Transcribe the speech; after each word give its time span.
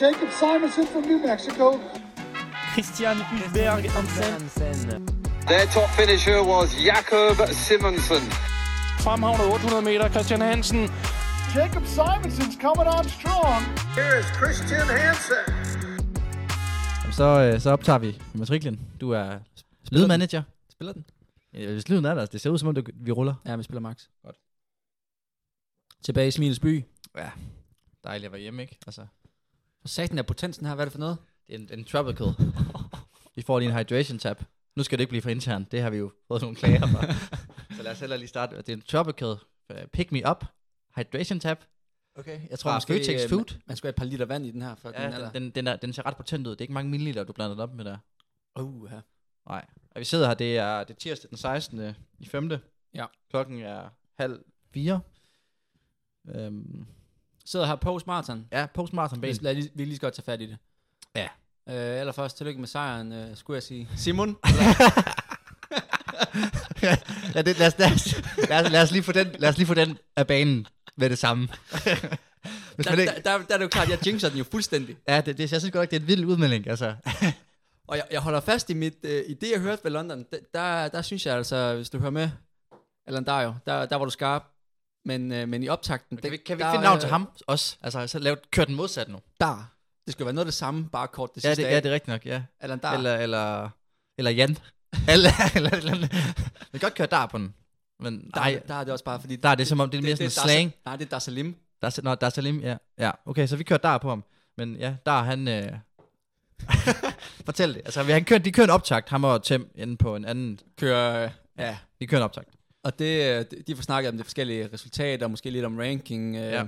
Jacob 0.00 0.30
Simonson 0.30 0.86
from 0.86 1.02
New 1.10 1.18
Mexico. 1.18 1.80
Christian 2.74 3.16
Hulberg 3.16 3.84
Hansen. 3.90 5.06
Their 5.48 5.66
top 5.66 5.88
finisher 6.00 6.42
was 6.42 6.68
Jakob 6.84 7.36
Simonsen. 7.64 8.22
Fremhavnet 9.04 9.46
800 9.54 9.84
meter, 9.84 10.08
Christian 10.10 10.40
Hansen. 10.40 10.82
Jacob 11.54 11.84
Simonson's 11.86 12.56
coming 12.60 12.88
on 12.96 13.04
strong. 13.18 13.60
Here 13.98 14.18
is 14.20 14.26
Christian 14.40 14.86
Hansen. 14.98 15.44
Jamen, 17.02 17.12
Så, 17.12 17.24
øh, 17.24 17.60
så 17.60 17.70
optager 17.70 17.98
vi 17.98 18.22
matriklen. 18.34 18.80
Du 19.00 19.10
er 19.10 19.38
lydmanager. 19.92 20.42
Spiller 20.70 20.92
den? 20.92 21.04
Ja, 21.54 21.72
hvis 21.72 21.88
lyden 21.88 22.04
er 22.04 22.14
der, 22.14 22.26
det 22.26 22.40
ser 22.40 22.50
ud 22.50 22.58
som 22.58 22.68
om, 22.68 22.74
det, 22.74 22.90
vi 22.94 23.12
ruller. 23.12 23.34
Ja, 23.46 23.56
vi 23.56 23.62
spiller 23.62 23.80
max. 23.80 24.02
Godt. 24.24 24.36
Tilbage 26.04 26.28
i 26.28 26.30
Smilets 26.30 26.60
by. 26.60 26.84
Dejligt 28.04 28.26
at 28.26 28.32
være 28.32 28.40
hjemme, 28.40 28.62
ikke? 28.62 28.78
Altså, 28.86 29.06
For 29.86 29.90
satan 29.90 30.18
er 30.18 30.22
potensen 30.22 30.66
her, 30.66 30.74
hvad 30.74 30.84
er 30.84 30.86
det 30.86 30.92
for 30.92 30.98
noget? 30.98 31.18
det 31.46 31.54
er 31.54 31.58
en, 31.58 31.78
en 31.78 31.84
tropical. 31.84 32.26
vi 33.36 33.42
får 33.42 33.58
lige 33.58 33.70
en 33.70 33.76
hydration 33.76 34.18
tab. 34.18 34.42
Nu 34.76 34.82
skal 34.82 34.98
det 34.98 35.02
ikke 35.02 35.08
blive 35.08 35.22
for 35.22 35.30
intern. 35.30 35.66
Det 35.70 35.82
har 35.82 35.90
vi 35.90 35.96
jo 35.96 36.12
fået 36.28 36.42
nogle 36.42 36.56
klager 36.56 36.86
for. 36.86 37.02
så 37.76 37.82
lad 37.82 37.92
os 37.92 38.00
heller 38.00 38.16
lige 38.16 38.28
starte. 38.28 38.56
Det 38.56 38.68
er 38.68 38.72
en 38.72 38.82
tropical 38.82 39.28
uh, 39.70 39.76
pick 39.92 40.12
me 40.12 40.30
up 40.30 40.44
hydration 40.96 41.40
tab. 41.40 41.58
Okay, 42.14 42.40
jeg 42.50 42.58
Fra 42.58 42.78
Føtex 42.78 43.28
Food. 43.28 43.52
Man, 43.52 43.62
man 43.66 43.76
skal 43.76 43.86
have 43.86 43.90
et 43.90 43.96
par 43.96 44.04
liter 44.04 44.24
vand 44.24 44.46
i 44.46 44.50
den 44.50 44.62
her, 44.62 44.74
for 44.74 44.88
den 44.88 45.00
er 45.00 45.02
Ja, 45.02 45.10
der. 45.10 45.30
den, 45.30 45.42
den, 45.42 45.50
den, 45.50 45.66
er, 45.66 45.76
den 45.76 45.92
ser 45.92 46.06
ret 46.06 46.16
potent 46.16 46.46
ud. 46.46 46.52
Det 46.52 46.60
er 46.60 46.62
ikke 46.62 46.74
mange 46.74 46.90
milliliter, 46.90 47.24
du 47.24 47.32
blander 47.32 47.54
det 47.54 47.62
op 47.62 47.74
med 47.74 47.84
der. 47.84 47.98
Uh, 48.60 48.88
ja. 48.92 49.00
Nej. 49.48 49.66
Og 49.90 49.98
vi 50.00 50.04
sidder 50.04 50.26
her, 50.26 50.34
det 50.34 50.58
er, 50.58 50.84
det 50.84 50.94
er 50.94 50.98
tirsdag 50.98 51.30
den 51.30 51.38
16. 51.38 51.94
i 52.18 52.26
5. 52.26 52.50
Ja. 52.94 53.06
Klokken 53.30 53.60
er 53.60 53.88
halv 54.18 54.40
fire. 54.74 55.00
Øhm, 56.28 56.86
Sidder 57.46 57.66
her 57.66 57.76
post 57.76 58.06
marathon. 58.06 58.46
ja, 58.52 58.66
postmarathon 58.74 59.20
ben. 59.20 59.28
Lad, 59.34 59.40
lad, 59.42 59.54
lige- 59.54 59.70
vi 59.74 59.84
lige 59.84 59.94
så 59.96 60.00
godt 60.00 60.14
tage 60.14 60.24
fat 60.24 60.40
i 60.40 60.46
det. 60.46 60.58
Ja. 61.16 61.28
Øh, 61.68 62.00
allerførst, 62.00 62.36
tillykke 62.36 62.60
med 62.60 62.68
sejren, 62.68 63.12
øh, 63.12 63.36
skulle 63.36 63.54
jeg 63.54 63.62
sige. 63.62 63.88
Simon? 63.96 64.28
ja, 67.34 67.42
det, 67.42 67.58
lad, 67.58 67.66
os, 67.66 67.78
lad, 67.78 67.92
os, 67.92 68.22
lad, 68.48 68.64
os, 68.66 68.72
lad, 68.72 68.82
os 68.82 68.90
lige 68.92 69.02
få 69.02 69.12
den, 69.12 69.26
lad 69.38 69.48
os 69.48 69.56
lige 69.58 69.66
få 69.66 69.74
den 69.74 69.98
af 70.16 70.26
banen 70.26 70.66
med 70.96 71.10
det 71.10 71.18
samme. 71.18 71.48
Hvis 72.76 72.86
der, 72.86 72.92
ikke, 72.92 73.12
der, 73.12 73.20
der, 73.38 73.38
der, 73.38 73.54
er 73.54 73.58
det 73.58 73.64
jo 73.64 73.68
klart, 73.68 73.88
jeg 73.88 74.06
jinxer 74.06 74.28
den 74.28 74.38
jo 74.38 74.44
fuldstændig. 74.50 74.96
ja, 75.08 75.20
det, 75.20 75.38
det, 75.38 75.52
jeg 75.52 75.60
synes 75.60 75.72
godt 75.72 75.82
ikke, 75.82 75.90
det 75.90 75.96
er 75.96 76.00
en 76.00 76.06
vild 76.08 76.24
udmelding. 76.24 76.68
Altså. 76.68 76.94
Og 77.88 77.96
jeg, 77.96 78.04
jeg 78.10 78.20
holder 78.20 78.40
fast 78.40 78.70
i 78.70 78.74
mit, 78.74 78.94
øh, 79.02 79.22
i 79.28 79.34
det, 79.34 79.50
jeg 79.52 79.60
hørte 79.60 79.84
ved 79.84 79.90
London. 79.90 80.24
Der, 80.32 80.38
der, 80.54 80.88
der 80.88 81.02
synes 81.02 81.26
jeg 81.26 81.36
altså, 81.36 81.74
hvis 81.74 81.90
du 81.90 81.98
hører 81.98 82.10
med, 82.10 82.30
eller 83.06 83.20
der 83.20 83.40
jo, 83.40 83.54
der, 83.66 83.86
der 83.86 83.96
var 83.96 84.04
du 84.04 84.10
skarp. 84.10 84.42
Men, 85.06 85.32
øh, 85.32 85.48
men 85.48 85.62
i 85.62 85.68
optakten... 85.68 86.16
Kan 86.16 86.30
vi, 86.32 86.36
kan 86.36 86.58
vi 86.58 86.62
der, 86.62 86.70
finde 86.70 86.82
navn 86.84 86.96
øh, 86.96 87.00
til 87.00 87.10
ham 87.10 87.28
også? 87.46 87.76
Altså, 87.82 88.06
så 88.06 88.18
lav, 88.18 88.36
kør 88.50 88.64
den 88.64 88.74
modsat 88.74 89.08
nu. 89.08 89.18
Der. 89.40 89.70
Det 90.06 90.12
skal 90.12 90.26
være 90.26 90.32
noget 90.34 90.44
af 90.46 90.46
det 90.46 90.54
samme, 90.54 90.88
bare 90.88 91.08
kort 91.08 91.34
det 91.34 91.44
Ja, 91.44 91.48
sidste 91.48 91.62
det, 91.62 91.68
af. 91.68 91.72
ja, 91.72 91.80
det 91.80 91.86
er 91.90 91.94
rigtigt 91.94 92.08
nok, 92.08 92.26
ja. 92.26 92.42
Eller 92.62 92.76
der. 92.76 92.88
Eller, 92.90 93.14
eller, 93.16 93.68
eller 94.18 94.30
Jan. 94.30 94.50
eller, 95.08 95.30
eller, 95.54 95.70
eller, 95.70 95.92
eller. 95.92 96.08
Vi 96.72 96.78
kan 96.78 96.80
godt 96.80 96.94
køre 96.94 97.06
der 97.10 97.26
på 97.26 97.38
den. 97.38 97.54
Men 98.00 98.14
der, 98.34 98.40
nej, 98.40 98.60
der 98.68 98.74
er 98.74 98.84
det 98.84 98.92
også 98.92 99.04
bare, 99.04 99.20
fordi... 99.20 99.36
der 99.36 99.48
er 99.48 99.54
det 99.54 99.66
som 99.68 99.80
om, 99.80 99.90
det 99.90 99.98
er 99.98 100.02
mere 100.02 100.16
sådan 100.16 100.24
det, 100.24 100.32
slang. 100.32 100.70
Dar- 100.72 100.80
Nej, 100.84 100.96
det 100.96 101.04
er 101.04 101.08
Dar 101.08 101.18
Salim. 101.18 101.56
Der 101.82 101.86
er, 101.86 102.00
nå, 102.02 102.14
der 102.14 102.26
er 102.26 102.30
Salim, 102.30 102.60
ja. 102.60 102.76
Ja, 102.98 103.10
okay, 103.26 103.46
så 103.46 103.56
vi 103.56 103.64
kører 103.64 103.78
der 103.78 103.98
på 103.98 104.08
ham. 104.08 104.24
Men 104.56 104.76
ja, 104.76 104.94
der 105.06 105.12
er 105.12 105.22
han... 105.22 105.48
Øh... 105.48 105.72
Fortæl 107.46 107.74
det. 107.74 107.82
Altså, 107.84 108.02
vi- 108.02 108.12
han 108.12 108.24
kører, 108.24 108.38
de 108.40 108.52
kører 108.52 108.64
en 108.66 108.70
optakt, 108.70 109.08
ham 109.08 109.24
og 109.24 109.42
Tim, 109.42 109.70
inde 109.74 109.96
på 109.96 110.16
en 110.16 110.24
anden... 110.24 110.60
Kører... 110.78 111.24
øh, 111.24 111.30
Ja. 111.58 111.76
De 112.00 112.06
kører 112.06 112.20
en 112.20 112.24
optakt. 112.24 112.48
Og 112.86 112.98
det, 112.98 113.38
øh, 113.38 113.44
de 113.66 113.76
får 113.76 113.82
snakket 113.82 114.08
om 114.10 114.16
de 114.18 114.24
forskellige 114.24 114.68
resultater, 114.72 115.26
måske 115.28 115.50
lidt 115.50 115.64
om 115.64 115.78
ranking. 115.78 116.36
Øh, 116.36 116.42
Ja. 116.52 116.64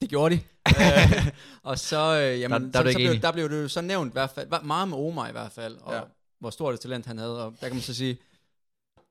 Det 0.00 0.10
gjorde 0.10 0.34
de. 0.36 0.40
øh, 0.80 1.26
og 1.62 1.78
så, 1.78 2.20
øh, 2.20 2.40
jamen, 2.40 2.62
Der- 2.64 2.70
der 2.70 2.78
er 2.80 2.84
så, 2.84 2.92
så 2.92 2.98
blev, 2.98 3.20
der 3.22 3.32
blev 3.32 3.50
det 3.50 3.62
jo 3.62 3.68
så 3.68 3.80
nævnt, 3.80 4.10
i 4.10 4.12
hvert 4.12 4.30
fald, 4.30 4.62
meget 4.64 4.88
med 4.88 4.98
Omar 4.98 5.28
i 5.28 5.32
hvert 5.32 5.52
fald, 5.52 5.76
og 5.80 5.94
Ja. 5.94 6.00
hvor 6.40 6.50
stort 6.50 6.74
et 6.74 6.80
talent 6.80 7.06
han 7.06 7.18
havde. 7.18 7.44
Og 7.44 7.54
der 7.60 7.66
kan 7.66 7.76
man 7.76 7.82
så 7.82 7.94
sige, 7.94 8.18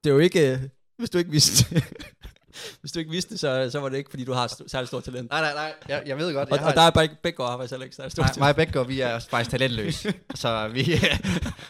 det 0.04 0.10
er 0.10 0.14
jo 0.14 0.20
ikke, 0.20 0.52
øh, 0.54 0.60
hvis 0.98 1.10
du 1.10 1.18
ikke 1.18 1.32
vidste, 1.32 1.66
hvis 2.82 2.92
du 2.92 3.00
ikke 3.00 3.12
vidste, 3.12 3.38
så, 3.38 3.70
så 3.72 3.80
var 3.80 3.90
det 3.90 3.98
ikke, 3.98 4.10
fordi 4.10 4.24
du 4.24 4.34
har 4.34 4.48
st- 4.48 4.68
særligt 4.68 4.88
stort 4.88 5.04
talent. 5.04 5.30
Nej, 5.30 5.42
nej, 5.42 5.54
nej. 5.54 5.74
Jeg, 5.88 6.04
jeg 6.06 6.18
ved 6.18 6.34
godt. 6.34 6.50
Og, 6.52 6.60
og 6.60 6.74
der 6.74 6.82
er 6.82 6.90
bare 6.92 7.04
ikke 7.04 7.16
begge 7.24 7.44
har 7.44 7.58
faktisk 7.58 7.82
ikke 7.84 7.96
særligt 7.96 8.12
stort 8.12 8.24
Nej, 8.24 8.28
talent. 8.28 8.40
mig 8.40 8.50
og 8.50 8.56
Bækgaard, 8.56 8.88
vi 8.88 9.02
er 9.02 9.20
faktisk 9.20 9.52
talentløse. 9.52 10.14
så 10.36 10.68
vi, 10.68 10.84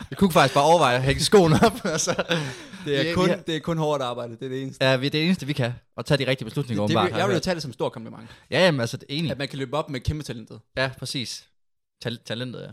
vi 0.09 0.16
kunne 0.16 0.31
faktisk 0.31 0.53
bare 0.53 0.63
overveje 0.63 0.96
at 0.96 1.03
hænge 1.03 1.22
skoen 1.24 1.53
op. 1.53 1.85
og 1.85 2.00
så, 2.00 2.38
Det 2.86 3.09
er, 3.09 3.14
kun, 3.16 3.30
det 3.47 3.56
er 3.56 3.59
kun 3.59 3.78
hårdt 3.78 4.03
arbejde, 4.03 4.36
det 4.36 4.44
er 4.46 4.50
det 4.50 4.62
eneste. 4.62 4.86
Ja, 4.86 4.96
vi 4.97 5.06
er 5.06 5.09
det 5.09 5.25
eneste, 5.25 5.46
vi 5.47 5.53
kan. 5.53 5.74
Og 5.96 6.06
tage 6.06 6.18
de 6.25 6.30
rigtige 6.30 6.46
beslutninger, 6.46 6.81
Det, 6.84 6.90
det, 6.90 6.97
åbenbart. 6.97 7.19
jeg 7.19 7.28
vil 7.28 7.34
jo 7.34 7.40
tage 7.40 7.53
det 7.56 7.64
som 7.64 7.74
stor 7.74 7.90
kompliment. 7.90 8.30
Ja, 8.52 8.66
jamen, 8.66 8.81
altså, 8.81 8.97
det 8.97 9.06
er 9.09 9.14
enig. 9.18 9.31
At 9.31 9.38
man 9.38 9.47
kan 9.47 9.59
løbe 9.59 9.78
op 9.78 9.90
med 9.90 10.00
kæmpe 10.00 10.24
talentet. 10.24 10.59
Ja, 10.78 10.92
præcis. 11.00 11.47
Tal- 12.06 12.24
talentet, 12.25 12.62
ja. 12.62 12.68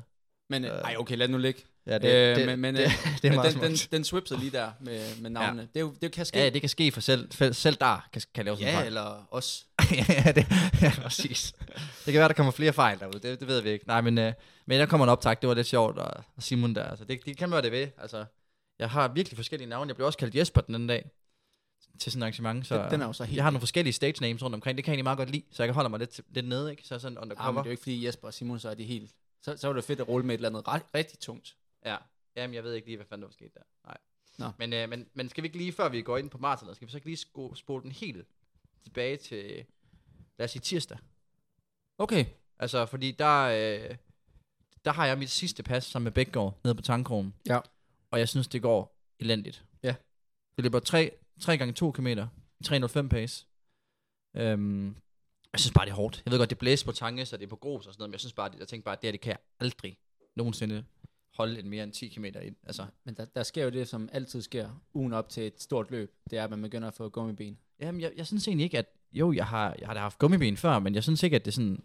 Men 0.51 0.65
øh, 0.65 0.71
ej, 0.71 0.95
okay, 0.99 1.17
lad 1.17 1.29
nu 1.29 1.39
ligge. 1.39 1.61
Ja, 1.87 1.99
Det, 1.99 2.39
øh, 2.41 2.47
men 2.47 2.61
men, 2.61 2.75
det, 2.75 2.85
øh, 2.85 2.91
det 3.23 3.31
er 3.31 3.35
meget 3.35 3.55
den, 3.55 3.63
den, 3.63 3.77
den 3.77 4.05
swipsede 4.05 4.41
lige 4.41 4.51
der 4.51 4.71
med, 4.81 5.01
med 5.21 5.31
navnene. 5.31 5.63
Ja. 5.63 5.67
Det, 5.67 5.77
er 5.77 5.81
jo, 5.81 5.95
det 6.03 6.13
kan 6.13 6.27
ske. 6.27 6.39
Ja, 6.39 6.51
det 6.51 6.61
kan 6.63 6.69
ske 6.69 6.93
for 6.93 7.01
selv, 7.01 7.33
selv, 7.33 7.55
selv 7.55 7.77
der 7.81 8.09
kan, 8.13 8.23
kan 8.35 8.45
lave 8.45 8.57
sådan 8.57 8.69
en 8.69 8.73
ja 8.75 8.79
fejl. 8.79 8.87
eller 8.87 9.29
os. 9.31 9.67
ja, 10.09 10.33
det, 10.33 10.47
ja, 10.83 10.93
præcis. 11.03 11.53
Det 12.05 12.13
kan 12.13 12.15
være, 12.15 12.29
der 12.29 12.35
kommer 12.35 12.53
flere 12.53 12.73
fejl 12.73 12.99
derude, 12.99 13.19
det, 13.29 13.41
det 13.41 13.49
ved 13.49 13.61
vi 13.61 13.71
ikke. 13.71 13.87
Nej, 13.87 14.01
men, 14.01 14.19
øh, 14.19 14.33
men 14.67 14.81
der 14.81 14.87
kommer 14.87 15.07
en 15.07 15.11
optag, 15.11 15.37
det 15.41 15.49
var 15.49 15.55
lidt 15.55 15.67
sjovt, 15.67 15.99
og, 15.99 16.25
og 16.37 16.43
Simon 16.43 16.75
der, 16.75 16.85
altså, 16.85 17.05
det, 17.05 17.19
det 17.27 17.37
kan 17.37 17.51
være 17.51 17.63
det 17.63 17.73
ved. 17.73 17.87
Altså, 17.99 18.25
jeg 18.78 18.91
har 18.91 19.09
virkelig 19.09 19.37
forskellige 19.37 19.69
navne. 19.69 19.89
Jeg 19.89 19.97
blev 19.97 20.06
også 20.06 20.19
kaldt 20.19 20.34
Jesper 20.34 20.61
den 20.61 20.75
anden 20.75 20.89
dag 20.89 21.11
til 21.99 22.12
sådan 22.12 22.22
et 22.22 22.25
arrangement, 22.25 22.66
så 22.66 22.83
Den- 22.83 22.91
den 22.91 23.00
er 23.03 23.06
jo 23.06 23.12
så 23.12 23.25
helt 23.25 23.37
jeg 23.37 23.44
har 23.44 23.50
nogle 23.50 23.61
forskellige 23.61 23.93
stage 23.93 24.15
names 24.21 24.43
rundt 24.43 24.55
omkring. 24.55 24.77
Det 24.78 24.84
kan 24.84 24.91
jeg 24.93 24.94
egentlig 24.94 25.05
meget 25.05 25.16
godt 25.19 25.31
lide, 25.31 25.43
så 25.50 25.62
jeg 25.62 25.69
kan 25.69 25.75
holde 25.75 25.89
mig 25.91 25.99
lidt, 25.99 26.21
lidt 26.28 26.49
nede, 26.49 26.71
ikke? 26.71 26.83
Så 26.87 26.99
sådan 26.99 27.19
Ah, 27.19 27.28
men 27.28 27.31
det 27.37 27.39
er 27.41 27.65
jo 27.65 27.71
ikke 27.71 27.83
fordi 27.83 28.06
Jesper 28.06 28.27
og 28.28 28.34
Simon, 28.34 28.59
så 28.59 28.69
er 28.71 28.75
de 28.75 28.84
helt... 28.84 29.15
Så, 29.43 29.56
så 29.56 29.66
var 29.66 29.75
det 29.75 29.84
fedt 29.84 30.00
at 30.00 30.09
rulle 30.09 30.27
med 30.27 30.34
et 30.34 30.39
eller 30.39 30.49
andet 30.49 30.69
ret, 30.69 30.83
rigtig 30.94 31.19
tungt. 31.19 31.56
Ja. 31.84 31.97
Jamen, 32.37 32.55
jeg 32.55 32.65
ved 32.65 32.75
ikke 32.75 32.87
lige, 32.87 32.97
hvad 32.97 33.06
fanden 33.06 33.22
der 33.22 33.28
var 33.28 33.33
sket 33.33 33.55
der. 33.55 33.61
Nej. 33.87 33.97
Nå. 34.39 34.50
Men, 34.59 34.72
øh, 34.72 34.89
men, 34.89 35.06
men 35.15 35.28
skal 35.28 35.43
vi 35.43 35.47
ikke 35.47 35.59
lige, 35.59 35.72
før 35.72 35.89
vi 35.89 36.03
går 36.03 36.19
ind 36.19 36.31
på 36.31 36.39
maratonet, 36.39 36.77
skal 36.77 36.87
vi 36.87 36.91
så 36.91 36.97
ikke 36.97 37.06
lige 37.06 37.16
sko- 37.16 37.55
spole 37.55 37.83
den 37.83 37.93
helt 37.93 38.27
tilbage 38.84 39.16
til, 39.16 39.65
lad 40.39 40.45
os 40.45 40.50
sige 40.50 40.62
tirsdag. 40.62 40.99
Okay. 41.99 42.25
Altså, 42.59 42.87
fordi 42.87 43.10
der, 43.10 43.43
øh, 43.45 43.97
der 44.84 44.93
har 44.93 45.06
jeg 45.06 45.19
mit 45.19 45.31
sidste 45.31 45.62
pas 45.62 45.84
sammen 45.84 46.05
med 46.05 46.12
Bækgaard 46.12 46.60
nede 46.65 46.75
på 46.75 46.83
Tankrogen. 46.83 47.34
Ja. 47.49 47.59
Og 48.11 48.19
jeg 48.19 48.29
synes, 48.29 48.49
det 48.49 48.63
går 48.63 48.99
elendigt. 49.21 49.65
Ja. 49.83 49.95
Det 50.57 50.65
løber 50.65 50.79
3, 50.79 51.11
3 51.41 51.57
gange 51.57 51.75
2 51.75 51.91
km 51.91 52.07
i 52.61 52.65
305 52.65 53.09
pace. 53.09 53.47
Øhm, 54.37 54.97
jeg 55.53 55.61
synes 55.61 55.73
bare, 55.75 55.85
det 55.85 55.91
er 55.91 55.97
hårdt. 55.97 56.23
Jeg 56.25 56.33
ved 56.33 56.39
godt, 56.39 56.51
det 56.51 56.59
blæser 56.59 56.87
på 56.87 56.93
tanke, 56.93 57.27
så 57.27 57.37
det 57.37 57.45
er 57.45 57.49
på 57.49 57.57
grus 57.57 57.87
og 57.87 57.93
sådan 57.93 58.01
noget, 58.01 58.09
men 58.09 58.13
jeg 58.13 58.21
synes 58.21 58.33
bare, 58.33 58.49
det, 58.49 58.59
jeg 58.59 58.69
tænker 58.69 58.85
bare, 58.85 58.97
at 58.97 59.03
det 59.03 59.09
her, 59.09 59.13
det 59.13 59.21
kan 59.21 59.31
jeg 59.31 59.39
aldrig 59.61 59.99
nogensinde 60.37 60.85
holde 61.35 61.59
en 61.61 61.69
mere 61.69 61.85
end 61.85 61.93
10 61.93 62.09
km 62.09 62.25
ind. 62.25 62.57
Altså, 62.67 62.87
Men 63.05 63.15
der, 63.15 63.25
der 63.25 63.43
sker 63.43 63.65
jo 63.65 63.71
det, 63.71 63.89
som 63.89 64.09
altid 64.13 64.43
sker 64.43 64.83
ugen 64.95 65.13
op 65.13 65.29
til 65.29 65.47
et 65.47 65.63
stort 65.63 65.91
løb. 65.91 66.15
Det 66.31 66.39
er, 66.39 66.45
at 66.45 66.51
man 66.51 66.63
begynder 66.63 66.89
at 66.89 66.95
få 66.95 67.09
gummiben. 67.09 67.59
Jamen, 67.81 68.01
jeg, 68.01 68.13
jeg 68.17 68.27
synes 68.27 68.49
egentlig 68.49 68.65
ikke, 68.65 68.79
at... 68.79 68.87
Jo, 69.13 69.33
jeg 69.33 69.47
har, 69.47 69.77
jeg 69.79 69.89
har 69.89 69.95
da 69.95 70.01
haft 70.01 70.19
gummiben 70.19 70.57
før, 70.57 70.79
men 70.79 70.95
jeg 70.95 71.03
synes 71.03 71.23
ikke, 71.23 71.37
at 71.37 71.45
det 71.45 71.51
er 71.51 71.55
sådan... 71.55 71.85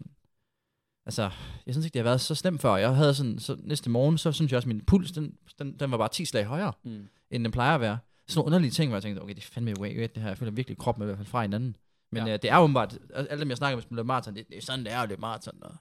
Altså, 1.06 1.30
jeg 1.66 1.74
synes 1.74 1.84
ikke, 1.84 1.94
det 1.94 2.00
har 2.00 2.04
været 2.10 2.20
så 2.20 2.34
slemt 2.34 2.60
før. 2.62 2.76
Jeg 2.76 2.94
havde 2.96 3.14
sådan... 3.14 3.38
Så 3.38 3.56
næste 3.58 3.90
morgen, 3.90 4.18
så 4.18 4.32
synes 4.32 4.52
jeg 4.52 4.56
også, 4.56 4.66
at 4.68 4.74
min 4.74 4.84
puls, 4.84 5.12
den, 5.12 5.34
den, 5.58 5.78
den 5.80 5.90
var 5.90 5.96
bare 5.96 6.08
10 6.08 6.24
slag 6.24 6.44
højere, 6.44 6.72
Mm. 6.84 7.08
end 7.30 7.44
den 7.44 7.52
plejer 7.52 7.74
at 7.74 7.80
være. 7.80 7.98
Sådan 8.28 8.38
nogle 8.38 8.46
underlige 8.46 8.70
ting, 8.70 8.88
hvor 8.90 8.96
jeg 8.96 9.02
tænkte, 9.02 9.20
okay, 9.20 9.34
det 9.34 9.42
er 9.44 9.48
fandme 9.52 9.80
way 9.80 10.02
det 10.14 10.22
her. 10.22 10.28
Jeg 10.28 10.38
føler 10.38 10.52
virkelig 10.52 10.78
kroppen 10.78 11.02
er 11.02 11.06
i 11.06 11.08
hvert 11.08 11.18
fald 11.18 11.26
fra 11.28 11.42
hinanden. 11.42 11.76
Men 12.12 12.26
Ja. 12.26 12.32
øh, 12.32 12.38
det 12.42 12.50
er 12.50 12.58
åbenbart... 12.58 12.98
Alle 13.14 13.40
dem, 13.40 13.48
jeg 13.48 13.56
snakker 13.56 13.76
med, 13.76 13.82
som 13.82 13.96
løber 13.96 14.06
maraton, 14.06 14.34
det, 14.36 14.48
det, 14.48 14.56
er 14.56 14.62
sådan, 14.62 14.84
det 14.84 14.92
er 14.92 15.00
at 15.00 15.08
løbe 15.08 15.20
maraton. 15.20 15.62
Og 15.62 15.74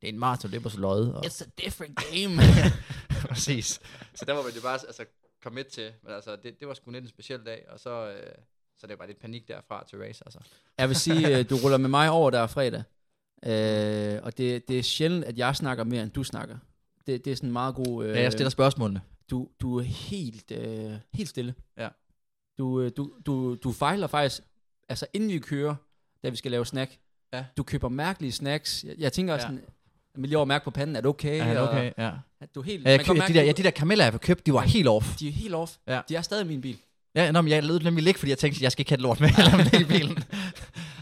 det 0.00 0.08
er 0.08 0.12
en 0.12 0.18
maraton, 0.18 0.50
løber 0.50 0.68
så 0.68 0.80
løjet. 0.80 1.14
Og, 1.14 1.26
It's 1.26 1.42
a 1.44 1.64
different 1.64 1.98
game. 2.12 2.42
Præcis. 3.28 3.80
Så 4.14 4.24
der 4.24 4.32
var 4.32 4.42
man 4.42 4.52
jo 4.52 4.60
bare 4.62 4.78
altså, 4.86 5.04
komme 5.42 5.54
med 5.54 5.64
til. 5.64 5.92
Men 6.02 6.12
altså, 6.12 6.36
det, 6.42 6.60
det 6.60 6.68
var 6.68 6.74
sgu 6.74 6.90
lidt 6.90 7.02
en 7.04 7.08
speciel 7.08 7.40
dag. 7.46 7.64
Og 7.68 7.80
så, 7.80 7.90
øh, 8.10 8.32
så 8.78 8.86
det 8.86 8.90
var 8.90 8.96
bare 8.96 9.08
lidt 9.08 9.20
panik 9.20 9.48
derfra 9.48 9.84
til 9.88 9.98
race. 9.98 10.22
Altså. 10.26 10.38
Jeg 10.78 10.88
vil 10.88 10.96
sige, 10.96 11.38
øh, 11.38 11.50
du 11.50 11.56
ruller 11.56 11.78
med 11.78 11.88
mig 11.88 12.10
over 12.10 12.30
der 12.30 12.46
fredag. 12.46 12.82
Øh, 13.46 14.18
og 14.22 14.38
det, 14.38 14.68
det 14.68 14.78
er 14.78 14.82
sjældent, 14.82 15.24
at 15.24 15.38
jeg 15.38 15.56
snakker 15.56 15.84
mere, 15.84 16.02
end 16.02 16.10
du 16.10 16.24
snakker. 16.24 16.56
Det, 17.06 17.24
det 17.24 17.30
er 17.30 17.36
sådan 17.36 17.48
en 17.48 17.52
meget 17.52 17.74
god... 17.74 18.04
Øh, 18.04 18.16
Ja, 18.16 18.22
jeg 18.22 18.32
stiller 18.32 18.50
spørgsmålene. 18.50 19.00
du, 19.30 19.48
du 19.60 19.78
er 19.78 19.82
helt, 19.82 20.50
øh, 20.50 20.92
helt 21.14 21.28
stille. 21.28 21.54
Ja. 21.78 21.88
Du, 22.58 22.80
øh, 22.80 22.90
du, 22.96 23.10
du, 23.26 23.54
du 23.54 23.72
fejler 23.72 24.06
faktisk, 24.06 24.42
altså 24.88 25.06
inden 25.12 25.30
vi 25.30 25.38
kører, 25.38 25.74
da 26.24 26.28
vi 26.28 26.36
skal 26.36 26.50
lave 26.50 26.66
snack, 26.66 26.98
Ja. 27.32 27.44
du 27.56 27.62
køber 27.62 27.88
mærkelige 27.88 28.32
snacks. 28.32 28.84
Jeg, 28.84 28.94
jeg 28.98 29.12
tænker 29.12 29.34
Ja. 29.34 29.40
ja. 29.40 29.42
sådan, 29.46 29.60
lige 30.16 30.36
over 30.36 30.46
mærke 30.46 30.64
på 30.64 30.70
panden, 30.70 30.96
er 30.96 31.00
det 31.00 31.08
okay? 31.08 31.36
Ja, 31.38 31.60
Og- 31.60 31.68
okay, 31.68 31.92
ja. 31.98 32.10
Du 32.54 32.60
er 32.60 32.64
helt, 32.64 32.84
Ja, 32.84 32.90
jeg, 32.90 33.00
køb, 33.06 33.16
mærke, 33.16 33.32
de, 33.32 33.38
der, 33.38 33.44
ja, 33.44 33.52
de 33.52 33.62
der 33.62 33.70
kameller, 33.70 34.04
jeg 34.04 34.12
har 34.12 34.18
købt, 34.18 34.46
de 34.46 34.52
var 34.52 34.60
helt 34.60 34.88
off. 34.88 35.16
de 35.16 35.28
er 35.28 35.32
helt 35.32 35.54
off. 35.54 35.76
Ja. 35.86 36.00
De 36.08 36.14
er 36.16 36.22
stadig 36.22 36.44
i 36.44 36.48
min 36.48 36.60
bil. 36.60 36.78
Ja, 37.14 37.30
nå, 37.32 37.40
men 37.40 37.50
jeg 37.50 37.64
lød 37.64 37.80
nemlig 37.80 38.06
ikke, 38.06 38.18
fordi 38.20 38.30
jeg 38.30 38.38
tænkte, 38.38 38.62
jeg 38.64 38.72
skal 38.72 38.80
ikke 38.80 38.90
have 38.90 39.00
lort 39.00 39.20
med 39.20 39.28
eller 39.38 39.56
med 39.56 39.80
i 39.80 39.84
bilen. 39.84 40.18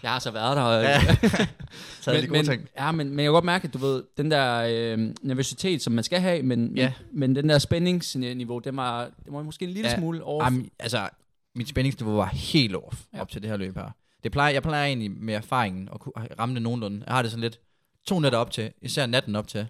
Jeg 0.03 0.11
har 0.11 0.19
så 0.19 0.31
været 0.31 0.57
der. 0.57 0.63
Og, 0.63 0.83
Ja. 0.83 1.01
Så 2.01 2.11
havde 2.11 2.23
de 2.23 2.29
men, 2.29 2.29
gode 2.29 2.39
men, 2.39 2.45
ting. 2.47 2.69
ja, 2.79 2.93
men, 2.93 3.09
men 3.11 3.19
jeg 3.19 3.25
kan 3.25 3.33
godt 3.33 3.45
mærke, 3.45 3.67
at 3.69 3.75
du 3.75 3.79
ved, 3.79 4.03
den 4.17 4.31
der 4.31 4.67
øh, 4.71 5.15
nervøsitet, 5.23 5.83
som 5.83 5.93
man 5.93 6.05
skal 6.05 6.21
have, 6.21 6.43
men, 6.43 6.77
Ja. 6.77 6.93
men, 7.11 7.21
men 7.21 7.37
den 7.37 7.49
der 7.49 7.59
spændingsniveau, 7.59 8.59
det 8.59 8.77
var, 8.77 9.05
det 9.05 9.33
var 9.33 9.43
måske 9.43 9.65
en 9.65 9.71
lille 9.71 9.91
Ja. 9.91 9.99
smule 9.99 10.23
over. 10.25 10.45
Jamen, 10.45 10.71
altså, 10.79 11.09
mit 11.55 11.69
spændingsniveau 11.69 12.17
var 12.17 12.27
helt 12.27 12.77
off 12.77 13.01
Ja. 13.15 13.21
op 13.21 13.31
til 13.31 13.43
det 13.43 13.51
her 13.51 13.57
løb 13.57 13.75
her. 13.77 13.91
Det 14.25 14.33
plejer, 14.33 14.53
jeg 14.53 14.63
plejer 14.63 14.87
egentlig 14.87 15.11
med 15.11 15.35
erfaringen 15.35 15.89
at 15.93 16.01
ramme 16.39 16.55
det 16.55 16.63
nogenlunde. 16.63 17.03
Jeg 17.07 17.15
har 17.15 17.23
det 17.23 17.31
sådan 17.31 17.43
lidt 17.43 17.61
to 18.07 18.21
nætter 18.21 18.39
op 18.39 18.51
til, 18.51 18.73
især 18.83 19.07
natten 19.07 19.37
op 19.37 19.49
til, 19.49 19.67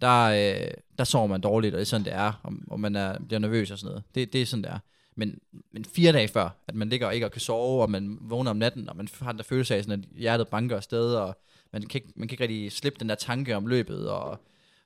der, 0.00 0.22
øh, 0.24 0.70
der 0.98 1.04
sover 1.04 1.26
man 1.26 1.40
dårligt, 1.40 1.74
og 1.74 1.78
det 1.78 1.82
er 1.82 1.86
sådan, 1.86 2.04
det 2.04 2.12
er, 2.12 2.32
og, 2.42 2.52
og 2.70 2.80
man 2.80 2.96
er, 2.96 3.18
bliver 3.18 3.38
nervøs 3.40 3.70
og 3.70 3.78
sådan 3.78 3.88
noget. 3.90 4.02
Det, 4.14 4.32
det 4.32 4.42
er 4.42 4.46
sådan, 4.46 4.62
det 4.64 4.70
er. 4.70 4.78
Men, 5.14 5.38
men 5.72 5.84
fire 5.84 6.12
dage 6.12 6.28
før, 6.28 6.48
at 6.66 6.74
man 6.74 6.88
ligger 6.88 7.06
og 7.06 7.14
ikke 7.14 7.26
og 7.26 7.32
kan 7.32 7.40
sove, 7.40 7.82
og 7.82 7.90
man 7.90 8.18
vågner 8.20 8.50
om 8.50 8.56
natten, 8.56 8.88
og 8.88 8.96
man 8.96 9.08
har 9.20 9.32
den 9.32 9.38
der 9.38 9.44
følelse 9.44 9.74
af, 9.76 9.84
sådan, 9.84 10.00
at 10.00 10.08
hjertet 10.18 10.48
banker 10.48 10.76
afsted, 10.76 11.14
og 11.14 11.38
man 11.72 11.82
kan, 11.82 12.00
ikke, 12.02 12.12
man 12.16 12.28
kan 12.28 12.34
ikke 12.34 12.42
rigtig 12.42 12.72
slippe 12.72 12.98
den 13.00 13.08
der 13.08 13.14
tanke 13.14 13.56
om 13.56 13.66
løbet, 13.66 14.10
og 14.10 14.40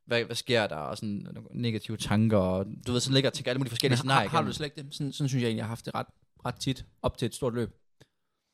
hvad, 0.05 0.25
hvad 0.25 0.37
sker 0.37 0.67
der, 0.67 0.77
og 0.77 0.97
sådan 0.97 1.27
negative 1.51 1.97
tanker, 1.97 2.37
og 2.39 2.67
du 2.87 2.93
ved, 2.93 3.01
sådan 3.01 3.15
ligger 3.15 3.31
og 3.31 3.35
tænker 3.35 3.51
alle 3.51 3.59
mulige 3.59 3.71
forskellige 3.71 3.99
Men 4.03 4.11
har, 4.11 4.15
scenarier. 4.21 4.29
har 4.31 4.41
du 4.43 4.47
det 4.47 4.55
slet 4.57 4.67
ikke 4.67 4.83
det? 4.83 4.95
Sådan, 4.95 5.13
sådan 5.13 5.29
synes 5.29 5.43
jeg 5.43 5.49
egentlig, 5.49 5.59
jeg 5.59 5.65
har 5.65 5.69
haft 5.69 5.85
det 5.87 5.95
ret, 5.95 6.07
ret 6.47 6.55
tit 6.55 6.85
op 7.03 7.19
til 7.19 7.27
et 7.27 7.35
stort 7.35 7.55
løb. 7.55 7.71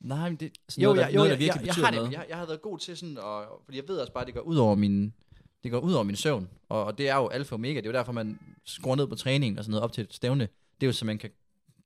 Nej, 0.01 0.29
men 0.29 0.37
det... 0.37 0.53
Sådan 0.69 0.83
Jo, 0.83 0.89
noget, 0.89 0.99
der- 0.99 1.07
jeg, 1.07 1.15
jo, 1.15 1.17
noget, 1.17 1.29
der 1.31 1.35
jeg, 1.35 1.39
virkelig 1.41 1.61
jeg, 1.61 1.67
jeg, 1.67 1.71
betyder 1.71 1.85
har 1.87 1.91
det, 1.91 1.99
noget. 2.01 2.13
jeg, 2.13 2.27
jeg 2.29 2.37
har 2.37 2.47
været 2.47 2.63
god 2.63 2.79
til 2.79 2.97
sådan, 2.97 3.19
og, 3.19 3.45
fordi 3.65 3.79
jeg 3.79 3.89
ved 3.89 3.99
også 3.99 4.13
bare, 4.13 4.23
at 4.23 4.27
det 4.27 4.35
går 4.35 4.41
ud 4.41 4.57
over 4.57 4.75
min, 4.75 5.13
det 5.65 5.71
går 5.71 5.79
ud 5.79 5.93
over 5.93 6.03
min 6.05 6.17
søvn, 6.17 6.49
og, 6.69 6.85
og 6.85 6.99
det 6.99 7.09
er 7.09 7.17
jo 7.17 7.29
alfa 7.29 7.53
og 7.53 7.55
omega, 7.55 7.77
det 7.81 7.87
er 7.87 7.91
jo 7.91 7.97
derfor, 7.97 8.13
man 8.13 8.39
skruer 8.65 8.97
ned 8.97 9.07
på 9.07 9.15
træningen 9.15 9.59
og 9.59 9.65
sådan 9.65 9.71
noget 9.71 9.85
op 9.85 9.93
til 9.93 10.05
et 10.05 10.15
stævne, 10.15 10.49
det 10.81 10.87
er 10.87 10.89
jo 10.89 10.93
så, 10.93 11.05
man 11.05 11.19
kan, 11.19 11.31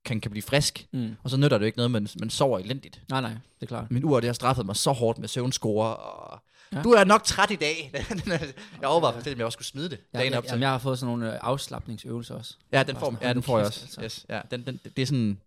kan, 0.07 0.21
kan 0.21 0.31
blive 0.31 0.43
frisk, 0.43 0.87
Mm. 0.91 1.15
og 1.23 1.29
så 1.29 1.37
nytter 1.37 1.57
det 1.57 1.63
jo 1.63 1.65
ikke 1.65 1.77
noget, 1.77 1.91
man, 1.91 2.07
man 2.19 2.29
sover 2.29 2.59
elendigt. 2.59 3.01
Nej, 3.09 3.21
nej, 3.21 3.31
det 3.31 3.61
er 3.61 3.65
klart. 3.65 3.91
Min 3.91 4.03
ur, 4.03 4.19
det 4.19 4.27
har 4.27 4.33
straffet 4.33 4.65
mig 4.65 4.75
så 4.75 4.91
hårdt 4.91 5.19
med 5.19 5.27
søvnscore, 5.27 5.95
og 5.95 6.39
Ja. 6.71 6.77
ja. 6.77 6.83
du 6.83 6.89
er 6.91 7.03
nok 7.03 7.23
træt 7.23 7.51
i 7.51 7.55
dag. 7.55 7.91
jeg 8.81 8.89
overvejede 8.89 9.15
faktisk, 9.15 9.35
om 9.35 9.37
jeg 9.37 9.45
også 9.45 9.55
skulle 9.55 9.67
smide 9.67 9.89
det 9.89 9.99
Jeg, 10.13 10.19
dagen 10.19 10.31
jeg, 10.31 10.37
op 10.37 10.43
til. 10.43 10.49
jamen, 10.49 10.61
jeg 10.61 10.69
har 10.71 10.77
fået 10.77 10.99
sådan 10.99 11.15
nogle 11.15 11.33
øh, 11.33 11.39
afslappningsøvelser 11.41 12.35
også. 12.35 12.55
Ja, 12.71 12.83
den 12.83 12.95
får, 12.95 13.17
ja, 13.21 13.33
den 13.33 13.43
får 13.43 13.57
jeg 13.57 13.67
også. 13.67 13.81
altså. 13.83 14.01
Yes, 14.03 14.25
ja, 14.29 14.41
den, 14.51 14.65
den, 14.65 14.79
det 14.95 15.01
er 15.01 15.05
sådan, 15.05 15.37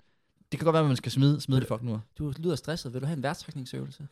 det 0.52 0.58
kan 0.60 0.64
godt 0.64 0.74
være, 0.74 0.82
at 0.82 0.86
man 0.88 0.96
skal 0.96 1.12
smide, 1.12 1.40
smide 1.40 1.60
det 1.60 1.68
fuck 1.68 1.82
nu. 1.82 2.00
Du 2.18 2.32
lyder 2.38 2.56
stresset. 2.56 2.92
Vil 2.94 3.00
du 3.00 3.06
have 3.06 3.16
en 3.16 3.22
værtrækningsøvelse? 3.22 4.06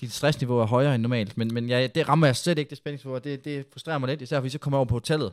Dit 0.00 0.12
stressniveau 0.12 0.58
er 0.58 0.66
højere 0.66 0.94
end 0.94 1.02
normalt, 1.02 1.36
men, 1.36 1.54
men 1.54 1.68
jeg, 1.68 1.94
det 1.94 2.08
rammer 2.08 2.26
jeg 2.26 2.36
slet 2.36 2.58
ikke, 2.58 2.70
det 2.70 2.78
spændingsniveau, 2.78 3.18
det, 3.18 3.44
det 3.44 3.66
frustrerer 3.72 3.98
mig 3.98 4.08
lidt, 4.08 4.22
især 4.22 4.36
fordi 4.40 4.50
så 4.50 4.58
kommer 4.58 4.76
jeg 4.76 4.78
over 4.80 4.86
på 4.88 4.94
hotellet, 4.94 5.32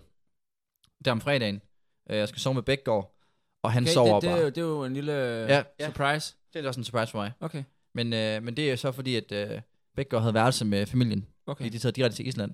der 1.05 1.11
om 1.11 1.21
fredagen. 1.21 1.61
Øh, 2.09 2.17
Jeg 2.17 2.27
skal 2.27 2.41
sove 2.41 2.53
med 2.53 2.63
Bækgaard, 2.63 3.15
og 3.63 3.71
han 3.71 3.83
Okay, 3.83 3.93
sover 3.93 4.13
det, 4.13 4.21
det, 4.21 4.29
er 4.29 4.33
bare. 4.33 4.41
jo, 4.43 4.49
det 4.49 4.57
er 4.57 4.61
jo 4.61 4.83
en 4.83 4.93
lille 4.93 5.11
Ja, 5.13 5.63
ja. 5.79 5.85
surprise. 5.85 6.35
Det 6.53 6.63
er 6.63 6.67
også 6.67 6.79
en 6.79 6.83
surprise 6.83 7.11
for 7.11 7.17
mig. 7.19 7.31
Okay, 7.39 7.63
Men, 7.93 8.13
øh, 8.13 8.43
men 8.43 8.57
det 8.57 8.71
er 8.71 8.75
så 8.75 8.91
fordi, 8.91 9.15
at 9.15 9.31
øh, 9.31 9.61
Bækgaard 9.95 10.23
havde 10.23 10.33
værelse 10.33 10.65
med 10.65 10.85
familien, 10.85 11.25
okay. 11.47 11.63
fordi 11.63 11.69
de 11.69 11.79
tager 11.81 11.91
direkte 11.93 12.15
til 12.17 12.27
Island. 12.27 12.51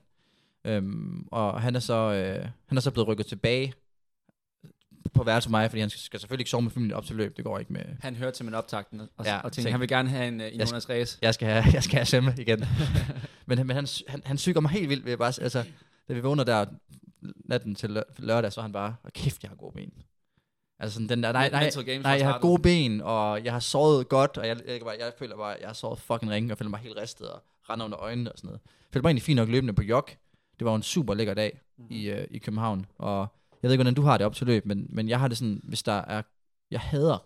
Øhm, 0.66 1.28
og 1.32 1.62
han 1.62 1.76
er, 1.76 1.80
så, 1.80 1.94
øh, 1.94 2.48
han 2.68 2.78
er 2.78 2.82
så 2.82 2.92
blevet 2.92 3.08
rykket 3.08 3.26
tilbage 3.26 3.74
på 5.14 5.24
værelse 5.24 5.50
med 5.50 5.60
mig, 5.60 5.70
fordi 5.70 5.80
han 5.82 5.90
skal, 5.90 6.00
skal 6.02 6.20
selvfølgelig 6.20 6.42
ikke 6.42 6.50
sove 6.50 6.62
med 6.62 6.72
familien 6.72 6.94
op 6.94 7.06
til 7.06 7.16
løb, 7.16 7.38
det 7.38 7.46
går 7.46 7.60
ikke 7.60 7.74
med... 7.74 7.82
Han 8.00 8.16
hørte 8.16 8.38
til 8.38 8.46
min 8.46 8.54
optagten 8.54 9.02
og, 9.18 9.26
Ja, 9.26 9.36
og 9.38 9.44
tænkte, 9.44 9.62
tænk. 9.62 9.72
han 9.72 9.80
vil 9.80 9.88
gerne 9.88 10.10
have 10.10 10.28
en, 10.28 10.42
uh, 10.42 10.48
en 10.48 10.60
Jeg 10.60 10.68
Jonas 10.72 10.90
Ræs. 10.90 11.20
Jeg 11.22 11.34
skal 11.34 11.48
have, 11.48 11.64
jeg 11.74 11.84
skal 11.84 11.96
have 11.98 12.06
Semme 12.06 12.34
igen. 12.38 12.60
men 13.46 13.68
men 13.68 13.70
han, 13.76 13.88
han, 14.08 14.22
han 14.26 14.38
syger 14.38 14.60
mig 14.62 14.72
helt 14.72 14.90
vildt 14.90 15.06
ved 15.06 15.18
bare, 15.18 15.34
altså, 15.42 15.64
da 16.10 16.14
vi 16.14 16.20
vågner 16.20 16.44
der 16.44 16.66
natten 17.46 17.76
til 17.76 17.88
lø- 17.98 18.14
lørdag, 18.18 18.54
så 18.54 18.60
er 18.60 18.64
han 18.64 18.72
bare, 18.72 18.96
"Åh, 19.06 19.12
kæft, 19.14 19.44
jeg 19.44 19.50
har 19.50 19.56
gode 19.56 19.74
ben. 19.76 19.94
Altså 20.80 20.94
sådan 20.94 21.10
den 21.10 21.24
der, 21.24 21.32
nej, 21.32 21.50
nej, 21.50 21.72
nej, 21.88 21.98
var 22.04 22.14
jeg 22.16 22.28
har 22.28 22.40
gode 22.40 22.62
ben, 22.62 23.02
og 23.02 23.44
jeg 23.44 23.54
har 23.54 23.60
sovet 23.60 24.10
godt, 24.10 24.38
og 24.38 24.48
jeg, 24.48 24.58
jeg, 24.68 24.82
jeg, 24.86 24.96
jeg 25.00 25.12
føler 25.20 25.36
bare, 25.38 25.56
jeg 25.60 25.68
har 25.70 25.74
sovet 25.74 26.00
fucking 26.00 26.32
ringe, 26.32 26.54
og 26.54 26.58
føler 26.58 26.70
mig 26.70 26.80
helt 26.80 26.98
ristet, 26.98 27.30
og 27.30 27.42
render 27.70 27.86
under 27.86 28.00
øjnene 28.00 28.32
og 28.32 28.38
sådan 28.38 28.48
noget. 28.48 28.60
Jeg 28.66 28.88
føler 28.94 29.02
mig 29.04 29.10
egentlig 29.10 29.24
fint 29.24 29.36
nok 29.36 29.50
løbende 29.50 29.74
på 29.74 29.82
jog. 29.84 30.08
Det 30.60 30.66
var 30.66 30.72
jo 30.72 30.76
en 30.76 30.84
super 30.84 31.14
lækker 31.14 31.34
dag 31.34 31.60
Mhm. 31.78 31.88
i, 31.92 32.10
øh, 32.10 32.28
i 32.32 32.38
København, 32.38 32.86
og 32.98 33.28
jeg 33.64 33.68
ved 33.68 33.72
ikke, 33.74 33.84
hvordan 33.84 33.94
du 33.94 34.02
har 34.02 34.18
det 34.18 34.26
op 34.26 34.36
til 34.36 34.48
løb, 34.48 34.66
men, 34.66 34.86
men 34.90 35.10
jeg 35.10 35.20
har 35.20 35.28
det 35.28 35.38
sådan, 35.38 35.62
hvis 35.64 35.84
der 35.84 35.92
er, 35.94 36.22
jeg 36.72 36.80
hader, 36.80 37.18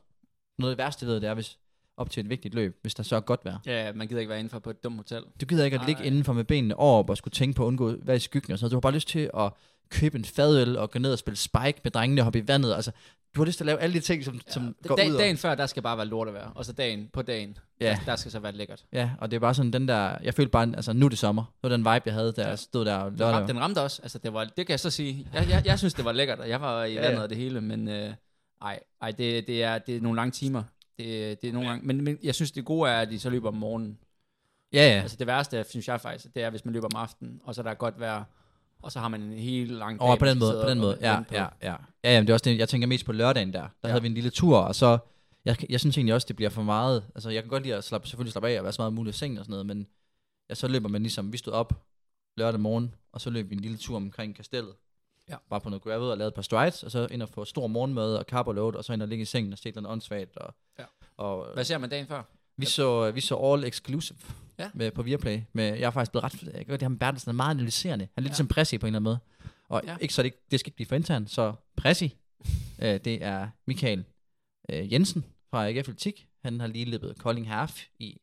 noget 0.61 0.71
af 0.71 0.77
det 0.77 0.83
værste, 0.83 1.05
ved, 1.05 1.15
det 1.15 1.29
er, 1.29 1.33
hvis 1.33 1.59
op 1.97 2.09
til 2.09 2.21
et 2.23 2.29
vigtigt 2.29 2.53
løb, 2.55 2.77
hvis 2.81 2.95
der 2.95 3.03
så 3.03 3.15
er 3.15 3.19
godt 3.19 3.45
vejr. 3.45 3.57
Ja, 3.65 3.93
man 3.93 4.07
gider 4.07 4.19
ikke 4.19 4.29
være 4.29 4.39
indenfor 4.39 4.59
på 4.59 4.69
et 4.69 4.83
dumt 4.83 4.95
hotel. 4.97 5.23
Du 5.41 5.45
gider 5.45 5.65
ikke 5.65 5.75
at 5.75 5.79
Nej, 5.81 5.87
ligge 5.87 6.01
nej. 6.01 6.07
indenfor 6.07 6.33
med 6.33 6.43
benene 6.43 6.79
op 6.79 7.09
og 7.09 7.17
skulle 7.17 7.31
tænke 7.31 7.55
på 7.55 7.63
at 7.63 7.67
undgå 7.67 7.89
at 7.89 7.95
være 8.07 8.15
i 8.15 8.19
skyggen 8.19 8.51
og 8.53 8.59
sådan 8.59 8.63
noget. 8.65 8.71
Du 8.71 8.75
har 8.75 8.81
bare 8.81 8.93
lyst 8.93 9.07
til 9.07 9.29
at 9.37 9.51
købe 9.89 10.17
en 10.17 10.25
fadøl 10.25 10.77
og 10.77 10.91
gå 10.91 10.99
ned 10.99 11.11
og 11.13 11.19
spille 11.19 11.37
spike 11.37 11.81
med 11.83 11.91
drengene 11.91 12.21
og 12.21 12.23
hoppe 12.23 12.39
i 12.39 12.47
vandet. 12.47 12.73
Altså, 12.73 12.91
du 13.35 13.41
har 13.41 13.45
lyst 13.45 13.57
til 13.57 13.63
at 13.63 13.65
lave 13.65 13.79
alle 13.79 13.93
de 13.93 13.99
ting, 13.99 14.23
som, 14.25 14.33
ja, 14.33 14.51
som 14.51 14.75
går 14.87 14.95
dag, 14.95 15.11
ud 15.11 15.17
dagen 15.17 15.37
før, 15.37 15.55
der 15.55 15.65
skal 15.65 15.83
bare 15.83 15.97
være 15.97 16.05
lort 16.05 16.27
at 16.27 16.33
være. 16.33 16.51
Og 16.55 16.65
så 16.65 16.73
dagen 16.73 17.09
på 17.13 17.21
dagen, 17.21 17.57
Ja. 17.81 17.85
ja. 17.85 17.91
der, 17.91 17.99
der 18.05 18.15
skal 18.15 18.31
så 18.31 18.39
være 18.39 18.51
lækkert. 18.51 18.85
Ja, 18.93 19.11
og 19.19 19.31
det 19.31 19.35
er 19.35 19.39
bare 19.41 19.53
sådan 19.53 19.73
den 19.73 19.87
der... 19.87 20.17
Jeg 20.23 20.33
følte 20.33 20.49
bare, 20.51 20.71
altså 20.75 20.93
nu 20.93 21.05
er 21.05 21.09
det 21.09 21.17
sommer. 21.17 21.43
Det 21.43 21.63
var 21.63 21.69
den 21.69 21.79
vibe, 21.79 22.01
jeg 22.05 22.13
havde, 22.13 22.31
da 22.31 22.49
Ja. 22.49 22.55
stod 22.55 22.85
der 22.85 22.95
og 22.95 23.11
Den, 23.11 23.21
ramte, 23.25 23.53
den 23.53 23.61
ramte 23.61 23.81
også. 23.81 24.01
Altså, 24.01 24.17
det, 24.19 24.33
var, 24.33 24.43
det 24.43 24.55
kan 24.67 24.69
jeg 24.69 24.79
så 24.79 24.89
sige. 24.89 25.27
Jeg, 25.33 25.49
jeg, 25.49 25.61
jeg 25.65 25.79
synes, 25.79 25.93
det 25.93 26.05
var 26.05 26.11
lækkert, 26.11 26.39
og 26.39 26.49
jeg 26.49 26.61
var 26.61 26.83
i 26.83 26.93
Ja, 26.93 27.01
vandet 27.01 27.17
ja. 27.17 27.23
og 27.23 27.29
det 27.29 27.37
hele, 27.37 27.61
men 27.61 27.87
øh, 27.87 28.13
ej, 28.61 28.79
ej 29.01 29.11
det, 29.11 29.47
det, 29.47 29.63
er, 29.63 29.77
det 29.77 29.95
er 29.97 30.01
nogle 30.01 30.15
lange 30.15 30.31
timer. 30.31 30.63
Det, 30.97 31.41
det 31.41 31.49
er 31.49 31.53
nogle 31.53 31.69
gange, 31.69 31.85
men, 31.87 32.03
men 32.03 32.17
jeg 32.23 32.35
synes, 32.35 32.51
det 32.51 32.65
gode 32.65 32.89
er, 32.89 32.99
at 33.01 33.09
de 33.09 33.19
så 33.19 33.29
løber 33.29 33.47
om 33.47 33.53
morgenen. 33.55 33.97
Ja, 34.73 34.87
ja. 34.95 35.01
Altså 35.01 35.17
det 35.17 35.27
værste, 35.27 35.65
synes 35.69 35.87
jeg 35.87 36.01
faktisk, 36.01 36.35
det 36.35 36.43
er, 36.43 36.49
hvis 36.49 36.65
man 36.65 36.73
løber 36.73 36.87
om 36.93 37.01
aftenen, 37.01 37.41
og 37.43 37.55
så 37.55 37.61
er 37.61 37.63
der 37.63 37.73
godt 37.73 37.99
vejr, 37.99 38.23
og 38.83 38.91
så 38.91 38.99
har 38.99 39.07
man 39.07 39.21
en 39.21 39.33
helt 39.39 39.71
lang 39.71 39.99
dag. 39.99 40.05
Over 40.07 40.15
på 40.15 40.25
den 40.25 40.39
måde, 40.39 40.61
på 40.63 40.69
den 40.69 40.79
måde. 40.79 40.97
Ja, 41.01 41.19
ja, 41.31 41.47
ja. 41.61 41.75
Ja, 42.03 42.13
jamen, 42.13 42.27
det 42.27 42.29
er 42.29 42.33
også 42.33 42.43
det, 42.49 42.57
jeg 42.57 42.69
tænker 42.69 42.87
mest 42.87 43.05
på 43.05 43.11
lørdagen 43.11 43.53
der. 43.53 43.59
Der 43.61 43.67
Ja. 43.83 43.89
havde 43.89 44.01
vi 44.01 44.07
en 44.07 44.13
lille 44.13 44.29
tur, 44.29 44.57
og 44.57 44.75
så... 44.75 44.97
Jeg, 45.45 45.71
jeg 45.71 45.79
synes 45.79 45.97
egentlig 45.97 46.13
også, 46.15 46.25
det 46.27 46.35
bliver 46.35 46.49
for 46.49 46.63
meget... 46.63 47.03
Altså, 47.15 47.29
jeg 47.29 47.43
kan 47.43 47.49
godt 47.49 47.63
lide 47.63 47.75
at 47.75 47.83
slappe, 47.83 48.07
selvfølgelig 48.07 48.31
slappe 48.31 48.49
af 48.49 48.57
og 48.57 48.63
være 48.63 48.73
så 48.73 48.81
meget 48.81 48.93
muligt 48.93 49.15
i 49.15 49.19
sengen 49.19 49.37
og 49.37 49.45
sådan 49.45 49.51
noget, 49.51 49.65
men 49.65 49.87
ja, 50.49 50.55
så 50.55 50.67
løber 50.67 50.89
man 50.89 51.01
ligesom... 51.01 51.31
Vi 51.33 51.37
stod 51.37 51.53
op 51.53 51.73
lørdag 52.37 52.59
morgen, 52.59 52.93
og 53.11 53.21
så 53.21 53.29
løb 53.29 53.49
vi 53.49 53.55
en 53.55 53.61
lille 53.61 53.77
tur 53.77 53.95
omkring 53.95 54.35
kastellet. 54.35 54.73
Ja. 55.29 55.35
Bare 55.49 55.61
på 55.61 55.69
noget 55.69 55.83
gravel 55.83 56.11
og 56.11 56.17
lavede 56.17 56.27
et 56.27 56.33
par 56.33 56.41
strides, 56.41 56.83
og 56.83 56.91
så 56.91 57.07
ind 57.11 57.21
og 57.21 57.29
få 57.29 57.45
stor 57.45 57.67
morgenmad 57.67 58.15
og 58.15 58.25
carb 58.25 58.47
og 58.47 58.55
load, 58.55 58.75
og 58.75 58.83
så 58.83 58.93
ind 58.93 59.01
og 59.01 59.07
ligge 59.07 59.21
i 59.21 59.25
sengen 59.25 59.53
og 59.53 59.59
se 59.59 59.71
noget 59.71 59.87
åndssvagt. 59.91 60.37
Og, 60.37 60.53
Ja. 60.79 60.83
og 61.17 61.47
Hvad 61.53 61.63
ser 61.63 61.77
man 61.77 61.89
dagen 61.89 62.07
før? 62.07 62.23
Vi 62.59 62.65
så, 62.65 63.11
vi 63.11 63.21
så 63.21 63.35
All 63.35 63.63
Exclusive 63.63 64.17
Ja. 64.59 64.69
med, 64.73 64.91
på 64.91 65.03
Viaplay. 65.03 65.41
Med, 65.53 65.65
jeg 65.65 65.81
er 65.81 65.91
faktisk 65.91 66.11
blevet 66.11 66.23
ret... 66.23 66.43
Jeg 66.43 66.53
godt 66.67 66.67
lide 66.81 66.83
ham 66.85 66.97
Bertelsen 66.97 67.29
er 67.29 67.33
meget 67.33 67.55
analyserende. 67.55 68.05
Han 68.05 68.09
er 68.17 68.21
lidt 68.21 68.25
ja. 68.25 68.29
ligesom 68.31 68.47
Pressi 68.47 68.77
på 68.77 68.85
en 68.85 68.87
eller 68.87 68.99
anden 68.99 69.03
måde. 69.03 69.19
Og 69.69 69.81
Ja. 69.85 69.91
ja. 69.91 69.97
ikke 69.97 70.13
så 70.13 70.21
det, 70.21 70.25
ikke- 70.25 70.37
det 70.51 70.59
skal 70.59 70.69
ikke 70.69 70.75
blive 70.75 70.87
for 70.87 70.95
internt, 70.95 71.31
så 71.31 71.53
Pressi, 71.77 72.15
øh, 72.79 72.99
det 73.05 73.23
er 73.23 73.49
Michael 73.67 74.03
øh, 74.71 74.93
Jensen 74.93 75.25
fra 75.49 75.67
AGF 75.69 75.77
Atletik. 75.79 76.27
Han 76.43 76.59
har 76.59 76.67
lige 76.67 76.85
løbet 76.85 77.17
Kolding 77.17 77.49
Half 77.49 77.83
i 77.99 78.17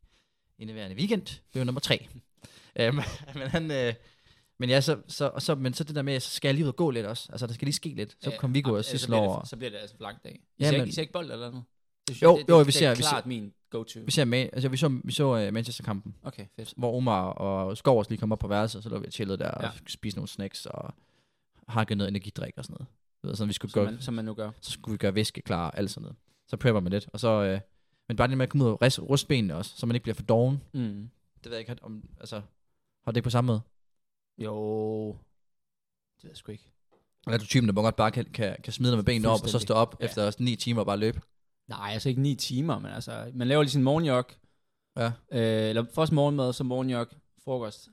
indeværende 0.59 0.97
weekend. 0.97 1.23
Det 1.27 1.59
var 1.59 1.65
nummer 1.65 1.81
tre. 1.81 2.09
øhm, 2.81 2.95
men 3.35 3.49
han... 3.49 3.71
Øh, 3.71 3.95
men 4.59 4.69
ja, 4.71 4.81
så, 4.81 4.99
så, 5.09 5.29
og 5.29 5.43
så, 5.43 5.55
men 5.55 5.75
så 5.75 5.85
det 5.85 5.97
der 5.97 6.03
med, 6.03 6.21
så 6.21 6.31
skal 6.31 6.49
jeg 6.49 6.55
lige 6.55 6.65
ud 6.65 6.69
og 6.69 6.77
gå 6.77 6.91
lidt 6.91 7.07
også. 7.07 7.29
Altså, 7.33 7.47
der 7.47 7.53
skal 7.55 7.67
lige 7.67 7.75
ske 7.75 7.89
lidt. 7.89 8.17
Så 8.21 8.33
kom 8.39 8.55
Viggo 8.55 8.71
og 8.71 8.77
altså, 8.77 8.91
så 8.91 8.93
Sissel 8.97 9.09
bliver 9.09 9.21
det- 9.21 9.29
over. 9.29 9.45
Så 9.45 9.57
bliver 9.57 9.71
det 9.71 9.79
altså 9.79 9.97
en 9.97 10.03
lang 10.03 10.19
dag. 10.25 10.41
I, 10.59 10.63
Ja, 10.65 10.71
ser, 10.71 10.79
men- 10.79 10.89
I 10.89 10.93
ser 10.93 11.03
ikke 11.03 11.13
bold 11.13 11.31
eller 11.31 11.51
noget? 11.51 11.65
Det, 12.09 12.23
Jo, 12.23 12.37
det, 12.39 12.49
jo, 12.49 12.59
det, 12.59 12.67
vi 12.67 12.71
det 12.71 12.75
ser- 12.79 12.89
er 12.91 12.95
vi 12.95 13.03
klart 13.03 13.27
min 13.27 13.53
go-to. 13.71 14.01
Vi 14.05 14.11
ser, 14.11 14.25
med, 14.25 14.39
altså, 14.53 14.69
vi 14.69 14.77
så, 14.77 15.01
vi 15.05 15.13
så 15.13 15.47
uh, 15.49 15.55
Manchester-kampen. 15.55 16.15
Okay, 16.23 16.47
fedt. 16.57 16.75
hvor 16.77 16.97
Omar 16.97 17.23
og 17.29 17.77
Skovers 17.77 18.09
lige 18.11 18.19
kom 18.21 18.33
op 18.33 18.39
på 18.39 18.49
værelset, 18.49 18.83
så 18.83 18.89
lå 18.89 18.99
vi 18.99 19.07
og 19.07 19.13
chillede 19.13 19.39
der 19.39 19.45
Ja. 19.61 19.69
og 19.69 19.73
spiste 19.87 20.19
nogle 20.19 20.29
snacks 20.29 20.67
og 20.67 20.95
hakket 21.69 21.97
noget 21.97 22.09
energidrik 22.09 22.53
og 22.57 22.65
sådan 22.65 22.75
noget. 22.75 22.87
Ved, 23.23 23.35
sådan, 23.35 23.49
vi 23.49 23.53
skulle 23.53 23.73
Som 23.73 23.85
gå, 23.85 23.91
man, 23.91 24.01
som 24.01 24.15
man 24.15 24.25
nu 24.25 24.35
gør. 24.35 24.51
så 24.61 24.71
skulle 24.71 24.93
vi 24.93 24.99
gøre 24.99 25.15
væske 25.15 25.43
klar 25.43 25.67
og 25.71 25.79
alt 25.79 25.91
sådan 25.91 26.03
noget. 26.03 26.17
Så 26.49 26.57
prepper 26.57 26.81
man 26.81 26.93
lidt, 26.93 27.09
og 27.13 27.21
så, 27.21 27.29
øh, 27.43 27.61
men 28.09 28.17
bare 28.17 28.29
det 28.29 28.39
med 28.39 28.47
at 28.47 28.51
komme 28.51 28.65
ud 28.65 28.71
og 28.71 28.83
rist, 28.83 28.99
ruste 29.03 29.27
benene 29.29 29.57
også, 29.57 29.73
så 29.77 29.87
man 29.87 29.97
ikke 29.97 30.03
bliver 30.03 30.15
for 30.15 30.23
doven. 30.23 30.63
Mm. 30.75 31.11
Det 31.45 31.51
ved 31.51 31.53
jeg 31.53 31.61
ikke, 31.71 31.85
om, 31.85 32.03
altså, 32.21 32.37
har 33.05 33.13
det 33.13 33.17
ikke 33.17 33.25
på 33.25 33.31
samme 33.31 33.47
måde? 33.47 33.61
Jo, 34.39 35.09
det 36.17 36.25
ved 36.25 36.31
jeg 36.31 36.37
sgu 36.37 36.53
ikke. 36.53 36.69
Eller 37.27 37.35
er 37.35 37.39
du 37.39 37.47
typen, 37.47 37.69
der 37.69 37.73
bare 37.75 37.85
godt 37.85 37.97
bare 37.97 38.11
kan, 38.11 38.25
kan, 38.25 38.57
kan 38.65 38.73
smide 38.73 38.91
dig 38.93 38.99
med 38.99 39.05
benene 39.05 39.29
op, 39.29 39.43
og 39.43 39.49
så 39.49 39.59
stå 39.59 39.75
op 39.75 39.97
Ja. 40.01 40.05
efter 40.07 40.33
ni 40.39 40.57
timer 40.57 40.81
og 40.81 40.87
bare 40.87 40.97
løbe? 40.97 41.21
Nej, 41.69 41.91
altså 41.93 42.09
ikke 42.09 42.21
ni 42.21 42.35
timer, 42.35 42.79
men 42.79 42.93
altså, 42.93 43.31
man 43.35 43.49
laver 43.49 43.63
lige 43.63 43.71
sin 43.71 43.83
morgenjog, 43.83 44.25
Ja. 44.97 45.07
øh, 45.07 45.69
eller 45.69 45.85
først 45.95 46.13
morgenmad, 46.13 46.53
så 46.53 46.65
morgenjog, 46.65 47.07
frokost, 47.45 47.89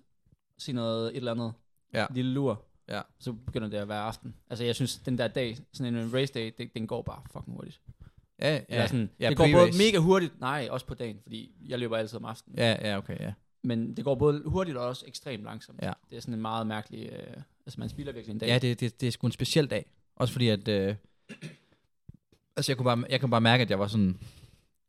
sige 0.57 0.75
noget, 0.75 1.09
et 1.11 1.15
eller 1.17 1.31
andet, 1.31 1.53
Ja. 1.93 2.05
lille 2.11 2.31
lur, 2.31 2.65
Ja. 2.89 3.01
så 3.19 3.33
begynder 3.33 3.67
det 3.67 3.77
at 3.77 3.87
være 3.87 4.01
aften. 4.01 4.35
Altså 4.49 4.63
jeg 4.63 4.75
synes, 4.75 4.97
den 4.97 5.17
der 5.17 5.27
dag, 5.27 5.57
sådan 5.73 5.95
en 5.95 6.13
race 6.13 6.33
day, 6.33 6.51
det, 6.57 6.73
den 6.73 6.87
går 6.87 7.01
bare 7.01 7.21
fucking 7.31 7.55
hurtigt. 7.55 7.81
Ja, 8.39 8.53
Ja, 8.53 8.61
ja, 8.69 8.87
sådan, 8.87 9.09
ja 9.19 9.29
det 9.29 9.37
går 9.37 9.47
både 9.53 9.71
mega 9.77 9.97
hurtigt, 9.97 10.39
nej, 10.39 10.67
også 10.71 10.85
på 10.85 10.93
dagen, 10.93 11.19
fordi 11.23 11.51
jeg 11.67 11.79
løber 11.79 11.97
altid 11.97 12.17
om 12.17 12.25
aftenen. 12.25 12.57
Ja, 12.59 12.89
ja, 12.89 12.97
okay, 12.97 13.19
ja. 13.19 13.33
Men 13.63 13.97
det 13.97 14.05
går 14.05 14.15
både 14.15 14.43
hurtigt 14.45 14.77
og 14.77 14.87
også 14.87 15.05
ekstremt 15.07 15.43
langsomt. 15.43 15.79
Ja. 15.81 15.93
Det 16.09 16.15
er 16.17 16.19
sådan 16.21 16.33
en 16.33 16.41
meget 16.41 16.67
mærkelig, 16.67 17.09
øh, 17.11 17.37
altså 17.65 17.79
man 17.79 17.89
spilder 17.89 18.11
virkelig 18.11 18.33
en 18.33 18.39
dag. 18.39 18.47
Ja, 18.47 18.59
det, 18.59 18.79
det, 18.79 19.01
det 19.01 19.07
er 19.07 19.11
sgu 19.11 19.27
en 19.27 19.31
speciel 19.31 19.67
dag. 19.69 19.85
Også 20.15 20.31
fordi, 20.33 20.47
at... 20.49 20.67
Øh, 20.67 20.95
altså, 22.55 22.71
jeg 22.71 22.77
kunne, 22.77 22.85
bare, 22.85 23.03
jeg 23.09 23.19
kunne 23.19 23.29
bare 23.29 23.41
mærke, 23.41 23.61
at 23.61 23.69
jeg 23.69 23.79
var 23.79 23.87
sådan... 23.87 24.19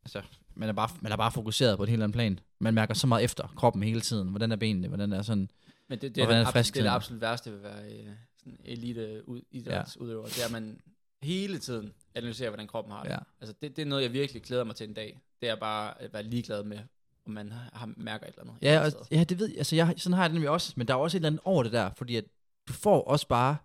Altså, 0.05 0.21
man 0.55 0.69
er, 0.69 0.73
bare, 0.73 0.89
man 1.01 1.11
er 1.11 1.17
bare 1.17 1.31
fokuseret 1.31 1.77
på 1.77 1.83
et 1.83 1.89
helt 1.89 2.03
andet 2.03 2.15
plan. 2.15 2.39
Man 2.59 2.73
mærker 2.73 2.93
så 2.93 3.07
meget 3.07 3.23
efter 3.23 3.53
kroppen 3.55 3.83
hele 3.83 4.01
tiden. 4.01 4.29
Hvordan 4.29 4.51
er 4.51 4.55
benene? 4.55 4.87
Hvordan 4.87 5.13
er 5.13 5.21
sådan... 5.21 5.49
Men 5.89 5.99
det, 5.99 6.15
det, 6.15 6.23
er, 6.23 6.27
det, 6.27 6.35
absolut, 6.35 6.65
det 6.65 6.79
er 6.79 6.83
det 6.83 6.89
absolut 6.89 7.21
værste 7.21 7.51
ved 7.51 7.57
at 7.57 7.63
være 7.63 7.91
øh, 7.91 8.09
sådan 8.37 8.59
elite 8.65 9.29
ud, 9.29 9.41
idrætsudøver. 9.51 10.25
Det 10.25 10.41
er, 10.41 10.45
at 10.45 10.51
man 10.51 10.79
hele 11.21 11.59
tiden 11.59 11.93
analyserer, 12.15 12.49
hvordan 12.49 12.67
kroppen 12.67 12.93
har 12.93 13.03
det. 13.03 13.09
Ja. 13.09 13.17
Altså 13.41 13.55
det, 13.61 13.75
det 13.75 13.81
er 13.81 13.85
noget, 13.85 14.03
jeg 14.03 14.13
virkelig 14.13 14.43
glæder 14.43 14.63
mig 14.63 14.75
til 14.75 14.87
en 14.87 14.93
dag. 14.93 15.19
Det 15.41 15.49
er 15.49 15.55
bare 15.55 16.01
at 16.01 16.13
være 16.13 16.23
ligeglad 16.23 16.63
med, 16.63 16.79
om 17.25 17.31
man 17.31 17.51
har, 17.51 17.89
mærker 17.97 18.25
et 18.27 18.29
eller 18.29 18.41
andet. 18.41 18.55
et 18.61 18.65
Ja, 18.67 18.85
og, 18.85 19.07
ja 19.11 19.23
det 19.23 19.39
ved 19.39 19.47
jeg. 19.47 19.57
Altså, 19.57 19.75
jeg, 19.75 19.93
sådan 19.97 20.13
har 20.13 20.23
jeg 20.23 20.29
det 20.29 20.33
nemlig 20.33 20.49
også. 20.49 20.73
Men 20.75 20.87
der 20.87 20.93
er 20.93 20.97
også 20.97 21.17
et 21.17 21.19
eller 21.19 21.27
andet 21.27 21.41
over 21.43 21.63
det 21.63 21.71
der. 21.71 21.91
Fordi 21.97 22.15
at 22.15 22.25
du 22.67 22.73
får 22.73 23.01
også 23.03 23.27
bare... 23.27 23.57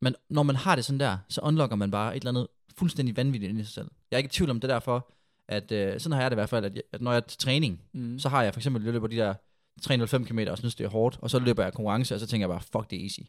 Man, 0.00 0.14
når 0.28 0.42
man 0.42 0.56
har 0.56 0.76
det 0.76 0.84
sådan 0.84 1.00
der, 1.00 1.18
så 1.28 1.40
unlocker 1.40 1.76
man 1.76 1.90
bare 1.90 2.16
et 2.16 2.20
eller 2.20 2.30
andet 2.30 2.46
fuldstændig 2.78 3.16
vanvittigt 3.16 3.50
ind 3.50 3.60
i 3.60 3.64
sig 3.64 3.72
selv. 3.74 3.90
Jeg 4.10 4.16
er 4.16 4.18
ikke 4.18 4.28
i 4.28 4.30
tvivl 4.30 4.50
om 4.50 4.60
det 4.60 4.70
derfor, 4.70 5.10
at 5.48 5.72
øh, 5.72 6.00
sådan 6.00 6.12
har 6.14 6.20
jeg 6.22 6.30
det 6.30 6.34
i 6.34 6.38
hvert 6.38 6.48
fald, 6.48 6.64
at, 6.64 6.74
jeg, 6.74 6.82
at 6.92 7.00
når 7.00 7.10
jeg 7.10 7.16
er 7.16 7.20
til 7.20 7.38
træning, 7.38 7.80
Mm. 7.92 8.18
så 8.18 8.28
har 8.28 8.42
jeg 8.42 8.54
for 8.54 8.60
eksempel 8.60 8.82
løbet 8.82 9.10
de 9.10 9.16
der 9.16 9.34
træner 9.82 10.06
5 10.06 10.24
km 10.24 10.38
og 10.50 10.58
synes, 10.58 10.74
det 10.74 10.84
er 10.84 10.88
hårdt, 10.88 11.18
og 11.22 11.30
så 11.30 11.38
løber 11.38 11.62
jeg 11.62 11.72
konkurrence, 11.72 12.14
og 12.14 12.20
så 12.20 12.26
tænker 12.26 12.46
jeg 12.46 12.52
bare, 12.54 12.60
fuck, 12.80 12.90
det 12.90 12.98
er 12.98 13.02
easy. 13.02 13.20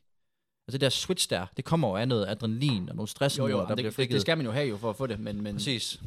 Altså 0.67 0.71
det 0.71 0.81
der 0.81 0.89
switch 0.89 1.29
der, 1.29 1.45
det 1.57 1.65
kommer 1.65 1.87
jo 1.89 1.95
af 1.95 2.07
noget 2.07 2.27
adrenalin 2.27 2.89
og 2.89 2.95
nogle 2.95 3.07
stress, 3.09 3.37
Jo, 3.37 3.47
jo, 3.47 3.57
der 3.59 3.65
det, 3.67 3.75
bliver 3.75 3.91
frigivet. 3.91 4.13
det, 4.13 4.21
skal 4.21 4.37
man 4.37 4.45
jo 4.45 4.51
have 4.51 4.67
jo 4.69 4.77
for 4.77 4.89
at 4.89 4.95
få 4.95 5.07
det, 5.07 5.19
men, 5.19 5.41
men 5.41 5.55
Præcis. 5.55 5.99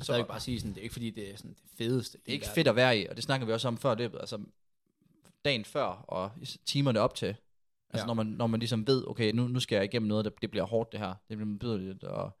så 0.00 0.12
er 0.12 0.16
ikke 0.16 0.28
bare 0.28 0.40
sige 0.40 0.60
sådan, 0.60 0.70
det 0.72 0.78
er 0.78 0.82
ikke 0.82 0.92
fordi, 0.92 1.10
det 1.10 1.32
er 1.32 1.36
sådan 1.36 1.50
det 1.50 1.70
fedeste. 1.78 2.18
Det 2.18 2.28
er 2.28 2.32
ikke 2.32 2.46
fedt 2.54 2.68
at 2.68 2.76
være 2.76 2.98
i, 2.98 3.06
og 3.06 3.16
det 3.16 3.24
snakker 3.24 3.46
vi 3.46 3.52
også 3.52 3.68
om 3.68 3.76
før 3.78 3.94
løbet, 3.94 4.18
altså 4.20 4.38
dagen 5.44 5.64
før 5.64 5.84
og 5.84 6.30
timerne 6.66 7.00
op 7.00 7.14
til. 7.14 7.26
Altså 7.90 8.02
ja. 8.02 8.06
når, 8.06 8.14
man, 8.14 8.26
når 8.26 8.46
man 8.46 8.60
ligesom 8.60 8.86
ved, 8.86 9.04
okay, 9.06 9.32
nu, 9.32 9.48
nu 9.48 9.60
skal 9.60 9.76
jeg 9.76 9.84
igennem 9.84 10.08
noget, 10.08 10.24
der, 10.24 10.30
det 10.42 10.50
bliver 10.50 10.64
hårdt 10.66 10.92
det 10.92 11.00
her, 11.00 11.14
det 11.28 11.36
bliver 11.36 11.52
betydeligt, 11.58 12.04
og 12.04 12.38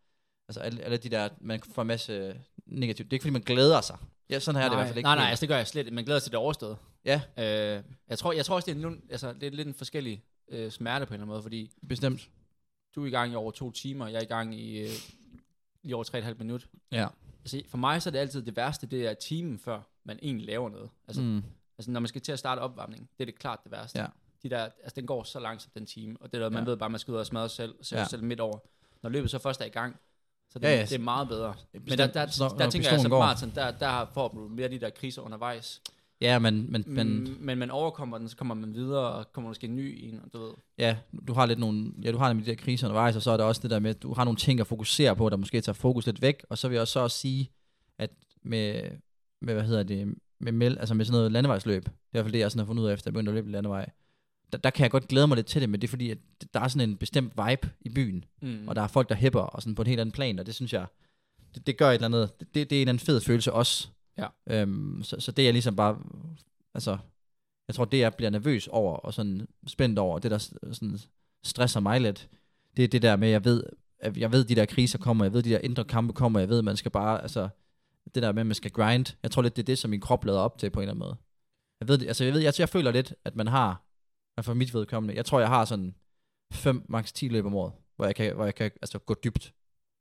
altså 0.56 0.60
alle, 0.60 0.82
alle 0.82 0.96
de 0.96 1.08
der, 1.08 1.28
man 1.40 1.60
får 1.74 1.82
en 1.82 1.88
masse 1.88 2.36
negativt. 2.66 3.10
Det 3.10 3.12
er 3.12 3.16
ikke 3.16 3.22
fordi, 3.22 3.32
man 3.32 3.42
glæder 3.42 3.80
sig. 3.80 3.98
Ja, 4.30 4.38
sådan 4.38 4.56
her 4.60 4.64
er 4.64 4.68
det 4.68 4.74
i 4.74 4.78
hvert 4.78 4.86
fald 4.88 4.98
ikke. 4.98 5.06
Nej, 5.06 5.16
nej, 5.16 5.28
altså 5.30 5.40
det 5.40 5.48
gør 5.48 5.56
jeg 5.56 5.66
slet 5.66 5.80
ikke. 5.86 5.94
Man 5.94 6.04
glæder 6.04 6.18
sig 6.20 6.24
til 6.24 6.32
det 6.32 6.38
overstået. 6.38 6.76
Ja, 7.04 7.20
Øh, 7.38 7.82
jeg, 8.08 8.18
tror, 8.18 8.32
jeg 8.32 8.44
tror 8.44 8.54
også, 8.56 8.72
det 8.74 8.84
er, 8.84 8.88
en, 8.88 9.02
altså, 9.10 9.32
det 9.32 9.42
er 9.42 9.50
lidt 9.50 9.68
en 9.68 9.74
forskellig 9.74 10.22
øh, 10.48 10.70
smerte 10.70 11.06
på 11.06 11.10
en 11.10 11.14
eller 11.14 11.22
anden 11.24 11.28
måde, 11.32 11.42
fordi 11.42 11.70
bestemt. 11.88 12.28
du 12.94 13.02
er 13.02 13.06
i 13.06 13.10
gang 13.10 13.32
i 13.32 13.34
over 13.34 13.50
to 13.50 13.70
timer, 13.70 14.06
jeg 14.08 14.16
er 14.18 14.22
i 14.22 14.24
gang 14.26 14.54
i 14.60 14.78
øh, 14.78 14.88
lige 15.82 15.94
over 15.94 16.04
tre 16.04 16.16
og 16.16 16.18
et 16.18 16.24
halvt 16.24 16.38
minut. 16.38 16.68
Ja. 16.92 17.08
Altså, 17.40 17.62
for 17.68 17.78
mig 17.78 18.02
så 18.02 18.08
er 18.08 18.10
det 18.10 18.18
altid 18.18 18.42
det 18.42 18.56
værste, 18.56 18.86
det 18.86 19.06
er 19.06 19.14
timen 19.14 19.58
før 19.58 19.80
man 20.04 20.18
egentlig 20.22 20.46
laver 20.46 20.68
noget. 20.68 20.90
Altså, 21.08 21.22
mm. 21.22 21.42
Altså 21.78 21.90
når 21.90 22.00
man 22.00 22.08
skal 22.08 22.20
til 22.20 22.32
at 22.32 22.38
starte 22.38 22.60
opvarmning, 22.60 23.10
det 23.18 23.24
er 23.24 23.26
det 23.26 23.38
klart 23.38 23.58
det 23.64 23.72
værste. 23.72 23.98
Ja. 24.00 24.06
De 24.42 24.50
der, 24.50 24.58
altså 24.64 24.92
den 24.96 25.06
går 25.06 25.22
så 25.22 25.40
langsomt, 25.40 25.74
den 25.74 25.86
time, 25.86 26.16
og 26.20 26.32
det 26.32 26.40
der, 26.40 26.48
man 26.50 26.64
Ja. 26.64 26.70
ved 26.70 26.76
bare, 26.76 26.90
man 26.90 26.98
skal 27.00 27.12
ud 27.12 27.18
og 27.18 27.26
smadre 27.26 27.48
sig 27.48 27.56
selv, 27.56 27.74
Ja. 27.92 27.98
ja. 27.98 28.04
selv 28.08 28.22
midt 28.24 28.40
over. 28.40 28.58
Når 29.02 29.10
løbet 29.10 29.30
så 29.30 29.38
først 29.38 29.60
er 29.60 29.64
i 29.64 29.68
gang, 29.68 29.96
så 30.52 30.58
det, 30.58 30.64
Ja, 30.66 30.74
ja, 30.74 30.82
det 30.82 30.92
er 30.92 30.98
meget 30.98 31.28
bedre. 31.28 31.54
Men 31.72 31.82
der, 31.82 31.86
Bestemt. 31.86 32.14
der, 32.14 32.26
der, 32.26 32.48
der 32.48 32.64
når 32.64 32.70
tænker 32.70 32.90
jeg, 32.90 32.98
pistolen 32.98 32.98
altså 32.98 33.08
maraton, 33.08 33.52
der, 33.54 33.70
der 33.70 34.10
får 34.14 34.28
du 34.28 34.48
mere 34.48 34.68
de 34.68 34.80
der 34.80 34.90
kriser 34.90 35.22
undervejs. 35.22 35.82
Ja, 36.20 36.38
men, 36.38 36.72
men, 36.72 36.84
men 36.86 37.08
Men, 37.08 37.36
men 37.40 37.58
man 37.58 37.70
overkommer 37.70 38.18
den, 38.18 38.28
så 38.28 38.36
kommer 38.36 38.54
man 38.54 38.74
videre, 38.74 39.12
og 39.12 39.32
kommer 39.32 39.50
måske 39.50 39.66
en 39.66 39.76
ny 39.76 40.00
en, 40.02 40.20
du 40.32 40.38
ved. 40.38 40.52
ja, 40.78 40.96
du 41.28 41.32
har 41.32 41.46
lidt 41.46 41.58
nogle, 41.58 41.92
ja, 42.04 42.12
du 42.12 42.18
har 42.18 42.28
nemlig 42.28 42.46
de 42.46 42.50
der 42.50 42.56
kriser 42.56 42.86
undervejs, 42.86 43.16
og 43.16 43.22
så 43.22 43.30
er 43.30 43.36
der 43.36 43.44
også 43.44 43.60
det 43.62 43.70
der 43.70 43.78
med, 43.78 43.90
at 43.90 44.02
du 44.02 44.14
har 44.14 44.24
nogle 44.24 44.36
ting 44.36 44.60
at 44.60 44.66
fokusere 44.66 45.16
på, 45.16 45.28
der 45.28 45.36
måske 45.36 45.60
tager 45.60 45.74
fokus 45.74 46.06
lidt 46.06 46.22
væk, 46.22 46.44
og 46.50 46.58
så 46.58 46.68
vil 46.68 46.74
jeg 46.74 46.82
også 46.82 46.92
så 46.92 47.00
også 47.00 47.18
sige, 47.18 47.50
at 47.98 48.10
med, 48.42 48.82
med 49.40 49.54
hvad 49.54 49.64
hedder 49.64 49.82
det, 49.82 50.14
med, 50.40 50.52
mel, 50.52 50.78
altså 50.78 50.94
med 50.94 51.04
sådan 51.04 51.16
noget 51.16 51.32
landevejsløb, 51.32 51.84
det 51.84 51.90
er 51.90 51.92
i 51.92 52.10
hvert 52.10 52.24
fald 52.24 52.32
det, 52.32 52.38
jeg 52.38 52.50
sådan 52.50 52.58
har 52.58 52.66
fundet 52.66 52.82
ud 52.82 52.88
af, 52.88 52.92
efter 52.92 53.08
jeg 53.08 53.12
begyndte 53.12 53.30
at 53.30 53.34
løbe 53.34 53.50
landevej, 53.50 53.90
der, 54.52 54.58
der 54.58 54.70
kan 54.70 54.82
jeg 54.82 54.90
godt 54.90 55.08
glæde 55.08 55.26
mig 55.26 55.36
lidt 55.36 55.46
til 55.46 55.60
det, 55.60 55.68
men 55.70 55.80
det 55.80 55.86
er 55.86 55.90
fordi, 55.90 56.10
at 56.10 56.18
der 56.54 56.60
er 56.60 56.68
sådan 56.68 56.90
en 56.90 56.96
bestemt 56.96 57.32
vibe 57.48 57.70
i 57.80 57.88
byen, 57.88 58.24
Mm. 58.42 58.68
og 58.68 58.76
der 58.76 58.82
er 58.82 58.86
folk, 58.86 59.08
der 59.08 59.14
hæpper, 59.14 59.40
og 59.40 59.62
sådan 59.62 59.74
på 59.74 59.82
en 59.82 59.88
helt 59.88 60.00
anden 60.00 60.12
plan, 60.12 60.38
og 60.38 60.46
det 60.46 60.54
synes 60.54 60.72
jeg, 60.72 60.86
det, 61.54 61.66
det 61.66 61.76
gør 61.76 61.90
et 61.90 61.94
eller 61.94 62.06
andet, 62.06 62.40
det, 62.40 62.54
det 62.54 62.62
er 62.62 62.66
en 62.76 62.80
eller 62.80 62.92
anden 62.92 63.06
fed 63.06 63.20
følelse 63.20 63.52
også. 63.52 63.88
Ja. 64.18 64.26
Øhm, 64.46 65.02
så, 65.02 65.16
så 65.20 65.32
det 65.32 65.48
er 65.48 65.52
ligesom 65.52 65.76
bare, 65.76 65.98
altså, 66.74 66.98
jeg 67.68 67.74
tror, 67.74 67.84
det 67.84 67.98
jeg 67.98 68.14
bliver 68.14 68.30
nervøs 68.30 68.68
over, 68.68 68.96
og 68.96 69.14
sådan 69.14 69.48
spændt 69.66 69.98
over, 69.98 70.18
det 70.18 70.30
der 70.30 70.38
sådan 70.38 70.98
stresser 71.44 71.80
mig 71.80 72.00
lidt, 72.00 72.28
det 72.76 72.84
er 72.84 72.88
det 72.88 73.02
der 73.02 73.16
med, 73.16 73.28
jeg 73.28 73.44
ved, 73.44 73.64
at 73.98 74.16
jeg 74.16 74.32
ved, 74.32 74.44
de 74.44 74.54
der 74.54 74.66
kriser 74.66 74.98
kommer, 74.98 75.24
jeg 75.24 75.32
ved, 75.32 75.42
de 75.42 75.50
der 75.50 75.58
indre 75.58 75.84
kampe 75.84 76.12
kommer, 76.12 76.40
jeg 76.40 76.48
ved, 76.48 76.62
man 76.62 76.76
skal 76.76 76.90
bare, 76.90 77.22
altså, 77.22 77.48
det 78.14 78.22
der 78.22 78.32
med, 78.32 78.40
at 78.40 78.46
man 78.46 78.54
skal 78.54 78.70
grind, 78.70 79.06
jeg 79.22 79.30
tror 79.30 79.42
lidt, 79.42 79.56
det 79.56 79.62
er 79.62 79.66
det, 79.66 79.78
som 79.78 79.90
min 79.90 80.00
krop 80.00 80.24
lader 80.24 80.38
op 80.38 80.58
til 80.58 80.70
på 80.70 80.80
en 80.80 80.82
eller 80.82 80.92
anden 80.92 80.98
måde. 81.06 81.16
Jeg 81.80 81.88
ved, 81.88 82.06
altså, 82.06 82.24
jeg 82.24 82.34
ved, 82.34 82.40
jeg, 82.40 82.54
jeg 82.58 82.68
føler 82.68 82.90
lidt, 82.90 83.14
at 83.24 83.36
man 83.36 83.46
har, 83.46 83.82
hvert 84.34 84.44
fald 84.44 84.56
mit 84.56 84.74
vedkommende, 84.74 85.14
jeg 85.14 85.24
tror, 85.24 85.40
jeg 85.40 85.48
har 85.48 85.64
sådan 85.64 85.94
5, 86.52 86.84
max 86.88 87.12
10 87.12 87.28
løb 87.28 87.44
om 87.46 87.54
året, 87.54 87.72
hvor 87.96 88.04
jeg 88.04 88.14
kan, 88.14 88.34
hvor 88.34 88.44
jeg 88.44 88.54
kan 88.54 88.70
altså, 88.82 88.98
gå 88.98 89.14
dybt 89.24 89.52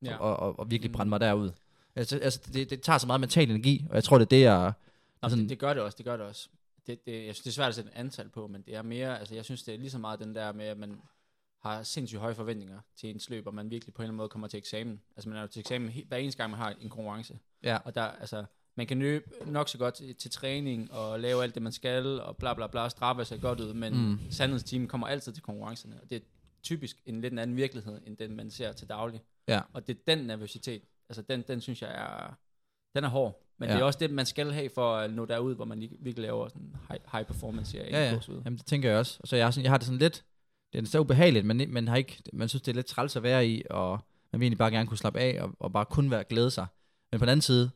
Ja. 0.05 0.17
og, 0.17 0.37
og, 0.37 0.59
og 0.59 0.71
virkelig 0.71 0.91
Mm. 0.91 0.93
brænde 0.93 1.09
mig 1.09 1.19
derud. 1.19 1.51
Altså, 1.95 2.17
altså 2.19 2.41
det, 2.53 2.69
det 2.69 2.81
tager 2.81 2.97
så 2.97 3.07
meget 3.07 3.19
mental 3.19 3.49
energi, 3.49 3.85
og 3.89 3.95
jeg 3.95 4.03
tror, 4.03 4.17
det 4.17 4.25
er 4.25 4.29
det, 4.29 4.41
jeg... 4.41 4.73
Altså, 5.21 5.37
det, 5.39 5.49
det 5.49 5.59
gør 5.59 5.73
det 5.73 5.83
også, 5.83 5.95
det 5.97 6.05
gør 6.05 6.17
det 6.17 6.25
også. 6.25 6.49
Det, 6.87 7.05
det, 7.05 7.25
jeg 7.25 7.35
synes, 7.35 7.39
det 7.43 7.49
er 7.49 7.53
svært 7.53 7.69
at 7.69 7.75
sætte 7.75 7.89
et 7.91 7.95
antal 7.95 8.29
på, 8.29 8.47
men 8.47 8.61
det 8.61 8.75
er 8.75 8.81
mere, 8.81 9.19
altså 9.19 9.35
jeg 9.35 9.45
synes, 9.45 9.63
det 9.63 9.73
er 9.73 9.77
lige 9.77 9.89
så 9.91 9.97
meget 9.97 10.19
den 10.19 10.35
der 10.35 10.51
med, 10.53 10.65
at 10.65 10.77
man 10.77 11.01
har 11.61 11.83
sindssygt 11.83 12.19
høje 12.21 12.35
forventninger 12.35 12.79
til 12.95 13.09
ens 13.09 13.29
løb, 13.29 13.47
og 13.47 13.53
man 13.53 13.69
virkelig 13.71 13.93
på 13.93 14.01
en 14.01 14.03
eller 14.03 14.09
anden 14.09 14.17
måde 14.17 14.29
kommer 14.29 14.47
til 14.47 14.57
eksamen. 14.57 15.01
Altså 15.15 15.29
man 15.29 15.37
er 15.37 15.41
jo 15.41 15.47
til 15.47 15.59
eksamen 15.59 15.89
he- 15.89 16.07
hver 16.07 16.17
eneste 16.17 16.37
gang, 16.37 16.51
man 16.51 16.59
har 16.59 16.69
en 16.69 16.89
konkurrence. 16.89 17.39
ja, 17.63 17.77
Og 17.85 17.95
der, 17.95 18.01
altså, 18.03 18.45
man 18.77 18.87
kan 18.87 18.99
løbe 18.99 19.25
nok 19.45 19.69
så 19.69 19.77
godt 19.77 19.93
til, 19.93 20.15
til 20.15 20.31
træning, 20.31 20.91
og 20.93 21.19
lave 21.19 21.43
alt 21.43 21.53
det, 21.55 21.63
man 21.63 21.71
skal, 21.71 22.21
og 22.21 22.37
bla 22.37 22.53
bla 22.53 22.67
bla, 22.67 22.89
straffe 22.89 23.25
sig 23.25 23.41
godt 23.41 23.59
ud, 23.59 23.73
men 23.73 23.93
Mm. 24.09 24.19
sandhedstimen 24.31 24.87
kommer 24.87 25.07
altid 25.07 25.31
til 25.33 25.43
konkurrencerne, 25.43 25.95
og 26.03 26.09
det 26.09 26.15
er 26.15 26.19
typisk 26.63 26.97
en 27.05 27.21
lidt 27.21 27.33
en 27.33 27.39
anden 27.39 27.57
virkelighed, 27.57 28.01
end 28.07 28.17
den, 28.17 28.35
man 28.35 28.51
ser 28.51 28.71
til 28.71 28.89
daglig. 28.89 29.21
Ja. 29.47 29.61
Og 29.73 29.87
det 29.87 29.97
er 29.97 30.15
den 30.15 30.25
nervøsitet, 30.27 30.81
altså 31.09 31.21
den, 31.21 31.43
den 31.47 31.61
synes 31.61 31.81
jeg 31.81 31.91
er, 31.91 32.33
den 32.95 33.03
er 33.03 33.07
hård, 33.09 33.43
men 33.59 33.69
Ja. 33.69 33.75
det 33.75 33.81
er 33.81 33.85
også 33.85 33.99
det, 33.99 34.11
man 34.11 34.25
skal 34.25 34.51
have 34.51 34.69
for 34.75 34.95
at 34.95 35.13
nå 35.13 35.25
derud, 35.25 35.55
hvor 35.55 35.65
man 35.65 35.79
virkelig 35.79 36.17
laver 36.17 36.47
sådan 36.47 36.75
high, 36.89 37.01
high 37.11 37.25
performance 37.25 37.77
her. 37.77 37.85
ja, 37.85 38.05
ja. 38.05 38.11
Jamen, 38.45 38.57
det 38.57 38.65
tænker 38.65 38.89
jeg 38.89 38.97
også. 38.99 39.19
Så 39.25 39.35
jeg, 39.35 39.45
har 39.45 39.51
sådan, 39.51 39.63
jeg 39.63 39.71
har 39.71 39.77
det 39.77 39.85
sådan 39.85 39.99
lidt... 39.99 40.23
Det 40.73 40.81
er 40.81 40.85
så 40.85 40.99
ubehageligt, 40.99 41.45
men 41.45 41.73
man, 41.73 41.87
har 41.87 41.95
ikke, 41.95 42.23
man 42.33 42.49
synes, 42.49 42.61
det 42.61 42.71
er 42.71 42.75
lidt 42.75 42.85
træls 42.85 43.15
at 43.15 43.23
være 43.23 43.47
i, 43.47 43.63
og 43.69 43.99
man 44.33 44.39
vil 44.39 44.45
egentlig 44.45 44.57
bare 44.57 44.71
gerne 44.71 44.87
kunne 44.87 44.97
slappe 44.97 45.19
af, 45.19 45.41
og, 45.41 45.51
og 45.59 45.73
bare 45.73 45.85
kun 45.85 46.11
være 46.11 46.23
glæde 46.23 46.51
sig. 46.51 46.65
Men 47.11 47.19
på 47.19 47.25
den 47.25 47.29
anden 47.31 47.41
side, 47.41 47.71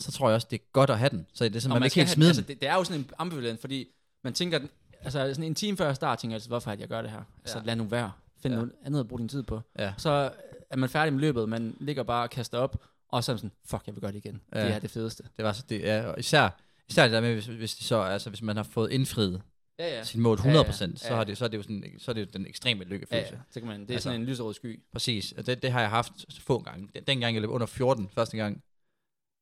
så 0.00 0.12
tror 0.12 0.28
jeg 0.28 0.34
også, 0.34 0.46
det 0.50 0.60
er 0.60 0.64
godt 0.72 0.90
at 0.90 0.98
have 0.98 1.08
den. 1.10 1.26
Så 1.34 1.44
det 1.44 1.56
er 1.56 1.60
sådan, 1.60 1.74
man, 1.74 1.80
man 1.80 1.86
ikke 1.86 1.96
helt 1.96 2.08
smide 2.08 2.28
altså, 2.28 2.42
det, 2.42 2.60
det, 2.60 2.68
er 2.68 2.74
jo 2.74 2.84
sådan 2.84 3.00
en 3.00 3.10
ambivalent, 3.18 3.60
fordi 3.60 3.88
man 4.24 4.32
tænker, 4.32 4.58
altså 5.02 5.18
sådan 5.34 5.42
en 5.44 5.54
time 5.54 5.76
før 5.76 5.92
start, 5.92 6.18
tænker 6.18 6.32
jeg 6.32 6.36
altså, 6.36 6.48
hvorfor 6.48 6.70
det, 6.70 6.80
jeg 6.80 6.88
gør 6.88 7.02
det 7.02 7.10
her? 7.10 7.22
Altså 7.38 7.58
Ja. 7.58 7.64
lad 7.64 7.76
nu 7.76 7.84
være. 7.84 8.12
Find 8.42 8.54
Ja. 8.54 8.58
noget 8.60 8.72
andet 8.84 9.00
at 9.00 9.08
bruge 9.08 9.18
din 9.18 9.28
tid 9.28 9.42
på. 9.42 9.60
Ja. 9.78 9.92
Så 9.96 10.30
er 10.70 10.76
man 10.76 10.88
færdig 10.88 11.12
med 11.12 11.20
løbet, 11.20 11.48
man 11.48 11.76
ligger 11.80 12.02
bare 12.02 12.22
og 12.22 12.30
kaster 12.30 12.58
op, 12.58 12.76
og 13.08 13.24
så 13.24 13.32
er 13.32 13.34
man 13.34 13.38
sådan, 13.38 13.52
fuck, 13.66 13.82
jeg 13.86 13.94
vil 13.94 14.00
gøre 14.00 14.12
det 14.12 14.18
igen. 14.24 14.40
Ja. 14.54 14.60
Ja. 14.60 14.66
Det 14.66 14.74
er 14.74 14.78
det 14.78 14.90
fedeste. 14.90 15.22
Det 15.36 15.44
var 15.44 15.52
så, 15.52 15.64
det, 15.68 15.80
ja, 15.80 16.06
og 16.06 16.18
især, 16.18 16.48
især 16.88 17.02
det 17.02 17.12
der 17.12 17.20
med, 17.20 17.32
hvis, 17.34 17.46
hvis, 17.46 17.74
de 17.76 17.84
så, 17.84 18.00
altså, 18.02 18.30
hvis 18.30 18.42
man 18.42 18.56
har 18.56 18.62
fået 18.62 18.92
indfriet 18.92 19.42
Ja, 19.78 19.88
ja. 19.96 20.04
sit 20.04 20.20
mål 20.20 20.38
100%, 20.38 20.44
Ja, 20.46 20.58
ja. 20.60 20.96
så, 20.96 21.08
Ja. 21.08 21.14
har 21.14 21.24
det, 21.24 21.38
så, 21.38 21.44
er 21.44 21.48
det 21.48 21.56
jo 21.58 21.62
sådan, 21.62 21.84
så 21.98 22.10
er 22.10 22.12
det 22.12 22.20
jo 22.20 22.26
den 22.32 22.46
ekstreme 22.46 22.84
Ja, 22.84 22.88
lykkefølelse. 22.90 23.34
ja. 23.34 23.40
Så 23.50 23.60
kan 23.60 23.68
man, 23.68 23.80
det 23.80 23.90
er 23.90 23.94
Altså. 23.94 24.04
sådan 24.08 24.20
en 24.20 24.26
lyserød 24.26 24.54
sky. 24.54 24.80
Præcis, 24.92 25.32
og 25.32 25.46
det, 25.46 25.62
det 25.62 25.72
har 25.72 25.80
jeg 25.80 25.90
haft 25.90 26.12
få 26.40 26.58
gange. 26.58 26.88
Den, 26.94 27.02
dengang 27.06 27.34
jeg 27.34 27.40
løb 27.42 27.50
under 27.50 27.66
14 27.66 28.08
første 28.14 28.36
gang, 28.36 28.62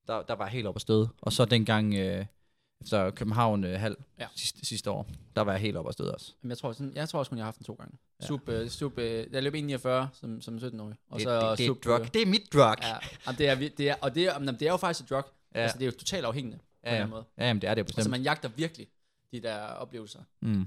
der, 0.09 0.23
der 0.23 0.35
var 0.35 0.47
helt 0.47 0.67
oppe 0.67 0.79
at 0.79 0.83
støde. 0.83 1.09
Og 1.23 1.33
så 1.33 1.45
dengang 1.45 1.95
øh, 1.95 2.27
efter 2.81 3.11
København 3.11 3.65
øh, 3.65 3.81
halv 3.81 3.97
Ja. 4.21 4.27
sidste, 4.37 4.67
sidste 4.67 4.91
år, 4.91 5.07
der 5.37 5.43
var 5.43 5.53
jeg 5.53 5.61
helt 5.61 5.77
oppe 5.77 5.89
at 5.89 5.93
støde 5.95 6.15
også. 6.15 6.33
Men 6.43 6.51
jeg 6.51 6.59
tror, 6.59 6.73
sådan, 6.73 6.93
jeg 6.95 7.09
tror 7.09 7.19
også 7.19 7.29
kun, 7.29 7.39
jeg 7.39 7.43
har 7.45 7.47
haft 7.47 7.59
den 7.59 7.65
to 7.65 7.75
gange. 7.75 7.99
Ja. 8.23 8.27
Sub, 8.27 8.49
uh, 8.49 8.69
sub, 8.69 8.99
uh, 8.99 9.05
jeg 9.05 9.43
løb 9.43 9.55
1,49 9.55 9.89
som, 10.13 10.41
som 10.41 10.57
17-årig. 10.57 10.97
Og 11.11 11.19
det, 11.19 11.23
så 11.23 11.51
det, 11.51 11.59
det, 11.59 11.65
er 11.65 11.69
sub, 11.69 11.77
et 11.79 11.85
drug. 11.85 12.01
øh, 12.01 12.09
det 12.15 12.23
er 12.23 12.27
mit 12.27 12.53
drug. 12.53 12.75
Ja, 12.83 12.97
jamen, 13.27 13.39
det 13.39 13.49
er, 13.49 13.55
det 13.55 13.89
er, 13.89 13.95
og 14.01 14.15
det 14.15 14.23
er, 14.27 14.33
jamen, 14.33 14.55
det 14.55 14.63
er 14.63 14.71
jo 14.71 14.77
faktisk 14.77 15.05
et 15.05 15.11
drug. 15.11 15.25
Ja. 15.55 15.61
Altså, 15.61 15.79
det 15.79 15.83
er 15.85 15.87
jo 15.87 15.93
totalt 15.99 16.25
afhængende 16.25 16.59
på 16.59 16.65
Ja, 16.85 16.91
en 16.91 16.95
ja. 16.95 17.01
anden 17.01 17.11
måde. 17.11 17.25
ja 17.39 17.47
jamen, 17.47 17.61
det 17.61 17.71
er 17.71 17.75
det 17.75 17.87
bestemt. 17.87 17.99
Altså, 17.99 18.11
man 18.11 18.23
jagter 18.23 18.49
virkelig 18.57 18.87
de 19.33 19.41
der 19.41 19.59
oplevelser. 19.61 20.21
mm. 20.43 20.67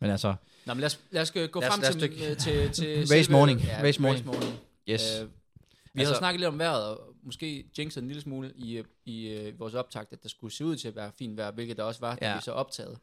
Men 0.00 0.10
altså, 0.10 0.34
Nå, 0.66 0.74
men 0.74 0.80
lad 0.80 0.86
os, 0.86 1.00
lad 1.10 1.22
os 1.22 1.30
gå 1.32 1.38
Lad 1.40 1.56
os- 1.56 1.64
frem 1.74 1.80
lad 1.80 1.88
os 1.88 1.96
til, 1.96 2.12
øh, 2.30 2.36
til, 2.36 2.70
til 2.72 3.06
Race 3.16 3.32
morning. 3.32 3.60
Ja, 3.60 3.80
Race 3.82 4.02
morning. 4.02 4.26
morning. 4.26 4.52
yes. 4.88 5.20
Øh, 5.20 5.28
vi 5.28 6.00
Altså- 6.00 6.12
havde 6.12 6.18
snakket 6.18 6.40
lidt 6.40 6.48
om 6.48 6.58
vejret, 6.58 6.96
måske 7.24 7.66
jinxet 7.78 8.02
en 8.02 8.08
lille 8.08 8.22
smule 8.22 8.52
i, 8.56 8.76
øh, 8.78 8.84
i 9.04 9.28
øh, 9.28 9.58
vores 9.60 9.74
optakt, 9.74 10.12
at 10.12 10.22
der 10.22 10.28
skulle 10.28 10.52
se 10.52 10.64
ud 10.64 10.76
til 10.76 10.88
at 10.88 10.96
være 10.96 11.12
fint 11.18 11.36
vejr, 11.36 11.50
hvilket 11.52 11.76
der 11.76 11.82
også 11.82 12.00
var, 12.00 12.14
da 12.16 12.28
Ja. 12.30 12.34
vi 12.36 12.42
så 12.42 12.52
optaget. 12.52 12.98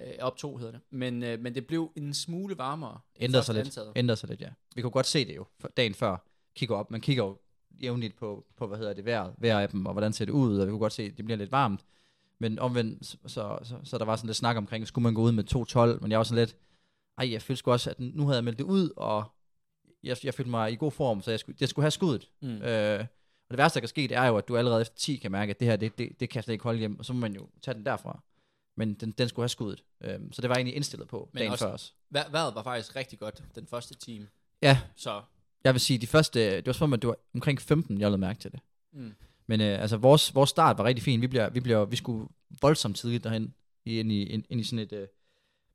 Øh, 0.00 0.12
optog 0.20 0.58
hedder 0.58 0.72
det. 0.72 0.80
Men, 0.90 1.22
øh, 1.22 1.40
men 1.40 1.54
det 1.54 1.66
blev 1.66 1.92
en 1.96 2.14
smule 2.14 2.58
varmere. 2.58 2.98
ændrede 3.20 3.44
sig 3.44 3.54
lidt. 3.54 3.66
antaget. 3.66 3.92
Ændrede 3.96 4.16
sig 4.16 4.28
lidt, 4.28 4.40
ja. 4.40 4.48
Vi 4.74 4.82
kunne 4.82 4.90
godt 4.90 5.06
se 5.06 5.24
det 5.24 5.36
jo, 5.36 5.46
dagen 5.76 5.94
før. 5.94 6.16
Kigger 6.54 6.76
op. 6.76 6.90
Man 6.90 7.00
kigger 7.00 7.24
jo 7.24 7.38
jævnligt 7.82 8.16
på, 8.16 8.46
på 8.56 8.66
hvad 8.66 8.78
hedder 8.78 8.92
det, 8.92 9.04
vejret, 9.04 9.34
vejrappen, 9.38 9.86
og 9.86 9.92
hvordan 9.92 10.12
ser 10.12 10.24
det 10.24 10.32
ud, 10.32 10.58
og 10.58 10.66
vi 10.66 10.70
kunne 10.70 10.78
godt 10.80 10.92
se, 10.92 11.02
at 11.02 11.16
det 11.16 11.24
bliver 11.24 11.38
lidt 11.38 11.52
varmt. 11.52 11.84
Men 12.38 12.58
omvendt, 12.58 13.06
så, 13.06 13.16
så, 13.26 13.58
så, 13.62 13.76
så 13.84 13.98
der 13.98 14.04
var 14.04 14.16
sådan 14.16 14.28
lidt 14.28 14.36
snak 14.36 14.56
omkring, 14.56 14.86
skulle 14.86 15.02
man 15.02 15.14
gå 15.14 15.22
ud 15.22 15.32
med 15.32 15.44
2.12, 15.96 16.00
men 16.02 16.10
jeg 16.10 16.18
var 16.18 16.24
sådan 16.24 16.42
lidt, 16.42 16.56
ej, 17.18 17.32
jeg 17.32 17.42
følte 17.42 17.66
også, 17.68 17.90
at 17.90 18.00
nu 18.00 18.22
havde 18.24 18.36
jeg 18.36 18.44
meldt 18.44 18.58
det 18.58 18.64
ud, 18.64 18.90
og 18.96 19.24
jeg, 20.02 20.16
jeg 20.24 20.34
følte 20.34 20.50
mig 20.50 20.72
i 20.72 20.76
god 20.76 20.90
form, 20.90 21.22
så 21.22 21.30
jeg 21.30 21.40
skulle, 21.40 21.56
jeg 21.60 21.68
skulle 21.68 21.84
have 21.84 21.90
skuddet. 21.90 22.30
Mm. 22.42 22.48
Øh, 22.62 23.06
og 23.50 23.56
det 23.56 23.58
værste, 23.58 23.74
der 23.74 23.80
kan 23.80 23.88
ske, 23.88 24.02
det 24.02 24.12
er 24.16 24.24
jo, 24.26 24.36
at 24.36 24.48
du 24.48 24.56
allerede 24.56 24.80
efter 24.80 24.96
10 24.96 25.16
kan 25.16 25.30
mærke, 25.32 25.50
at 25.50 25.60
det 25.60 25.68
her, 25.68 25.76
det, 25.76 25.98
det, 25.98 26.20
det 26.20 26.30
kan 26.30 26.36
jeg 26.38 26.44
slet 26.44 26.52
ikke 26.52 26.64
holde 26.64 26.78
hjem, 26.78 26.98
og 26.98 27.04
så 27.04 27.12
må 27.12 27.18
man 27.20 27.34
jo 27.34 27.48
tage 27.62 27.74
den 27.74 27.86
derfra. 27.86 28.22
Men 28.76 28.94
den, 28.94 29.10
den 29.10 29.28
skulle 29.28 29.44
have 29.44 29.48
skuddet. 29.48 29.84
Øh, 30.00 30.18
så 30.32 30.42
det 30.42 30.48
var 30.50 30.56
egentlig 30.56 30.76
indstillet 30.76 31.08
på, 31.08 31.30
Men 31.32 31.38
dagen 31.38 31.52
også- 31.52 31.64
før 31.64 31.72
os. 31.72 31.94
Vejret 32.10 32.54
var 32.54 32.62
faktisk 32.62 32.96
rigtig 32.96 33.18
godt 33.18 33.42
den 33.54 33.66
første 33.66 33.94
time. 33.94 34.28
Ja, 34.62 34.80
Så 34.96 35.22
jeg 35.64 35.74
vil 35.74 35.80
sige, 35.80 35.98
de 35.98 36.06
første, 36.06 36.56
det 36.56 36.66
var 36.66 36.72
som 36.72 36.84
om, 36.84 36.92
at 36.92 37.02
det 37.02 37.08
var 37.08 37.16
omkring 37.34 37.60
15, 37.60 37.94
jeg 38.00 38.06
lavede 38.10 38.18
mærke 38.18 38.38
til 38.40 38.52
det. 38.52 38.60
mm. 38.92 39.14
Men 39.46 39.60
øh, 39.60 39.80
altså, 39.82 39.96
vores, 39.96 40.34
vores 40.34 40.50
start 40.50 40.78
var 40.78 40.84
rigtig 40.84 41.02
fin. 41.02 41.20
Vi, 41.20 41.26
bliver, 41.26 41.50
vi, 41.50 41.60
bliver, 41.60 41.84
vi 41.84 41.96
skulle 41.96 42.28
voldsomt 42.62 42.96
tidligt 42.96 43.24
derhen, 43.24 43.54
ind, 43.86 44.12
i, 44.12 44.22
ind, 44.24 44.44
ind 44.50 44.60
i 44.60 44.64
sådan 44.64 44.78
et, 44.78 44.92
øh, 44.92 45.08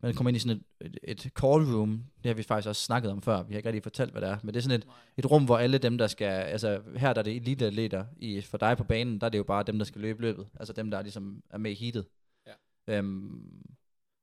man 0.06 0.16
kommer 0.16 0.30
ind 0.30 0.38
i 0.38 0.40
sådan 0.40 0.64
et, 0.82 0.98
et, 1.04 1.26
et 1.26 1.32
call 1.40 1.64
room, 1.76 2.04
det 2.24 2.30
har 2.30 2.34
vi 2.34 2.44
faktisk 2.44 2.68
også 2.68 2.82
snakket 2.82 3.12
om 3.12 3.22
før, 3.22 3.44
vi 3.44 3.54
har 3.54 3.58
ikke 3.58 3.70
rigtig 3.70 3.84
fortalt, 3.84 4.12
hvad 4.12 4.22
det 4.22 4.30
er, 4.30 4.38
men 4.44 4.54
det 4.54 4.60
er 4.60 4.62
sådan 4.64 4.80
et, 4.80 4.88
et 5.18 5.32
rum, 5.32 5.46
hvor 5.46 5.58
alle 5.58 5.78
dem, 5.78 5.98
der 5.98 6.08
skal, 6.08 6.26
altså 6.26 6.82
her 6.96 7.14
der 7.14 7.20
er 7.20 7.24
det 7.24 7.36
eliteatleter, 7.36 8.06
i, 8.18 8.42
for 8.42 8.58
dig 8.58 8.78
på 8.78 8.84
banen, 8.84 9.20
der 9.22 9.26
er 9.26 9.30
det 9.30 9.38
jo 9.38 9.44
bare 9.44 9.64
dem, 9.64 9.78
der 9.78 9.86
skal 9.86 10.02
løbe 10.02 10.22
løbet, 10.22 10.48
altså 10.60 10.74
dem, 10.74 10.92
der 10.92 11.02
ligesom 11.02 11.44
er 11.50 11.58
med 11.58 11.72
i 11.72 11.74
heatet. 11.74 12.06
Ja. 12.48 12.98
Øhm, 12.98 13.62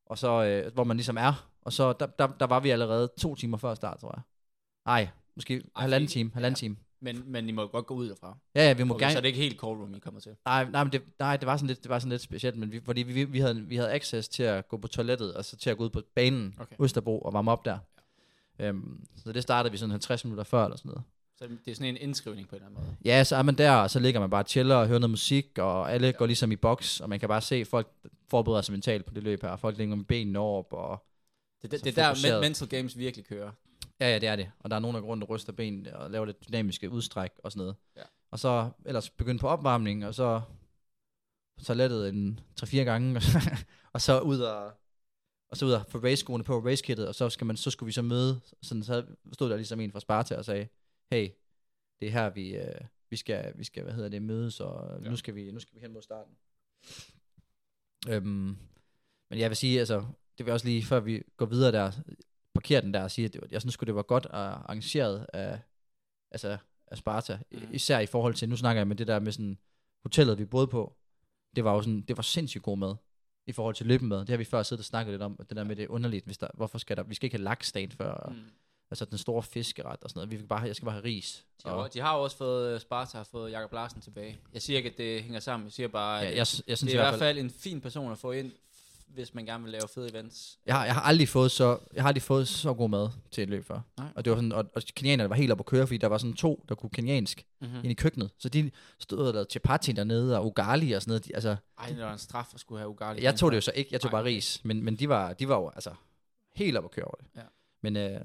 og 0.06 0.18
så, 0.18 0.44
øh, 0.44 0.74
hvor 0.74 0.84
man 0.84 0.96
ligesom 0.96 1.16
er, 1.16 1.48
og 1.62 1.72
så, 1.72 1.92
der, 1.92 2.06
der, 2.06 2.26
der 2.26 2.46
var 2.46 2.60
vi 2.60 2.70
allerede 2.70 3.08
to 3.18 3.34
timer 3.34 3.56
før 3.56 3.74
start, 3.74 3.98
tror 3.98 4.12
jeg. 4.16 4.22
Nej, 4.86 5.08
måske 5.36 5.62
halvanden 5.76 6.08
fordi- 6.08 6.12
time, 6.12 6.30
halvanden 6.34 6.56
ja. 6.56 6.58
time. 6.58 6.76
Men, 7.02 7.23
men 7.26 7.49
I 7.49 7.52
må 7.52 7.66
godt 7.66 7.87
gå 7.87 7.94
ud 7.94 8.09
derfra. 8.09 8.37
Ja, 8.54 8.66
ja, 8.66 8.73
vi 8.73 8.82
må 8.85 8.94
Okay, 8.94 9.02
gerne... 9.04 9.12
så 9.12 9.18
er 9.18 9.21
det 9.21 9.28
ikke 9.28 9.40
helt 9.40 9.59
cold 9.59 9.78
room, 9.80 9.94
I 9.94 9.99
kommer 9.99 10.21
til. 10.21 10.32
Nej, 10.44 10.71
nej, 10.71 10.85
men 10.85 10.92
det, 10.92 11.02
nej, 11.18 11.37
det 11.37 11.47
var 11.47 11.56
sådan 11.56 11.66
lidt, 11.66 11.82
det 11.82 11.88
var 11.88 11.99
sådan 11.99 12.11
lidt 12.11 12.23
specielt, 12.23 12.56
men 12.56 12.73
vi, 12.73 12.80
fordi 12.85 13.02
vi, 13.02 13.25
vi, 13.25 13.38
havde, 13.40 13.61
vi 13.62 13.76
havde 13.76 13.90
access 13.92 14.28
til 14.28 14.42
at 14.42 14.68
gå 14.68 14.76
på 14.76 14.88
toilettet, 14.88 15.35
og 15.35 15.44
så 15.44 15.56
til 15.56 15.71
at 15.71 15.76
gå 15.76 15.85
ud 15.85 15.90
på 15.90 16.02
banen, 16.14 16.54
Okay. 16.61 16.76
Østerbro, 16.80 17.18
og 17.18 17.32
varme 17.32 17.50
op 17.50 17.64
der. 17.64 17.78
Ja. 18.59 18.68
Øhm, 18.68 19.04
så 19.25 19.32
det 19.32 19.42
startede 19.42 19.73
vi 19.73 19.78
sådan 19.78 19.90
50 19.90 20.25
minutter 20.25 20.44
før, 20.44 20.64
eller 20.64 20.76
sådan 20.76 20.88
noget. 20.88 21.02
Så 21.38 21.49
det 21.64 21.71
er 21.71 21.75
sådan 21.75 21.88
en 21.88 21.97
indskrivning 21.97 22.49
på 22.49 22.56
en 22.56 22.62
eller 22.62 22.66
anden 22.66 22.85
måde. 22.85 22.97
Ja, 23.04 23.25
så 23.25 23.37
er 23.37 23.42
man 23.42 23.59
der, 23.59 23.73
og 23.73 23.90
så 23.90 23.99
ligger 23.99 24.21
man 24.21 24.30
bare 24.30 24.42
og 24.42 24.49
chiller 24.49 24.76
og 24.76 24.87
hører 24.87 24.99
noget 24.99 25.11
musik, 25.11 25.59
og 25.59 25.92
alle 25.92 26.06
ja. 26.06 26.12
går 26.12 26.26
ligesom 26.26 26.52
i 26.52 26.56
boks, 26.56 27.00
og 27.00 27.09
man 27.09 27.21
kan 27.21 27.28
bare 27.28 27.40
se, 27.40 27.64
folk 27.64 27.88
forbereder 28.30 28.62
sig 28.62 28.73
mentalt 28.73 29.04
på 29.04 29.14
det 29.14 29.23
løb 29.23 29.42
her. 29.42 29.56
Folk 29.56 29.78
ligger 29.78 29.97
med 29.97 30.04
benene 30.04 30.38
op, 30.38 30.73
og 30.73 31.06
Det, 31.62 31.71
det, 31.71 31.85
det 31.85 31.99
er 31.99 32.14
der, 32.14 32.40
mental 32.40 32.68
games 32.68 32.99
virkelig 32.99 33.26
kører. 33.26 33.50
Ja, 34.00 34.08
ja, 34.08 34.18
det 34.18 34.28
er 34.28 34.37
det. 34.37 34.50
Og 34.58 34.70
der 34.70 34.76
er 34.76 34.80
nogen, 34.80 34.94
der 34.94 35.00
går 35.00 35.08
rundt 35.08 35.25
og 35.25 35.30
ryster 35.30 35.52
benene 35.52 35.96
og 35.96 36.11
laver 36.11 36.26
lidt 36.26 36.49
dynamiske 36.49 36.90
udstræk 36.90 37.30
og 37.38 37.52
sådan 37.52 37.61
noget. 37.61 37.76
Ja. 37.96 38.02
Og 38.30 38.38
så 38.38 38.70
ellers 38.84 39.11
begynde 39.11 39.38
på 39.38 39.49
opvarmning, 39.49 40.06
og 40.06 40.14
så 40.14 40.40
toilettet 41.62 42.08
en 42.08 42.40
3-4 42.61 42.76
gange, 42.76 43.20
og 43.94 44.00
så, 44.00 44.20
ud 44.20 44.40
og, 44.40 44.72
og 45.50 45.56
så 45.56 45.66
ud 45.66 45.72
og 45.72 45.87
få 45.88 45.99
raceskoene 45.99 46.44
på, 46.44 46.58
racekittet, 46.58 47.08
og 47.08 47.14
så, 47.14 47.30
skal 47.30 47.46
man, 47.46 47.56
så 47.56 47.70
skulle 47.70 47.87
vi 47.87 47.92
så 47.92 48.02
møde, 48.02 48.40
sådan, 48.62 48.82
så 48.82 49.06
stod 49.32 49.50
der 49.50 49.56
ligesom 49.56 49.80
en 49.80 49.92
fra 49.92 50.00
Sparta 50.00 50.37
og 50.37 50.44
sagde, 50.44 50.68
hey, 51.11 51.30
det 52.00 52.08
er 52.08 52.12
her, 52.12 52.30
vi, 52.30 52.56
øh, 52.56 52.80
vi, 53.11 53.16
skal, 53.16 53.58
vi 53.58 53.64
skal, 53.64 53.82
hvad 53.82 53.92
hedder 53.92 54.08
det, 54.08 54.22
mødes, 54.22 54.61
og. 54.61 55.02
Ja. 55.02 55.11
nu, 55.11 55.16
skal 55.16 55.34
vi, 55.34 55.50
nu 55.50 55.61
skal 55.61 55.75
vi 55.75 55.80
hen 55.80 55.92
mod 55.92 56.02
starten. 56.02 56.37
Øhm, 58.08 58.56
men 59.30 59.38
jeg 59.38 59.50
vil 59.50 59.56
sige, 59.56 59.78
altså, 59.78 60.06
det 60.38 60.46
vil 60.46 60.52
også 60.52 60.66
lige, 60.66 60.84
før 60.84 61.00
vi 61.00 61.22
går 61.37 61.46
videre 61.46 61.72
der, 61.72 61.92
parkerer 62.54 62.80
den 62.80 62.94
der 62.94 63.02
og 63.02 63.11
siger, 63.11 63.28
at 63.28 63.32
det 63.32 63.40
var, 63.40 63.49
jeg 63.50 63.61
synes 63.61 63.76
det 63.76 63.94
var 63.94 64.02
godt 64.02 64.26
arrangeret 64.30 65.26
af, 65.32 65.59
altså, 66.30 66.59
af 66.87 66.99
Sparta. 66.99 67.38
Mm. 67.52 67.59
Især 67.73 67.99
i 67.99 68.06
forhold 68.06 68.35
til, 68.35 68.49
nu 68.49 68.56
snakker 68.56 68.80
jeg 68.80 68.88
med 68.88 68.97
det 68.97 69.06
der 69.06 69.21
med 69.21 69.32
sådan, 69.32 69.59
hotellet 70.02 70.38
vi 70.38 70.44
boede 70.44 70.66
på, 70.66 70.97
det 71.56 71.64
var 71.64 71.75
jo 71.75 71.82
sådan, 71.82 72.00
det 72.00 72.16
var 72.16 72.23
sindssygt 72.23 72.62
god 72.62 72.78
mad 72.78 72.94
i 73.47 73.52
forhold 73.52 73.75
til 73.75 73.87
løbemad. 73.87 74.18
Det 74.18 74.28
har 74.28 74.37
vi 74.37 74.44
før 74.44 74.62
siddet 74.62 74.80
og 74.80 74.85
snakket 74.85 75.12
lidt 75.12 75.23
om, 75.23 75.37
det 75.49 75.56
der 75.56 75.64
med 75.64 75.76
det 75.76 75.82
er 75.82 75.88
underligt, 75.88 76.25
hvis 76.25 76.38
der, 76.38 76.49
hvorfor 76.54 76.78
skal 76.78 76.97
der, 76.97 77.02
vi 77.02 77.14
skal 77.14 77.26
ikke 77.26 77.37
have 77.37 77.44
laksdagen 77.44 77.90
før, 77.90 78.32
mm. 78.32 78.44
Altså 78.92 79.04
den 79.04 79.18
store 79.18 79.42
fiskeret 79.42 80.02
og 80.02 80.11
sådan 80.11 80.18
noget, 80.18 80.30
vi 80.30 80.37
vil 80.37 80.47
bare, 80.47 80.61
jeg 80.61 80.76
skal 80.76 80.87
bare 80.87 80.94
have 80.94 81.04
ris. 81.04 81.44
De 81.64 81.68
har, 81.68 81.76
Og, 81.76 81.94
de 81.94 82.00
har 82.00 82.16
jo 82.16 82.23
også 82.23 82.37
fået, 82.37 82.75
øh, 82.75 82.80
Sparta 82.80 83.16
har 83.16 83.25
fået 83.25 83.50
Jakob 83.50 83.73
Larsen 83.73 84.00
tilbage. 84.00 84.38
Jeg 84.52 84.62
siger 84.62 84.76
ikke, 84.76 84.90
at 84.90 84.99
det 84.99 85.23
hænger 85.23 85.40
sammen. 85.40 85.66
Jeg 85.66 85.73
siger 85.73 85.88
bare, 85.88 86.18
ja, 86.18 86.28
jeg, 86.28 86.37
jeg, 86.37 86.47
synes 86.47 86.80
det 86.80 86.82
er 86.82 86.88
i 86.88 86.92
i 86.92 86.97
hvert 86.97 87.18
fald 87.18 87.38
en 87.38 87.50
fin 87.50 87.80
person 87.80 88.12
at 88.12 88.18
få 88.18 88.32
ind, 88.32 88.52
hvis 89.14 89.35
man 89.35 89.47
gerne 89.47 89.64
vil 89.64 89.73
lave 89.73 89.88
fede 89.95 90.11
events. 90.11 90.59
Jeg 90.66 90.75
har, 90.75 90.85
jeg 90.85 90.95
har 90.95 91.00
aldrig 91.00 91.28
fået 91.28 91.50
så 91.50 91.78
jeg 91.95 92.02
har 92.02 92.09
aldrig 92.09 92.23
fået 92.23 92.49
så 92.49 92.75
god 92.75 92.88
mad 92.88 93.09
til 93.31 93.42
et 93.42 93.49
løb 93.50 93.64
før. 93.64 93.81
Nej. 93.99 94.09
Og 94.14 94.25
det 94.25 94.31
var 94.31 94.37
sådan 94.37 94.52
og, 94.52 94.64
og 94.75 94.83
kenianerne 94.95 95.31
var 95.31 95.37
helt 95.37 95.52
oppe 95.52 95.62
at 95.62 95.66
køre, 95.66 95.87
fordi 95.87 95.99
der 95.99 96.07
var 96.07 96.19
sådan 96.19 96.35
to, 96.35 96.64
der 96.69 96.75
kunne 96.75 96.90
keniansk 96.90 97.47
Mm-hmm. 97.61 97.76
ind 97.78 97.90
i 97.90 97.95
køkkenet. 97.95 98.31
Så 98.38 98.49
de 98.49 98.71
stod 98.99 99.26
og 99.26 99.33
lavede 99.33 99.49
chapati 99.50 99.92
dernede 99.92 100.38
og 100.38 100.47
ugali 100.47 100.92
og 100.92 101.02
sådan 101.02 101.11
noget. 101.11 101.25
De, 101.25 101.35
altså, 101.35 101.57
Ej, 101.78 101.87
det 101.88 101.99
var 101.99 102.12
en 102.12 102.19
straf 102.19 102.54
at 102.54 102.61
skulle 102.61 102.78
have 102.78 102.88
ugali. 102.88 103.23
jeg 103.23 103.35
tog 103.37 103.50
det 103.50 103.57
jo 103.57 103.61
så 103.61 103.73
ikke, 103.75 103.88
jeg 103.92 104.00
tog 104.00 104.09
Nej, 104.12 104.21
bare 104.21 104.25
ris, 104.28 104.61
men, 104.64 104.85
men 104.85 104.97
de 104.97 105.09
var 105.09 105.33
de 105.33 105.49
var 105.49 105.57
jo 105.57 105.69
altså 105.75 105.95
helt 106.54 106.76
oppe 106.76 106.87
at 106.87 106.90
køre 106.90 107.04
over 107.04 107.14
det. 107.14 107.26
Ja. 107.37 107.42
Men 107.83 107.97
øh, 107.97 108.21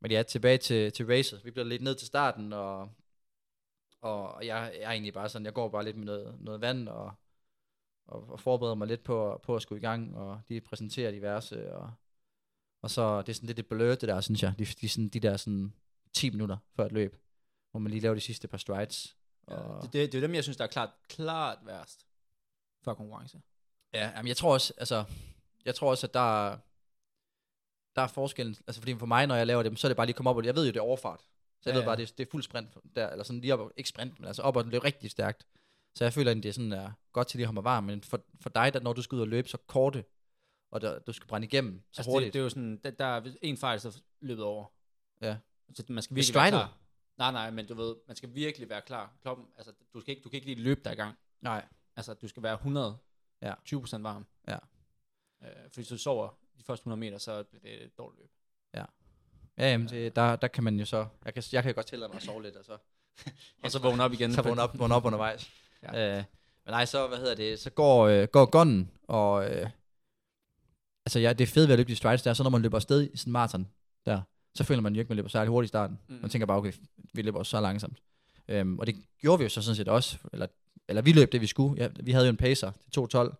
men 0.00 0.10
ja, 0.10 0.22
tilbage 0.22 0.58
til 0.58 0.92
til 0.92 1.06
racet. 1.06 1.40
Vi 1.44 1.50
blev 1.50 1.66
lidt 1.66 1.82
ned 1.82 1.94
til 1.94 2.06
starten 2.06 2.52
og 2.52 2.88
og 4.02 4.46
jeg, 4.46 4.72
jeg 4.80 4.82
er 4.82 4.90
egentlig 4.90 5.12
bare 5.14 5.28
sådan, 5.28 5.44
jeg 5.46 5.54
går 5.54 5.68
bare 5.68 5.84
lidt 5.84 5.96
med 5.96 6.06
noget, 6.06 6.34
noget 6.40 6.60
vand 6.60 6.88
og, 6.88 7.12
og, 8.10 8.28
og 8.30 8.40
forbereder 8.40 8.74
mig 8.74 8.88
lidt 8.88 9.04
på, 9.04 9.40
på 9.42 9.56
at 9.56 9.62
skulle 9.62 9.78
i 9.78 9.82
gang, 9.82 10.16
og 10.16 10.40
de 10.48 10.60
præsenterer 10.60 11.10
diverse, 11.10 11.74
og, 11.74 11.92
og 12.82 12.90
så 12.90 13.22
det 13.22 13.28
er 13.28 13.32
sådan 13.34 13.46
lidt 13.46 13.58
et 13.58 13.66
blødt 13.68 14.00
det 14.00 14.08
der, 14.08 14.20
synes 14.20 14.42
jeg, 14.42 14.54
de, 14.58 14.64
de, 14.64 14.88
sådan, 14.88 15.08
de 15.08 15.20
der 15.20 15.36
sådan 15.36 15.74
10 16.12 16.30
minutter 16.30 16.56
før 16.76 16.86
et 16.86 16.92
løb, 16.92 17.16
hvor 17.70 17.80
man 17.80 17.90
lige 17.90 18.00
laver 18.00 18.14
de 18.14 18.20
sidste 18.20 18.48
par 18.48 18.58
strides. 18.58 19.16
Ja, 19.48 19.54
Og, 19.54 19.82
det, 19.82 19.92
det, 19.92 20.12
det 20.12 20.18
er 20.18 20.22
dem, 20.26 20.34
jeg 20.34 20.42
synes, 20.42 20.56
der 20.56 20.64
er 20.64 20.68
klart, 20.68 20.90
klart 21.08 21.58
værst 21.66 22.06
for 22.84 22.94
konkurrence. 22.94 23.40
Ja, 23.94 24.10
jamen 24.16 24.28
jeg 24.28 24.36
tror 24.36 24.52
også, 24.52 24.74
altså, 24.78 25.04
jeg 25.64 25.74
tror 25.74 25.90
også, 25.90 26.06
at 26.06 26.14
der 26.14 26.46
er, 26.50 26.58
der 27.96 28.02
er 28.02 28.06
forskellen, 28.06 28.56
altså 28.66 28.80
fordi 28.80 28.94
for 28.98 29.06
mig, 29.06 29.26
når 29.26 29.34
jeg 29.34 29.46
laver 29.46 29.62
dem, 29.62 29.76
så 29.76 29.86
er 29.86 29.88
det 29.88 29.96
bare 29.96 30.06
lige 30.06 30.12
at 30.14 30.16
komme 30.16 30.30
op, 30.30 30.36
og 30.36 30.44
jeg 30.44 30.54
ved 30.54 30.66
jo, 30.66 30.72
det 30.72 30.76
er 30.76 30.82
overfart. 30.82 31.20
Så 31.62 31.70
jeg 31.70 31.74
Ja, 31.74 31.78
ved 31.78 31.84
bare, 31.86 31.98
ja. 31.98 32.04
det, 32.04 32.18
det 32.18 32.26
er 32.26 32.30
fuld 32.30 32.42
sprint 32.42 32.68
der, 32.96 33.10
eller 33.10 33.24
sådan 33.24 33.40
lige 33.40 33.54
op, 33.54 33.70
ikke 33.76 33.88
sprint, 33.88 34.20
men 34.20 34.26
altså 34.26 34.42
op 34.42 34.56
og 34.56 34.64
løbe 34.64 34.84
rigtig 34.84 35.10
stærkt. 35.10 35.46
Så 35.94 36.04
jeg 36.04 36.12
føler, 36.12 36.30
at 36.30 36.36
det 36.36 36.46
er 36.46 36.52
sådan 36.52 36.72
er 36.72 36.92
godt 37.12 37.28
til 37.28 37.38
lige 37.38 37.44
at 37.44 37.48
holde 37.48 37.56
mig 37.56 37.64
varm, 37.64 37.84
men 37.84 38.02
for, 38.02 38.20
for 38.40 38.50
dig, 38.50 38.74
der, 38.74 38.80
når 38.80 38.92
du 38.92 39.02
skal 39.02 39.16
ud 39.16 39.20
og 39.20 39.28
løbe 39.28 39.48
så 39.48 39.56
korte, 39.66 40.04
og 40.70 40.80
der, 40.80 40.98
du 40.98 41.12
skal 41.12 41.28
brænde 41.28 41.46
igennem 41.46 41.82
så 41.92 42.00
Altså, 42.00 42.10
hurtigt. 42.10 42.26
det, 42.26 42.34
det, 42.34 42.38
er 42.38 42.42
jo 42.42 42.48
sådan, 42.48 42.80
der, 42.84 42.90
der 42.90 43.04
er 43.04 43.32
en 43.42 43.56
fejl, 43.56 43.80
så 43.80 44.02
løbet 44.20 44.44
over. 44.44 44.66
Ja. 45.20 45.36
Så 45.74 45.84
man 45.88 46.02
skal 46.02 46.16
virkelig 46.16 46.34
være 46.34 46.48
klar. 46.50 46.76
Nej, 47.18 47.32
nej, 47.32 47.50
men 47.50 47.66
du 47.66 47.74
ved, 47.74 47.96
man 48.06 48.16
skal 48.16 48.34
virkelig 48.34 48.68
være 48.68 48.82
klar. 48.82 49.12
Kloppen, 49.22 49.46
altså, 49.56 49.72
du, 49.94 50.00
skal 50.00 50.10
ikke, 50.10 50.22
du 50.22 50.28
kan 50.28 50.36
ikke 50.36 50.46
lige 50.46 50.62
løbe 50.62 50.80
der 50.84 50.90
i 50.90 50.94
gang. 50.94 51.18
Nej. 51.40 51.64
Altså, 51.96 52.14
du 52.14 52.28
skal 52.28 52.42
være 52.42 52.54
100, 52.54 52.98
Ja. 53.42 53.54
20% 53.68 54.02
varm. 54.02 54.26
Ja. 54.48 54.58
Øh, 55.42 55.48
fordi 55.62 55.74
hvis 55.76 55.88
du 55.88 55.98
sover 55.98 56.28
de 56.58 56.64
første 56.64 56.82
100 56.82 57.00
meter, 57.00 57.18
så 57.18 57.42
bliver 57.42 57.76
det 57.76 57.84
et 57.84 57.98
dårligt 57.98 58.20
løb. 58.20 58.30
Ja, 59.58 59.70
jamen, 59.70 59.88
det, 59.88 60.16
der, 60.16 60.36
der 60.36 60.48
kan 60.48 60.64
man 60.64 60.78
jo 60.78 60.84
så, 60.84 61.06
jeg 61.24 61.34
kan, 61.34 61.42
jeg 61.52 61.62
kan 61.62 61.74
godt 61.74 61.86
tillade 61.86 62.08
mig 62.08 62.16
at 62.16 62.22
sove 62.22 62.42
lidt, 62.42 62.56
og 62.56 62.64
så, 62.64 62.78
Og 63.64 63.70
så 63.70 63.78
vågne 63.78 64.02
op 64.02 64.12
igen. 64.12 64.32
så 64.34 64.42
vågne 64.42 64.62
op, 64.62 64.78
vågne 64.78 64.94
op 64.94 65.04
undervejs. 65.04 65.50
Ja. 65.82 66.18
øh, 66.18 66.24
men 66.64 66.72
nej, 66.72 66.84
så, 66.84 67.06
hvad 67.08 67.18
hedder 67.18 67.34
det, 67.34 67.58
så 67.58 67.70
går, 67.70 68.06
øh, 68.06 68.28
går 68.32 68.46
gunnen, 68.46 68.90
og 69.02 69.50
øh, 69.50 69.70
altså 71.06 71.18
ja, 71.18 71.32
det 71.32 71.44
er 71.44 71.46
fedt 71.46 71.68
ved 71.68 71.74
at 71.74 71.78
løbe 71.78 71.90
de 71.90 71.96
strides 71.96 72.22
der, 72.22 72.32
så 72.32 72.42
når 72.42 72.50
man 72.50 72.62
løber 72.62 72.76
afsted 72.76 73.10
i 73.12 73.16
sådan 73.16 73.30
en 73.30 73.32
maraton 73.32 73.68
der, 74.06 74.22
så 74.54 74.64
føler 74.64 74.80
man 74.80 74.94
jo 74.94 75.00
ikke, 75.00 75.08
man 75.08 75.16
løber 75.16 75.28
særlig 75.28 75.50
hurtigt 75.50 75.68
i 75.68 75.72
starten. 75.72 75.98
Mm. 76.08 76.14
Man 76.20 76.30
tænker 76.30 76.46
bare, 76.46 76.58
okay, 76.58 76.72
vi 77.14 77.22
løber 77.22 77.42
så 77.42 77.60
langsomt. 77.60 78.02
Øhm, 78.48 78.78
og 78.78 78.86
det 78.86 78.96
gjorde 79.18 79.38
vi 79.38 79.44
jo 79.44 79.48
så 79.48 79.62
sådan 79.62 79.76
set 79.76 79.88
også, 79.88 80.18
eller, 80.32 80.46
eller 80.88 81.02
vi 81.02 81.12
løb 81.12 81.32
det, 81.32 81.40
vi 81.40 81.46
skulle. 81.46 81.82
Ja, 81.82 81.88
vi 82.00 82.12
havde 82.12 82.26
jo 82.26 82.30
en 82.30 82.36
pacer 82.36 82.72
til 82.92 83.00
2.12, 83.00 83.34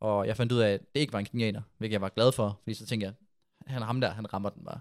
og 0.00 0.26
jeg 0.26 0.36
fandt 0.36 0.52
ud 0.52 0.58
af, 0.58 0.70
at 0.70 0.80
det 0.94 1.00
ikke 1.00 1.12
var 1.12 1.18
en 1.18 1.24
kenianer, 1.24 1.62
hvilket 1.78 1.92
jeg 1.92 2.00
var 2.00 2.08
glad 2.08 2.32
for, 2.32 2.60
fordi 2.62 2.74
så 2.74 2.86
tænkte 2.86 3.04
jeg, 3.04 3.14
han 3.66 3.82
er 3.82 3.86
ham 3.86 4.00
der, 4.00 4.10
han 4.10 4.32
rammer 4.32 4.50
den 4.50 4.64
bare. 4.64 4.80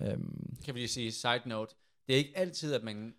Øhm, 0.00 0.56
kan 0.64 0.74
vi 0.74 0.78
lige 0.80 0.88
sige, 0.88 1.12
side 1.12 1.42
note, 1.46 1.74
det 2.06 2.14
er 2.14 2.18
ikke 2.18 2.38
altid, 2.38 2.74
at 2.74 2.82
man 2.82 3.14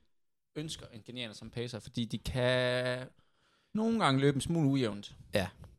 ønsker 0.56 0.86
en 0.94 1.02
kenianer 1.02 1.34
som 1.34 1.50
pacer, 1.50 1.80
fordi 1.80 2.06
de 2.06 2.18
kan 2.18 3.08
nogle 3.74 4.00
gange 4.00 4.22
løbe 4.22 4.36
en 4.36 4.42
smule 4.42 4.68
ujævnt. 4.68 5.16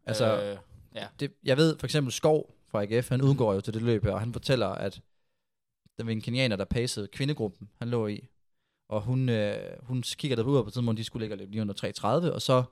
altså, 0.07 0.43
øh, 0.43 0.59
ja. 0.95 1.07
det, 1.21 1.33
jeg 1.45 1.57
ved 1.57 1.79
for 1.79 1.87
eksempel 1.87 2.13
Skov 2.13 2.55
fra 2.67 2.83
AGF, 2.83 3.09
han 3.09 3.23
udgår 3.23 3.55
jo 3.55 3.61
til 3.61 3.75
det 3.75 3.83
løb 3.83 4.05
og 4.05 4.21
han 4.21 4.33
fortæller, 4.33 4.69
at 4.69 5.01
der 5.99 6.05
var 6.05 6.13
en 6.13 6.21
kenianer, 6.21 6.57
der 6.57 6.65
pacede 6.65 7.09
kvindegruppen, 7.09 7.71
han 7.79 7.89
lå 7.89 8.07
i, 8.07 8.29
og 8.89 9.03
hun, 9.03 9.29
øh, 9.29 9.57
hun 9.83 10.03
kigger 10.03 10.37
der 10.37 10.43
ud 10.43 10.65
på 10.65 10.71
tidspunkt, 10.71 10.99
de 10.99 11.05
skulle 11.05 11.23
ligge 11.23 11.35
og 11.35 11.39
løbe 11.39 11.51
lige 11.51 11.63
under 11.63 11.75
3.30, 12.29 12.33
og 12.33 12.43
så, 12.43 12.65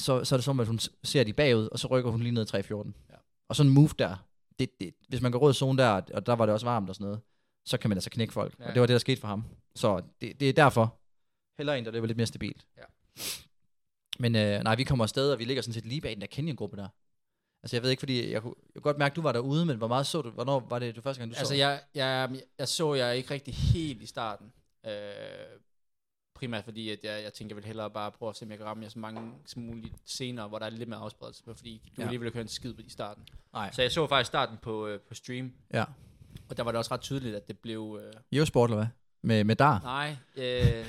så, 0.00 0.24
så 0.24 0.34
er 0.34 0.36
det 0.36 0.44
som, 0.44 0.60
at 0.60 0.66
hun 0.66 0.78
ser 1.04 1.24
de 1.24 1.32
bagud, 1.32 1.68
og 1.72 1.78
så 1.78 1.88
rykker 1.88 2.10
hun 2.10 2.20
lige 2.20 2.32
ned 2.32 2.54
3.14. 2.54 2.92
Ja. 3.10 3.14
Og 3.48 3.56
sådan 3.56 3.70
en 3.70 3.74
move 3.74 3.90
der, 3.98 4.16
det, 4.58 4.80
det, 4.80 4.94
hvis 5.08 5.20
man 5.20 5.32
går 5.32 5.38
rød 5.38 5.54
zone 5.54 5.82
der, 5.82 6.02
og 6.14 6.26
der 6.26 6.32
var 6.32 6.46
det 6.46 6.52
også 6.52 6.66
varmt 6.66 6.88
og 6.88 6.94
sådan 6.94 7.04
noget, 7.04 7.20
så 7.70 7.78
kan 7.78 7.88
man 7.90 7.96
altså 7.96 8.10
knække 8.10 8.32
folk. 8.32 8.54
Ja. 8.58 8.68
Og 8.68 8.74
det 8.74 8.80
var 8.80 8.86
det, 8.86 8.94
der 8.94 8.98
skete 8.98 9.20
for 9.20 9.28
ham. 9.28 9.44
Så 9.74 10.02
det, 10.20 10.40
det 10.40 10.48
er 10.48 10.52
derfor. 10.52 10.96
Heller 11.58 11.74
en, 11.74 11.84
der 11.84 11.90
løber 11.90 12.06
lidt 12.06 12.16
mere 12.16 12.26
stabilt. 12.26 12.66
Ja. 12.78 12.82
Men 14.18 14.36
øh, 14.36 14.60
nej, 14.62 14.74
vi 14.74 14.84
kommer 14.84 15.04
afsted, 15.04 15.32
og 15.32 15.38
vi 15.38 15.44
ligger 15.44 15.62
sådan 15.62 15.74
set 15.74 15.86
lige 15.86 16.00
bag 16.00 16.10
den 16.12 16.20
der 16.20 16.26
Canyon-gruppe 16.26 16.76
der. 16.76 16.88
Altså 17.62 17.76
jeg 17.76 17.82
ved 17.82 17.90
ikke, 17.90 18.00
fordi 18.00 18.32
jeg 18.32 18.42
kunne, 18.42 18.54
jeg 18.66 18.72
kunne 18.74 18.82
godt 18.82 18.98
mærke, 18.98 19.12
at 19.12 19.16
du 19.16 19.22
var 19.22 19.32
derude, 19.32 19.66
men 19.66 19.76
hvor 19.76 19.88
meget 19.88 20.06
så 20.06 20.22
du, 20.22 20.30
hvornår 20.30 20.60
var 20.68 20.78
det, 20.78 20.96
du 20.96 21.00
første 21.00 21.20
gang, 21.20 21.30
du 21.30 21.36
Altså, 21.38 21.50
så? 21.52 21.54
jeg, 21.58 21.80
jeg, 21.94 22.40
jeg 22.58 22.68
så 22.68 22.94
jeg 22.94 23.16
ikke 23.16 23.30
rigtig 23.34 23.54
helt 23.54 24.02
i 24.02 24.06
starten. 24.06 24.52
Øh, 24.86 24.92
primært 26.34 26.64
fordi, 26.64 26.90
at 26.90 27.04
jeg, 27.04 27.22
jeg 27.22 27.32
tænker, 27.32 27.54
jeg 27.54 27.56
vil 27.56 27.64
hellere 27.66 27.90
bare 27.90 28.12
prøve 28.12 28.30
at 28.30 28.36
se, 28.36 28.44
om 28.44 28.50
jeg 28.50 28.58
kan 28.58 28.66
ramme 28.66 28.82
jer 28.82 28.88
så 28.90 28.98
mange 28.98 29.32
som 29.46 29.62
muligt 29.62 29.94
senere, 30.04 30.48
hvor 30.48 30.58
der 30.58 30.66
er 30.66 30.70
lidt 30.70 30.88
mere 30.88 31.00
afspredelse 31.00 31.42
fordi 31.44 31.82
du 31.86 31.90
Ja. 31.98 32.02
alligevel 32.02 32.26
ikke 32.26 32.34
høre 32.36 32.42
en 32.42 32.48
skid 32.48 32.74
på 32.74 32.80
i 32.84 32.88
starten. 32.90 33.26
Nej. 33.52 33.72
Så 33.72 33.82
jeg 33.82 33.90
så 33.92 34.06
faktisk 34.06 34.26
starten 34.26 34.58
på, 34.62 34.86
øh, 34.86 35.00
på 35.00 35.14
stream, 35.14 35.52
Ja. 35.74 35.84
Og 36.48 36.56
der 36.56 36.62
var 36.62 36.70
det 36.72 36.78
også 36.78 36.94
ret 36.94 37.00
tydeligt, 37.00 37.36
at 37.36 37.48
det 37.48 37.58
blev... 37.58 38.00
Øh, 38.04 38.12
Eurosport, 38.32 38.70
eller 38.70 38.76
hvad? 38.76 38.86
Med, 39.22 39.44
med 39.44 39.56
dar? 39.56 39.80
nej, 39.82 40.16
øh, 40.36 40.86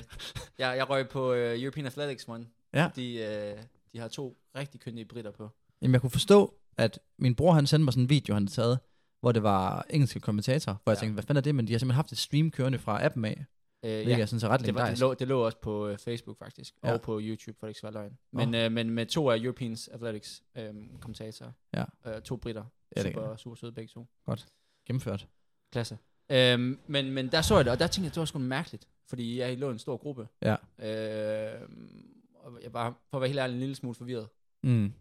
jeg, 0.57 0.77
jeg 0.77 0.89
røg 0.89 1.09
på 1.09 1.33
øh, 1.33 1.61
European 1.63 1.85
Athletics 1.85 2.27
one. 2.27 2.47
Ja. 2.73 2.89
De, 2.95 3.15
øh, 3.15 3.57
de 3.93 3.99
har 3.99 4.07
to 4.07 4.37
rigtig 4.55 4.79
køndige 4.81 5.05
britter 5.05 5.31
på. 5.31 5.49
Jamen 5.81 5.93
jeg 5.93 6.01
kunne 6.01 6.09
forstå, 6.09 6.53
at 6.77 6.99
min 7.19 7.35
bror 7.35 7.53
han 7.53 7.67
sendte 7.67 7.83
mig 7.83 7.93
sådan 7.93 8.03
en 8.03 8.09
video, 8.09 8.33
han 8.33 8.43
havde 8.43 8.51
taget, 8.51 8.79
hvor 9.19 9.31
det 9.31 9.43
var 9.43 9.85
engelske 9.89 10.19
kommentatorer, 10.19 10.75
hvor 10.83 10.91
jeg 10.91 10.97
Ja. 10.97 10.99
tænkte, 10.99 11.13
hvad 11.13 11.23
fanden 11.23 11.37
er 11.37 11.41
det? 11.41 11.55
Men 11.55 11.67
de 11.67 11.71
har 11.73 11.79
simpelthen 11.79 11.95
haft 11.95 12.11
et 12.11 12.17
stream 12.17 12.51
kørende 12.51 12.79
fra 12.79 13.05
appen 13.05 13.25
af, 13.25 13.45
Øh, 13.85 13.91
hvilket 14.03 14.21
er 14.21 14.25
sådan 14.25 14.39
så 14.39 14.47
ret 14.47 14.59
det, 14.65 14.75
var, 14.75 14.89
det, 14.89 14.99
lå, 14.99 15.13
det 15.13 15.27
lå 15.27 15.45
også 15.45 15.57
på 15.61 15.87
øh, 15.87 15.97
Facebook 15.97 16.37
faktisk, 16.39 16.73
Ja. 16.83 16.93
og 16.93 17.01
på 17.01 17.19
YouTube, 17.23 17.57
for 17.59 17.67
det 17.67 17.69
ikke 17.69 17.77
skal 17.77 17.93
være 17.93 18.03
løgn. 18.03 18.17
Men, 18.33 18.55
øh, 18.55 18.71
men 18.71 18.89
med 18.89 19.05
to 19.05 19.29
af 19.29 19.37
Europeans 19.37 19.87
Athletics 19.87 20.43
øh, 20.57 20.73
kommentatorer. 20.99 21.51
Ja. 21.73 21.83
Øh, 22.05 22.21
to 22.21 22.35
britter. 22.35 22.63
Ja, 22.97 23.03
det 23.03 23.13
super, 23.13 23.35
super 23.35 23.55
søde 23.55 23.71
begge 23.71 23.87
to. 23.93 24.05
Gennemført. 24.87 25.27
Klasse. 25.71 25.97
Øhm, 26.31 26.79
men, 26.87 27.11
men 27.11 27.27
der 27.31 27.41
så 27.41 27.55
jeg 27.55 27.65
det, 27.65 27.71
og 27.73 27.79
der 27.79 27.87
tænkte 27.87 28.05
jeg, 28.05 28.13
det 28.15 28.19
var 28.19 28.25
sgu 28.25 28.39
mærkeligt, 28.39 28.87
fordi 29.09 29.39
jeg 29.39 29.57
lå 29.57 29.69
i 29.69 29.71
en 29.71 29.79
stor 29.79 29.97
gruppe. 29.97 30.27
Ja. 30.41 30.51
Øh, 30.79 31.61
og 32.43 32.51
jeg 32.63 32.73
var, 32.73 32.93
for 33.09 33.17
at 33.17 33.21
være 33.21 33.27
helt 33.29 33.39
ærlig, 33.39 33.53
en 33.53 33.59
lille 33.59 33.75
smule 33.75 33.95
forvirret. 33.95 34.27
Mm. 34.63 34.93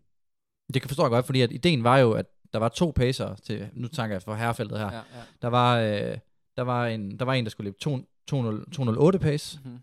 Det 0.74 0.82
kan 0.82 0.88
forstå 0.88 1.02
jeg 1.02 1.10
godt, 1.10 1.26
fordi 1.26 1.40
at 1.40 1.52
ideen 1.52 1.84
var 1.84 1.98
jo, 1.98 2.12
at 2.12 2.26
der 2.52 2.58
var 2.58 2.68
to 2.68 2.90
pacer 2.96 3.34
til, 3.34 3.68
nu 3.72 3.88
tænker 3.88 4.14
jeg 4.14 4.22
for 4.22 4.34
herrefeltet 4.34 4.78
her, 4.78 4.86
Ja, 4.86 4.96
ja. 4.96 5.02
Der 5.42 5.48
var, 5.48 5.78
øh, 5.78 6.18
der 6.56 6.62
var 6.62 6.86
en, 6.86 7.18
der 7.18 7.24
var 7.24 7.34
en, 7.34 7.44
der 7.44 7.50
skulle 7.50 7.64
løbe 7.64 7.78
to- 7.78 8.04
200 8.26 8.64
208 8.72 9.18
pace, 9.18 9.60
Mhm. 9.64 9.78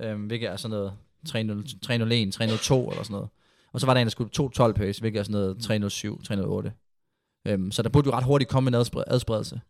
øhm, 0.00 0.26
hvilket 0.26 0.48
er 0.50 0.56
sådan 0.56 0.70
noget 0.76 0.92
30 1.26 1.64
301, 1.82 2.32
302 2.32 2.90
eller 2.90 3.02
sådan 3.02 3.12
noget. 3.14 3.28
Og 3.72 3.80
så 3.80 3.86
var 3.86 3.94
der 3.94 4.00
en, 4.00 4.04
der 4.06 4.10
skulle 4.10 4.30
212 4.30 4.74
pace, 4.74 5.00
hvilket 5.00 5.18
er 5.18 5.22
sådan 5.22 5.32
noget 5.32 5.62
307, 5.62 6.22
308. 6.22 6.72
Øhm, 7.46 7.70
så 7.70 7.82
der 7.82 7.88
burde 7.88 8.06
jo 8.06 8.12
ret 8.12 8.24
hurtigt 8.24 8.50
komme 8.50 8.68
en 8.68 8.74
adspred- 8.74 9.04
adspredelse. 9.06 9.60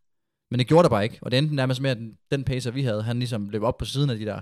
Men 0.50 0.58
det 0.58 0.66
gjorde 0.66 0.82
der 0.82 0.88
bare 0.88 1.04
ikke. 1.04 1.18
Og 1.22 1.30
det 1.30 1.38
endte 1.38 1.54
nærmest 1.54 1.80
med, 1.80 1.90
at 1.90 1.96
den, 1.96 2.18
den 2.30 2.44
pacer, 2.44 2.70
vi 2.70 2.82
havde, 2.82 3.02
han 3.02 3.18
ligesom 3.18 3.48
løb 3.48 3.62
op 3.62 3.78
på 3.78 3.84
siden 3.84 4.10
af 4.10 4.18
de 4.18 4.24
der. 4.24 4.40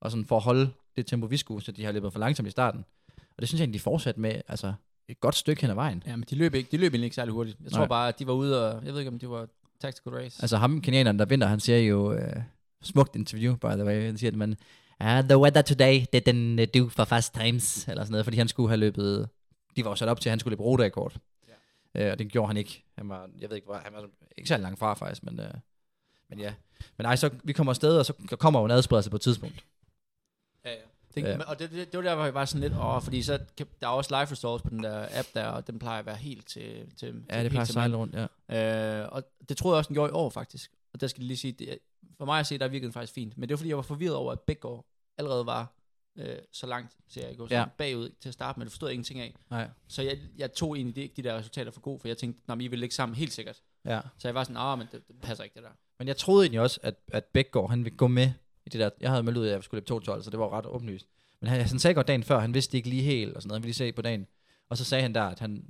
Og 0.00 0.10
sådan 0.10 0.24
for 0.26 0.36
at 0.36 0.42
holde 0.42 0.70
det 0.96 1.06
tempo, 1.06 1.26
vi 1.26 1.36
skulle, 1.36 1.64
så 1.64 1.72
de 1.72 1.84
har 1.84 1.92
løbet 1.92 2.12
for 2.12 2.20
langsomt 2.20 2.48
i 2.48 2.50
starten. 2.50 2.84
Og 3.18 3.38
det 3.38 3.48
synes 3.48 3.60
jeg 3.60 3.64
egentlig, 3.64 3.78
de 3.80 3.82
fortsatte 3.82 4.20
med, 4.20 4.40
altså 4.48 4.72
et 5.08 5.20
godt 5.20 5.34
stykke 5.34 5.62
hen 5.62 5.70
ad 5.70 5.74
vejen. 5.74 6.02
Ja, 6.06 6.16
men 6.16 6.24
de 6.30 6.34
løb, 6.34 6.54
ikke, 6.54 6.68
de 6.70 6.76
løb 6.76 6.92
egentlig 6.92 7.06
ikke 7.06 7.14
særlig 7.14 7.34
hurtigt. 7.34 7.58
Jeg 7.64 7.72
tror 7.72 7.78
Nej. 7.78 7.88
bare, 7.88 8.08
at 8.08 8.18
de 8.18 8.26
var 8.26 8.32
ude 8.32 8.68
og... 8.68 8.84
Jeg 8.84 8.92
ved 8.92 9.00
ikke, 9.00 9.10
om 9.10 9.18
det 9.18 9.30
var 9.30 9.48
tactical 9.80 10.12
race. 10.12 10.42
Altså 10.42 10.56
ham, 10.56 10.80
kenianeren, 10.80 11.18
der 11.18 11.24
vinder, 11.24 11.46
han 11.46 11.60
siger 11.60 11.78
jo, 11.78 12.12
øh, 12.12 12.42
smukt 12.82 13.16
interview, 13.16 13.56
by 13.56 13.66
the 13.66 13.84
way, 13.84 14.06
han 14.06 14.18
siger, 14.18 14.30
at 14.30 14.36
man, 14.36 14.56
uh, 15.00 15.06
the 15.28 15.38
weather 15.38 15.62
today 15.62 16.04
didn't 16.16 16.62
uh, 16.62 16.82
do 16.82 16.88
for 16.88 17.04
fast 17.04 17.34
times, 17.34 17.88
eller 17.88 18.04
sådan 18.04 18.12
noget, 18.12 18.24
fordi 18.26 18.36
han 18.36 18.48
skulle 18.48 18.68
have 18.68 18.80
løbet, 18.80 19.28
de 19.76 19.84
var 19.84 19.90
jo 19.90 19.96
sat 19.96 20.08
op 20.08 20.20
til, 20.20 20.28
at 20.28 20.32
han 20.32 20.40
skulle 20.40 20.52
løbe 20.52 20.62
ruterekord. 20.62 21.16
Øh, 21.94 22.12
og 22.12 22.18
det 22.18 22.32
gjorde 22.32 22.46
han 22.46 22.56
ikke. 22.56 22.84
Han 22.98 23.08
var, 23.08 23.30
jeg 23.38 23.48
ved 23.48 23.56
ikke, 23.56 23.66
hvor, 23.66 23.74
han 23.74 23.92
var 23.92 24.08
ikke 24.36 24.48
særlig 24.48 24.62
langt 24.62 24.78
fra 24.78 24.94
faktisk, 24.94 25.22
men, 25.22 25.40
øh, 25.40 25.54
men 26.28 26.38
ja. 26.38 26.54
Men 26.96 27.06
ej, 27.06 27.16
så 27.16 27.30
vi 27.44 27.52
kommer 27.52 27.70
afsted, 27.70 27.98
og 27.98 28.06
så 28.06 28.12
kommer 28.38 28.60
jo 28.60 28.64
en 28.64 28.70
adspredelse 28.70 29.10
på 29.10 29.16
et 29.16 29.22
tidspunkt. 29.22 29.64
Ja, 30.64 30.70
ja. 30.70 30.76
Det, 31.14 31.22
Ja. 31.22 31.38
Og 31.44 31.58
det, 31.58 31.70
det, 31.70 31.92
det 31.92 31.98
var 31.98 32.04
der, 32.04 32.14
hvor 32.14 32.24
jeg 32.24 32.34
var 32.34 32.44
sådan 32.44 32.60
lidt, 32.60 32.80
åh, 32.80 33.02
fordi 33.02 33.22
så, 33.22 33.38
der 33.58 33.64
er 33.80 33.86
også 33.86 34.10
live 34.10 34.30
results 34.30 34.62
på 34.62 34.70
den 34.70 34.82
der 34.82 35.18
app 35.18 35.28
der, 35.34 35.46
og 35.46 35.66
den 35.66 35.78
plejer 35.78 35.98
at 35.98 36.06
være 36.06 36.16
helt 36.16 36.46
til, 36.46 36.92
til 36.96 37.24
Ja, 37.30 37.34
til, 37.34 37.42
det 37.42 37.50
plejer 37.50 37.62
at 37.62 37.68
sejle 37.68 37.96
rundt, 37.96 38.14
ja. 38.48 39.02
Øh, 39.02 39.08
og 39.12 39.22
det 39.48 39.56
troede 39.56 39.74
jeg 39.74 39.78
også, 39.78 39.88
den 39.88 39.94
gjorde 39.94 40.10
i 40.10 40.12
år, 40.12 40.30
faktisk. 40.30 40.72
Og 40.94 41.00
der 41.00 41.06
skal 41.06 41.20
jeg 41.20 41.26
lige 41.26 41.36
sige, 41.36 41.52
det, 41.52 41.78
for 42.18 42.24
mig 42.24 42.40
at 42.40 42.46
se, 42.46 42.58
der 42.58 42.68
virkede 42.68 42.86
den 42.86 42.92
faktisk 42.92 43.12
fint. 43.12 43.38
Men 43.38 43.48
det 43.48 43.54
var, 43.54 43.56
fordi 43.56 43.68
jeg 43.68 43.76
var 43.76 43.82
forvirret 43.82 44.14
over, 44.14 44.32
at 44.32 44.40
Bækgaard 44.40 44.84
allerede 45.18 45.46
var 45.46 45.72
øh, 46.16 46.36
så 46.52 46.66
langt, 46.66 46.96
så 47.08 47.20
jeg 47.20 47.36
går 47.36 47.46
Ja. 47.50 47.64
bagud 47.78 48.08
til 48.20 48.28
at 48.28 48.32
starte 48.34 48.58
med. 48.58 48.66
Det 48.66 48.72
forstod 48.72 48.88
jeg 48.88 48.94
ingenting 48.94 49.20
af. 49.20 49.36
Nej. 49.50 49.68
Så 49.88 50.02
jeg, 50.02 50.18
jeg 50.38 50.52
tog 50.52 50.76
egentlig 50.76 50.96
de, 50.96 51.22
de 51.22 51.28
der 51.28 51.36
resultater 51.38 51.70
for 51.70 51.80
god, 51.80 52.00
for 52.00 52.08
jeg 52.08 52.18
tænkte, 52.18 52.42
nej, 52.48 52.56
I 52.60 52.68
vil 52.68 52.78
ligge 52.78 52.94
sammen 52.94 53.16
helt 53.16 53.32
sikkert. 53.32 53.62
ja. 53.84 54.00
Så 54.18 54.28
jeg 54.28 54.34
var 54.34 54.44
sådan, 54.44 54.56
ah, 54.56 54.78
men 54.78 54.86
det, 54.92 55.08
det 55.08 55.16
passer 55.20 55.44
ikke, 55.44 55.54
det 55.54 55.62
der. 55.62 55.70
Men 55.98 56.08
jeg 56.08 56.16
troede 56.16 56.44
egentlig 56.44 56.60
også, 56.60 56.80
at, 56.82 56.94
at 57.12 57.24
Bækgaard, 57.24 57.70
han 57.70 57.84
ville 57.84 57.96
gå 57.96 58.06
med 58.06 58.30
i 58.66 58.68
det 58.68 58.80
der. 58.80 58.90
Jeg 59.00 59.10
havde 59.10 59.22
meldt 59.22 59.38
ud, 59.38 59.46
at 59.46 59.52
jeg 59.52 59.64
skulle 59.64 59.84
løbe 59.88 60.04
2.12, 60.12 60.22
så 60.22 60.30
det 60.30 60.38
var 60.38 60.52
ret 60.52 60.66
åbenlyst. 60.66 61.06
Men 61.40 61.48
han, 61.48 61.60
han 61.60 61.78
sagde 61.78 61.94
godt 61.94 62.08
dagen 62.08 62.22
før, 62.22 62.38
han 62.38 62.54
vidste 62.54 62.76
ikke 62.76 62.88
lige 62.88 63.02
helt, 63.02 63.36
og 63.36 63.42
sådan 63.42 63.48
noget, 63.48 63.56
han 63.58 63.62
ville 63.62 63.68
lige 63.68 63.74
se 63.74 63.92
på 63.92 64.02
dagen. 64.02 64.26
Og 64.68 64.76
så 64.78 64.84
sagde 64.84 65.02
han 65.02 65.14
der, 65.14 65.22
at 65.22 65.38
han, 65.38 65.64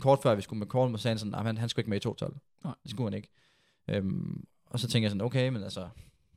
kort 0.00 0.18
før 0.22 0.34
vi 0.34 0.42
skulle 0.42 0.58
med 0.58 0.66
Korn, 0.66 0.96
så 0.98 1.02
sagde 1.02 1.12
han 1.12 1.18
sådan, 1.18 1.34
at 1.34 1.42
han, 1.46 1.56
han 1.58 1.68
skulle 1.68 1.82
ikke 1.82 1.90
med 1.90 2.04
i 2.04 2.08
2.12. 2.24 2.38
Nej. 2.64 2.74
Det 2.82 2.90
skulle 2.90 3.06
han 3.06 3.14
ikke. 3.16 3.28
Øhm, 3.88 4.44
og 4.66 4.80
så 4.80 4.88
tænkte 4.88 5.02
jeg 5.04 5.10
sådan, 5.10 5.20
okay, 5.20 5.48
men 5.48 5.62
altså, 5.62 5.88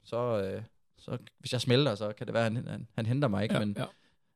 så, 0.04 0.18
øh, 0.42 0.64
så 1.10 1.18
hvis 1.40 1.54
jeg 1.54 1.62
smelter, 1.62 1.96
så 1.96 2.14
kan 2.18 2.28
det 2.28 2.34
være, 2.34 2.46
at 2.46 2.54
han, 2.54 2.68
han, 2.68 2.88
han 2.96 3.06
henter 3.06 3.28
mig, 3.28 3.44
ikke? 3.44 3.56
Ja, 3.56 3.60
men, 3.60 3.78
ja. 3.78 3.86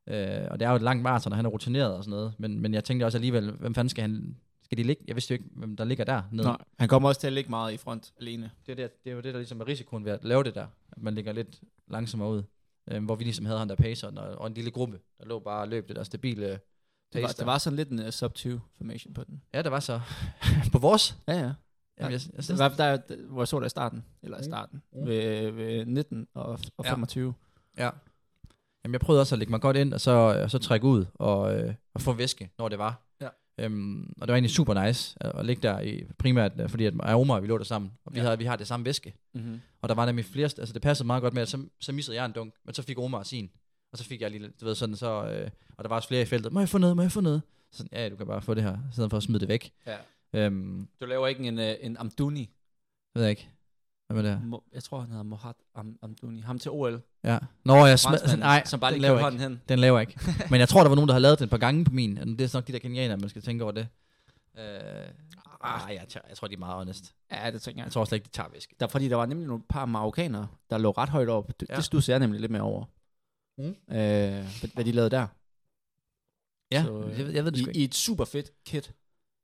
Øh, 0.06 0.48
og 0.50 0.60
det 0.60 0.66
er 0.66 0.70
jo 0.70 0.76
et 0.76 0.82
langt 0.82 1.02
maraton, 1.02 1.32
og 1.32 1.36
han 1.36 1.46
er 1.46 1.50
rutineret 1.50 1.94
og 1.94 2.04
sådan 2.04 2.10
noget. 2.10 2.34
Men, 2.38 2.60
men 2.60 2.74
jeg 2.74 2.84
tænkte 2.84 3.04
også 3.04 3.18
alligevel, 3.18 3.50
hvem 3.50 3.74
fanden 3.74 3.88
skal 3.88 4.02
han... 4.02 4.36
Skal 4.64 4.78
de 4.78 4.82
ligge? 4.82 5.04
Jeg 5.06 5.16
vidste 5.16 5.34
jo 5.34 5.38
ikke, 5.38 5.50
hvem 5.56 5.76
der 5.76 5.84
ligger 5.84 6.04
der 6.04 6.22
nede. 6.32 6.46
Nej, 6.46 6.56
han 6.78 6.88
kommer 6.88 7.08
også 7.08 7.20
til 7.20 7.26
at 7.26 7.32
ligge 7.32 7.50
meget 7.50 7.72
i 7.72 7.76
front 7.76 8.12
alene. 8.20 8.50
Det, 8.66 8.72
er 8.72 8.76
det, 8.76 9.04
det 9.04 9.10
er 9.10 9.14
jo 9.14 9.20
det, 9.20 9.34
der 9.34 9.40
ligesom 9.40 9.60
er 9.60 9.68
risikoen 9.68 10.04
ved 10.04 10.12
at 10.12 10.24
lave 10.24 10.44
det 10.44 10.54
der. 10.54 10.66
At 10.92 11.02
man 11.02 11.14
ligger 11.14 11.32
lidt 11.32 11.60
langsommere 11.90 12.28
ud. 12.28 12.42
Øh, 12.90 13.04
hvor 13.04 13.14
vi 13.14 13.24
ligesom 13.24 13.46
havde 13.46 13.58
han 13.58 13.68
der 13.68 13.74
pacer, 13.74 14.08
og, 14.20 14.38
og 14.38 14.46
en 14.46 14.54
lille 14.54 14.70
gruppe, 14.70 15.00
der 15.18 15.24
lå 15.24 15.38
bare 15.38 15.60
og 15.60 15.68
løb 15.68 15.88
det 15.88 15.96
der 15.96 16.02
stabile 16.02 16.60
Det 17.12 17.22
var, 17.22 17.34
der 17.38 17.44
var 17.44 17.58
sådan 17.58 17.76
lidt 17.76 17.88
en 17.88 17.98
uh, 17.98 18.06
sub-2 18.06 18.58
formation 18.76 19.14
på 19.14 19.24
den. 19.24 19.42
Ja, 19.54 19.62
der 19.62 19.70
var 19.70 19.80
så. 19.80 20.00
på 20.72 20.78
vores? 20.78 21.16
Ja, 21.28 21.34
ja. 21.34 21.52
Jamen, 22.00 22.12
jeg, 22.12 22.20
jeg, 22.36 22.44
synes, 22.44 22.58
var 22.58 22.68
der, 22.68 22.96
der, 22.96 23.16
hvor 23.28 23.40
jeg 23.42 23.48
så 23.48 23.60
det 23.60 23.66
i 23.66 23.68
starten, 23.68 24.04
eller 24.22 24.38
i 24.40 24.44
starten, 24.44 24.82
Mm. 24.92 25.06
ved, 25.06 25.50
ved 25.50 25.86
19 25.86 26.26
og, 26.34 26.58
og 26.76 26.84
Ja. 26.84 26.90
25. 26.90 27.34
ja. 27.78 27.90
Jamen, 28.84 28.92
jeg 28.92 29.00
prøvede 29.00 29.20
også 29.22 29.34
at 29.34 29.38
lægge 29.38 29.50
mig 29.50 29.60
godt 29.60 29.76
ind, 29.76 29.94
og 29.94 30.00
så, 30.00 30.10
og 30.10 30.50
så 30.50 30.58
trække 30.58 30.86
ud, 30.86 31.04
og, 31.14 31.54
øh, 31.60 31.74
og 31.94 32.00
få 32.00 32.12
væske, 32.12 32.50
når 32.58 32.68
det 32.68 32.78
var. 32.78 33.00
Ja. 33.20 33.28
Øhm, 33.58 34.00
og 34.02 34.20
det 34.20 34.28
var 34.28 34.34
egentlig 34.34 34.50
super 34.50 34.86
nice 34.86 35.16
at, 35.20 35.32
at 35.34 35.46
ligge 35.46 35.62
der, 35.62 35.80
i, 35.80 36.04
primært 36.18 36.52
øh, 36.60 36.68
fordi 36.68 36.84
at 36.84 36.94
mig 36.94 37.14
og 37.14 37.20
Omar, 37.20 37.40
vi 37.40 37.46
lå 37.46 37.58
der 37.58 37.64
sammen, 37.64 37.90
og 38.04 38.14
vi, 38.14 38.18
Ja. 38.18 38.24
havde, 38.24 38.38
vi 38.38 38.44
har 38.44 38.56
det 38.56 38.66
samme 38.66 38.86
væske. 38.86 39.14
Mm-hmm. 39.34 39.60
Og 39.82 39.88
der 39.88 39.94
var 39.94 40.06
nemlig 40.06 40.24
flere, 40.24 40.44
altså 40.58 40.72
det 40.72 40.82
passede 40.82 41.06
meget 41.06 41.22
godt 41.22 41.34
med, 41.34 41.42
at 41.42 41.48
så, 41.48 41.66
så 41.80 41.92
missede 41.92 42.16
jeg 42.16 42.24
en 42.26 42.32
dunk, 42.32 42.54
men 42.64 42.74
så 42.74 42.82
fik 42.82 42.98
Omar 42.98 43.22
sin. 43.22 43.50
Og 43.92 43.98
så 43.98 44.04
fik 44.04 44.20
jeg 44.20 44.30
lige, 44.30 44.48
du 44.60 44.64
ved, 44.64 44.74
sådan 44.74 44.96
så, 44.96 45.24
øh, 45.24 45.50
og 45.76 45.84
der 45.84 45.88
var 45.88 45.96
også 45.96 46.08
flere 46.08 46.22
i 46.22 46.24
feltet, 46.24 46.52
må 46.52 46.60
jeg 46.60 46.68
få 46.68 46.78
noget, 46.78 46.96
må 46.96 47.02
jeg 47.02 47.12
få 47.12 47.20
noget? 47.20 47.42
Sådan, 47.72 47.88
ja, 47.92 48.08
du 48.08 48.16
kan 48.16 48.26
bare 48.26 48.42
få 48.42 48.54
det 48.54 48.62
her, 48.62 48.74
i 48.74 48.92
stedet 48.92 49.10
for 49.10 49.16
at 49.16 49.22
smide 49.22 49.40
det 49.40 49.48
væk. 49.48 49.72
Ja. 49.86 49.96
Øhm, 50.34 50.88
Du 51.00 51.06
laver 51.06 51.26
ikke 51.26 51.44
en, 51.44 51.58
uh, 51.58 51.64
en 51.80 51.96
Amduni. 51.96 52.50
ved 53.14 53.22
jeg 53.22 53.30
ikke. 53.30 53.48
Hvad 54.06 54.22
med 54.22 54.30
det 54.30 54.38
her? 54.40 54.58
Jeg 54.72 54.84
tror, 54.84 55.00
han 55.00 55.08
hedder 55.10 55.22
Mohad 55.22 55.54
Am, 55.74 55.98
Amduni. 56.02 56.40
Ham 56.40 56.58
til 56.58 56.70
OL. 56.70 57.02
Ja. 57.24 57.38
Nå, 57.64 57.86
jeg 57.86 57.94
sm- 57.94 58.36
nej, 58.36 58.62
som 58.64 58.80
bare 58.80 58.90
den 58.90 59.00
lige 59.00 59.08
laver 59.08 59.20
hånden 59.22 59.40
hen. 59.40 59.60
Den 59.68 59.78
laver 59.78 59.98
jeg 59.98 60.08
ikke. 60.08 60.20
Men 60.50 60.60
jeg 60.60 60.68
tror, 60.68 60.80
der 60.82 60.88
var 60.88 60.94
nogen, 60.96 61.08
der 61.08 61.14
har 61.14 61.18
lavet 61.20 61.38
den 61.38 61.44
et 61.44 61.50
par 61.50 61.58
gange 61.58 61.84
på 61.84 61.92
min. 61.92 62.16
Det 62.16 62.40
er 62.40 62.46
så 62.46 62.56
nok 62.58 62.66
de 62.66 62.72
der 62.72 62.78
kenianer, 62.78 63.16
man 63.16 63.28
skal 63.28 63.42
tænke 63.42 63.64
over 63.64 63.72
det. 63.72 63.88
Øh, 64.58 65.08
ah, 65.60 65.94
jeg, 65.94 66.04
tør, 66.08 66.20
jeg 66.28 66.36
tror, 66.36 66.48
de 66.48 66.54
er 66.54 66.58
meget 66.58 66.74
honest. 66.74 67.14
Ja, 67.32 67.50
det 67.50 67.62
tænker 67.62 67.80
jeg. 67.80 67.84
Jeg 67.84 67.92
tror 67.92 68.04
slet 68.04 68.16
ikke, 68.16 68.24
de 68.24 68.30
tager 68.30 68.48
væske. 68.48 68.74
Der, 68.80 68.86
fordi 68.86 69.08
der 69.08 69.16
var 69.16 69.26
nemlig 69.26 69.46
nogle 69.48 69.62
par 69.68 69.84
marokkanere, 69.86 70.48
der 70.70 70.78
lå 70.78 70.90
ret 70.90 71.08
højt 71.08 71.28
op. 71.28 71.60
Det, 71.60 71.68
Ja. 71.68 71.76
det 71.76 71.84
studser 71.84 72.12
jeg 72.12 72.20
nemlig 72.20 72.40
lidt 72.40 72.52
mere 72.52 72.62
over. 72.62 72.84
Mm. 73.58 73.64
Øh, 73.64 73.74
hvad, 73.88 74.74
hvad 74.74 74.84
de 74.84 74.92
lavede 74.92 75.10
der. 75.10 75.26
Ja, 76.72 76.82
Så, 76.84 77.02
øh, 77.02 77.18
jeg, 77.18 77.26
ved- 77.26 77.34
jeg 77.34 77.44
ved 77.44 77.52
det 77.52 77.58
I, 77.58 77.60
ikke. 77.68 77.80
I 77.80 77.84
et 77.84 77.94
super 77.94 78.24
fedt 78.24 78.50
kit. 78.66 78.94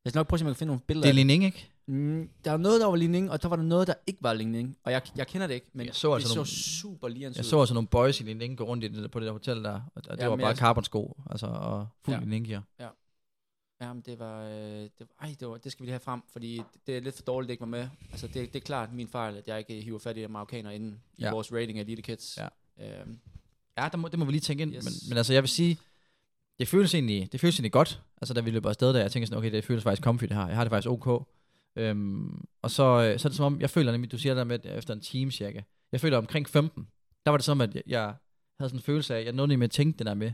Jeg 0.08 0.12
skal 0.12 0.18
nok 0.18 0.28
prøve 0.28 0.36
at 0.36 0.40
se, 0.40 0.44
om 0.44 0.48
jeg 0.48 0.54
kan 0.54 0.58
finde 0.58 0.68
nogle 0.70 0.80
billeder 0.86 1.02
Det 1.02 1.08
er 1.08 1.12
af 1.12 1.16
Lining, 1.26 1.44
ikke? 1.44 1.70
Mm, 1.86 2.28
der 2.44 2.50
var 2.50 2.58
noget, 2.58 2.80
der 2.80 2.86
var 2.86 2.96
ligning, 2.96 3.30
og 3.30 3.42
der 3.42 3.48
var 3.48 3.56
der 3.56 3.62
noget, 3.62 3.86
der 3.86 3.94
ikke 4.06 4.22
var 4.22 4.32
ligning. 4.32 4.76
Og 4.84 4.92
jeg, 4.92 5.02
jeg 5.16 5.26
kender 5.26 5.46
det 5.46 5.54
ikke, 5.54 5.66
men 5.72 5.86
Jeg 5.86 5.94
så 5.94 6.12
altså 6.14 6.26
det 6.26 6.32
så 6.32 6.38
nogle- 6.38 6.48
super 6.48 7.08
lige 7.08 7.32
Jeg 7.36 7.44
så 7.44 7.60
altså 7.60 7.74
nogle 7.74 7.88
boys 7.88 8.20
i 8.20 8.24
Lining 8.24 8.58
gå 8.58 8.64
rundt 8.64 8.84
i 8.84 8.88
det, 8.88 9.10
på 9.10 9.20
det 9.20 9.26
der 9.26 9.32
hotel 9.32 9.64
der, 9.64 9.72
og, 9.72 9.80
og 9.94 10.16
det 10.16 10.22
Ja, 10.22 10.28
var 10.28 10.36
bare 10.36 10.46
jeg- 10.46 10.56
carbonsko, 10.56 11.20
altså, 11.30 11.46
og 11.46 11.86
fuld 12.04 12.14
Ja. 12.14 12.20
ja. 12.20 12.24
Lining 12.24 12.46
gear. 12.46 12.62
Jamen, 13.80 14.02
det 14.06 14.18
var, 14.18 14.42
øh, 14.44 14.50
det, 14.54 14.90
var, 15.00 15.26
ej, 15.26 15.34
det, 15.40 15.48
var, 15.48 15.56
det 15.56 15.72
skal 15.72 15.82
vi 15.82 15.86
lige 15.86 15.92
have 15.92 16.00
frem, 16.00 16.20
fordi 16.32 16.56
det, 16.56 16.64
det 16.86 16.96
er 16.96 17.00
lidt 17.00 17.14
for 17.16 17.22
dårligt, 17.22 17.48
det 17.48 17.52
ikke 17.52 17.60
var 17.60 17.66
med. 17.66 17.88
Altså, 18.10 18.26
det, 18.26 18.34
det 18.52 18.56
er 18.56 18.64
klart 18.64 18.92
min 18.92 19.08
fejl, 19.08 19.36
at 19.36 19.48
jeg 19.48 19.58
ikke 19.58 19.80
hiver 19.84 19.98
fat 19.98 20.16
i 20.16 20.22
de 20.22 20.28
marokkanere 20.28 20.74
inden 20.74 21.00
i 21.18 21.22
Ja. 21.22 21.30
vores 21.30 21.52
rating 21.52 21.78
af 21.78 21.82
Elite 21.82 22.02
Kids. 22.02 22.38
Ja. 22.38 22.48
Øhm, 23.00 23.18
Ja, 23.78 23.88
der 23.92 23.96
må, 23.98 24.08
det 24.08 24.18
må 24.18 24.24
vi 24.24 24.32
lige 24.32 24.40
tænke 24.40 24.62
ind. 24.62 24.74
Yes. 24.74 24.84
Men, 24.84 24.92
men 25.08 25.16
altså, 25.18 25.32
jeg 25.32 25.42
vil 25.42 25.48
sige, 25.48 25.78
det 26.58 26.68
føles 26.68 26.94
egentlig, 26.94 27.32
det 27.32 27.40
føles 27.40 27.56
egentlig 27.56 27.72
godt. 27.72 28.02
Altså, 28.20 28.34
da 28.34 28.40
vi 28.40 28.50
løber 28.50 28.68
afsted 28.68 28.94
der, 28.94 29.00
jeg 29.00 29.12
tænker 29.12 29.26
sådan, 29.26 29.38
okay, 29.38 29.52
det 29.52 29.64
føles 29.64 29.82
faktisk 29.82 30.02
comfy 30.02 30.24
det 30.24 30.36
her. 30.36 30.46
Jeg 30.46 30.56
har 30.56 30.64
det 30.64 30.70
faktisk 30.70 30.90
ok. 30.90 31.26
Øhm, 31.76 32.44
og 32.62 32.70
så, 32.70 32.82
øh, 32.82 33.18
så 33.18 33.28
er 33.28 33.30
det 33.30 33.36
som 33.36 33.44
om, 33.46 33.60
jeg 33.60 33.70
føler 33.70 33.92
nemlig, 33.92 34.12
du 34.12 34.18
siger 34.18 34.34
der 34.34 34.44
med, 34.44 34.66
at 34.66 34.78
efter 34.78 34.94
en 34.94 35.00
time 35.00 35.32
cirka. 35.32 35.62
Jeg 35.92 36.00
føler 36.00 36.18
omkring 36.18 36.48
15. 36.48 36.88
Der 37.24 37.30
var 37.30 37.36
det 37.36 37.44
som, 37.44 37.60
at 37.60 37.74
jeg, 37.74 37.82
jeg 37.86 38.14
havde 38.58 38.70
sådan 38.70 38.78
en 38.78 38.82
følelse 38.82 39.16
af, 39.16 39.24
jeg 39.24 39.32
nåede 39.32 39.48
nemlig 39.48 39.64
at 39.64 39.70
tænke 39.70 39.98
det 39.98 40.06
der 40.06 40.14
med, 40.14 40.32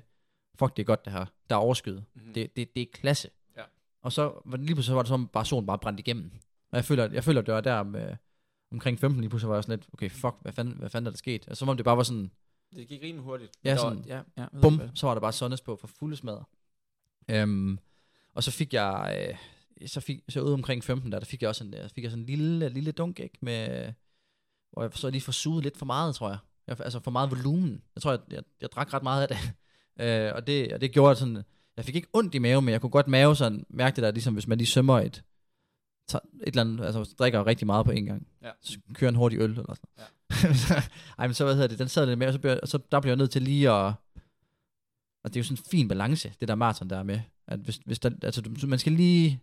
fuck, 0.58 0.76
det 0.76 0.82
er 0.82 0.86
godt 0.86 1.04
det 1.04 1.12
her. 1.12 1.24
Der 1.50 1.56
er 1.56 1.60
overskyet. 1.60 2.04
Mhm. 2.14 2.34
Det, 2.34 2.56
det, 2.56 2.74
det 2.74 2.82
er 2.82 2.86
klasse. 2.92 3.28
Ja. 3.56 3.62
Og 4.02 4.12
så 4.12 4.40
var 4.44 4.56
det 4.56 4.66
lige 4.66 4.74
pludselig 4.74 4.92
så 4.92 4.94
var 4.94 5.02
det 5.02 5.08
som, 5.08 5.28
bare 5.28 5.44
solen 5.44 5.66
bare 5.66 5.78
brændte 5.78 6.00
igennem. 6.00 6.30
Og 6.70 6.76
jeg 6.76 6.84
føler, 6.84 7.10
jeg 7.12 7.24
føler, 7.24 7.40
det 7.40 7.54
var 7.54 7.60
der 7.60 7.82
med, 7.82 8.16
omkring 8.72 9.00
15 9.00 9.20
lige 9.20 9.30
pludselig 9.30 9.48
var 9.48 9.56
jeg 9.56 9.64
sådan 9.64 9.78
lidt, 9.78 9.88
okay, 9.92 10.10
fuck, 10.10 10.34
hvad 10.42 10.52
fanden, 10.52 10.74
hvad 10.74 10.90
fanden 10.90 11.06
er 11.06 11.10
der 11.10 11.18
sket? 11.18 11.44
Altså, 11.48 11.58
som 11.58 11.68
om 11.68 11.76
det 11.76 11.84
bare 11.84 11.96
var 11.96 12.02
sådan, 12.02 12.30
det 12.76 12.88
gik 12.88 13.02
rimelig 13.02 13.24
hurtigt. 13.24 13.50
Ja, 13.64 13.68
Der 13.70 13.74
var- 13.82 13.90
sådan, 13.90 14.04
ja, 14.06 14.20
ja, 14.38 14.46
bum, 14.62 14.76
hvad. 14.76 14.88
så 14.94 15.06
var 15.06 15.14
der 15.14 15.20
bare 15.20 15.32
sundes 15.32 15.60
på 15.60 15.76
for 15.76 15.86
fulde 15.86 16.16
smadre. 16.16 16.44
Øhm, 17.30 17.78
og 18.34 18.42
så 18.42 18.50
fik 18.50 18.74
jeg, 18.74 19.16
øh, 19.80 19.88
så 19.88 20.00
fik 20.00 20.20
så 20.28 20.40
ude 20.40 20.54
omkring 20.54 20.84
15 20.84 21.12
der, 21.12 21.18
der 21.18 21.26
fik 21.26 21.42
jeg 21.42 21.48
også 21.48 21.64
en, 21.64 21.72
der 21.72 21.88
fik 21.88 22.04
jeg 22.04 22.10
sådan 22.10 22.22
en 22.22 22.26
lille, 22.26 22.68
lille 22.68 22.92
dunk, 22.92 23.20
ikke, 23.20 23.38
med, 23.40 23.92
hvor 24.72 24.82
jeg 24.82 24.90
så 24.94 25.10
lige 25.10 25.22
får 25.22 25.32
suget 25.32 25.64
lidt 25.64 25.76
for 25.76 25.86
meget, 25.86 26.14
tror 26.14 26.28
jeg. 26.28 26.38
jeg 26.66 26.80
altså 26.80 27.00
for 27.00 27.10
meget 27.10 27.30
volumen. 27.30 27.82
Jeg 27.94 28.02
tror, 28.02 28.10
jeg, 28.10 28.20
jeg, 28.30 28.42
jeg 28.60 28.68
drak 28.72 28.94
ret 28.94 29.02
meget 29.02 29.22
af 29.22 29.28
det. 29.28 29.38
øh, 30.04 30.32
og 30.34 30.46
det, 30.46 30.72
og 30.72 30.80
det 30.80 30.92
gjorde 30.92 31.16
sådan, 31.16 31.42
jeg 31.76 31.84
fik 31.84 31.94
ikke 31.96 32.08
ondt 32.12 32.34
i 32.34 32.38
maven, 32.38 32.64
men 32.64 32.72
jeg 32.72 32.80
kunne 32.80 32.90
godt 32.90 33.08
mave 33.08 33.36
sådan, 33.36 33.66
mærke 33.68 33.96
det 33.96 34.02
der, 34.02 34.10
ligesom 34.10 34.34
hvis 34.34 34.46
man 34.46 34.58
lige 34.58 34.68
sømmer 34.68 35.00
et, 35.00 35.22
tager 36.08 36.22
et 36.40 36.46
eller 36.46 36.60
andet, 36.60 36.84
altså 36.84 37.14
drikker 37.18 37.46
rigtig 37.46 37.66
meget 37.66 37.86
på 37.86 37.90
en 37.90 38.06
gang. 38.06 38.26
Ja. 38.42 38.50
Så 38.60 38.78
kører 38.94 39.08
en 39.08 39.16
hurtig 39.16 39.38
øl 39.38 39.50
eller 39.50 39.74
sådan 39.74 39.88
ja. 39.98 40.04
Ej, 41.18 41.26
men 41.26 41.34
så, 41.34 41.44
hvad 41.44 41.54
hedder 41.54 41.68
det, 41.68 41.78
den 41.78 41.88
sad 41.88 42.06
lidt 42.06 42.18
med, 42.18 42.26
og 42.26 42.32
så, 42.32 42.38
bliver, 42.38 42.60
og 42.60 42.68
så 42.68 42.78
der 42.92 43.00
bliver 43.00 43.12
jeg 43.12 43.18
nødt 43.18 43.30
til 43.30 43.42
lige 43.42 43.70
at, 43.70 43.92
og 45.24 45.34
det 45.34 45.36
er 45.36 45.40
jo 45.40 45.44
sådan 45.44 45.58
en 45.58 45.70
fin 45.70 45.88
balance, 45.88 46.32
det 46.40 46.48
der 46.48 46.54
maraton 46.54 46.90
der 46.90 46.98
er 46.98 47.02
med, 47.02 47.20
at 47.46 47.58
hvis, 47.58 47.80
hvis 47.86 47.98
der, 47.98 48.10
altså 48.22 48.42
man 48.66 48.78
skal 48.78 48.92
lige, 48.92 49.40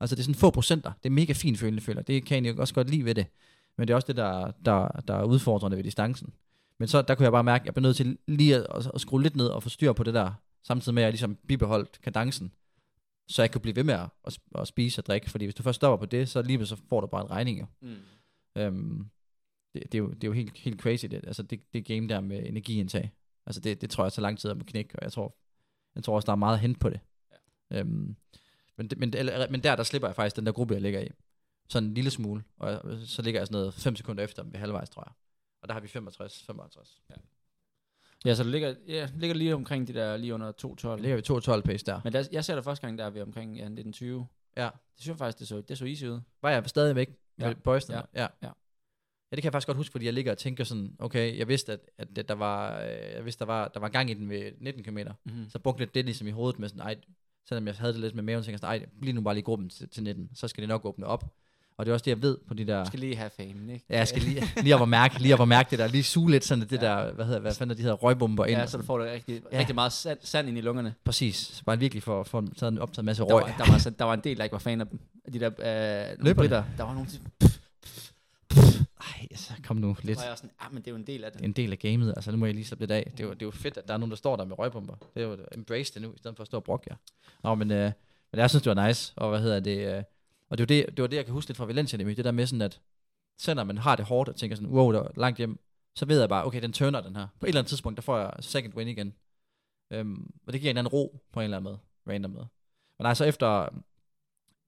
altså 0.00 0.16
det 0.16 0.20
er 0.20 0.24
sådan 0.24 0.34
få 0.34 0.50
procenter, 0.50 0.92
det 1.02 1.08
er 1.08 1.14
mega 1.14 1.32
fint 1.32 1.58
følende, 1.58 1.82
føler 1.82 2.02
det 2.02 2.24
kan 2.24 2.44
jeg 2.44 2.58
også 2.58 2.74
godt 2.74 2.90
lide 2.90 3.04
ved 3.04 3.14
det, 3.14 3.26
men 3.78 3.88
det 3.88 3.92
er 3.92 3.96
også 3.96 4.06
det, 4.06 4.16
der, 4.16 4.50
der, 4.64 4.88
der 5.08 5.14
er 5.14 5.24
udfordrende 5.24 5.76
ved 5.76 5.84
distancen. 5.84 6.32
Men 6.78 6.88
så, 6.88 7.02
der 7.02 7.14
kunne 7.14 7.24
jeg 7.24 7.32
bare 7.32 7.44
mærke, 7.44 7.62
at 7.62 7.66
jeg 7.66 7.74
blev 7.74 7.82
nødt 7.82 7.96
til 7.96 8.18
lige 8.26 8.56
at, 8.56 8.66
at, 8.74 8.90
at 8.94 9.00
skrue 9.00 9.22
lidt 9.22 9.36
ned 9.36 9.46
og 9.46 9.62
få 9.62 9.68
styr 9.68 9.92
på 9.92 10.02
det 10.02 10.14
der, 10.14 10.32
samtidig 10.66 10.94
med 10.94 11.02
at 11.02 11.04
jeg 11.04 11.12
ligesom 11.12 11.38
bibeholdt 11.48 12.00
kadencen, 12.02 12.52
så 13.28 13.42
jeg 13.42 13.52
kunne 13.52 13.60
blive 13.62 13.76
ved 13.76 13.84
med 13.84 13.94
at, 13.94 14.38
at, 14.54 14.68
spise 14.68 15.00
og 15.00 15.06
drikke, 15.06 15.30
fordi 15.30 15.44
hvis 15.44 15.54
du 15.54 15.62
først 15.62 15.76
stopper 15.76 16.06
på 16.06 16.10
det, 16.10 16.28
så 16.28 16.42
lige 16.42 16.66
så 16.66 16.76
får 16.88 17.00
du 17.00 17.06
bare 17.06 17.22
en 17.24 17.30
regning 17.30 17.60
jo. 17.60 17.66
Mm. 17.80 17.96
Øhm, 18.56 19.10
det, 19.74 19.82
det, 19.82 19.94
er 19.94 19.98
jo, 19.98 20.10
det 20.10 20.24
er 20.24 20.28
jo 20.28 20.32
helt, 20.32 20.58
helt 20.58 20.80
crazy, 20.80 21.06
det, 21.06 21.24
altså 21.26 21.42
det, 21.42 21.72
det 21.72 21.84
game 21.84 22.08
der 22.08 22.20
med 22.20 22.46
energiindtag. 22.46 23.12
Altså 23.46 23.60
det, 23.60 23.80
det 23.80 23.90
tror 23.90 24.04
jeg 24.04 24.12
så 24.12 24.20
lang 24.20 24.38
tid 24.38 24.50
at 24.50 24.66
knække, 24.66 24.96
og 24.98 25.02
jeg 25.04 25.12
tror, 25.12 25.36
jeg 25.94 26.04
tror 26.04 26.14
også, 26.14 26.26
der 26.26 26.32
er 26.32 26.36
meget 26.36 26.54
at 26.54 26.60
hente 26.60 26.80
på 26.80 26.88
det. 26.90 27.00
Ja. 27.70 27.78
Øhm, 27.80 28.16
men, 28.76 28.90
men, 28.96 29.14
eller, 29.16 29.50
men 29.50 29.62
der, 29.62 29.76
der 29.76 29.82
slipper 29.82 30.08
jeg 30.08 30.16
faktisk 30.16 30.36
den 30.36 30.46
der 30.46 30.52
gruppe, 30.52 30.74
jeg 30.74 30.82
ligger 30.82 31.00
i. 31.00 31.08
Sådan 31.68 31.88
en 31.88 31.94
lille 31.94 32.10
smule, 32.10 32.44
og 32.56 32.70
jeg- 32.70 32.80
så 33.06 33.22
ligger 33.22 33.40
jeg 33.40 33.46
sådan 33.46 33.58
noget 33.60 33.74
5 33.74 33.96
sekunder 33.96 34.24
efter 34.24 34.42
ved 34.44 34.60
halvvejs, 34.60 34.90
tror 34.90 35.02
jeg. 35.06 35.12
Og 35.62 35.68
der 35.68 35.72
har 35.74 35.80
vi 35.80 35.88
65, 35.88 36.42
55. 36.46 37.02
Ja, 38.24 38.34
så 38.34 38.42
det 38.42 38.50
ligger, 38.52 38.74
ja, 38.88 39.02
det 39.06 39.14
ligger 39.16 39.34
lige 39.36 39.54
omkring 39.54 39.88
de 39.88 39.94
der, 39.94 40.16
lige 40.16 40.34
under 40.34 40.52
2.12. 40.52 40.88
Der 40.88 40.96
ligger 40.96 41.16
vi 41.16 41.22
212 41.22 41.62
pace 41.62 41.86
der. 41.86 42.00
Men 42.04 42.12
der, 42.12 42.28
jeg 42.32 42.44
ser 42.44 42.54
det 42.54 42.64
første 42.64 42.86
gang, 42.86 42.98
der 42.98 43.04
er 43.04 43.10
vi 43.10 43.20
omkring 43.20 43.50
ja, 43.56 43.62
1920. 43.62 44.26
Ja. 44.56 44.62
Det 44.64 44.70
synes 44.96 45.08
jeg 45.08 45.18
faktisk, 45.18 45.38
det 45.38 45.48
så, 45.48 45.60
det 45.60 45.78
så 45.78 45.84
easy 45.84 46.04
ud. 46.04 46.20
Var 46.42 46.50
jeg 46.50 46.62
stadigvæk 46.66 47.08
med 47.08 47.46
Ja. 47.46 47.48
ja. 47.48 47.54
boysene? 47.54 47.96
Ja. 47.96 48.02
Ja. 48.14 48.22
ja. 48.22 48.28
Ja. 48.42 48.50
Det 49.36 49.42
kan 49.42 49.44
jeg 49.44 49.52
faktisk 49.52 49.66
godt 49.66 49.76
huske, 49.76 49.92
fordi 49.92 50.04
jeg 50.04 50.12
ligger 50.12 50.32
og 50.32 50.38
tænker 50.38 50.64
sådan, 50.64 50.96
okay, 50.98 51.38
jeg 51.38 51.48
vidste, 51.48 51.72
at, 51.72 51.80
at 52.16 52.28
der 52.28 52.34
var, 52.34 52.80
øh, 52.82 52.88
jeg 53.14 53.24
vidste, 53.24 53.38
der 53.38 53.44
var, 53.46 53.68
der 53.68 53.80
var 53.80 53.88
gang 53.88 54.10
i 54.10 54.14
den 54.14 54.30
ved 54.30 54.52
19 54.60 54.84
km. 54.84 54.98
Mm-hmm. 55.24 55.48
Så 55.48 55.58
brugte 55.58 55.80
jeg 55.80 55.94
det 55.94 56.04
ligesom 56.04 56.26
i 56.26 56.30
hovedet 56.30 56.58
med 56.58 56.68
sådan, 56.68 56.82
ej, 56.82 56.96
selvom 57.48 57.66
jeg 57.66 57.74
havde 57.74 57.92
det 57.92 58.00
lidt 58.00 58.14
med 58.14 58.22
maven, 58.22 58.42
så 58.42 58.46
tænkte 58.46 58.66
jeg 58.66 58.72
sådan, 58.78 58.88
ej, 58.92 59.00
bliv 59.00 59.14
nu 59.14 59.20
bare 59.20 59.34
lige 59.34 59.42
i 59.42 59.44
gruppen 59.44 59.68
til, 59.70 59.88
til 59.88 60.02
19, 60.02 60.30
så 60.34 60.48
skal 60.48 60.62
det 60.62 60.68
nok 60.68 60.84
åbne 60.84 61.06
op. 61.06 61.34
Og 61.78 61.86
det 61.86 61.90
er 61.90 61.94
også 61.94 62.04
det, 62.04 62.10
jeg 62.10 62.22
ved 62.22 62.38
på 62.48 62.54
de 62.54 62.64
der... 62.66 62.76
Jeg 62.76 62.86
skal 62.86 63.00
lige 63.00 63.16
have 63.16 63.30
fame, 63.30 63.72
ikke? 63.72 63.84
Ja, 63.90 63.98
jeg 63.98 64.08
skal 64.08 64.22
lige, 64.22 64.42
lige 64.62 64.74
op 64.74 64.80
og 64.80 64.88
mærke, 64.88 65.18
lige 65.18 65.34
op 65.34 65.40
og 65.40 65.48
mærke 65.48 65.70
det 65.70 65.78
der, 65.78 65.86
lige 65.86 66.02
suge 66.04 66.30
lidt 66.30 66.44
sådan 66.44 66.68
det 66.68 66.72
Ja. 66.72 66.86
der, 66.86 67.12
hvad 67.12 67.24
hedder, 67.24 67.40
hvad 67.40 67.54
fanden 67.54 67.76
de 67.76 67.82
hedder, 67.82 67.96
røgbomber 67.96 68.44
ind. 68.44 68.58
Ja, 68.58 68.66
så 68.66 68.76
du 68.76 68.82
får 68.84 68.98
det 68.98 69.10
rigtig, 69.12 69.34
Ja. 69.34 69.40
ja. 69.52 69.58
rigtig 69.58 69.74
meget 69.74 69.92
sand, 69.92 70.18
sand 70.22 70.48
ind 70.48 70.58
i 70.58 70.60
lungerne. 70.60 70.94
Præcis, 71.04 71.36
så 71.36 71.64
bare 71.64 71.78
virkelig 71.78 72.02
for, 72.02 72.22
for 72.22 72.44
taget 72.56 72.72
en 72.72 72.78
optaget 72.78 72.98
en 73.02 73.06
masse 73.06 73.22
Der 73.22 73.32
røg. 73.34 73.42
var, 73.42 73.64
der, 73.64 73.72
var, 73.72 73.78
så, 73.78 73.90
der 73.90 74.04
var 74.04 74.14
en 74.14 74.20
del, 74.24 74.36
der 74.36 74.44
ikke 74.44 74.52
var 74.52 74.58
fan 74.58 74.80
af 74.80 74.86
de 75.32 75.40
der 75.40 75.46
øh, 75.48 76.16
Løberne? 76.18 76.34
britter. 76.34 76.64
Der 76.78 76.84
var 76.84 76.94
nogle, 76.94 77.08
Ej, 79.00 79.26
altså, 79.30 79.52
kom 79.66 79.76
nu 79.76 79.96
lidt. 80.02 80.18
der 80.18 80.24
var 80.24 80.28
jeg 80.30 80.36
sådan, 80.38 80.50
ah, 80.60 80.72
men 80.74 80.82
det 80.82 80.88
er 80.88 80.92
jo 80.92 80.96
en 80.96 81.06
del 81.06 81.24
af 81.24 81.32
det. 81.32 81.40
En 81.44 81.52
del 81.52 81.72
af 81.72 81.78
gamet, 81.78 82.08
altså 82.16 82.30
nu 82.30 82.36
må 82.36 82.46
jeg 82.46 82.54
lige 82.54 82.64
slappe 82.64 82.82
lidt 82.82 82.90
af. 82.90 83.12
Det 83.16 83.20
er, 83.20 83.24
jo, 83.24 83.32
det 83.32 83.42
er 83.42 83.46
jo 83.46 83.50
fedt, 83.50 83.76
at 83.76 83.88
der 83.88 83.94
er 83.94 83.98
nogen, 83.98 84.10
der 84.10 84.16
står 84.16 84.36
der 84.36 84.44
med 84.44 84.58
røgbomber. 84.58 84.94
Det 85.14 85.22
er 85.22 85.26
jo 85.26 85.36
embrace 85.54 85.94
det 85.94 86.02
nu, 86.02 86.08
i 86.14 86.18
stedet 86.18 86.36
for 86.36 86.42
at 86.42 86.46
stå 86.46 86.56
og 86.56 86.64
brokke 86.64 86.86
jer. 86.90 86.96
Nå, 87.44 87.54
men, 87.54 87.70
øh, 87.70 87.92
men 88.32 88.40
jeg 88.40 88.50
synes, 88.50 88.62
det 88.62 88.76
var 88.76 88.86
nice, 88.86 89.12
og 89.16 89.30
hvad 89.30 89.40
hedder 89.40 89.60
det, 89.60 89.96
øh, 89.96 90.02
og 90.50 90.58
det 90.58 90.62
var 90.62 90.66
det, 90.66 90.96
det 90.96 91.02
var 91.02 91.08
det, 91.08 91.16
jeg 91.16 91.24
kan 91.24 91.34
huske 91.34 91.48
lidt 91.48 91.56
fra 91.56 91.64
Valencia, 91.64 91.96
nemlig 91.96 92.16
det 92.16 92.24
der 92.24 92.30
med 92.32 92.46
sådan, 92.46 92.62
at 92.62 92.80
selvom 93.38 93.66
man 93.66 93.78
har 93.78 93.96
det 93.96 94.04
hårdt, 94.04 94.28
og 94.28 94.36
tænker 94.36 94.56
sådan, 94.56 94.70
wow, 94.70 94.92
der 94.92 95.02
er 95.02 95.10
langt 95.16 95.38
hjem, 95.38 95.58
så 95.96 96.06
ved 96.06 96.20
jeg 96.20 96.28
bare, 96.28 96.44
okay, 96.44 96.62
den 96.62 96.72
turner 96.72 97.00
den 97.00 97.16
her. 97.16 97.26
På 97.40 97.46
et 97.46 97.48
eller 97.48 97.60
andet 97.60 97.68
tidspunkt, 97.68 97.96
der 97.96 98.02
får 98.02 98.18
jeg 98.18 98.32
second 98.40 98.74
win 98.74 98.88
igen. 98.88 99.14
Øhm, 99.92 100.30
og 100.46 100.52
det 100.52 100.60
giver 100.60 100.70
en 100.70 100.76
anden 100.76 100.92
ro 100.92 101.20
på 101.32 101.40
en 101.40 101.44
eller 101.44 101.56
anden 101.56 101.70
måde, 101.70 101.78
random 102.08 102.30
måde. 102.30 102.48
Men 102.98 103.04
nej, 103.04 103.14
så 103.14 103.24
efter, 103.24 103.68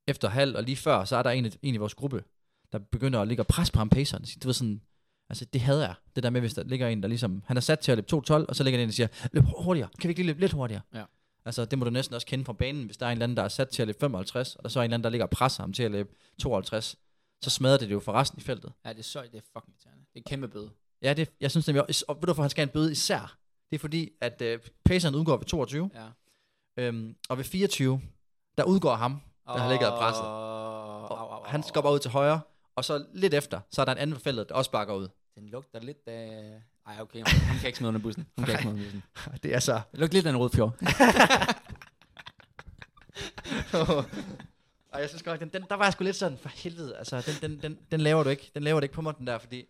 efter 0.07 0.29
halv 0.29 0.57
og 0.57 0.63
lige 0.63 0.77
før, 0.77 1.05
så 1.05 1.17
er 1.17 1.23
der 1.23 1.31
en, 1.31 1.53
en 1.63 1.75
i 1.75 1.77
vores 1.77 1.95
gruppe, 1.95 2.25
der 2.73 2.79
begynder 2.79 3.21
at 3.21 3.29
ligge 3.29 3.43
og 3.43 3.47
presse 3.47 3.73
på 3.73 3.79
ham 3.79 3.89
paceren. 3.89 4.25
Du 4.43 4.49
ved 4.49 4.55
sådan, 4.55 4.83
altså 5.29 5.45
det 5.45 5.61
havde 5.61 5.87
jeg. 5.87 5.95
Det 6.17 6.23
der 6.23 6.31
med, 6.31 6.41
hvis 6.41 6.55
der 6.55 6.65
ligger 6.65 6.89
en, 6.89 7.03
der 7.03 7.09
ligesom, 7.09 7.43
han 7.47 7.57
er 7.57 7.61
sat 7.61 7.79
til 7.79 7.93
at 7.93 7.99
løbe 7.99 8.07
2.12, 8.13 8.33
og 8.33 8.57
så 8.57 8.65
ligger 8.65 8.79
den 8.79 8.85
en, 8.85 8.89
der 8.89 8.95
siger, 8.95 9.09
løb 9.33 9.45
hurtigere, 9.59 9.89
kan 10.01 10.09
vi 10.09 10.11
ikke 10.11 10.23
lige 10.23 10.27
løbe 10.27 10.41
lidt 10.41 10.53
hurtigere? 10.53 10.83
Ja. 10.95 11.05
Altså 11.47 11.65
det 11.65 11.79
må 11.79 11.85
du 11.85 11.91
næsten 11.91 12.15
også 12.15 12.27
kende 12.27 12.45
fra 12.45 12.53
banen, 12.53 12.85
hvis 12.87 12.97
der 12.97 13.07
er 13.07 13.11
en 13.11 13.13
eller 13.13 13.25
anden, 13.25 13.37
der 13.37 13.43
er 13.43 13.49
sat 13.49 13.69
til 13.69 13.83
at 13.83 13.89
løbe 13.89 13.99
55, 14.01 14.57
og 14.57 14.63
der 14.63 14.69
så 14.69 14.79
er 14.79 14.83
en 14.83 14.85
eller 14.85 14.95
anden, 14.95 15.05
der 15.05 15.11
ligger 15.11 15.25
og 15.27 15.31
presser 15.31 15.63
ham 15.63 15.73
til 15.73 15.83
at 15.83 15.91
løbe 15.91 16.15
52, 16.41 16.97
så 17.43 17.51
smadrer 17.51 17.77
det 17.79 17.89
det 17.89 17.95
jo 17.95 18.01
for 18.01 18.13
resten 18.13 18.39
i 18.39 18.43
feltet. 18.43 18.73
Ja, 18.85 18.91
det 18.93 18.99
er 18.99 19.03
så, 19.03 19.23
det 19.23 19.35
er 19.35 19.41
fucking 19.53 19.75
irriterende. 19.75 20.05
Det 20.05 20.15
er 20.15 20.19
en 20.21 20.23
kæmpe 20.23 20.49
bøde. 20.49 20.71
Ja, 21.03 21.13
det, 21.13 21.31
jeg 21.41 21.51
synes 21.51 21.67
nemlig, 21.67 21.83
og 22.09 22.17
ved 22.17 22.21
du 22.21 22.27
hvorfor 22.27 22.43
han 22.43 22.51
skal 22.51 22.61
have 22.63 22.69
en 22.69 22.73
bøde 22.73 22.93
især? 22.93 23.39
Det 23.71 23.77
er 23.77 23.79
fordi, 23.79 24.11
at 24.21 24.43
øh, 24.43 24.59
paceren 24.85 25.15
udgår 25.15 25.37
ved 25.37 25.45
22, 25.47 25.91
Ja. 25.95 26.07
øhm, 26.77 27.17
og 27.29 27.37
ved 27.39 27.45
24, 27.45 28.01
der 28.59 28.65
udgår 28.65 28.95
ham, 28.95 29.21
der 29.47 29.59
har 29.59 29.71
ligget 29.71 29.91
og 29.93 29.99
presset. 29.99 30.23
Au, 30.25 31.17
au, 31.17 31.29
au, 31.35 31.45
Han 31.45 31.63
skal 31.63 31.83
bare 31.83 31.93
ud 31.93 31.99
til 31.99 32.11
højre, 32.11 32.41
og 32.77 32.85
så 32.85 33.07
lidt 33.15 33.35
efter, 33.35 33.61
så 33.71 33.81
er 33.81 33.85
der 33.85 33.93
en 33.93 33.99
anden 33.99 34.21
feltet, 34.21 34.49
der 34.49 34.55
også 34.55 34.71
bakker 34.71 34.95
ud. 34.95 35.09
Den 35.35 35.49
lugter 35.49 35.81
lidt 35.81 36.09
af... 36.09 36.63
Ej, 36.87 37.01
okay, 37.01 37.19
hun, 37.19 37.59
kan 37.59 37.67
ikke 37.67 37.79
smide 37.79 37.89
under 37.89 38.01
bussen. 38.01 38.27
Hun 38.37 38.45
kan 38.45 38.55
ikke 38.55 38.63
smide 38.63 38.75
under 38.75 38.85
bussen. 38.85 39.03
Det 39.43 39.55
er 39.55 39.59
så... 39.59 39.81
Det 39.93 40.01
lugter 40.01 40.15
lidt 40.15 40.27
af 40.27 40.31
en 40.31 40.37
rød 40.37 40.51
fjord. 40.51 40.75
og 44.93 45.01
jeg 45.01 45.09
synes 45.09 45.23
godt, 45.23 45.41
den, 45.41 45.49
den, 45.49 45.65
der 45.69 45.75
var 45.75 45.85
jeg 45.85 45.93
sgu 45.93 46.05
lidt 46.05 46.17
sådan, 46.17 46.39
for 46.39 46.49
helvede, 46.49 46.97
altså, 46.97 47.39
den, 47.41 47.51
den, 47.51 47.63
den, 47.63 47.79
den 47.91 48.01
laver 48.01 48.23
du 48.23 48.31
ikke, 48.31 48.51
den 48.55 48.63
laver 48.63 48.81
du 48.81 48.85
ikke 48.85 48.95
på 48.95 49.03
mig, 49.03 49.15
den 49.19 49.27
der, 49.27 49.39
fordi, 49.39 49.65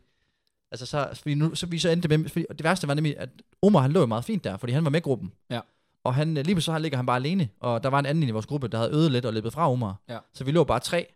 altså, 0.71 0.87
så, 0.87 1.09
fordi 1.15 1.35
nu, 1.35 1.55
så 1.55 1.67
vi 1.67 1.79
så 1.79 1.89
endte 1.89 2.09
med, 2.09 2.29
fordi, 2.29 2.47
og 2.51 2.59
det 2.59 2.65
værste 2.65 2.89
var 2.89 2.95
nemlig, 2.95 3.19
at 3.19 3.29
Omar, 3.63 3.81
han 3.81 3.93
lå 3.93 4.01
jo 4.01 4.07
meget 4.07 4.25
fint 4.25 4.45
der, 4.45 4.57
fordi 4.57 4.73
han 4.73 4.85
var 4.85 4.91
med 4.91 5.01
i 5.01 5.03
gruppen. 5.03 5.33
Ja. 5.51 5.61
Og 6.05 6.15
han, 6.15 6.37
øh, 6.37 6.45
lige 6.45 6.61
så 6.61 6.73
han 6.73 6.83
ligger 6.83 6.99
han 6.99 7.07
bare 7.07 7.17
alene, 7.17 7.49
og 7.61 7.83
der 7.83 7.89
var 7.89 7.99
en 7.99 8.07
anden 8.07 8.29
i 8.29 8.31
vores 8.31 8.47
gruppe, 8.47 8.69
der 8.69 8.79
havde 8.79 8.91
øvet 8.91 9.13
lidt 9.13 9.25
og 9.27 9.33
løbet 9.33 9.53
fra 9.53 9.73
Omar. 9.73 9.97
Ja. 10.09 10.19
Så 10.35 10.45
vi 10.45 10.51
lå 10.51 10.65
bare 10.65 10.81
tre, 10.81 11.07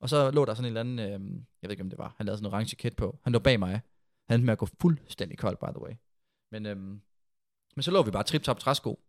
og 0.00 0.08
så 0.08 0.30
lå 0.30 0.44
der 0.44 0.54
sådan 0.54 0.64
en 0.72 0.76
eller 0.76 0.80
anden, 0.80 0.98
øh, 0.98 1.40
jeg 1.62 1.68
ved 1.68 1.70
ikke, 1.70 1.82
om 1.82 1.90
det 1.90 1.98
var, 1.98 2.14
han 2.16 2.26
lavede 2.26 2.38
sådan 2.38 2.50
en 2.50 2.54
orange 2.54 2.76
kit 2.76 2.96
på, 2.96 3.18
han 3.22 3.32
lå 3.32 3.38
bag 3.38 3.58
mig. 3.58 3.80
Han 4.28 4.34
endte 4.40 4.46
med 4.46 4.52
at 4.52 4.58
gå 4.58 4.68
fuldstændig 4.80 5.38
kold, 5.38 5.56
by 5.56 5.70
the 5.78 5.82
way. 5.82 5.92
Men, 6.52 6.66
øhm, 6.66 7.00
men 7.76 7.82
så 7.82 7.90
lå 7.90 8.02
vi 8.02 8.10
bare 8.10 8.22
trip-top 8.22 8.58
træsko, 8.58 9.00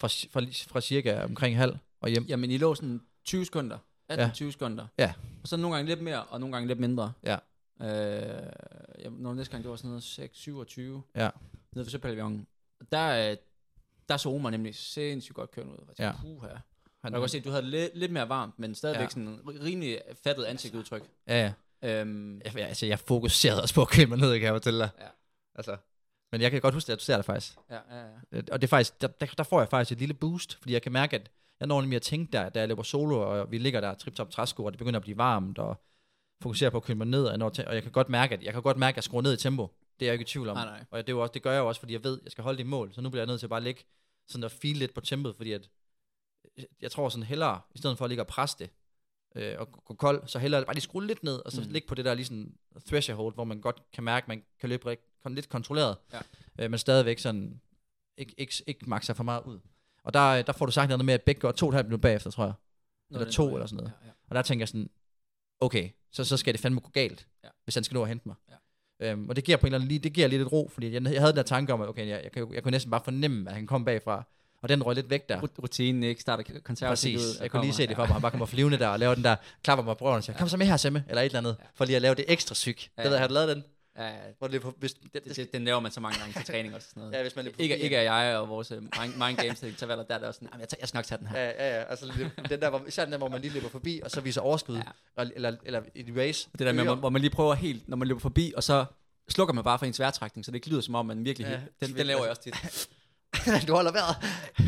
fra, 0.00 0.08
fra, 0.08 0.40
fra 0.72 0.80
cirka 0.80 1.24
omkring 1.24 1.56
halv 1.56 1.78
og 2.00 2.08
hjem. 2.08 2.24
Jamen, 2.24 2.50
I 2.50 2.58
lå 2.58 2.74
sådan 2.74 3.00
20 3.24 3.44
sekunder. 3.44 3.78
18-20 4.12 4.14
Ja. 4.16 4.30
sekunder. 4.50 4.86
Ja. 4.98 5.14
Og 5.42 5.48
så 5.48 5.56
nogle 5.56 5.76
gange 5.76 5.88
lidt 5.88 6.02
mere, 6.02 6.24
og 6.24 6.40
nogle 6.40 6.52
gange 6.56 6.66
lidt 6.68 6.80
mindre. 6.80 7.12
Ja. 7.24 7.36
Øh, 7.82 8.52
jeg, 8.98 9.10
når 9.10 9.34
næste 9.34 9.50
gang, 9.52 9.64
det 9.64 9.70
var 9.70 9.76
sådan 9.76 9.88
noget 9.88 10.02
6, 10.02 10.38
27. 10.38 11.02
Ja. 11.16 11.30
Nede 11.72 11.84
ved 11.84 11.90
Søpavillonen. 11.90 12.46
Der, 12.92 13.30
øh, 13.30 13.36
der 14.08 14.16
så 14.16 14.28
Omar 14.28 14.50
nemlig 14.50 14.74
sindssygt 14.74 15.34
godt 15.34 15.50
kørende 15.50 15.72
ud. 15.72 15.78
Jeg 15.88 15.94
Ja. 15.98 16.04
tænkte, 16.12 16.22
puha. 16.40 16.48
Han, 16.48 16.58
Jeg 17.04 17.12
kan 17.12 17.20
godt 17.20 17.30
se, 17.30 17.38
at 17.38 17.44
du 17.44 17.50
havde 17.50 17.62
lidt, 17.70 17.96
lidt 17.98 18.12
mere 18.12 18.28
varmt, 18.28 18.58
men 18.58 18.74
stadigvæk 18.74 18.98
Ja. 19.00 19.02
ja. 19.04 19.08
sådan 19.08 19.40
rimelig 19.64 20.00
fattet 20.24 20.44
ansigtsudtryk. 20.44 21.02
Ja, 21.26 21.42
ja. 21.42 21.52
Øhm, 21.82 22.40
Jeg, 22.44 22.56
altså, 22.56 22.86
jeg 22.86 22.98
fokuserede 22.98 23.62
også 23.62 23.74
på 23.74 23.82
at 23.82 23.88
købe 23.88 24.08
mig 24.08 24.18
ned, 24.18 24.32
kan 24.32 24.42
jeg 24.42 24.54
fortælle 24.54 24.78
dig. 24.78 24.90
Ja. 24.98 25.08
Altså. 25.54 25.76
Men 26.32 26.40
jeg 26.40 26.50
kan 26.50 26.60
godt 26.60 26.74
huske, 26.74 26.92
at 26.92 26.98
du 26.98 27.04
ser 27.04 27.16
det 27.16 27.24
faktisk. 27.24 27.56
ja, 27.70 27.74
ja, 27.90 28.00
ja. 28.00 28.08
Øh, 28.32 28.42
Og 28.52 28.60
det 28.60 28.66
er 28.66 28.68
faktisk, 28.68 29.00
der, 29.00 29.06
der, 29.08 29.26
der 29.26 29.42
får 29.42 29.60
jeg 29.60 29.68
faktisk 29.68 29.92
et 29.92 29.98
lille 29.98 30.14
boost, 30.14 30.58
fordi 30.60 30.72
jeg 30.72 30.82
kan 30.82 30.92
mærke, 30.92 31.16
at 31.16 31.30
jeg 31.60 31.68
når 31.68 31.80
nemlig 31.80 31.96
at 31.96 32.02
tænke 32.02 32.32
der, 32.32 32.48
da 32.48 32.58
jeg 32.58 32.68
løber 32.68 32.82
solo, 32.82 33.20
og 33.20 33.50
vi 33.50 33.58
ligger 33.58 33.80
der 33.80 33.94
trip-top 33.94 34.30
træsko, 34.30 34.64
og 34.64 34.72
det 34.72 34.78
begynder 34.78 34.98
at 34.98 35.02
blive 35.02 35.16
varmt, 35.18 35.58
og 35.58 35.82
fokuserer 36.42 36.70
på 36.70 36.76
at 36.76 36.82
køle 36.82 36.98
mig 36.98 37.06
ned, 37.06 37.24
og, 37.24 37.30
jeg 37.30 37.38
når 37.38 37.52
og 37.66 37.74
jeg 37.74 37.82
kan 37.82 37.92
godt 37.92 38.08
mærke, 38.08 38.34
at 38.34 38.42
jeg 38.42 38.52
kan 38.52 38.62
godt 38.62 38.76
mærke, 38.76 38.94
at 38.94 38.96
jeg 38.96 39.04
skruer 39.04 39.22
ned 39.22 39.32
i 39.32 39.36
tempo. 39.36 39.68
Det 40.00 40.06
er 40.06 40.08
jeg 40.08 40.12
ikke 40.12 40.22
i 40.22 40.26
tvivl 40.26 40.48
om. 40.48 40.56
Nej, 40.56 40.64
nej. 40.64 40.84
Og 40.90 40.98
det, 40.98 41.08
er 41.08 41.16
jo 41.16 41.22
også, 41.22 41.32
det 41.32 41.42
gør 41.42 41.52
jeg 41.52 41.58
jo 41.58 41.68
også, 41.68 41.80
fordi 41.80 41.92
jeg 41.92 42.04
ved, 42.04 42.18
at 42.18 42.24
jeg 42.24 42.32
skal 42.32 42.44
holde 42.44 42.58
det 42.58 42.64
i 42.64 42.66
mål. 42.66 42.94
Så 42.94 43.00
nu 43.00 43.10
bliver 43.10 43.22
jeg 43.22 43.26
nødt 43.26 43.40
til 43.40 43.46
at 43.46 43.50
bare 43.50 43.62
ligge 43.62 43.82
sådan 44.28 44.44
og 44.44 44.50
feel 44.50 44.76
lidt 44.76 44.94
på 44.94 45.00
tempoet, 45.00 45.36
fordi 45.36 45.52
at, 45.52 45.68
jeg 46.80 46.90
tror 46.90 47.08
sådan 47.08 47.22
hellere, 47.24 47.60
i 47.74 47.78
stedet 47.78 47.98
for 47.98 48.04
at 48.04 48.08
ligge 48.08 48.22
og 48.22 48.26
presse 48.26 48.56
det, 48.58 48.70
øh, 49.34 49.54
og 49.58 49.72
gå 49.84 49.94
kold, 49.94 50.22
så 50.26 50.38
hellere 50.38 50.64
bare 50.64 50.74
lige 50.74 50.82
skrue 50.82 51.06
lidt 51.06 51.22
ned, 51.22 51.36
og 51.44 51.52
så 51.52 51.60
mm. 51.60 51.66
Ligge 51.70 51.88
på 51.88 51.94
det 51.94 52.04
der 52.04 52.14
lige 52.14 52.26
sådan 52.26 52.54
threshold, 52.86 53.34
hvor 53.34 53.44
man 53.44 53.60
godt 53.60 53.82
kan 53.92 54.04
mærke, 54.04 54.24
at 54.24 54.28
man 54.28 54.42
kan 54.60 54.68
løbe 54.68 54.96
lidt 55.30 55.48
kontrolleret, 55.48 55.96
Ja. 56.12 56.18
øh, 56.58 56.70
men 56.70 56.78
stadigvæk 56.78 57.18
sådan, 57.18 57.60
ikke, 58.18 58.34
ikke, 58.38 58.54
ikke 58.66 58.90
makse 58.90 59.14
for 59.14 59.24
meget 59.24 59.42
ud. 59.44 59.58
Og 60.04 60.14
der, 60.14 60.42
der 60.42 60.52
får 60.52 60.66
du 60.66 60.72
sagt 60.72 60.88
noget 60.88 61.04
med, 61.04 61.14
at 61.14 61.22
begge 61.22 61.40
går 61.40 61.52
to 61.52 61.66
og 61.66 61.70
et 61.70 61.74
halvt 61.74 61.88
minut 61.88 62.00
bagefter, 62.00 62.30
tror 62.30 62.44
jeg. 62.44 62.52
Noget 63.10 63.22
Eller 63.26 63.32
to 63.32 63.46
jeg. 63.46 63.52
eller 63.54 63.66
sådan 63.66 63.76
noget. 63.76 63.92
Ja, 64.02 64.06
ja. 64.06 64.12
Og 64.28 64.34
der 64.34 64.42
tænker 64.42 64.60
jeg 64.62 64.68
sådan, 64.68 64.90
okay, 65.60 65.90
så, 66.12 66.24
så 66.24 66.36
skal 66.36 66.54
det 66.54 66.60
fandme 66.60 66.80
gå 66.80 66.88
galt, 66.90 67.26
Ja. 67.44 67.48
hvis 67.64 67.74
han 67.74 67.84
skal 67.84 67.94
nå 67.94 68.02
at 68.02 68.08
hente 68.08 68.28
mig. 68.28 68.36
Ja. 68.50 68.54
Øhm, 69.12 69.28
og 69.28 69.36
det 69.36 69.44
giver 69.44 69.56
på 69.58 69.66
en 69.66 69.68
eller 69.68 69.78
anden 69.78 69.88
lige, 69.88 69.98
det 69.98 70.12
giver 70.12 70.28
lidt 70.28 70.52
ro, 70.52 70.68
fordi 70.72 70.92
jeg, 70.92 71.02
jeg 71.02 71.20
havde 71.20 71.32
den 71.32 71.36
der 71.36 71.42
tanke 71.42 71.72
om, 71.72 71.80
at 71.80 71.88
okay, 71.88 72.08
jeg, 72.08 72.20
jeg, 72.24 72.36
jo- 72.38 72.52
jeg 72.52 72.62
kunne 72.62 72.70
næsten 72.70 72.90
bare 72.90 73.04
fornemme, 73.04 73.48
at 73.48 73.54
han 73.54 73.66
kom 73.66 73.84
bagfra, 73.84 74.24
og 74.62 74.68
den 74.68 74.82
røg 74.82 74.94
lidt 74.94 75.10
væk 75.10 75.28
der. 75.28 75.40
Rut- 75.40 75.58
Rutinen, 75.62 76.02
ikke? 76.02 76.20
Starter 76.20 76.44
konservativt 76.64 77.20
ud. 77.20 77.36
Og 77.36 77.42
Jeg 77.42 77.50
kunne 77.50 77.62
lige 77.62 77.74
se 77.74 77.86
det 77.86 77.96
for 77.96 78.02
mig. 78.06 78.12
Han 78.12 78.22
bare 78.22 78.30
kommer 78.30 78.46
flyvende 78.46 78.78
der 78.78 78.88
og 78.88 78.98
laver 78.98 79.14
den 79.14 79.24
der, 79.24 79.36
klapper 79.64 79.84
mig 79.84 79.96
på 79.96 80.04
røven 80.04 80.16
og 80.16 80.24
siger, 80.24 80.38
kom 80.38 80.48
så 80.48 80.56
med 80.56 80.66
her, 80.66 80.76
Semme, 80.76 81.04
eller 81.08 81.22
et 81.22 81.26
eller 81.26 81.38
andet, 81.38 81.56
for 81.74 81.84
lige 81.84 81.96
at 81.96 82.02
lave 82.02 82.14
det 82.14 82.24
ekstra 82.28 82.54
syg. 82.54 82.76
Ja, 82.98 83.02
Det 83.02 83.10
ved 83.10 83.16
jeg, 83.16 83.22
har 83.22 83.28
du 83.28 83.34
lavet 83.34 83.48
den? 83.56 83.64
Ja, 83.98 84.10
Hvor 84.38 84.48
det, 84.48 84.62
hvis, 84.78 84.94
det, 84.94 85.24
det, 85.24 85.36
det, 85.36 85.52
den 85.52 85.64
laver 85.64 85.80
man 85.80 85.92
så 85.92 86.00
mange 86.00 86.18
gange 86.18 86.32
til 86.32 86.44
træning 86.44 86.74
og 86.74 86.82
sådan 86.82 87.00
noget. 87.00 87.12
ja, 87.16 87.22
hvis 87.22 87.36
man 87.36 87.46
Ikke, 87.58 87.78
ikke 87.78 87.96
er 87.96 88.02
jeg 88.24 88.36
og 88.38 88.48
vores 88.48 88.72
uh, 88.72 88.82
mind, 88.82 89.12
mind 89.26 89.36
games 89.36 89.58
til 89.60 89.68
intervaller, 89.68 90.04
der 90.04 90.14
er 90.14 90.18
det 90.18 90.28
også 90.28 90.38
sådan, 90.38 90.48
"Jamen, 90.52 90.60
jeg, 90.60 90.68
tager, 90.68 90.78
jeg 90.80 90.88
skal 90.88 90.98
nok 90.98 91.04
tage 91.04 91.18
den 91.18 91.26
her. 91.26 91.40
Ja, 91.40 91.48
ja, 91.68 91.76
ja. 91.78 91.82
Altså, 91.84 92.12
den 92.48 92.60
der, 92.60 92.70
hvor, 92.70 92.82
især 92.88 93.04
den 93.04 93.12
der, 93.12 93.18
hvor 93.18 93.28
man 93.28 93.40
lige 93.40 93.52
løber 93.54 93.68
forbi, 93.68 94.00
og 94.04 94.10
så 94.10 94.20
viser 94.20 94.40
overskud, 94.40 94.76
Ja. 94.76 94.82
eller, 95.22 95.32
eller, 95.36 95.52
eller 95.64 95.82
i 95.94 96.12
race. 96.16 96.48
Det 96.52 96.66
der 96.66 96.72
med, 96.72 96.84
hvor 96.96 97.08
man 97.10 97.20
lige 97.20 97.30
prøver 97.30 97.54
helt, 97.54 97.88
når 97.88 97.96
man 97.96 98.08
løber 98.08 98.20
forbi, 98.20 98.52
og 98.56 98.62
så 98.62 98.84
slukker 99.28 99.54
man 99.54 99.64
bare 99.64 99.78
for 99.78 99.86
ens 99.86 99.98
vejrtrækning, 100.00 100.44
så 100.44 100.50
det 100.50 100.54
ikke 100.56 100.68
lyder 100.68 100.80
som 100.80 100.94
om, 100.94 101.06
man 101.06 101.24
virkelig... 101.24 101.46
Ja, 101.46 101.52
Ja, 101.52 101.86
den, 101.86 101.96
den 101.96 102.06
laver 102.06 102.20
jeg 102.20 102.30
også 102.30 102.42
tit. 102.42 102.54
du 103.68 103.74
holder 103.74 103.92
vejret. 103.92 104.16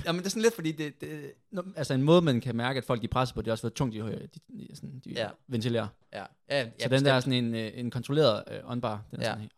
Jamen, 0.06 0.18
det 0.18 0.26
er 0.26 0.30
sådan 0.30 0.42
lidt, 0.42 0.54
fordi 0.54 0.72
det, 0.72 1.00
det, 1.00 1.32
altså 1.76 1.94
en 1.94 2.02
måde, 2.02 2.22
man 2.22 2.40
kan 2.40 2.56
mærke, 2.56 2.78
at 2.78 2.84
folk 2.84 3.02
de 3.02 3.08
presser 3.08 3.34
på, 3.34 3.42
det 3.42 3.48
er 3.48 3.52
også, 3.52 3.62
hvor 3.62 3.70
tungt 3.70 3.94
de, 3.94 3.98
de, 4.00 4.28
de, 4.48 4.68
sådan, 4.76 4.98
de 5.04 5.10
Ja. 5.10 5.22
ja. 5.22 5.28
ventilerer. 5.48 5.88
Ja, 6.12 6.24
ja, 6.50 6.64
Så 6.64 6.70
ja 6.80 6.88
den 6.88 7.04
der 7.04 7.12
er 7.12 7.16
bestemt. 7.16 7.34
sådan 7.34 7.44
en, 7.44 7.54
øh, 7.54 7.70
en 7.74 7.90
kontrolleret 7.90 8.44
øh, 8.50 8.70
on-bar, 8.70 9.02
den 9.10 9.20
er 9.20 9.24
Ja. 9.24 9.30
sådan 9.30 9.40
helt, 9.40 9.52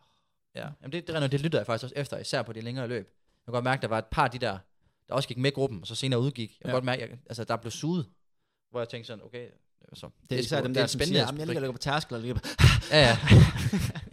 Ja, 0.55 0.69
Jamen 0.83 0.93
det, 0.93 1.07
det, 1.07 1.23
det, 1.23 1.33
det 1.33 1.41
lytter 1.41 1.59
jeg 1.59 1.67
faktisk 1.67 1.85
også 1.85 1.95
efter, 1.97 2.19
især 2.19 2.43
på 2.43 2.53
de 2.53 2.61
længere 2.61 2.89
løb. 2.89 3.07
Jeg 3.07 3.45
kan 3.45 3.53
godt 3.53 3.65
mærke, 3.65 3.79
at 3.79 3.83
der 3.83 3.89
var 3.89 3.99
et 3.99 4.05
par 4.07 4.25
af 4.25 4.31
de 4.31 4.39
der, 4.39 4.59
der 5.09 5.15
også 5.15 5.29
gik 5.29 5.37
med 5.39 5.53
gruppen, 5.53 5.81
og 5.81 5.87
så 5.87 5.95
senere 5.95 6.21
udgik. 6.21 6.51
Jeg 6.51 6.65
kan 6.65 6.69
Ja. 6.71 6.73
godt 6.75 6.85
mærke, 6.85 7.03
at 7.03 7.11
altså, 7.27 7.45
der 7.45 7.57
blev 7.57 7.71
suget, 7.71 8.07
hvor 8.71 8.81
jeg 8.81 8.89
tænkte 8.89 9.07
sådan, 9.07 9.25
okay, 9.25 9.49
så, 9.95 10.09
det 10.31 10.37
er 10.37 10.41
især 10.41 10.57
dem 10.61 10.67
det 10.67 10.75
der, 10.75 10.83
en 10.83 10.89
som 10.89 10.99
spændende 10.99 11.19
siger, 11.19 11.27
"Jamen, 11.27 11.39
jeg 11.39 11.47
ligger 11.47 11.59
og 11.61 11.63
ligger 11.63 11.73
på 11.73 11.79
tærskel, 11.79 12.15
og 12.15 12.21
ligger 12.21 12.35
på... 12.35 12.41
Ja, 12.91 12.99
ja. 13.01 13.19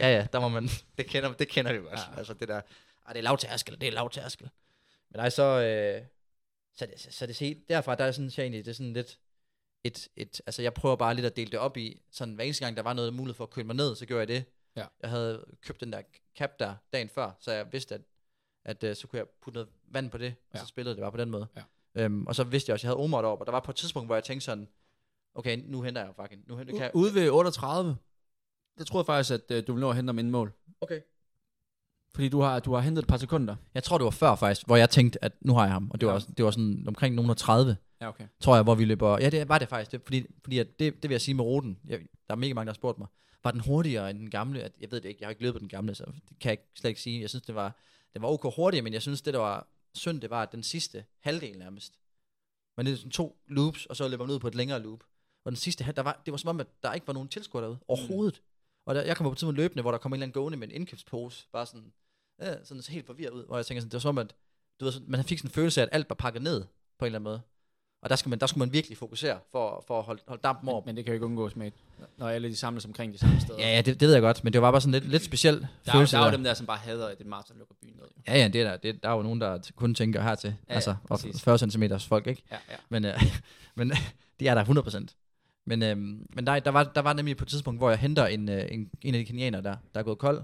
ja, 0.00 0.16
ja, 0.18 0.26
der 0.32 0.40
må 0.40 0.48
man, 0.48 0.68
det 0.98 1.06
kender, 1.06 1.32
det 1.32 1.48
kender 1.48 1.72
du 1.72 1.88
også. 1.88 2.04
Ja. 2.06 2.12
Ja. 2.12 2.18
Altså 2.18 2.34
det 2.34 2.48
der, 2.48 2.56
ah, 3.06 3.12
det 3.14 3.18
er 3.18 3.22
lavtærskel, 3.22 3.80
det 3.80 3.88
er 3.88 3.92
lavtærskel. 3.92 4.48
Men 5.10 5.18
nej, 5.18 5.30
så, 5.30 5.42
øh, 5.42 6.06
så, 6.74 6.86
det, 6.86 7.00
så, 7.00 7.10
så 7.12 7.26
det 7.26 7.38
helt, 7.38 7.68
derfra, 7.68 7.94
der 7.94 8.04
er 8.04 8.12
sådan, 8.12 8.30
så 8.30 8.40
egentlig, 8.42 8.64
det 8.64 8.70
er 8.70 8.74
sådan 8.74 8.92
lidt, 8.92 9.20
et, 9.84 10.08
et, 10.16 10.40
altså 10.46 10.62
jeg 10.62 10.74
prøver 10.74 10.96
bare 10.96 11.14
lidt 11.14 11.26
at 11.26 11.36
dele 11.36 11.50
det 11.50 11.58
op 11.58 11.76
i, 11.76 12.02
sådan 12.10 12.34
hver 12.34 12.44
eneste 12.44 12.64
gang, 12.64 12.76
der 12.76 12.82
var 12.82 12.92
noget 12.92 13.14
mulighed 13.14 13.34
for 13.34 13.44
at 13.44 13.50
køle 13.50 13.66
mig 13.66 13.76
ned, 13.76 13.94
så 13.96 14.06
gjorde 14.06 14.20
jeg 14.20 14.28
det. 14.28 14.44
Ja. 14.76 14.86
Jeg 15.02 15.10
havde 15.10 15.44
købt 15.62 15.80
den 15.80 15.92
der 15.92 16.02
cap 16.38 16.58
der 16.58 16.74
dagen 16.92 17.08
før, 17.08 17.30
så 17.40 17.52
jeg 17.52 17.72
vidste, 17.72 17.94
at, 17.94 18.00
at 18.64 18.84
uh, 18.84 18.94
så 18.94 19.06
kunne 19.06 19.18
jeg 19.18 19.26
putte 19.42 19.54
noget 19.56 19.68
vand 19.88 20.10
på 20.10 20.18
det, 20.18 20.34
og 20.50 20.54
Ja. 20.54 20.60
så 20.60 20.66
spillede 20.66 20.94
det 20.94 21.00
bare 21.02 21.10
på 21.12 21.18
den 21.18 21.30
måde. 21.30 21.46
Ja. 21.56 21.62
Øhm, 21.94 22.26
og 22.26 22.34
så 22.34 22.44
vidste 22.44 22.70
jeg 22.70 22.74
også, 22.74 22.80
at 22.80 22.84
jeg 22.84 22.96
havde 22.96 23.04
Omar 23.04 23.22
deroppe, 23.22 23.42
og 23.42 23.46
der 23.46 23.52
var 23.52 23.60
på 23.60 23.70
et 23.70 23.76
tidspunkt, 23.76 24.08
hvor 24.08 24.14
jeg 24.16 24.24
tænkte 24.24 24.44
sådan, 24.44 24.68
okay, 25.34 25.58
nu 25.66 25.82
henter 25.82 26.00
jeg 26.00 26.08
jo 26.08 26.22
fucking, 26.22 26.44
nu 26.48 26.56
henter, 26.56 26.74
kan 26.74 26.82
jeg, 26.82 26.90
Ude 26.94 27.14
ved 27.14 27.30
38, 27.30 27.96
der 28.78 28.84
troede 28.84 29.02
jeg 29.02 29.06
faktisk, 29.06 29.30
at 29.50 29.56
øh, 29.56 29.66
du 29.66 29.72
ville 29.72 29.80
nå 29.80 29.90
at 29.90 29.96
hente 29.96 30.08
dem 30.08 30.18
inden 30.18 30.30
mål. 30.30 30.52
okay, 30.80 31.00
Fordi 32.14 32.28
du 32.28 32.40
har, 32.40 32.60
du 32.60 32.72
har 32.74 32.80
hentet 32.80 33.02
et 33.02 33.08
par 33.08 33.16
sekunder. 33.16 33.56
Jeg 33.74 33.82
tror, 33.84 33.98
det 33.98 34.04
var 34.04 34.10
før 34.10 34.34
faktisk, 34.34 34.66
hvor 34.66 34.76
jeg 34.76 34.90
tænkte, 34.90 35.24
at 35.24 35.32
nu 35.40 35.54
har 35.54 35.62
jeg 35.64 35.72
ham. 35.72 35.90
Og 35.90 36.00
det, 36.00 36.06
var, 36.06 36.12
Ja. 36.12 36.14
også, 36.14 36.28
det 36.36 36.44
var 36.44 36.50
sådan 36.50 36.84
omkring 36.88 37.14
nogen 37.14 37.30
af 37.30 37.36
30, 37.36 37.76
Ja, 38.00 38.08
okay. 38.08 38.26
tror 38.40 38.54
jeg, 38.54 38.62
hvor 38.62 38.74
vi 38.74 38.84
løber. 38.84 39.18
Ja, 39.20 39.30
det 39.30 39.48
var 39.48 39.58
det 39.58 39.68
faktisk. 39.68 39.92
Det, 39.92 40.00
fordi 40.04 40.26
fordi 40.42 40.58
at 40.58 40.66
det, 40.78 40.94
det 41.02 41.02
vil 41.08 41.14
jeg 41.14 41.20
sige 41.20 41.34
med 41.34 41.44
ruten. 41.44 41.78
Jeg, 41.88 41.98
der 41.98 42.34
er 42.34 42.38
mega 42.38 42.54
mange, 42.54 42.66
der 42.66 42.72
har 42.72 42.74
spurgt 42.74 42.98
mig. 42.98 43.08
Var 43.44 43.50
den 43.50 43.60
hurtigere 43.60 44.10
end 44.10 44.18
den 44.18 44.30
gamle? 44.30 44.70
Jeg 44.80 44.90
ved 44.90 45.00
det 45.00 45.08
ikke. 45.08 45.18
Jeg 45.20 45.26
har 45.26 45.30
ikke 45.30 45.42
løbet 45.42 45.60
den 45.60 45.68
gamle, 45.68 45.94
så 45.94 46.04
det 46.28 46.38
kan 46.40 46.50
jeg 46.50 46.58
slet 46.76 46.88
ikke 46.90 47.00
sige. 47.00 47.20
Jeg 47.20 47.28
synes, 47.30 47.42
det 47.42 47.54
var, 47.54 47.76
det 48.14 48.22
var 48.22 48.28
ok 48.28 48.54
hurtigere, 48.56 48.82
men 48.84 48.92
jeg 48.92 49.02
synes, 49.02 49.22
det 49.22 49.34
der 49.34 49.40
var 49.40 49.66
synd, 49.94 50.20
det 50.20 50.30
var 50.30 50.42
at 50.42 50.52
den 50.52 50.62
sidste 50.62 51.04
halvdel 51.20 51.58
nærmest. 51.58 51.92
Men 52.76 52.86
det 52.86 52.92
er 52.92 52.96
sådan 52.96 53.10
to 53.10 53.36
loops, 53.48 53.86
og 53.86 53.96
så 53.96 54.08
løber 54.08 54.26
man 54.26 54.34
ud 54.34 54.38
på 54.38 54.48
et 54.48 54.54
længere 54.54 54.82
loop. 54.82 55.00
Og 55.44 55.52
den 55.52 55.56
sidste, 55.56 55.84
halv- 55.84 55.96
der 55.96 56.02
var, 56.02 56.22
det 56.26 56.32
var 56.32 56.38
som 56.38 56.48
om, 56.48 56.60
at 56.60 56.66
der 56.82 56.92
ikke 56.92 57.06
var 57.06 57.12
nogen 57.12 57.28
tilskuere 57.28 57.64
derude 57.64 57.78
overhovedet. 57.88 58.42
Og 58.90 58.96
der, 58.96 59.02
jeg 59.02 59.16
kom 59.16 59.24
på 59.24 59.34
tidspunkt 59.34 59.56
løbende, 59.56 59.82
hvor 59.82 59.90
der 59.90 59.98
kom 59.98 60.12
en 60.12 60.14
eller 60.14 60.24
anden 60.24 60.32
gående 60.32 60.58
med 60.58 60.68
en 60.68 60.74
indkøbspose, 60.74 61.46
bare 61.52 61.66
sådan, 61.66 61.92
ja, 62.42 62.64
sådan 62.64 62.82
helt 62.88 63.06
forvirret 63.06 63.32
ud, 63.32 63.46
hvor 63.46 63.56
jeg 63.56 63.66
tænker 63.66 63.80
sådan, 63.80 63.90
det 63.90 63.94
var 63.94 64.00
som 64.00 64.08
om, 64.08 64.18
at 64.18 64.34
du 64.80 64.84
ved, 64.84 64.92
man 65.06 65.24
fik 65.24 65.38
sådan 65.38 65.48
en 65.48 65.52
følelse 65.52 65.80
af, 65.80 65.84
at 65.84 65.88
alt 65.92 66.08
var 66.08 66.14
pakket 66.14 66.42
ned 66.42 66.64
på 66.98 67.04
en 67.04 67.06
eller 67.06 67.18
anden 67.18 67.22
måde. 67.22 67.40
Og 68.02 68.10
der, 68.10 68.16
skal 68.16 68.30
man, 68.30 68.38
der 68.38 68.46
skulle 68.46 68.66
man 68.66 68.72
virkelig 68.72 68.98
fokusere 68.98 69.38
for, 69.52 69.84
for 69.86 69.98
at 69.98 70.04
holde, 70.04 70.22
holde 70.28 70.42
dampen 70.42 70.68
over. 70.68 70.80
Men, 70.80 70.86
men 70.86 70.96
det 70.96 71.04
kan 71.04 71.12
jo 71.12 71.14
ikke 71.14 71.26
undgås 71.26 71.56
med, 71.56 71.70
når 72.16 72.28
alle 72.28 72.48
de 72.48 72.56
samles 72.56 72.84
omkring 72.84 73.12
de 73.12 73.18
samme 73.18 73.40
steder. 73.40 73.58
Ja, 73.58 73.74
ja 73.74 73.82
det, 73.82 74.00
det 74.00 74.06
ved 74.06 74.12
jeg 74.12 74.22
godt, 74.22 74.44
men 74.44 74.52
det 74.52 74.62
var 74.62 74.70
bare 74.70 74.80
sådan 74.80 74.92
lidt, 74.92 75.08
lidt 75.08 75.24
speciel 75.24 75.60
der, 75.60 75.66
er, 75.86 75.92
følelse. 75.92 76.16
der 76.16 76.22
er 76.22 76.26
jo 76.26 76.32
dem 76.32 76.44
der, 76.44 76.54
som 76.54 76.66
bare 76.66 76.78
hader, 76.78 77.08
at 77.08 77.18
det 77.18 77.26
maraton 77.26 77.58
lukker 77.58 77.74
byen 77.82 77.94
ned. 77.96 78.04
Jo. 78.16 78.32
Ja, 78.32 78.38
ja, 78.38 78.48
det 78.48 78.60
er 78.60 78.70
der. 78.70 78.76
Det, 78.76 79.02
der 79.02 79.08
er 79.08 79.12
jo 79.12 79.22
nogen, 79.22 79.40
der 79.40 79.70
kun 79.76 79.94
tænker 79.94 80.22
hertil. 80.22 80.48
Ja, 80.48 80.54
ja, 80.68 80.74
altså, 80.74 80.96
præcis. 81.08 81.42
40 81.42 81.58
cm 81.58 81.82
folk, 82.08 82.26
ikke? 82.26 82.42
Ja, 82.50 82.56
ja. 82.70 82.76
Men, 82.88 83.04
øh, 83.04 83.22
men 83.76 83.92
de 84.40 84.48
er 84.48 84.54
der 84.54 84.64
100%. 84.64 85.29
Men, 85.66 85.82
øh, 85.82 85.96
men 86.34 86.46
der, 86.46 86.60
der, 86.60 86.70
var, 86.70 86.84
der 86.84 87.00
var 87.00 87.12
nemlig 87.12 87.36
på 87.36 87.44
et 87.44 87.48
tidspunkt, 87.48 87.80
hvor 87.80 87.90
jeg 87.90 87.98
henter 87.98 88.26
en, 88.26 88.48
øh, 88.48 88.68
en, 88.70 88.90
en 89.02 89.14
af 89.14 89.18
de 89.18 89.24
kenianere 89.24 89.62
der, 89.62 89.76
der 89.94 90.00
er 90.00 90.04
gået 90.04 90.18
kold. 90.18 90.42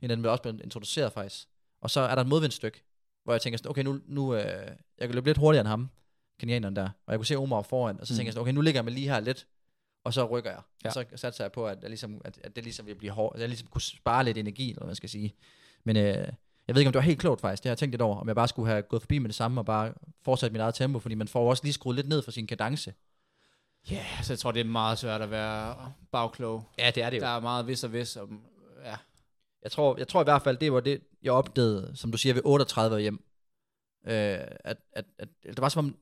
En 0.00 0.10
af 0.10 0.16
dem 0.16 0.24
er 0.24 0.28
også 0.28 0.42
blevet 0.42 0.60
introduceret 0.64 1.12
faktisk. 1.12 1.48
Og 1.80 1.90
så 1.90 2.00
er 2.00 2.14
der 2.14 2.22
et 2.22 2.28
modvindstykke, 2.28 2.82
hvor 3.24 3.32
jeg 3.32 3.40
tænker 3.40 3.56
sådan, 3.56 3.70
okay, 3.70 3.82
nu, 3.82 4.00
nu 4.06 4.34
øh, 4.34 4.66
jeg 4.98 5.08
kan 5.08 5.14
løbe 5.14 5.28
lidt 5.28 5.38
hurtigere 5.38 5.60
end 5.60 5.68
ham, 5.68 5.90
kenianeren 6.40 6.76
der. 6.76 6.88
Og 7.06 7.12
jeg 7.12 7.18
kunne 7.18 7.26
se 7.26 7.36
Omar 7.38 7.62
foran, 7.62 8.00
og 8.00 8.06
så 8.06 8.16
tænker 8.16 8.28
jeg 8.28 8.32
sådan, 8.32 8.42
okay, 8.42 8.52
nu 8.52 8.60
ligger 8.60 8.78
jeg 8.78 8.84
mig 8.84 8.92
lige 8.92 9.08
her 9.08 9.20
lidt, 9.20 9.46
og 10.04 10.14
så 10.14 10.26
rykker 10.26 10.50
jeg. 10.50 10.60
Ja. 10.84 10.88
Og 10.88 10.92
så 10.92 11.04
satser 11.14 11.44
jeg 11.44 11.52
på, 11.52 11.66
at, 11.66 11.78
jeg 11.82 11.90
ligesom, 11.90 12.20
at, 12.24 12.40
at 12.44 12.56
det 12.56 12.64
ligesom 12.64 12.86
vil 12.86 12.94
blive 12.94 13.12
hårdt, 13.12 13.34
at 13.34 13.40
jeg 13.40 13.48
ligesom 13.48 13.68
kunne 13.68 13.82
spare 13.82 14.24
lidt 14.24 14.38
energi, 14.38 14.68
eller 14.68 14.80
hvad 14.80 14.86
man 14.86 14.96
skal 14.96 15.08
sige. 15.08 15.34
Men 15.84 15.96
øh, 15.96 16.04
jeg 16.68 16.74
ved 16.74 16.80
ikke, 16.80 16.88
om 16.88 16.92
det 16.92 16.98
var 16.98 17.00
helt 17.00 17.20
klogt 17.20 17.40
faktisk, 17.40 17.62
det 17.62 17.68
har 17.68 17.72
jeg 17.72 17.78
tænkt 17.78 17.92
lidt 17.92 18.02
over, 18.02 18.16
om 18.16 18.28
jeg 18.28 18.36
bare 18.36 18.48
skulle 18.48 18.68
have 18.68 18.82
gået 18.82 19.02
forbi 19.02 19.18
med 19.18 19.28
det 19.28 19.34
samme, 19.34 19.60
og 19.60 19.66
bare 19.66 19.92
fortsat 20.24 20.52
mit 20.52 20.60
eget 20.60 20.74
tempo, 20.74 20.98
fordi 20.98 21.14
man 21.14 21.28
får 21.28 21.50
også 21.50 21.64
lige 21.64 21.72
skruet 21.72 21.96
lidt 21.96 22.08
ned 22.08 22.22
for 22.22 22.30
sin 22.30 22.46
kadence. 22.46 22.94
Ja, 23.90 23.94
yeah, 23.94 24.24
så 24.24 24.32
jeg 24.32 24.38
tror, 24.38 24.52
det 24.52 24.60
er 24.60 24.64
meget 24.64 24.98
svært 24.98 25.22
at 25.22 25.30
være 25.30 25.92
bagklog. 26.12 26.68
Ja, 26.78 26.90
det 26.94 27.02
er 27.02 27.10
det 27.10 27.20
Der 27.20 27.28
er 27.28 27.40
meget 27.40 27.66
vis 27.66 27.84
og 27.84 27.92
vis. 27.92 28.16
Om, 28.16 28.42
ja. 28.84 28.96
Jeg 29.62 29.70
tror, 29.70 29.98
jeg 29.98 30.08
tror 30.08 30.20
i 30.20 30.24
hvert 30.24 30.42
fald, 30.42 30.56
det 30.56 30.72
var 30.72 30.80
det, 30.80 31.00
jeg 31.22 31.32
opdagede, 31.32 31.92
som 31.94 32.12
du 32.12 32.18
siger, 32.18 32.34
ved 32.34 32.42
38 32.44 33.00
hjem. 33.00 33.24
Øh, 34.06 34.38
at, 34.64 34.76
at, 34.92 35.04
at, 35.18 35.28
det 35.42 35.60
var 35.60 35.68
som 35.68 35.86
om, 35.86 35.96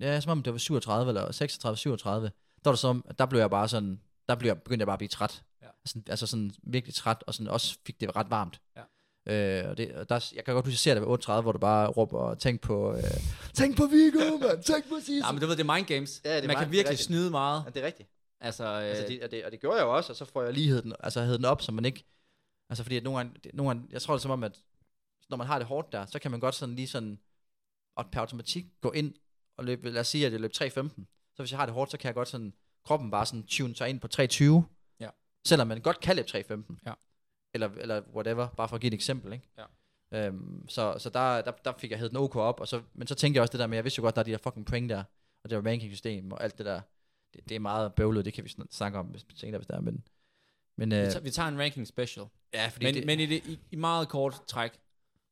ja, 0.00 0.20
som 0.20 0.32
om 0.32 0.42
det 0.42 0.52
var 0.52 0.58
37 0.58 1.08
eller 1.08 1.32
36, 1.32 1.76
37. 1.76 2.26
Der 2.26 2.70
var 2.70 2.72
det 2.72 2.78
som, 2.78 3.04
at 3.08 3.18
der 3.18 3.26
blev 3.26 3.40
jeg 3.40 3.50
bare 3.50 3.68
sådan, 3.68 4.00
der 4.28 4.34
blev 4.34 4.48
jeg, 4.48 4.62
begyndte 4.62 4.82
jeg 4.82 4.86
bare 4.86 4.94
at 4.94 4.98
blive 4.98 5.08
træt. 5.08 5.44
Ja. 5.62 5.66
Altså, 5.66 6.00
altså 6.08 6.26
sådan 6.26 6.52
virkelig 6.62 6.94
træt, 6.94 7.24
og 7.26 7.34
sådan 7.34 7.48
også 7.48 7.78
fik 7.86 8.00
det 8.00 8.16
ret 8.16 8.30
varmt. 8.30 8.60
Ja. 8.76 8.82
Øh, 9.26 9.68
og 9.68 9.76
det, 9.78 9.92
og 9.94 10.08
der, 10.08 10.30
jeg 10.34 10.44
kan 10.44 10.54
godt 10.54 10.64
huske, 10.66 10.68
at 10.68 10.72
jeg 10.72 10.78
ser 10.78 10.94
det 10.94 11.00
ved 11.02 11.08
38, 11.08 11.42
hvor 11.42 11.52
du 11.52 11.58
bare 11.58 11.86
råber, 11.88 12.34
tænk 12.34 12.60
på, 12.60 12.92
øh, 12.96 13.02
tænk 13.54 13.76
på 13.76 13.86
Viggo, 13.86 14.36
mand, 14.38 14.62
tænk 14.62 14.88
på 14.88 14.94
Sisse. 14.98 15.26
ja, 15.26 15.32
men 15.32 15.40
du 15.40 15.46
ved, 15.46 15.56
det 15.56 15.68
er 15.68 15.74
mind 15.74 15.86
games. 15.86 16.20
Ja, 16.24 16.30
det 16.30 16.36
er 16.36 16.40
Man 16.40 16.48
mind- 16.48 16.58
kan 16.58 16.72
virkelig 16.72 16.90
rigtigt. 16.90 17.06
snyde 17.06 17.30
meget. 17.30 17.62
Ja, 17.66 17.70
det 17.70 17.82
er 17.82 17.86
rigtigt. 17.86 18.08
Altså, 18.40 18.64
øh, 18.64 18.82
Altså, 18.84 19.04
det, 19.08 19.22
og, 19.22 19.30
det, 19.30 19.44
og 19.44 19.50
det 19.52 19.60
gjorde 19.60 19.76
jeg 19.76 19.84
jo 19.84 19.96
også, 19.96 20.12
og 20.12 20.16
så 20.16 20.24
får 20.24 20.42
jeg 20.42 20.52
lige 20.52 20.68
hed 20.68 20.82
den, 20.82 20.92
altså 21.00 21.20
hed 21.22 21.36
den 21.36 21.44
op, 21.44 21.62
så 21.62 21.72
man 21.72 21.84
ikke, 21.84 22.04
altså 22.70 22.82
fordi 22.82 22.96
at 22.96 23.02
nogle 23.04 23.18
gange, 23.18 23.34
det- 23.44 23.54
nogle 23.54 23.70
gange 23.70 23.88
jeg 23.92 24.02
tror 24.02 24.14
det 24.14 24.18
er 24.18 24.22
som 24.22 24.30
om, 24.30 24.44
at 24.44 24.58
når 25.30 25.36
man 25.36 25.46
har 25.46 25.58
det 25.58 25.68
hårdt 25.68 25.92
der, 25.92 26.06
så 26.06 26.18
kan 26.18 26.30
man 26.30 26.40
godt 26.40 26.54
sådan 26.54 26.74
lige 26.76 26.88
sådan, 26.88 27.18
og 27.96 28.04
per 28.12 28.20
automatik 28.20 28.66
gå 28.80 28.90
ind 28.90 29.14
og 29.58 29.64
løbe, 29.64 29.90
lad 29.90 30.00
os 30.00 30.08
sige, 30.08 30.26
at 30.26 30.32
jeg 30.32 30.40
løb 30.40 30.52
3.15, 30.54 31.06
så 31.36 31.42
hvis 31.42 31.50
jeg 31.52 31.58
har 31.58 31.66
det 31.66 31.74
hårdt, 31.74 31.90
så 31.90 31.96
kan 31.98 32.06
jeg 32.06 32.14
godt 32.14 32.28
sådan, 32.28 32.52
kroppen 32.84 33.10
bare 33.10 33.26
sådan 33.26 33.42
tune 33.46 33.76
sig 33.76 33.88
ind 33.88 34.00
på 34.00 34.08
3.20, 34.08 34.62
Ja. 35.00 35.08
selvom 35.46 35.66
man 35.66 35.80
godt 35.80 36.00
kan 36.00 36.16
løbe 36.16 36.28
3.15, 36.28 36.78
Ja. 36.86 36.92
Eller, 37.56 37.70
eller 37.78 38.02
whatever, 38.14 38.48
bare 38.48 38.68
for 38.68 38.74
at 38.76 38.80
give 38.80 38.88
et 38.88 38.94
eksempel, 38.94 39.32
ikke? 39.32 39.48
Ja. 39.58 40.26
Øhm, 40.26 40.68
så 40.68 40.94
så 40.98 41.10
der, 41.10 41.42
der, 41.42 41.50
der 41.64 41.72
fik 41.78 41.90
jeg 41.90 41.98
hed 41.98 42.08
den 42.08 42.16
OK 42.16 42.36
op, 42.36 42.60
og 42.60 42.68
så, 42.68 42.82
men 42.94 43.06
så 43.06 43.14
tænkte 43.14 43.36
jeg 43.36 43.42
også 43.42 43.52
det 43.52 43.60
der 43.60 43.66
med, 43.66 43.76
jeg 43.76 43.84
vidste 43.84 43.98
jo 43.98 44.02
godt, 44.02 44.14
der 44.16 44.20
er 44.20 44.24
de 44.24 44.30
der 44.30 44.38
fucking 44.38 44.66
point 44.66 44.90
der, 44.90 45.04
og 45.44 45.50
det 45.50 45.64
var 45.64 45.70
ranking-system 45.70 46.32
og 46.32 46.44
alt 46.44 46.58
det 46.58 46.66
der, 46.66 46.80
det, 47.34 47.48
det 47.48 47.54
er 47.54 47.60
meget 47.60 47.94
bøvlet, 47.94 48.24
det 48.24 48.32
kan 48.34 48.44
vi 48.44 48.48
sn- 48.50 48.66
snakke 48.70 48.98
om 48.98 49.06
hvis, 49.06 49.26
senere, 49.34 49.58
hvis 49.58 49.66
der 49.66 49.76
er, 49.76 49.80
men, 49.80 50.06
men 50.76 50.90
vi, 50.90 50.96
øh, 50.96 51.02
tager, 51.10 51.20
vi 51.20 51.30
tager 51.30 51.48
en 51.48 51.58
ranking 51.60 51.86
special. 51.86 52.26
ja, 52.54 52.68
fordi 52.68 52.84
Men, 52.86 52.94
det, 52.94 53.06
men 53.06 53.20
i, 53.20 53.26
det, 53.26 53.46
i, 53.46 53.58
i 53.70 53.76
meget 53.76 54.08
kort 54.08 54.40
træk, 54.48 54.70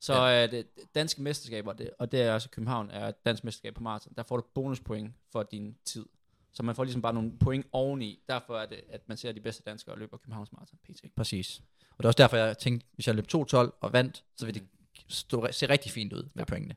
så 0.01 0.15
Ja. 0.15 0.43
er 0.43 0.47
det 0.47 0.67
danske 0.95 1.23
mesterskaber, 1.23 1.73
det, 1.73 1.91
og 1.99 2.13
det 2.13 2.23
er 2.23 2.35
også 2.35 2.51
København, 2.51 2.91
er 2.91 3.11
dansk 3.11 3.45
mesterskab 3.45 3.75
på 3.75 3.83
maraton, 3.83 4.13
der 4.17 4.23
får 4.23 4.37
du 4.37 4.43
bonuspoint 4.55 5.15
for 5.33 5.43
din 5.43 5.77
tid. 5.85 6.07
Så 6.53 6.63
man 6.63 6.75
får 6.75 6.85
ligesom 6.85 7.03
bare 7.03 7.15
nogle 7.15 7.39
point 7.39 7.67
oveni. 7.73 8.23
Derfor 8.29 8.59
er 8.59 8.67
det, 8.67 8.81
at 8.89 9.09
man 9.09 9.17
ser 9.17 9.33
de 9.33 9.41
bedste 9.41 9.63
danskere 9.63 9.99
løber 9.99 10.17
Københavns 10.17 10.53
Marathon 10.53 10.79
PT. 10.85 11.05
præcis. 11.17 11.63
Og 11.97 11.99
det 11.99 12.05
er 12.05 12.09
også 12.09 12.17
derfor, 12.23 12.37
jeg 12.37 12.59
tænkte, 12.59 12.87
hvis 12.95 13.07
jeg 13.07 13.15
løb 13.15 13.27
2.12 13.35 13.57
og 13.81 13.93
vandt, 13.93 14.25
så 14.37 14.47
ville 14.47 14.61
det 14.61 14.69
stå, 15.09 15.47
se 15.51 15.69
rigtig 15.69 15.93
fint 15.93 16.13
ud 16.13 16.23
med 16.23 16.29
Ja. 16.39 16.45
pointene. 16.45 16.75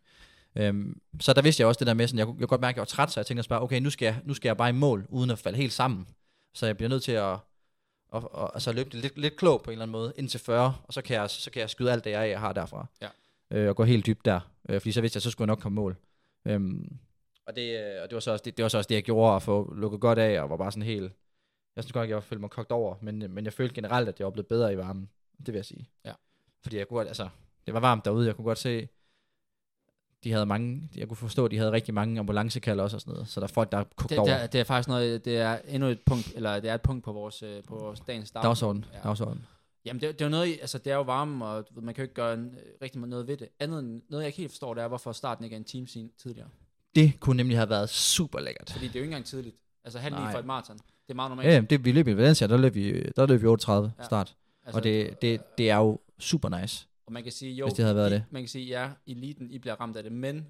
Øhm, 0.55 1.01
så 1.19 1.33
der 1.33 1.41
vidste 1.41 1.61
jeg 1.61 1.67
også 1.67 1.79
det 1.79 1.87
der 1.87 1.93
med, 1.93 2.07
sådan, 2.07 2.17
jeg, 2.19 2.25
kunne- 2.25 2.35
jeg 2.35 2.39
kunne 2.39 2.47
godt 2.47 2.61
mærke, 2.61 2.73
at 2.73 2.75
jeg 2.75 2.81
var 2.81 2.85
træt, 2.85 3.11
så 3.11 3.19
jeg 3.19 3.25
tænkte 3.25 3.39
også 3.41 3.49
bare, 3.49 3.61
okay, 3.61 3.79
nu 3.79 3.89
skal, 3.89 4.05
jeg, 4.05 4.19
nu 4.23 4.33
skal 4.33 4.49
jeg 4.49 4.57
bare 4.57 4.69
i 4.69 4.73
mål, 4.73 5.05
uden 5.09 5.29
at 5.29 5.39
falde 5.39 5.57
helt 5.57 5.73
sammen. 5.73 6.07
Så 6.53 6.65
jeg 6.65 6.77
bliver 6.77 6.89
nødt 6.89 7.03
til 7.03 7.11
at, 7.11 7.31
at, 8.15 8.23
at 8.37 8.49
altså 8.53 8.71
løbe 8.71 8.89
det 8.89 8.99
lidt, 9.01 9.17
lidt 9.17 9.35
klogt 9.37 9.63
på 9.63 9.71
en 9.71 9.73
eller 9.73 9.83
anden 9.83 9.91
måde, 9.91 10.13
indtil 10.17 10.39
40, 10.39 10.75
og 10.83 10.93
så 10.93 11.01
kan 11.01 11.15
jeg, 11.15 11.29
så 11.29 11.51
kan 11.51 11.59
jeg 11.59 11.69
skyde 11.69 11.91
alt 11.91 12.03
det, 12.03 12.11
jeg, 12.11 12.29
jeg 12.29 12.39
har 12.39 12.53
derfra. 12.53 12.85
Ja. 13.01 13.07
Øh, 13.51 13.69
og 13.69 13.75
gå 13.75 13.83
helt 13.83 14.05
dybt 14.05 14.25
der, 14.25 14.39
øh, 14.69 14.81
fordi 14.81 14.91
så 14.91 15.01
vidste 15.01 15.17
jeg, 15.17 15.21
så 15.21 15.31
skulle 15.31 15.45
jeg 15.45 15.51
nok 15.55 15.59
komme 15.59 15.75
mål. 15.75 15.95
Øhm, 16.45 16.97
og, 17.47 17.55
det, 17.55 17.79
øh, 17.79 18.01
og 18.03 18.09
det, 18.09 18.13
var 18.13 18.19
så 18.19 18.31
også 18.31 18.43
det, 18.45 18.57
det 18.57 18.63
var 18.63 18.69
så 18.69 18.77
også 18.77 18.87
det, 18.87 18.95
jeg 18.95 19.03
gjorde, 19.03 19.35
at 19.35 19.43
få 19.43 19.73
lukket 19.73 19.99
godt 19.99 20.19
af, 20.19 20.41
og 20.41 20.49
var 20.49 20.57
bare 20.57 20.71
sådan 20.71 20.83
helt, 20.83 21.11
jeg 21.77 21.83
synes 21.83 21.93
godt, 21.93 22.03
at 22.03 22.09
jeg 22.09 22.23
følte 22.23 22.41
mig 22.41 22.49
kogt 22.49 22.71
over, 22.71 22.95
men, 23.01 23.33
men 23.33 23.45
jeg 23.45 23.53
følte 23.53 23.75
generelt, 23.75 24.09
at 24.09 24.19
jeg 24.19 24.25
var 24.25 24.31
blevet 24.31 24.47
bedre 24.47 24.73
i 24.73 24.77
varmen. 24.77 25.09
Det 25.37 25.47
vil 25.47 25.55
jeg 25.55 25.65
sige. 25.65 25.89
Ja. 26.05 26.13
Fordi 26.61 26.77
jeg 26.77 26.87
kunne 26.87 26.97
godt, 26.97 27.07
altså, 27.07 27.29
det 27.65 27.73
var 27.73 27.79
varmt 27.79 28.05
derude, 28.05 28.27
jeg 28.27 28.35
kunne 28.35 28.45
godt 28.45 28.57
se, 28.57 28.87
de 30.23 30.31
havde 30.31 30.45
mange, 30.45 30.89
jeg 30.95 31.07
kunne 31.07 31.17
forstå, 31.17 31.45
at 31.45 31.51
de 31.51 31.57
havde 31.57 31.71
rigtig 31.71 31.93
mange 31.93 32.19
ambulancekalder 32.19 32.83
også 32.83 32.97
og 32.97 33.01
sådan 33.01 33.13
noget, 33.13 33.27
så 33.27 33.39
der 33.39 33.47
er 33.47 33.51
folk, 33.51 33.71
der 33.71 33.77
er 33.77 33.83
kogt 33.95 34.09
Det, 34.09 34.19
over. 34.19 34.27
det, 34.29 34.41
er, 34.41 34.47
det 34.47 34.59
er 34.59 34.63
faktisk 34.63 34.87
noget, 34.87 35.25
det 35.25 35.37
er 35.37 35.59
endnu 35.67 35.89
et 35.89 35.99
punkt, 36.05 36.31
eller 36.35 36.59
det 36.59 36.69
er 36.69 36.75
et 36.75 36.81
punkt 36.81 37.03
på 37.03 37.11
vores, 37.11 37.43
øh, 37.43 37.63
på 37.63 37.75
vores 37.75 37.99
dagens 37.99 38.31
dag. 38.31 38.43
dagsorden. 38.43 38.85
Ja. 38.93 38.99
dagsorden. 38.99 39.45
Jamen, 39.85 40.01
det, 40.01 40.13
det 40.13 40.21
er 40.21 40.25
jo 40.25 40.29
noget, 40.31 40.57
altså 40.61 40.77
det 40.77 40.91
er 40.91 40.95
jo 40.95 41.01
varme, 41.01 41.45
og 41.45 41.65
man 41.75 41.93
kan 41.93 42.01
jo 42.01 42.03
ikke 42.03 42.13
gøre 42.13 42.33
en, 42.33 42.45
øh, 42.45 42.73
rigtig 42.81 43.01
noget 43.01 43.27
ved 43.27 43.37
det. 43.37 43.49
Andet 43.59 43.79
end, 43.79 44.01
noget 44.09 44.23
jeg 44.23 44.27
ikke 44.27 44.37
helt 44.37 44.51
forstår, 44.51 44.73
det 44.73 44.83
er, 44.83 44.87
hvorfor 44.87 45.11
starten 45.11 45.43
ikke 45.43 45.53
er 45.53 45.57
en 45.57 45.63
time 45.65 45.87
siden 45.87 46.11
tidligere. 46.17 46.49
Det 46.95 47.19
kunne 47.19 47.37
nemlig 47.37 47.57
have 47.57 47.69
været 47.69 47.89
super 47.89 48.39
lækkert. 48.39 48.69
Fordi 48.71 48.87
det 48.87 48.95
er 48.95 48.99
jo 48.99 49.03
ikke 49.03 49.11
engang 49.11 49.25
tidligt. 49.25 49.55
Altså 49.83 49.99
halv 49.99 50.15
ni 50.15 50.21
Nej. 50.21 50.31
for 50.31 50.39
et 50.39 50.45
maraton. 50.45 50.79
Det 51.07 51.13
er 51.13 51.15
meget 51.15 51.29
normalt. 51.31 51.49
Ja, 51.49 51.61
det, 51.61 51.85
vi 51.85 51.91
løb 51.91 52.07
i 52.07 52.17
Valencia, 52.17 52.47
der 52.47 52.57
løb 52.57 52.75
vi, 52.75 53.01
der 53.15 53.25
løb 53.27 53.41
vi 53.41 53.47
38 53.47 53.91
Ja. 53.99 54.03
start. 54.03 54.35
altså, 54.65 54.77
og 54.79 54.83
det, 54.83 55.21
det, 55.21 55.57
det 55.57 55.69
er 55.69 55.75
jo 55.77 55.99
super 56.19 56.61
nice. 56.61 56.87
og 57.05 57.13
man 57.13 57.23
kan 57.23 57.31
sige, 57.31 57.53
jo, 57.53 57.65
hvis 57.65 57.73
det 57.73 57.85
havde 57.85 57.95
været 57.95 58.09
I, 58.11 58.13
det. 58.13 58.23
man 58.31 58.41
kan 58.41 58.49
sige, 58.49 58.65
ja, 58.65 58.89
eliten, 59.07 59.51
I 59.51 59.59
bliver 59.59 59.75
ramt 59.75 59.97
af 59.97 60.03
det, 60.03 60.11
men 60.11 60.47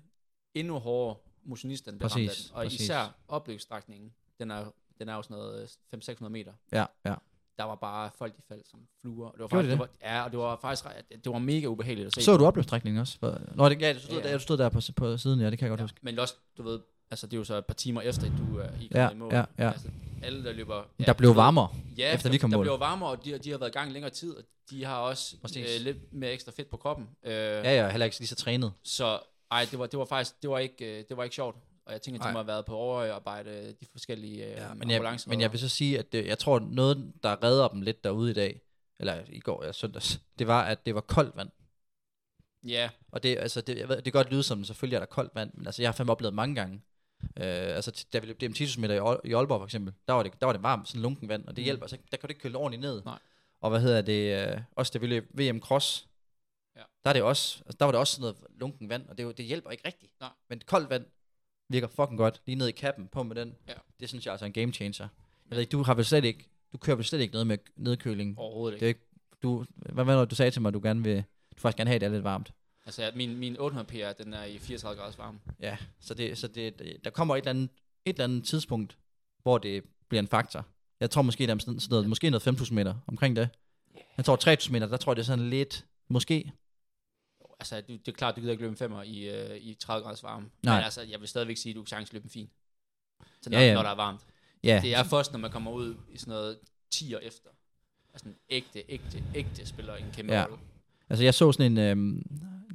endnu 0.56 0.80
hårdere 0.80 1.16
motionisterne 1.46 1.98
bliver 1.98 2.12
ramt 2.12 2.22
af 2.22 2.28
Præcis, 2.28 2.44
det. 2.46 2.52
Og 2.56 2.64
præcis. 2.64 2.80
især 2.82 3.16
opløbsstrækningen, 3.28 4.12
den 4.40 4.52
er, 4.52 4.66
den 5.00 5.10
er 5.10 5.16
jo 5.16 5.22
sådan 5.22 5.38
noget 5.38 5.70
500-600 5.96 6.30
meter. 6.30 6.52
Ja, 6.72 6.86
ja. 7.06 7.14
Der 7.58 7.64
var 7.64 7.76
bare 7.76 8.10
folk, 8.18 8.38
de 8.38 8.42
faldt 8.48 8.68
som 8.68 8.80
fluer. 9.02 9.32
Det 9.32 9.40
var 9.40 9.48
faktisk, 9.48 9.68
de 9.68 9.72
det? 9.72 9.80
var, 9.80 9.88
ja, 10.02 10.24
og 10.24 10.32
det 10.32 10.40
var 10.40 10.58
faktisk 10.62 10.86
det 11.26 11.32
var 11.32 11.40
mega 11.40 11.68
ubehageligt 11.68 12.08
at 12.08 12.14
se. 12.14 12.22
Så 12.22 12.38
du 12.38 12.46
opløbsstrækningen 12.46 13.02
også? 13.02 13.18
Nå, 13.56 13.70
det, 13.70 13.82
ja, 13.82 13.94
du 13.94 14.00
stod, 14.00 14.18
Ja. 14.18 14.22
ja. 14.24 14.28
Der, 14.32 14.38
du 14.38 14.44
stod 14.44 14.58
der 14.58 14.70
på, 14.70 14.80
på 14.96 15.18
siden, 15.18 15.40
ja, 15.40 15.50
det 15.50 15.60
kan 15.60 15.66
jeg 15.66 15.70
godt 15.70 15.80
Ja, 15.80 15.84
huske. 15.84 16.00
men 16.02 16.20
også, 16.20 16.36
du 16.58 16.64
ved, 16.64 16.80
altså 17.12 17.28
det 17.28 17.34
er 17.34 17.38
jo 17.38 17.44
så 17.44 17.56
et 17.56 17.66
par 17.66 17.74
timer 17.74 18.02
efter, 18.02 18.26
at 18.26 18.32
du 18.38 18.58
er 18.58 18.70
i, 18.82 18.90
Ja, 18.94 19.10
i 19.10 19.16
mål. 19.16 19.34
ja, 19.34 19.44
ja. 19.58 19.72
Altså, 19.72 19.90
alle, 20.24 20.44
der 20.44 20.52
løber... 20.54 20.84
Ja, 21.00 21.04
der 21.04 21.14
blev 21.14 21.30
ved, 21.30 21.36
varmere. 21.36 21.70
Ja, 21.98 22.14
efter 22.14 22.30
der, 22.30 22.32
vi 22.32 22.38
kom 22.38 22.50
der 22.50 22.58
mål. 22.58 22.66
blev 22.66 22.80
varmere, 22.80 23.10
og 23.10 23.26
de, 23.26 23.38
de 23.38 23.52
har 23.52 23.58
været 23.58 23.70
i 23.70 23.74
gang 23.74 23.92
længere 23.92 24.12
tid, 24.12 24.36
og 24.36 24.44
de 24.70 24.86
har 24.86 24.98
også 25.00 25.36
Præcis. 25.42 25.76
øh, 25.80 25.82
lidt 25.86 26.14
mere 26.14 26.32
ekstra 26.32 26.52
fedt 26.52 26.70
på 26.70 26.78
kroppen. 26.78 27.10
Øh, 27.24 27.32
Ja, 27.34 27.76
ja, 27.84 27.90
heller 27.90 28.06
ikke 28.06 28.20
lige 28.20 28.28
så 28.28 28.36
trænet. 28.36 28.74
Så 28.84 29.20
ej, 29.52 29.68
det 29.72 29.80
var, 29.80 29.86
det 29.88 30.00
var 30.00 30.06
faktisk, 30.06 30.42
det 30.42 30.50
var 30.50 30.60
ikke, 30.60 31.00
øh, 31.00 31.04
det 31.10 31.18
var 31.18 31.24
ikke 31.24 31.36
sjovt. 31.36 31.56
Og 31.86 31.94
jeg 31.94 32.02
tænker, 32.02 32.22
at 32.22 32.28
de 32.28 32.34
må 32.34 32.40
have 32.40 32.48
været 32.48 32.66
på 32.66 32.76
overarbejde, 32.76 33.76
de 33.80 33.86
forskellige 33.92 34.46
øh, 34.46 34.52
Ja, 34.52 34.74
men, 34.74 34.92
jeg, 34.92 35.20
men 35.28 35.42
jeg 35.42 35.52
vil 35.52 35.60
så 35.60 35.70
sige, 35.70 36.00
at 36.00 36.12
det, 36.12 36.26
jeg 36.28 36.40
tror, 36.40 36.60
noget, 36.60 37.14
der 37.24 37.44
redder 37.44 37.68
dem 37.68 37.82
lidt 37.82 38.04
derude 38.04 38.32
i 38.32 38.34
dag, 38.34 38.62
eller 39.00 39.20
i 39.30 39.40
går, 39.40 39.66
ja, 39.66 39.72
søndags, 39.72 40.20
det 40.40 40.48
var, 40.48 40.64
at 40.64 40.86
det 40.86 40.96
var 40.96 41.02
koldt 41.02 41.38
vand. 41.38 41.50
Ja, 42.64 42.90
Og 43.12 43.24
det, 43.24 43.38
altså, 43.38 43.62
det, 43.62 43.78
jeg 43.78 43.90
ved, 43.90 43.96
det 43.96 44.04
kan 44.04 44.12
godt 44.12 44.32
lyde 44.32 44.44
som, 44.44 44.64
selvfølgelig 44.64 44.96
er 44.96 45.00
der 45.00 45.06
koldt 45.06 45.36
vand, 45.36 45.52
men 45.54 45.66
altså, 45.66 45.82
jeg 45.82 45.88
har 45.90 45.94
fandme 45.94 46.12
oplevet 46.12 46.34
mange 46.34 46.56
gange. 46.56 46.82
Øh, 47.24 47.76
altså, 47.76 48.06
da 48.14 48.20
vi 48.20 48.28
løb 48.28 48.42
DMT 48.42 48.78
meter 48.78 48.96
i, 48.96 49.00
Aal- 49.00 49.22
i 49.30 49.34
Aalborg 49.34 49.60
for 49.60 49.66
eksempel, 49.66 49.94
der 50.08 50.14
var 50.14 50.24
det, 50.24 50.32
der 50.40 50.46
var 50.46 50.54
det 50.54 50.64
varmt, 50.64 50.88
sådan 50.88 51.02
lunken 51.02 51.30
vand, 51.30 51.46
og 51.48 51.56
det 51.56 51.62
Mm. 51.62 51.66
hjælper, 51.66 51.84
altså, 51.84 51.98
der 52.12 52.18
kan 52.18 52.28
du 52.28 52.32
ikke 52.32 52.42
køle 52.42 52.58
ordentligt 52.58 52.82
ned. 52.82 53.02
Nej. 53.06 53.20
Og 53.62 53.70
hvad 53.70 53.82
hedder 53.82 54.02
det, 54.02 54.52
øh, 54.54 54.62
også 54.76 54.92
da 54.94 55.00
vi 55.00 55.08
løb 55.08 55.30
VM 55.34 55.60
Cross, 55.60 56.08
Ja. 56.76 56.82
der, 57.04 57.10
er 57.10 57.14
det 57.14 57.22
også, 57.24 57.64
altså, 57.66 57.78
der 57.80 57.86
var 57.86 57.92
det 57.92 58.00
også 58.00 58.14
sådan 58.16 58.22
noget 58.22 58.38
lunken 58.60 58.90
vand, 58.90 59.08
og 59.10 59.18
det, 59.18 59.38
det 59.38 59.46
hjælper 59.46 59.70
ikke 59.70 59.88
rigtigt. 59.88 60.12
Nej. 60.20 60.30
Men 60.50 60.62
koldt 60.66 60.90
vand 60.90 61.06
virker 61.70 61.88
fucking 61.88 62.18
godt, 62.18 62.42
lige 62.46 62.56
ned 62.56 62.68
i 62.68 62.72
kappen, 62.72 63.08
på 63.08 63.24
med 63.24 63.36
den. 63.36 63.56
Ja. 63.68 63.74
Det 64.00 64.10
synes 64.10 64.26
jeg 64.26 64.32
altså 64.34 64.46
er 64.46 64.48
en 64.48 64.54
game 64.54 64.74
changer. 64.74 65.08
Jeg 65.50 65.56
ved 65.56 65.60
ikke, 65.60 65.72
du 65.72 65.84
har 65.84 65.94
vel 65.94 66.06
slet 66.06 66.26
ikke, 66.26 66.50
du 66.74 66.78
kører 66.78 66.96
vel 66.96 67.06
slet 67.06 67.20
ikke 67.20 67.32
noget 67.32 67.48
med 67.48 67.58
nedkøling. 67.76 68.40
overhovedet 68.40 68.80
Det 68.80 68.86
er 68.86 68.88
ikke. 68.88 69.00
ikke, 69.00 69.10
du, 69.44 69.66
hvad 69.76 70.04
var 70.04 70.20
det, 70.20 70.30
du 70.32 70.36
sagde 70.36 70.52
til 70.52 70.62
mig, 70.62 70.74
du 70.74 70.80
gerne 70.84 71.04
vil, 71.04 71.16
vil 71.16 71.26
faktisk 71.58 71.78
gerne 71.78 71.90
have, 71.90 72.00
det 72.00 72.06
er 72.06 72.10
lidt 72.10 72.24
varmt. 72.24 72.52
Altså, 72.88 73.12
min, 73.16 73.38
min 73.38 73.60
800 73.60 73.88
PR, 73.88 74.24
den 74.24 74.34
er 74.34 74.44
i 74.44 74.58
34 74.60 75.00
graders 75.02 75.18
varme. 75.18 75.40
Ja, 75.60 75.78
så, 76.00 76.14
det, 76.14 76.38
så 76.38 76.48
det, 76.48 76.80
det, 76.80 76.98
der 77.04 77.10
kommer 77.10 77.36
et 77.36 77.40
eller, 77.40 77.50
andet, 77.50 77.70
et 78.06 78.14
eller 78.14 78.24
andet 78.24 78.44
tidspunkt, 78.46 78.98
hvor 79.42 79.58
det 79.58 79.84
bliver 80.10 80.22
en 80.22 80.28
faktor. 80.28 80.66
Jeg 81.00 81.10
tror 81.12 81.22
måske, 81.22 81.48
der 81.48 81.56
er 81.56 81.60
sådan 81.60 81.80
noget, 81.90 82.10
måske 82.10 82.30
noget 82.30 82.48
5.000 82.48 82.74
meter 82.74 82.96
omkring 83.08 83.36
det. 83.36 83.50
Jeg 84.18 84.26
tror 84.26 84.56
3.000 84.66 84.72
meter, 84.72 84.88
der 84.88 84.98
tror 84.98 85.12
jeg, 85.12 85.16
det 85.16 85.22
er 85.22 85.26
sådan 85.26 85.50
lidt, 85.50 85.86
måske. 86.10 86.52
Altså, 87.60 87.82
du, 87.82 87.94
det 87.94 88.08
er 88.08 88.12
klart, 88.12 88.36
du 88.36 88.40
gider 88.40 88.52
ikke 88.52 88.64
løbe 88.64 88.72
en 88.72 88.78
femmer 88.78 89.04
i, 89.04 89.30
øh, 89.30 89.58
i 89.58 89.74
30 89.74 90.04
graders 90.04 90.24
varme. 90.24 90.50
Nej. 90.64 90.76
Men 90.76 90.84
altså, 90.84 91.02
jeg 91.02 91.20
vil 91.20 91.28
stadigvæk 91.28 91.58
sige, 91.58 91.72
at 91.72 91.76
du 91.76 91.82
kan 91.82 91.88
chance 91.88 92.14
løbe 92.14 92.24
en 92.26 92.30
fin. 92.30 92.50
Så 93.42 93.50
når, 93.50 93.58
Ja, 93.60 93.68
ja. 93.68 93.74
når 93.74 93.84
der 93.84 93.90
er 93.90 93.96
varmt. 93.96 94.22
Ja, 94.64 94.80
Det 94.84 94.96
er 94.96 95.04
først, 95.04 95.32
når 95.32 95.40
man 95.40 95.52
kommer 95.52 95.72
ud 95.72 95.96
i 96.12 96.18
sådan 96.18 96.32
noget 96.32 96.60
10 96.92 97.16
år 97.16 97.20
efter. 97.20 97.50
Altså, 98.14 98.30
en 98.30 98.36
ægte, 98.50 98.84
ægte, 98.90 99.24
ægte 99.36 99.66
spiller 99.66 99.96
en 99.96 100.12
kæmpe 100.12 100.34
Ja. 100.34 100.44
rolle. 100.44 100.58
Altså 101.10 101.24
jeg 101.24 101.34
så 101.34 101.52
sådan 101.52 101.72
en, 101.72 101.78
øhm, 101.78 102.24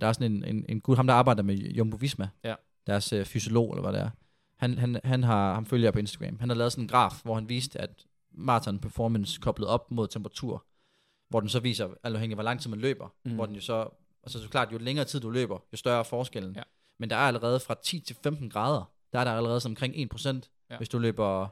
der 0.00 0.06
er 0.06 0.12
sådan 0.12 0.32
en, 0.32 0.44
en, 0.44 0.64
en 0.68 0.80
gut, 0.80 0.96
ham 0.96 1.06
der 1.06 1.14
arbejder 1.14 1.42
med 1.42 1.54
Jumbo 1.56 1.96
Visma, 1.96 2.28
Ja. 2.44 2.54
deres 2.86 3.12
øh, 3.12 3.24
fysiolog, 3.24 3.70
eller 3.72 3.82
hvad 3.82 3.92
det 3.92 4.00
er. 4.06 4.10
Han, 4.56 4.78
han, 4.78 5.00
han 5.04 5.22
har, 5.22 5.54
ham 5.54 5.66
følger 5.66 5.86
jeg 5.86 5.92
på 5.92 5.98
Instagram. 5.98 6.38
Han 6.40 6.48
har 6.48 6.56
lavet 6.56 6.72
sådan 6.72 6.84
en 6.84 6.88
graf, 6.88 7.20
hvor 7.24 7.34
han 7.34 7.48
viste, 7.48 7.80
at 7.80 8.06
marathon 8.34 8.78
performance 8.78 9.40
koblet 9.40 9.68
op 9.68 9.90
mod 9.90 10.08
temperatur, 10.08 10.66
hvor 11.28 11.40
den 11.40 11.48
så 11.48 11.60
viser, 11.60 11.88
afhængig 12.02 12.32
af 12.32 12.36
hvor 12.36 12.42
lang 12.42 12.60
tid 12.60 12.70
man 12.70 12.78
løber, 12.78 13.14
mm. 13.24 13.34
Hvor 13.34 13.46
den 13.46 13.54
jo 13.54 13.60
så, 13.60 13.88
altså 14.22 14.42
så 14.42 14.48
klart, 14.48 14.72
jo 14.72 14.78
længere 14.78 15.04
tid 15.04 15.20
du 15.20 15.30
løber, 15.30 15.58
jo 15.72 15.76
større 15.76 15.98
er 15.98 16.02
forskellen. 16.02 16.56
Ja. 16.56 16.62
Men 16.98 17.10
der 17.10 17.16
er 17.16 17.20
allerede 17.20 17.60
fra 17.60 17.74
10 17.84 18.00
til 18.00 18.16
15 18.22 18.50
grader, 18.50 18.92
der 19.12 19.18
er 19.18 19.24
der 19.24 19.32
allerede 19.32 19.60
sådan 19.60 19.72
omkring 19.72 19.94
1%, 20.14 20.28
Ja. 20.28 20.40
ja. 20.70 20.76
hvis 20.76 20.88
du 20.88 20.98
løber, 20.98 21.46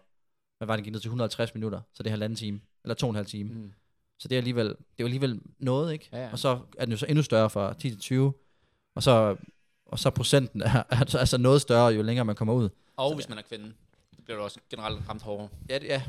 hvad 0.58 0.66
var 0.66 0.76
det, 0.76 0.84
gik 0.84 0.92
ned 0.92 1.00
til 1.00 1.08
150 1.08 1.54
minutter, 1.54 1.80
så 1.94 2.02
det 2.02 2.06
er 2.08 2.12
halvanden 2.12 2.36
time, 2.36 2.60
eller 2.84 2.94
to 2.94 3.06
og 3.06 3.10
en 3.10 3.16
halv 3.16 3.26
time. 3.26 3.54
Mm. 3.54 3.72
Så 4.20 4.28
det 4.28 4.36
er 4.36 4.38
alligevel, 4.38 4.68
det 4.68 4.76
er 4.98 5.04
alligevel 5.04 5.40
noget, 5.58 5.92
ikke? 5.92 6.08
Ja, 6.12 6.18
ja. 6.24 6.32
Og 6.32 6.38
så 6.38 6.58
er 6.78 6.84
den 6.84 6.92
jo 6.92 6.96
så 6.98 7.06
endnu 7.06 7.22
større 7.22 7.50
fra 7.50 7.74
10 7.74 7.90
til 7.90 7.98
20, 7.98 8.32
og 8.94 9.02
så, 9.02 9.36
og 9.86 9.98
så 9.98 10.10
procenten 10.10 10.62
er 10.62 10.82
altså, 10.90 11.18
altså 11.24 11.38
noget 11.38 11.60
større, 11.60 11.86
jo 11.86 12.02
længere 12.02 12.24
man 12.24 12.36
kommer 12.36 12.54
ud. 12.54 12.68
Og 12.96 13.14
hvis 13.14 13.28
man 13.28 13.38
er 13.38 13.42
kvinde, 13.42 13.72
så 14.16 14.22
bliver 14.24 14.38
du 14.38 14.42
også 14.44 14.60
generelt 14.70 15.08
ramt 15.08 15.22
hårdere. 15.22 15.48
Ja, 15.68 15.78
det, 15.78 15.86
ja. 15.88 16.02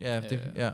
Ja, 0.00 0.20
det, 0.20 0.32
Øh. 0.32 0.56
ja. 0.56 0.70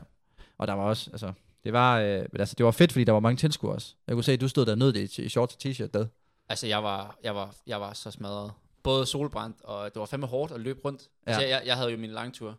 Og 0.57 0.67
der 0.67 0.73
var 0.73 0.83
også, 0.83 1.09
altså, 1.11 1.33
det 1.63 1.73
var, 1.73 1.99
øh, 1.99 2.25
men 2.31 2.39
altså, 2.41 2.55
det 2.57 2.65
var 2.65 2.71
fedt, 2.71 2.91
fordi 2.91 3.03
der 3.03 3.11
var 3.11 3.19
mange 3.19 3.37
tilskuere 3.37 3.75
også. 3.75 3.95
Jeg 4.07 4.15
kunne 4.15 4.23
se, 4.23 4.31
at 4.31 4.41
du 4.41 4.47
stod 4.47 4.65
der 4.65 4.75
nød 4.75 4.93
det 4.93 5.17
i, 5.17 5.21
i 5.21 5.29
shorts 5.29 5.55
og 5.55 5.59
t-shirt 5.65 5.87
der. 5.93 6.05
Altså, 6.49 6.67
jeg 6.67 6.83
var, 6.83 7.17
jeg 7.23 7.35
var, 7.35 7.55
jeg 7.67 7.81
var 7.81 7.93
så 7.93 8.11
smadret. 8.11 8.51
Både 8.83 9.05
solbrændt, 9.05 9.57
og 9.63 9.93
det 9.93 9.99
var 9.99 10.05
fandme 10.05 10.27
hårdt 10.27 10.51
at 10.51 10.59
løbe 10.61 10.79
rundt. 10.85 11.01
Ja. 11.27 11.31
Altså, 11.31 11.47
jeg, 11.47 11.61
jeg 11.65 11.75
havde 11.75 11.91
jo 11.91 11.97
min 11.97 12.09
langtur. 12.09 12.57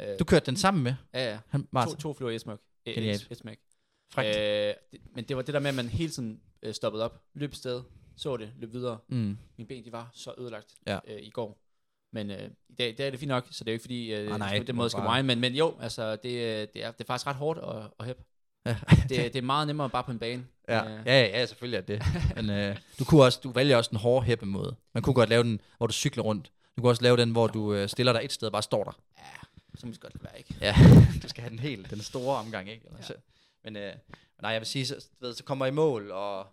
Øh, 0.00 0.18
Du 0.18 0.24
kørte 0.24 0.46
den 0.46 0.56
sammen 0.56 0.82
med 0.84 0.94
ja, 1.14 1.30
ja. 1.30 1.38
han, 1.48 1.66
To, 1.74 1.94
to 1.94 2.14
flyver 2.14 2.30
i 2.30 2.34
et 2.34 2.40
smæk. 2.40 2.58
Genialt. 2.84 3.22
et- 3.22 3.30
et 3.30 3.38
smæk. 3.38 3.58
Frækt. 4.12 4.36
Øh, 4.36 4.74
det, 4.92 5.00
men 5.14 5.24
det 5.24 5.36
var 5.36 5.42
det 5.42 5.54
der 5.54 5.60
med, 5.60 5.68
at 5.68 5.74
man 5.74 5.88
hele 5.88 6.10
tiden 6.10 6.40
øh, 6.62 6.74
stoppede 6.74 7.04
op, 7.04 7.20
løb 7.34 7.54
sted, 7.54 7.82
så 8.16 8.36
det, 8.36 8.52
løb 8.58 8.72
videre. 8.72 8.98
Mm. 9.08 9.38
Mine 9.58 9.68
ben, 9.68 9.84
de 9.84 9.92
var 9.92 10.10
så 10.14 10.34
ødelagt 10.38 10.74
Ja. 10.86 10.98
øh, 11.08 11.22
i 11.22 11.30
går. 11.30 11.58
Men 12.12 12.30
øh, 12.30 12.50
i 12.68 12.74
dag, 12.74 12.94
dag 12.98 13.06
er 13.06 13.10
det 13.10 13.20
fint 13.20 13.28
nok, 13.28 13.46
så 13.50 13.64
det 13.64 13.68
er 13.70 13.72
jo 13.72 13.74
ikke 13.74 13.82
fordi, 13.82 14.14
øh, 14.14 14.32
Ah, 14.32 14.38
nej, 14.38 14.58
på 14.58 14.64
det 14.64 14.74
måde 14.74 14.90
skal 14.90 15.02
bare- 15.02 15.22
men, 15.22 15.40
men 15.40 15.54
jo, 15.54 15.76
altså, 15.80 16.16
det, 16.16 16.28
øh, 16.30 16.68
det, 16.74 16.84
er, 16.84 16.90
det 16.90 17.00
er 17.00 17.04
faktisk 17.04 17.26
ret 17.26 17.36
hårdt 17.36 17.58
at, 17.58 17.90
at 18.00 18.06
hæppe. 18.06 18.22
Ja. 18.66 18.76
Det, 19.08 19.10
det 19.32 19.36
er 19.36 19.42
meget 19.42 19.66
nemmere 19.66 19.90
bare 19.90 20.04
på 20.04 20.10
en 20.10 20.18
bane. 20.18 20.46
Ja, 20.68 20.84
Øh, 20.84 21.02
ja, 21.06 21.20
ja, 21.20 21.38
ja, 21.38 21.46
selvfølgelig 21.46 21.76
er 21.78 21.82
det. 21.82 22.02
Men 22.36 22.50
øh, 22.50 22.76
du, 22.98 23.04
kunne 23.04 23.22
også, 23.24 23.40
du 23.44 23.50
vælger 23.50 23.76
også 23.76 23.88
den 23.90 23.98
hårde 23.98 24.26
hæppe 24.26 24.46
måde. 24.46 24.76
Man 24.94 25.02
kunne 25.02 25.14
godt 25.14 25.28
lave 25.28 25.42
den, 25.42 25.60
hvor 25.76 25.86
du 25.86 25.92
cykler 25.92 26.22
rundt. 26.24 26.52
Du 26.76 26.82
kunne 26.82 26.90
også 26.90 27.02
lave 27.02 27.16
den, 27.16 27.30
hvor 27.30 27.46
du 27.46 27.74
øh, 27.74 27.88
stiller 27.88 28.12
dig 28.12 28.20
et 28.24 28.32
sted 28.32 28.48
og 28.48 28.52
bare 28.52 28.62
står 28.62 28.84
der. 28.84 28.92
Så 29.74 29.86
må 29.86 29.92
det 29.92 30.00
godt 30.00 30.22
være, 30.24 30.38
ikke? 30.38 30.54
Ja, 30.60 30.74
du 31.22 31.28
skal 31.28 31.40
have 31.42 31.50
den 31.50 31.58
helt, 31.58 31.90
den 31.90 32.00
store 32.00 32.36
omgang, 32.38 32.68
ikke? 32.70 32.84
Eller, 32.86 32.98
Ja. 32.98 33.04
så. 33.04 33.14
Men 33.64 33.76
øh, 33.76 33.92
nej, 34.42 34.50
jeg 34.50 34.60
vil 34.60 34.66
sige, 34.66 34.86
så, 34.86 35.06
ved, 35.20 35.34
så 35.34 35.44
kommer 35.44 35.66
i 35.66 35.70
mål, 35.70 36.10
og 36.10 36.46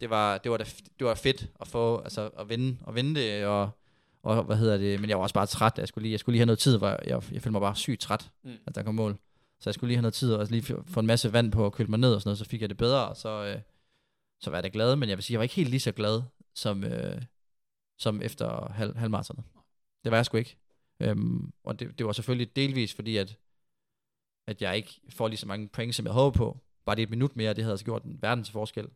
det 0.00 0.10
var, 0.10 0.38
det 0.38 0.50
var, 0.50 0.56
da, 0.56 0.64
det 0.98 1.06
var 1.06 1.14
fedt 1.14 1.46
at 1.60 1.68
få, 1.68 2.00
altså 2.00 2.28
at 2.28 2.48
vinde, 2.48 2.78
at 2.88 2.94
vinde 2.94 3.20
det, 3.20 3.46
og, 3.46 3.70
og 4.22 4.44
hvad 4.44 4.56
hedder 4.56 4.76
det, 4.76 5.00
men 5.00 5.10
jeg 5.10 5.16
var 5.18 5.22
også 5.22 5.34
bare 5.34 5.46
træt, 5.46 5.72
jeg 5.78 5.88
skulle 5.88 6.02
lige, 6.02 6.12
jeg 6.12 6.20
skulle 6.20 6.32
lige 6.34 6.40
have 6.40 6.46
noget 6.46 6.58
tid, 6.58 6.78
hvor 6.78 6.88
jeg, 6.88 7.00
jeg 7.10 7.22
følte 7.22 7.50
mig 7.50 7.60
bare 7.60 7.76
sygt 7.76 8.00
træt, 8.00 8.30
Mm. 8.42 8.56
at 8.66 8.74
der 8.74 8.82
kom 8.82 8.94
mål. 8.94 9.18
Så 9.60 9.70
jeg 9.70 9.74
skulle 9.74 9.88
lige 9.88 9.96
have 9.96 10.02
noget 10.02 10.14
tid, 10.14 10.34
og 10.34 10.46
lige 10.50 10.62
få 10.62 10.84
få 10.86 11.00
en 11.00 11.06
masse 11.06 11.32
vand 11.32 11.52
på, 11.52 11.64
og 11.64 11.72
køle 11.72 11.88
mig 11.90 11.98
ned 11.98 12.14
og 12.14 12.20
sådan 12.20 12.28
noget, 12.28 12.38
så 12.38 12.44
fik 12.44 12.60
jeg 12.60 12.68
det 12.68 12.76
bedre, 12.76 13.08
og 13.08 13.16
så, 13.16 13.28
øh, 13.44 13.60
så 14.40 14.50
var 14.50 14.56
jeg 14.56 14.64
da 14.64 14.68
glad, 14.72 14.96
men 14.96 15.08
jeg 15.08 15.16
vil 15.18 15.22
sige, 15.24 15.34
jeg 15.34 15.38
var 15.38 15.42
ikke 15.42 15.54
helt 15.54 15.70
lige 15.70 15.80
så 15.80 15.92
glad, 15.92 16.22
som, 16.54 16.84
øh, 16.84 17.22
som 17.98 18.22
efter 18.22 18.72
halv, 18.72 18.96
halvmaratonet. 18.96 19.44
Det 20.04 20.10
var 20.10 20.18
jeg 20.18 20.26
sgu 20.26 20.36
ikke. 20.36 20.56
Øhm, 21.00 21.52
og 21.64 21.80
det, 21.80 21.98
det 21.98 22.06
var 22.06 22.12
selvfølgelig 22.12 22.56
delvis 22.56 22.94
fordi, 22.94 23.16
at, 23.16 23.36
at 24.48 24.62
jeg 24.62 24.76
ikke 24.76 25.00
får 25.10 25.28
lige 25.28 25.38
så 25.38 25.46
mange 25.46 25.68
point, 25.68 25.94
som 25.94 26.04
jeg 26.06 26.12
håber 26.14 26.36
på. 26.36 26.58
Bare 26.86 26.96
det 26.96 27.02
et 27.02 27.10
minut 27.10 27.36
mere, 27.36 27.54
det 27.54 27.64
havde 27.64 27.72
altså 27.72 27.84
gjort 27.84 28.02
en 28.02 28.22
verdens 28.22 28.50
forskel. 28.50 28.88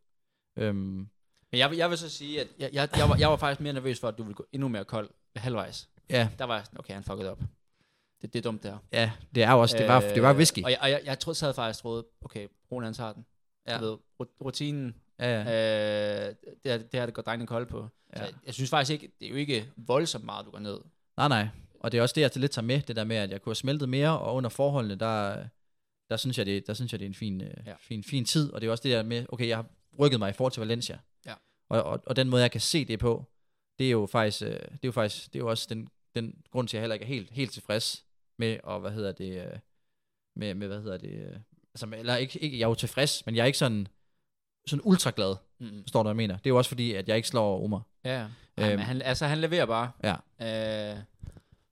Øhm, 0.56 0.76
Men 1.52 1.58
jeg, 1.58 1.70
vil- 1.70 1.78
jeg 1.78 1.90
vil 1.90 1.98
så 1.98 2.08
sige, 2.08 2.40
at 2.40 2.48
jeg, 2.58 2.70
jeg, 2.72 2.88
jeg, 2.96 3.08
var, 3.08 3.16
jeg 3.16 3.30
var 3.30 3.36
faktisk 3.36 3.60
mere 3.60 3.72
nervøs 3.72 4.00
for, 4.00 4.08
at 4.08 4.18
du 4.18 4.22
ville 4.22 4.34
gå 4.34 4.46
endnu 4.52 4.68
mere 4.68 4.84
kold 4.84 5.10
halvvejs. 5.36 5.88
ja, 6.10 6.28
Der 6.38 6.44
var 6.44 6.56
jeg 6.56 6.66
sådan, 6.66 6.78
okay, 6.78 6.94
han 6.94 7.04
fuckede 7.04 7.30
op. 7.30 7.40
Det, 8.22 8.32
det 8.32 8.38
er 8.38 8.42
dumt, 8.42 8.62
det 8.62 8.70
her. 8.70 8.78
ja, 8.92 9.12
det 9.34 9.42
er 9.42 9.52
også, 9.52 9.76
det 9.78 9.88
var, 9.88 10.00
det 10.00 10.22
var 10.22 10.34
whisky. 10.34 10.58
Øh, 10.58 10.64
Og 10.64 10.70
jeg, 10.70 10.78
og 10.82 10.90
jeg, 10.90 11.02
jeg 11.04 11.18
troede, 11.18 11.38
sad 11.38 11.54
faktisk 11.54 11.82
troede, 11.82 12.06
okay, 12.20 12.48
Rune 12.72 12.84
han 12.86 12.94
tager 12.94 13.12
den. 13.12 13.26
Ja. 13.68 13.78
Du 13.78 13.84
ved, 13.84 13.92
ru- 14.22 14.36
rutinen, 14.44 14.94
Ja, 15.20 15.42
ja. 15.42 16.28
øh, 16.28 16.34
det, 16.44 16.64
det 16.64 17.00
her, 17.00 17.06
det 17.06 17.14
går 17.14 17.22
drengene 17.22 17.46
kold 17.46 17.66
på. 17.66 17.88
Ja. 18.12 18.18
Så 18.18 18.24
jeg, 18.24 18.34
jeg 18.46 18.54
synes 18.54 18.70
faktisk 18.70 18.90
ikke, 19.02 19.14
det 19.20 19.26
er 19.26 19.30
jo 19.30 19.36
ikke 19.36 19.70
voldsomt 19.76 20.24
meget, 20.24 20.46
du 20.46 20.50
går 20.50 20.58
ned. 20.58 20.80
Nej, 21.16 21.28
nej. 21.28 21.48
Og 21.80 21.92
det 21.92 21.98
er 21.98 22.02
også 22.02 22.12
det, 22.14 22.20
jeg 22.20 22.30
lidt 22.36 22.52
tager 22.52 22.66
med, 22.66 22.80
det 22.82 22.96
der 22.96 23.04
med, 23.04 23.16
at 23.16 23.30
jeg 23.30 23.42
kunne 23.42 23.50
have 23.50 23.54
smeltet 23.56 23.88
mere, 23.88 24.18
og 24.18 24.34
under 24.34 24.50
forholdene, 24.50 24.94
der, 24.94 25.44
der, 26.10 26.16
synes, 26.16 26.38
jeg, 26.38 26.46
det, 26.46 26.66
der 26.66 26.74
synes 26.74 26.92
jeg, 26.92 26.98
det 27.00 27.04
er 27.04 27.08
en 27.10 27.14
fin, 27.14 27.40
ja. 27.40 27.46
Ja. 27.66 27.74
fin, 27.80 28.04
fin 28.04 28.24
tid. 28.24 28.52
Og 28.52 28.60
det 28.60 28.66
er 28.66 28.70
også 28.70 28.82
det 28.82 28.92
der 28.92 29.02
med, 29.02 29.26
okay, 29.28 29.48
jeg 29.48 29.56
har 29.56 29.66
rykket 29.98 30.18
mig 30.18 30.30
i 30.30 30.32
forhold 30.32 30.52
til 30.52 30.60
Valencia. 30.60 30.98
Ja. 31.26 31.34
Og, 31.68 31.82
og, 31.82 32.02
og 32.06 32.16
den 32.16 32.28
måde, 32.28 32.42
jeg 32.42 32.50
kan 32.50 32.60
se 32.60 32.84
det 32.84 32.98
på, 32.98 33.24
det 33.78 33.86
er 33.86 33.90
jo 33.90 34.06
faktisk, 34.06 34.42
øh, 34.42 34.48
det 34.50 34.60
er 34.62 34.78
jo 34.84 34.92
faktisk, 34.92 35.26
det 35.32 35.34
er 35.38 35.42
jo 35.42 35.48
også 35.50 35.66
den, 35.70 35.88
den 36.14 36.34
grund 36.50 36.68
til, 36.68 36.76
at 36.76 36.78
jeg 36.78 36.82
heller 36.82 36.94
ikke 36.94 37.04
er 37.04 37.08
helt, 37.08 37.30
helt 37.30 37.52
tilfreds 37.52 38.04
med, 38.38 38.58
og 38.64 38.80
hvad 38.80 38.90
hedder 38.90 39.12
det, 39.12 39.46
øh, 39.46 39.58
med, 40.36 40.54
med 40.54 40.66
hvad 40.66 40.80
hedder 40.82 40.96
det, 40.96 41.12
øh, 41.12 41.36
altså, 41.74 41.86
med- 41.86 41.98
eller 41.98 42.16
ikke, 42.16 42.38
ikke, 42.38 42.58
jeg 42.58 42.64
er 42.64 42.68
jo 42.68 42.74
tilfreds, 42.74 43.26
men 43.26 43.36
jeg 43.36 43.42
er 43.42 43.46
ikke 43.46 43.58
sådan, 43.58 43.88
sådan 44.66 44.82
ultra 44.84 45.12
glad, 45.16 45.36
Mm-hmm. 45.60 45.82
forstår 45.82 46.02
du, 46.02 46.06
hvad 46.06 46.10
jeg 46.10 46.16
mener? 46.16 46.36
Det 46.36 46.46
er 46.46 46.50
jo 46.50 46.56
også 46.58 46.68
fordi, 46.68 46.92
at 46.94 47.08
jeg 47.08 47.16
ikke 47.16 47.28
slår 47.28 47.64
Omar. 47.64 47.82
Ja, 48.04 48.10
ja. 48.18 48.22
Øhm. 48.24 48.68
men 48.78 48.78
han, 48.78 49.02
altså, 49.02 49.26
han 49.26 49.38
leverer 49.38 49.66
bare. 49.66 49.90
Ja. 50.02 50.92
Øh, 50.92 50.98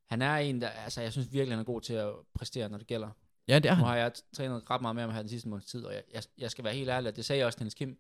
han 0.07 0.22
er 0.22 0.36
en, 0.36 0.61
der, 0.61 0.68
altså, 0.68 1.00
jeg 1.00 1.12
synes 1.12 1.32
virkelig, 1.32 1.52
han 1.52 1.61
er 1.61 1.64
god 1.64 1.80
til 1.80 1.94
at 1.94 2.11
præstere, 2.34 2.68
når 2.68 2.78
det 2.78 2.86
gælder. 2.86 3.09
Ja, 3.48 3.59
det 3.59 3.66
er 3.70 3.74
Nu 3.74 3.76
han. 3.76 3.84
har 3.86 3.96
jeg 3.96 4.12
trænet 4.36 4.70
ret 4.70 4.80
meget 4.82 4.94
med 4.96 5.02
ham 5.02 5.12
her 5.12 5.18
den 5.18 5.28
sidste 5.28 5.48
måneds 5.48 5.66
tid, 5.66 5.84
og 5.84 5.94
jeg, 5.94 6.02
jeg, 6.14 6.22
jeg 6.38 6.50
skal 6.50 6.64
være 6.64 6.74
helt 6.74 6.90
ærlig, 6.90 7.09
og 7.09 7.16
det 7.16 7.24
sagde 7.24 7.38
jeg 7.38 7.46
også 7.46 7.59
til 7.59 7.64
Niels 7.64 7.74
Kim, 7.74 7.98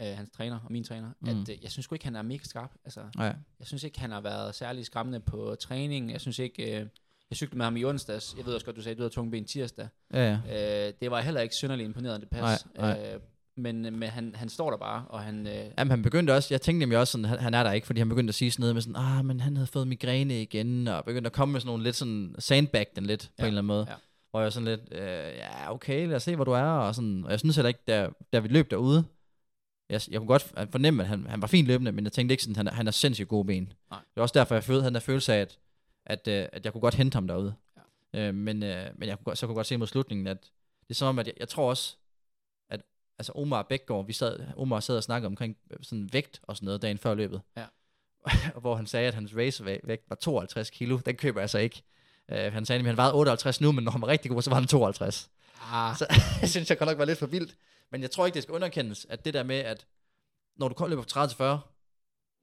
øh, 0.00 0.06
hans 0.06 0.30
træner 0.30 0.58
og 0.64 0.72
min 0.72 0.84
træner, 0.84 1.10
mm. 1.20 1.28
At 1.28 1.48
øh, 1.48 1.62
jeg 1.62 1.70
synes 1.70 1.88
ikke, 1.92 2.04
han 2.04 2.16
er 2.16 2.22
mega 2.22 2.44
skarp. 2.44 2.72
Altså, 2.84 3.00
Nej. 3.16 3.36
jeg 3.58 3.66
synes 3.66 3.84
ikke, 3.84 4.00
han 4.00 4.10
har 4.10 4.20
været 4.20 4.54
særlig 4.54 4.86
skræmmende 4.86 5.20
på 5.20 5.56
træning. 5.60 6.12
Jeg 6.12 6.20
synes 6.20 6.38
ikke, 6.38 6.62
øh, 6.80 6.86
jeg 7.30 7.36
cyklede 7.36 7.56
med 7.58 7.64
ham 7.66 7.76
i 7.76 7.84
onsdags. 7.84 8.34
Jeg 8.36 8.46
ved 8.46 8.54
også 8.54 8.66
godt, 8.66 8.76
du 8.76 8.82
sagde, 8.82 8.92
at 8.92 8.98
du 8.98 9.02
havde 9.02 9.14
tunge 9.14 9.30
ben 9.30 9.44
tirsdag. 9.44 9.88
Ja, 10.12 10.40
ja. 10.46 10.86
Øh, 10.88 10.92
det 11.00 11.10
var 11.10 11.20
heller 11.20 11.40
ikke 11.40 11.54
synderligt 11.54 11.86
imponerende, 11.86 12.20
det 12.20 12.30
pas. 12.30 12.66
Nej, 12.76 12.96
nej. 12.96 13.14
Øh, 13.14 13.20
men 13.58 13.82
men 13.82 14.02
han, 14.02 14.34
han 14.34 14.48
står 14.48 14.70
der 14.70 14.76
bare, 14.76 15.04
og 15.08 15.20
han... 15.20 15.46
Øh, 15.46 15.64
Jamen, 15.78 15.90
han 15.90 16.02
begyndte 16.02 16.34
også, 16.34 16.54
jeg 16.54 16.60
tænkte 16.60 16.78
nemlig 16.78 16.98
også 16.98 17.12
sådan, 17.12 17.24
han, 17.24 17.38
han 17.38 17.54
er 17.54 17.62
der 17.62 17.72
ikke, 17.72 17.86
fordi 17.86 18.00
han 18.00 18.08
begyndte 18.08 18.30
at 18.30 18.34
sige 18.34 18.50
sådan 18.50 18.62
noget 18.62 18.74
med 18.76 18.82
sådan, 18.82 18.96
ah, 18.96 19.24
men 19.24 19.40
han 19.40 19.56
havde 19.56 19.66
fået 19.66 19.88
migræne 19.88 20.42
igen, 20.42 20.88
og 20.88 21.04
begyndte 21.04 21.26
at 21.28 21.32
komme 21.32 21.52
med 21.52 21.60
sådan 21.60 21.68
nogle 21.68 21.84
lidt 21.84 21.96
sådan, 21.96 22.34
sandbag 22.38 22.86
den 22.96 23.06
lidt, 23.06 23.22
på 23.22 23.32
Ja, 23.38 23.42
en 23.44 23.46
eller 23.48 23.58
anden 23.60 23.66
måde. 23.66 23.86
ja. 23.88 23.94
Hvor 24.30 24.40
jeg 24.40 24.44
var 24.44 24.50
sådan 24.50 24.68
lidt, 24.68 24.80
øh, 24.92 25.36
ja, 25.36 25.72
okay, 25.72 26.06
lad 26.08 26.16
os 26.16 26.22
se, 26.22 26.34
hvor 26.36 26.44
du 26.44 26.50
er, 26.52 26.62
og 26.62 26.94
sådan, 26.94 27.24
og 27.24 27.30
jeg 27.30 27.38
synes 27.40 27.56
heller 27.56 27.68
ikke, 27.68 27.80
da, 27.88 28.08
da 28.32 28.38
vi 28.38 28.48
løb 28.48 28.70
derude, 28.70 29.04
jeg, 29.90 30.00
jeg 30.10 30.20
kunne 30.20 30.26
godt 30.28 30.52
fornemme, 30.72 31.02
at 31.02 31.08
han, 31.08 31.26
han 31.26 31.42
var 31.42 31.48
fint 31.48 31.68
løbende, 31.68 31.92
men 31.92 32.04
jeg 32.04 32.12
tænkte 32.12 32.32
ikke 32.32 32.42
sådan, 32.42 32.56
han, 32.56 32.66
han 32.66 32.86
har 32.86 32.90
sindssygt 32.92 33.28
gode 33.28 33.44
ben. 33.46 33.72
Nej. 33.90 33.98
Det 34.00 34.16
var 34.16 34.22
også 34.22 34.38
derfor, 34.38 34.54
jeg 34.54 34.64
følte, 34.64 34.82
han 34.82 34.94
der 34.94 35.00
følelse 35.00 35.34
af, 35.34 35.40
at, 35.40 35.58
at, 36.06 36.28
øh, 36.28 36.46
at 36.52 36.64
jeg 36.64 36.72
kunne 36.72 36.80
godt 36.80 36.94
hente 36.94 37.16
ham 37.16 37.26
derude. 37.26 37.54
Ja. 38.14 38.28
Øh, 38.28 38.34
men, 38.34 38.62
øh, 38.62 38.86
men 38.96 39.08
jeg 39.08 39.18
kunne, 39.24 39.36
så 39.36 39.46
kunne 39.46 39.52
jeg 39.52 39.56
godt 39.56 39.66
se 39.66 39.76
mod 39.76 39.86
slutningen, 39.86 40.26
at 40.26 40.42
det 40.82 40.90
er 40.90 40.94
som 40.94 41.08
om, 41.08 41.18
at 41.18 41.26
jeg, 41.26 41.34
jeg 41.40 41.48
tror 41.48 41.68
også, 41.70 41.96
at 41.96 41.98
altså 43.18 43.32
Omar 43.34 43.62
Bækgaard, 43.62 44.06
vi 44.06 44.12
sad, 44.12 44.40
Omar 44.56 44.80
sad 44.80 44.96
og 44.96 45.02
snakkede 45.02 45.26
omkring 45.26 45.56
øh, 45.70 45.78
sådan 45.82 46.08
vægt 46.12 46.40
og 46.42 46.56
sådan 46.56 46.66
noget 46.66 46.82
dagen 46.82 46.98
før 46.98 47.14
løbet. 47.14 47.40
Ja. 47.56 47.64
hvor 48.60 48.76
han 48.76 48.86
sagde, 48.86 49.08
at 49.08 49.14
hans 49.14 49.36
racevægt 49.36 50.04
var 50.08 50.16
52 50.16 50.70
kilo. 50.70 50.98
Den 51.06 51.16
køber 51.16 51.40
jeg 51.40 51.50
så 51.50 51.58
ikke. 51.58 51.82
Uh, 52.32 52.38
han 52.38 52.66
sagde, 52.66 52.80
at 52.80 52.86
han 52.86 52.96
vejede 52.96 53.14
58 53.14 53.60
nu, 53.60 53.72
men 53.72 53.84
når 53.84 53.92
han 53.92 54.00
var 54.00 54.08
rigtig 54.08 54.30
god, 54.30 54.42
så 54.42 54.50
var 54.50 54.54
han 54.54 54.66
52. 54.66 55.30
ah, 55.60 55.96
Så 55.96 56.06
jeg 56.40 56.48
synes, 56.48 56.70
jeg 56.70 56.78
godt 56.78 56.88
nok 56.88 56.98
var 56.98 57.04
lidt 57.04 57.18
for 57.18 57.26
vildt. 57.26 57.56
Men 57.90 58.02
jeg 58.02 58.10
tror 58.10 58.26
ikke, 58.26 58.34
det 58.34 58.42
skal 58.42 58.54
underkendes, 58.54 59.06
at 59.10 59.24
det 59.24 59.34
der 59.34 59.42
med, 59.42 59.56
at 59.56 59.86
når 60.56 60.68
du 60.68 60.74
kun 60.74 60.90
løber 60.90 61.02
fra 61.02 61.26
30-40, 61.26 61.60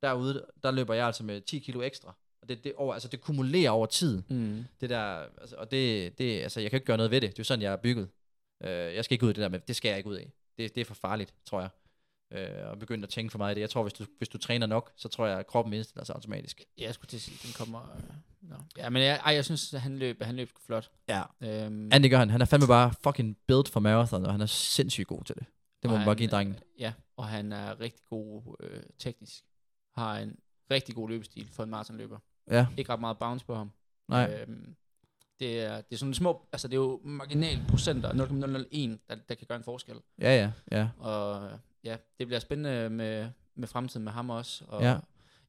derude, 0.01 0.45
der 0.63 0.71
løber 0.71 0.93
jeg 0.93 1.05
altså 1.05 1.23
med 1.23 1.41
10 1.41 1.59
kilo 1.59 1.82
ekstra. 1.82 2.15
Og 2.41 2.49
det, 2.49 2.63
det, 2.63 2.73
over, 2.76 2.93
altså 2.93 3.07
det 3.07 3.21
kumulerer 3.21 3.69
over 3.71 3.86
tid. 3.86 4.21
mm. 4.30 4.65
Det 4.82 4.89
der, 4.89 5.26
altså, 5.41 5.55
og 5.55 5.71
det, 5.71 6.17
det, 6.17 6.41
altså, 6.41 6.59
jeg 6.59 6.69
kan 6.69 6.78
ikke 6.78 6.86
gøre 6.86 6.97
noget 6.97 7.11
ved 7.11 7.21
det. 7.21 7.30
Det 7.30 7.39
er 7.39 7.43
sådan, 7.43 7.61
jeg 7.61 7.73
er 7.73 7.78
bygget. 7.78 8.09
Uh, 8.59 8.69
jeg 8.69 9.05
skal 9.05 9.15
ikke 9.15 9.26
ud 9.26 9.30
i 9.30 9.34
det 9.34 9.41
der 9.41 9.49
med, 9.49 9.59
det 9.59 9.76
skal 9.76 9.89
jeg 9.89 9.97
ikke 9.97 10.09
ud 10.09 10.15
af. 10.15 10.32
Det, 10.58 10.76
det 10.76 10.82
er 10.82 10.86
for 10.86 10.93
farligt, 10.93 11.34
tror 11.45 11.62
jeg. 11.62 11.70
Uh, 12.36 12.70
og 12.70 12.80
begynde 12.80 13.03
at 13.03 13.10
tænke 13.10 13.32
for 13.32 13.38
meget 13.38 13.51
i 13.51 13.56
det. 13.56 13.62
Jeg 13.62 13.70
tror, 13.70 13.82
hvis 13.84 13.93
du, 13.93 14.06
hvis 14.18 14.30
du 14.30 14.38
træner 14.38 14.68
nok, 14.68 14.91
så 14.95 15.08
tror 15.10 15.28
jeg, 15.28 15.39
at 15.39 15.47
kroppen 15.47 15.74
indstiller 15.74 16.03
sig 16.06 16.16
automatisk. 16.16 16.62
Ja, 16.78 16.84
jeg 16.86 16.93
skulle 16.93 17.10
til 17.10 17.18
at 17.18 17.22
sige, 17.22 17.47
den 17.47 17.53
kommer... 17.53 17.95
Øh, 17.95 18.03
no. 18.41 18.56
Ja, 18.78 18.89
men 18.89 19.01
jeg, 19.01 19.22
ej, 19.26 19.34
jeg 19.34 19.45
synes, 19.45 19.74
at 19.74 19.82
han 19.82 19.97
løb, 19.97 20.22
han 20.24 20.36
løb 20.36 20.49
sgu 20.49 20.62
flot. 20.66 20.91
Ja. 21.08 21.22
Øhm, 21.41 21.89
Andy 21.93 22.10
gør 22.10 22.18
han. 22.18 22.30
Han 22.30 22.41
er 22.41 22.45
fandme 22.45 22.68
bare 22.68 22.93
fucking 23.03 23.38
built 23.47 23.70
for 23.70 23.80
marathon, 23.80 24.26
og 24.26 24.32
han 24.32 24.41
er 24.41 24.45
sindssygt 24.45 25.08
god 25.08 25.24
til 25.24 25.36
det. 25.36 25.45
Det 25.82 25.89
må 25.91 25.97
man 25.97 26.06
bare 26.06 26.16
give 26.16 26.30
drengen. 26.30 26.56
øh, 26.56 26.62
Ja, 26.82 26.93
og 27.18 27.28
han 27.28 27.51
er 27.51 27.80
rigtig 27.80 28.06
god 28.10 28.56
øh, 28.60 28.84
teknisk. 28.99 29.43
Har 29.95 30.18
en 30.18 30.39
rigtig 30.72 30.95
god 30.95 31.10
løbestil 31.10 31.49
for 31.51 31.64
en 31.64 31.70
maratonløber. 31.70 32.18
Ja, 32.51 32.68
Ikke 32.78 32.93
ret 32.93 32.99
meget 32.99 33.18
bounce 33.20 33.45
på 33.45 33.56
ham. 33.56 33.72
nej. 34.10 34.34
Øhm, 34.47 34.76
det, 35.40 35.60
er, 35.60 35.76
det 35.82 35.94
er 35.94 35.98
sådan 35.98 36.14
små, 36.14 36.48
altså 36.52 36.68
det 36.68 36.74
er 36.74 36.82
jo 36.82 37.02
marginal 37.04 37.60
procenter, 37.70 38.14
0,001, 38.14 39.00
der, 39.10 39.16
der 39.30 39.36
kan 39.36 39.48
gøre 39.48 39.58
en 39.58 39.64
forskel. 39.64 39.96
Ja, 40.22 40.36
ja, 40.38 40.52
ja. 40.78 40.90
Og 41.00 41.50
ja, 41.84 41.98
det 42.20 42.28
bliver 42.28 42.40
spændende 42.40 42.90
med, 42.90 43.30
med 43.56 43.68
fremtiden 43.68 44.04
med 44.04 44.12
ham 44.12 44.30
også. 44.30 44.66
Og, 44.68 44.82
Ja. 44.82 44.90
ja. 44.92 44.98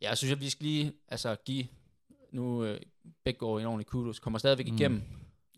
jeg 0.00 0.18
synes, 0.18 0.32
at 0.32 0.40
vi 0.40 0.48
skal 0.50 0.66
lige 0.66 0.92
altså, 1.08 1.36
give 1.44 1.66
nu 2.32 2.64
øh, 2.64 2.80
begge 3.24 3.38
går 3.38 3.60
en 3.60 3.66
ordentlig 3.66 3.86
kudos, 3.86 4.18
kommer 4.18 4.38
stadigvæk 4.38 4.68
Mm. 4.68 4.74
igennem, 4.76 5.02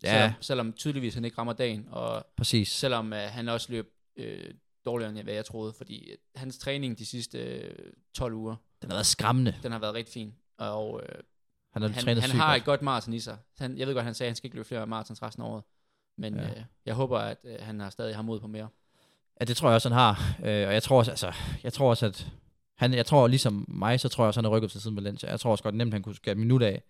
Ja, 0.03 0.09
selvom, 0.11 0.33
selvom 0.41 0.73
tydeligvis 0.73 1.13
han 1.13 1.25
ikke 1.25 1.37
rammer 1.37 1.53
dagen, 1.53 1.87
og 1.91 2.25
præcis. 2.37 2.67
selvom 2.71 3.13
øh, 3.13 3.19
han 3.19 3.49
også 3.49 3.71
løb 3.71 3.93
øh, 4.15 4.53
dårligere, 4.85 5.11
end 5.11 5.19
hvad 5.23 5.33
jeg 5.33 5.45
troede, 5.45 5.73
fordi 5.73 6.09
øh, 6.11 6.17
hans 6.35 6.57
træning 6.57 6.97
de 6.99 7.05
sidste 7.05 7.37
øh, 7.39 7.91
12 8.13 8.33
uger, 8.33 8.55
Den 8.81 8.89
har 8.89 8.95
været 8.95 9.05
skræmmende. 9.05 9.55
den 9.63 9.71
har 9.71 9.79
været 9.79 9.93
rigtig 9.93 10.13
fin, 10.13 10.35
og 10.57 11.01
øh, 11.03 11.19
Han 11.73 11.81
har 11.81 11.89
han, 11.89 12.03
trænet 12.03 12.21
han 12.23 12.31
har 12.39 12.47
godt. 12.53 12.57
et 12.61 12.65
godt 12.65 12.81
maraton 12.81 13.13
i 13.13 13.19
sig. 13.19 13.37
Han, 13.59 13.77
jeg 13.77 13.87
ved 13.87 13.93
godt, 13.93 14.05
han 14.05 14.13
sagde, 14.13 14.27
at 14.27 14.31
han 14.31 14.35
skal 14.35 14.47
ikke 14.47 14.55
løbe 14.55 14.67
flere 14.67 14.87
maratons 14.87 15.21
resten 15.23 15.43
af 15.43 15.47
året, 15.47 15.63
men 16.17 16.35
Ja. 16.35 16.49
øh, 16.49 16.63
jeg 16.85 16.95
håber, 16.95 17.19
at 17.19 17.37
øh, 17.43 17.55
han 17.59 17.79
har 17.79 17.89
stadig 17.89 18.15
har 18.15 18.21
mod 18.21 18.39
på 18.39 18.47
mere. 18.47 18.67
Ja, 19.39 19.45
det 19.45 19.57
tror 19.57 19.69
jeg 19.69 19.75
også, 19.75 19.89
han 19.89 19.97
har. 19.97 20.35
Øh, 20.39 20.67
og 20.67 20.73
jeg 20.73 20.83
tror 20.83 20.97
også, 20.97 21.11
altså, 21.11 21.33
jeg 21.63 21.73
tror 21.73 21.89
også, 21.89 22.05
at 22.05 22.31
han, 22.77 22.93
jeg 22.93 23.05
tror 23.05 23.27
ligesom 23.27 23.65
mig, 23.67 23.99
så 23.99 24.09
tror 24.09 24.23
jeg 24.23 24.27
også, 24.27 24.37
han 24.39 24.45
er 24.45 24.49
rykket 24.49 24.71
til 24.71 24.81
siden 24.81 24.95
Valencia. 24.95 25.29
Jeg 25.29 25.39
tror 25.39 25.51
også 25.51 25.63
godt 25.63 25.75
nemt, 25.75 25.93
han 25.93 26.01
kunne 26.03 26.15
skære 26.15 26.31
et 26.31 26.37
minut 26.37 26.61
af 26.61 26.83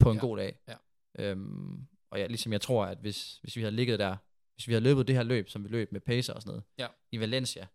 på 0.00 0.10
en 0.10 0.16
Ja. 0.16 0.20
god 0.20 0.36
dag. 0.36 0.58
Ja. 0.68 0.74
Øhm, 1.18 1.86
og 2.10 2.20
jeg, 2.20 2.28
ligesom 2.28 2.52
jeg 2.52 2.60
tror, 2.60 2.84
at 2.84 2.98
hvis, 2.98 3.38
hvis 3.42 3.56
vi 3.56 3.60
havde 3.60 3.74
ligget 3.76 3.98
der, 3.98 4.16
hvis 4.54 4.68
vi 4.68 4.72
havde 4.72 4.84
løbet 4.84 5.06
det 5.08 5.14
her 5.16 5.22
løb, 5.22 5.48
som 5.48 5.64
vi 5.64 5.68
løb 5.68 5.92
med 5.92 6.00
pacer 6.00 6.32
og 6.32 6.42
sådan 6.42 6.50
noget, 6.50 6.64
Ja. 6.78 6.86
i 7.12 7.20
Valencia, 7.20 7.66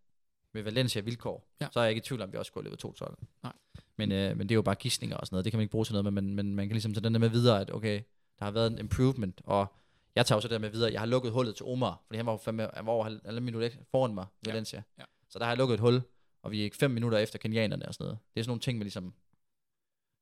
med 0.54 0.62
Valencia 0.62 1.00
vilkår, 1.00 1.46
Ja. 1.60 1.68
så 1.72 1.80
er 1.80 1.84
jeg 1.84 1.90
ikke 1.90 1.98
i 1.98 2.02
tvivl 2.02 2.22
om, 2.22 2.28
at 2.28 2.32
vi 2.32 2.38
også 2.38 2.48
skulle 2.50 2.64
have 2.64 2.70
løbet 2.70 2.78
212. 2.78 3.18
Nej. 3.42 3.52
Men, 3.96 4.12
øh, 4.12 4.36
men 4.36 4.48
det 4.48 4.54
er 4.54 4.56
jo 4.56 4.62
bare 4.62 4.74
gidsninger 4.74 5.16
og 5.16 5.26
sådan 5.26 5.34
noget. 5.34 5.44
Det 5.44 5.52
kan 5.52 5.58
man 5.58 5.62
ikke 5.62 5.70
bruge 5.72 5.84
til 5.84 5.94
noget, 5.94 6.12
men, 6.12 6.34
men, 6.34 6.54
man 6.54 6.68
kan 6.68 6.74
ligesom 6.74 6.94
tage 6.94 7.04
den 7.04 7.14
der 7.14 7.20
med 7.20 7.28
videre, 7.28 7.60
at 7.60 7.70
okay, 7.74 8.00
der 8.38 8.44
har 8.44 8.50
været 8.52 8.72
en 8.72 8.78
improvement, 8.78 9.40
og 9.44 9.66
jeg 10.14 10.26
tager 10.26 10.36
også 10.36 10.48
det 10.48 10.52
der 10.52 10.58
med 10.58 10.70
videre. 10.70 10.92
Jeg 10.92 11.00
har 11.00 11.06
lukket 11.06 11.32
hullet 11.32 11.56
til 11.56 11.66
Omar, 11.66 12.02
fordi 12.06 12.16
han 12.16 12.26
var, 12.26 12.32
jo 12.32 12.38
fandme, 12.38 12.68
han 12.74 12.86
var 12.86 12.92
over 12.92 13.04
halv- 13.04 13.42
minut 13.42 13.78
foran 13.90 14.14
mig, 14.14 14.26
Ja. 14.46 14.50
Valencia. 14.50 14.82
Ja. 14.98 15.04
Så 15.28 15.38
der 15.38 15.44
har 15.44 15.52
jeg 15.52 15.58
lukket 15.58 15.74
et 15.74 15.80
hul, 15.80 16.02
og 16.42 16.50
vi 16.50 16.60
er 16.60 16.64
ikke 16.64 16.76
fem 16.76 16.90
minutter 16.90 17.18
efter 17.18 17.38
kenianerne 17.38 17.88
og 17.88 17.94
sådan 17.94 18.04
noget. 18.04 18.18
Det 18.34 18.40
er 18.40 18.44
sådan 18.44 18.50
nogle 18.50 18.60
ting, 18.60 18.78
man 18.78 18.84
ligesom 18.84 19.14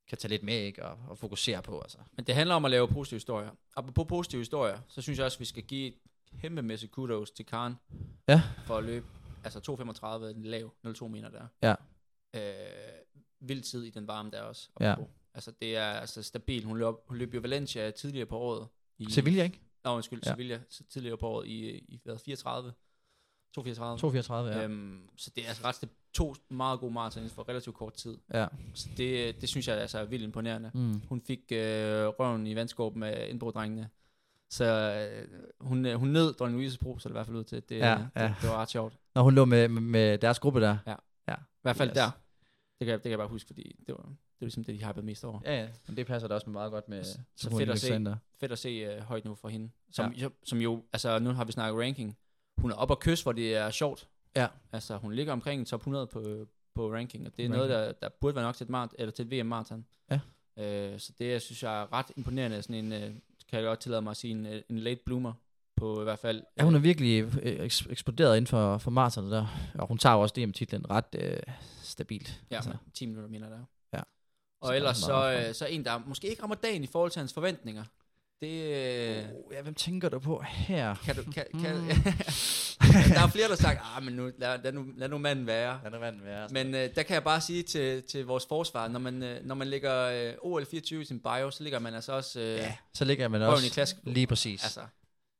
kan 0.09 0.17
tage 0.17 0.29
lidt 0.29 0.43
med, 0.43 0.53
ikke? 0.53 0.85
Og, 0.85 0.97
og 1.07 1.17
fokusere 1.17 1.61
på, 1.61 1.79
altså. 1.81 1.97
Men 2.15 2.25
det 2.25 2.35
handler 2.35 2.55
om 2.55 2.65
at 2.65 2.71
lave 2.71 2.87
positive 2.87 3.15
historier. 3.15 3.49
Og 3.75 3.93
på 3.93 4.03
positive 4.03 4.39
historier, 4.41 4.79
så 4.87 5.01
synes 5.01 5.17
jeg 5.19 5.25
også, 5.25 5.35
at 5.35 5.39
vi 5.39 5.45
skal 5.45 5.63
give 5.63 5.87
et 5.87 5.93
kæmpemæssigt 6.41 6.91
kudos 6.91 7.31
til 7.31 7.45
Karen. 7.45 7.75
Ja. 8.27 8.41
For 8.65 8.77
at 8.77 8.83
løbe, 8.83 9.05
altså 9.43 9.59
2.35, 10.29 10.37
en 10.37 10.43
lav, 10.45 10.71
0,2 10.87 11.07
meter 11.07 11.29
der. 11.29 11.47
Ja. 11.63 11.75
Øh, 12.35 12.99
vild 13.39 13.61
tid 13.61 13.83
i 13.83 13.89
den 13.89 14.07
varme 14.07 14.31
der 14.31 14.41
også. 14.41 14.69
Ja. 14.79 14.95
Altså 15.33 15.51
det 15.51 15.77
er 15.77 15.83
altså 15.91 16.23
stabilt. 16.23 16.65
Hun 16.65 16.77
løb, 16.77 16.95
hun 17.07 17.17
løb 17.17 17.33
jo 17.33 17.39
Valencia 17.39 17.91
tidligere 17.91 18.25
på 18.25 18.37
året. 18.37 18.67
I, 18.97 19.11
Sevilla, 19.11 19.43
ikke? 19.43 19.61
Nå, 19.83 19.95
undskyld, 19.95 20.21
Ja. 20.25 20.31
Sevilla 20.31 20.59
tidligere 20.89 21.17
på 21.17 21.27
året 21.27 21.47
i, 21.47 21.69
i 21.77 22.01
hvad, 22.03 22.17
34. 22.25 22.73
234. 23.55 23.97
234, 23.99 24.49
ja. 24.51 24.63
Øhm, 24.63 25.09
så 25.17 25.31
det 25.35 25.43
er 25.43 25.47
altså 25.47 25.63
ret 25.63 25.75
stab- 25.75 25.95
to 26.13 26.35
meget 26.49 26.79
gode 26.79 26.93
maraton 26.93 27.29
for 27.29 27.49
relativt 27.49 27.75
kort 27.75 27.93
tid. 27.93 28.17
ja. 28.33 28.47
Så 28.73 28.89
det, 28.97 29.41
det 29.41 29.49
synes 29.49 29.67
jeg 29.67 29.77
altså 29.77 29.99
er 29.99 30.05
vildt 30.05 30.23
imponerende. 30.23 30.71
Mm. 30.73 31.01
Hun 31.09 31.21
fik 31.21 31.39
øh, 31.51 31.57
røven 32.07 32.47
i 32.47 32.55
vandskåb 32.55 32.95
med 32.95 33.27
indbruddrengene. 33.27 33.89
Så 34.49 34.65
øh, 34.65 35.27
hun, 35.61 35.85
øh, 35.85 35.95
hun 35.95 36.07
nød 36.09 36.33
dronning 36.33 36.65
Louise's 36.67 36.77
bro, 36.77 36.99
så 36.99 37.09
det 37.09 37.13
i 37.13 37.17
hvert 37.17 37.25
fald 37.25 37.37
ud 37.37 37.43
til. 37.43 37.63
Det, 37.69 37.77
Ja, 37.77 37.91
det, 37.91 38.09
ja. 38.15 38.35
det 38.41 38.49
var 38.49 38.57
ret 38.57 38.69
sjovt. 38.69 38.97
Når 39.15 39.21
hun 39.23 39.35
lå 39.35 39.45
med, 39.45 39.67
med, 39.67 40.17
deres 40.17 40.39
gruppe 40.39 40.61
der. 40.61 40.77
Ja. 40.87 40.95
ja. 41.27 41.33
I 41.35 41.61
hvert 41.61 41.75
fald 41.75 41.89
Yes. 41.89 41.95
der. 41.95 42.05
Det 42.79 42.85
kan, 42.85 42.87
jeg- 42.87 42.93
det 42.97 43.03
kan 43.03 43.11
jeg 43.11 43.19
bare 43.19 43.27
huske, 43.27 43.47
fordi 43.47 43.75
det 43.87 43.95
var, 43.95 44.03
det 44.03 44.41
var 44.41 44.45
ligesom 44.45 44.63
det, 44.63 44.75
de 44.79 44.83
har 44.83 45.01
mest 45.01 45.23
over. 45.23 45.39
Ja, 45.45 45.61
ja. 45.61 45.67
Men 45.87 45.97
det 45.97 46.07
passer 46.07 46.27
da 46.27 46.33
også 46.33 46.49
meget 46.49 46.71
godt 46.71 46.89
med... 46.89 47.03
Så 47.03 47.49
med 47.49 47.57
fedt 47.57 47.69
at 47.69 47.79
se. 47.79 48.17
Fedt 48.39 48.51
at 48.51 48.59
se 48.59 48.97
uh, 48.97 49.03
højt 49.03 49.25
nu 49.25 49.35
for 49.35 49.49
hende. 49.49 49.69
Som, 49.91 50.13
ja. 50.13 50.27
som 50.43 50.59
jo, 50.59 50.83
altså 50.93 51.19
nu 51.19 51.29
har 51.29 51.45
vi 51.45 51.51
snakket 51.51 51.81
ranking. 51.81 52.17
Hun 52.57 52.71
er 52.71 52.75
oppe 52.75 52.93
og 52.93 52.99
kysse, 52.99 53.25
hvor 53.25 53.31
det 53.31 53.55
er 53.55 53.69
sjovt. 53.69 54.07
Ja. 54.35 54.47
Altså 54.71 54.97
hun 54.97 55.13
ligger 55.13 55.33
omkring 55.33 55.67
top 55.67 55.79
100 55.79 56.07
på, 56.07 56.47
på 56.75 56.93
ranking, 56.93 57.25
og 57.27 57.35
det 57.37 57.45
er 57.45 57.49
Ranking. 57.49 57.69
noget, 57.69 57.69
der, 57.69 57.91
der 57.91 58.09
burde 58.21 58.35
være 58.35 58.45
nok 58.45 58.55
til 58.55 58.63
et, 58.63 58.69
mart, 58.69 58.89
eller 58.99 59.11
til 59.11 59.33
et 59.33 59.39
VM 59.43 59.45
marathon. 59.47 59.85
Ja. 60.11 60.19
Øh, 60.57 60.99
så 60.99 61.13
det 61.19 61.31
jeg 61.31 61.41
synes 61.41 61.63
jeg 61.63 61.81
er 61.81 61.93
ret 61.93 62.11
imponerende. 62.17 62.61
Sådan 62.61 62.85
en, 62.85 62.93
øh, 63.03 63.15
kan 63.49 63.59
jeg 63.59 63.67
godt 63.67 63.79
tillade 63.79 64.01
mig 64.01 64.11
at 64.11 64.17
sige, 64.17 64.31
en, 64.31 64.45
øh, 64.45 64.61
en 64.69 64.79
late 64.79 65.01
bloomer 65.05 65.33
på 65.75 66.01
i 66.01 66.03
hvert 66.03 66.19
fald. 66.19 66.43
Ja, 66.57 66.63
hun 66.63 66.75
er 66.75 66.79
virkelig 66.79 67.23
øh, 67.41 67.65
eks- 67.65 67.91
eksploderet 67.91 68.37
inden 68.37 68.47
for, 68.47 68.77
for 68.77 68.91
maratonet 68.91 69.31
der. 69.31 69.47
Og 69.75 69.87
hun 69.87 69.97
tager 69.97 70.15
jo 70.15 70.21
også 70.21 70.35
DM-titlen 70.37 70.89
ret 70.89 71.15
øh, 71.15 71.37
stabilt. 71.81 72.41
Ja, 72.51 72.55
altså. 72.55 72.69
altså. 72.69 72.83
10 72.93 73.05
minutter 73.05 73.29
mener 73.29 73.49
der. 73.49 73.59
Ja. 73.93 73.99
Og 74.61 74.67
Så 74.67 74.73
ellers 74.73 75.01
er 75.01 75.05
så, 75.05 75.45
øh, 75.47 75.53
så 75.53 75.65
en, 75.65 75.85
der 75.85 76.01
måske 76.05 76.27
ikke 76.29 76.41
rammer 76.43 76.55
dagen 76.55 76.83
i 76.83 76.87
forhold 76.87 77.11
til 77.11 77.19
hans 77.19 77.33
forventninger. 77.33 77.83
Det 78.41 79.29
Oh, 79.47 79.53
ja, 79.53 79.61
hvem 79.61 79.73
tænker 79.73 80.09
du 80.09 80.19
på 80.19 80.43
her? 80.47 80.95
kan 81.05 81.15
du... 81.15 81.23
Kan, 81.31 81.45
kan, 81.61 81.75
Mm. 82.81 82.85
der 83.13 83.21
er 83.23 83.27
flere, 83.27 83.43
der 83.43 83.49
har 83.49 83.55
sagt, 83.55 83.79
ah, 83.97 84.03
men 84.03 84.13
nu, 84.13 84.31
lad, 84.37 84.59
lad, 84.63 84.71
nu, 84.71 84.85
lad 84.97 85.09
nu 85.09 85.17
manden 85.17 85.47
være. 85.47 85.79
Lad 85.83 85.91
nu 85.91 85.97
vand 85.99 86.21
være. 86.23 86.47
Men 86.51 86.75
øh, 86.75 86.95
der 86.95 87.03
kan 87.03 87.13
jeg 87.13 87.23
bare 87.23 87.41
sige 87.41 87.63
til, 87.63 88.03
til 88.03 88.25
vores 88.25 88.45
forsvar, 88.45 88.87
når 88.87 88.99
man, 88.99 89.23
øh, 89.23 89.45
når 89.45 89.55
man 89.55 89.67
lægger 89.67 90.05
øh, 90.05 90.33
OL 90.41 90.65
24 90.65 91.01
i 91.01 91.05
sin 91.05 91.19
bio, 91.19 91.51
så 91.51 91.63
ligger 91.63 91.79
man 91.79 91.93
altså 91.93 92.11
også 92.13 92.39
øh, 92.39 92.45
ja, 92.57 92.75
så 92.93 93.05
ligger 93.05 93.27
man 93.27 93.41
også 93.41 93.65
i 93.65 93.69
klask. 93.69 93.95
lige 94.03 94.27
præcis. 94.27 94.63
Altså, 94.63 94.79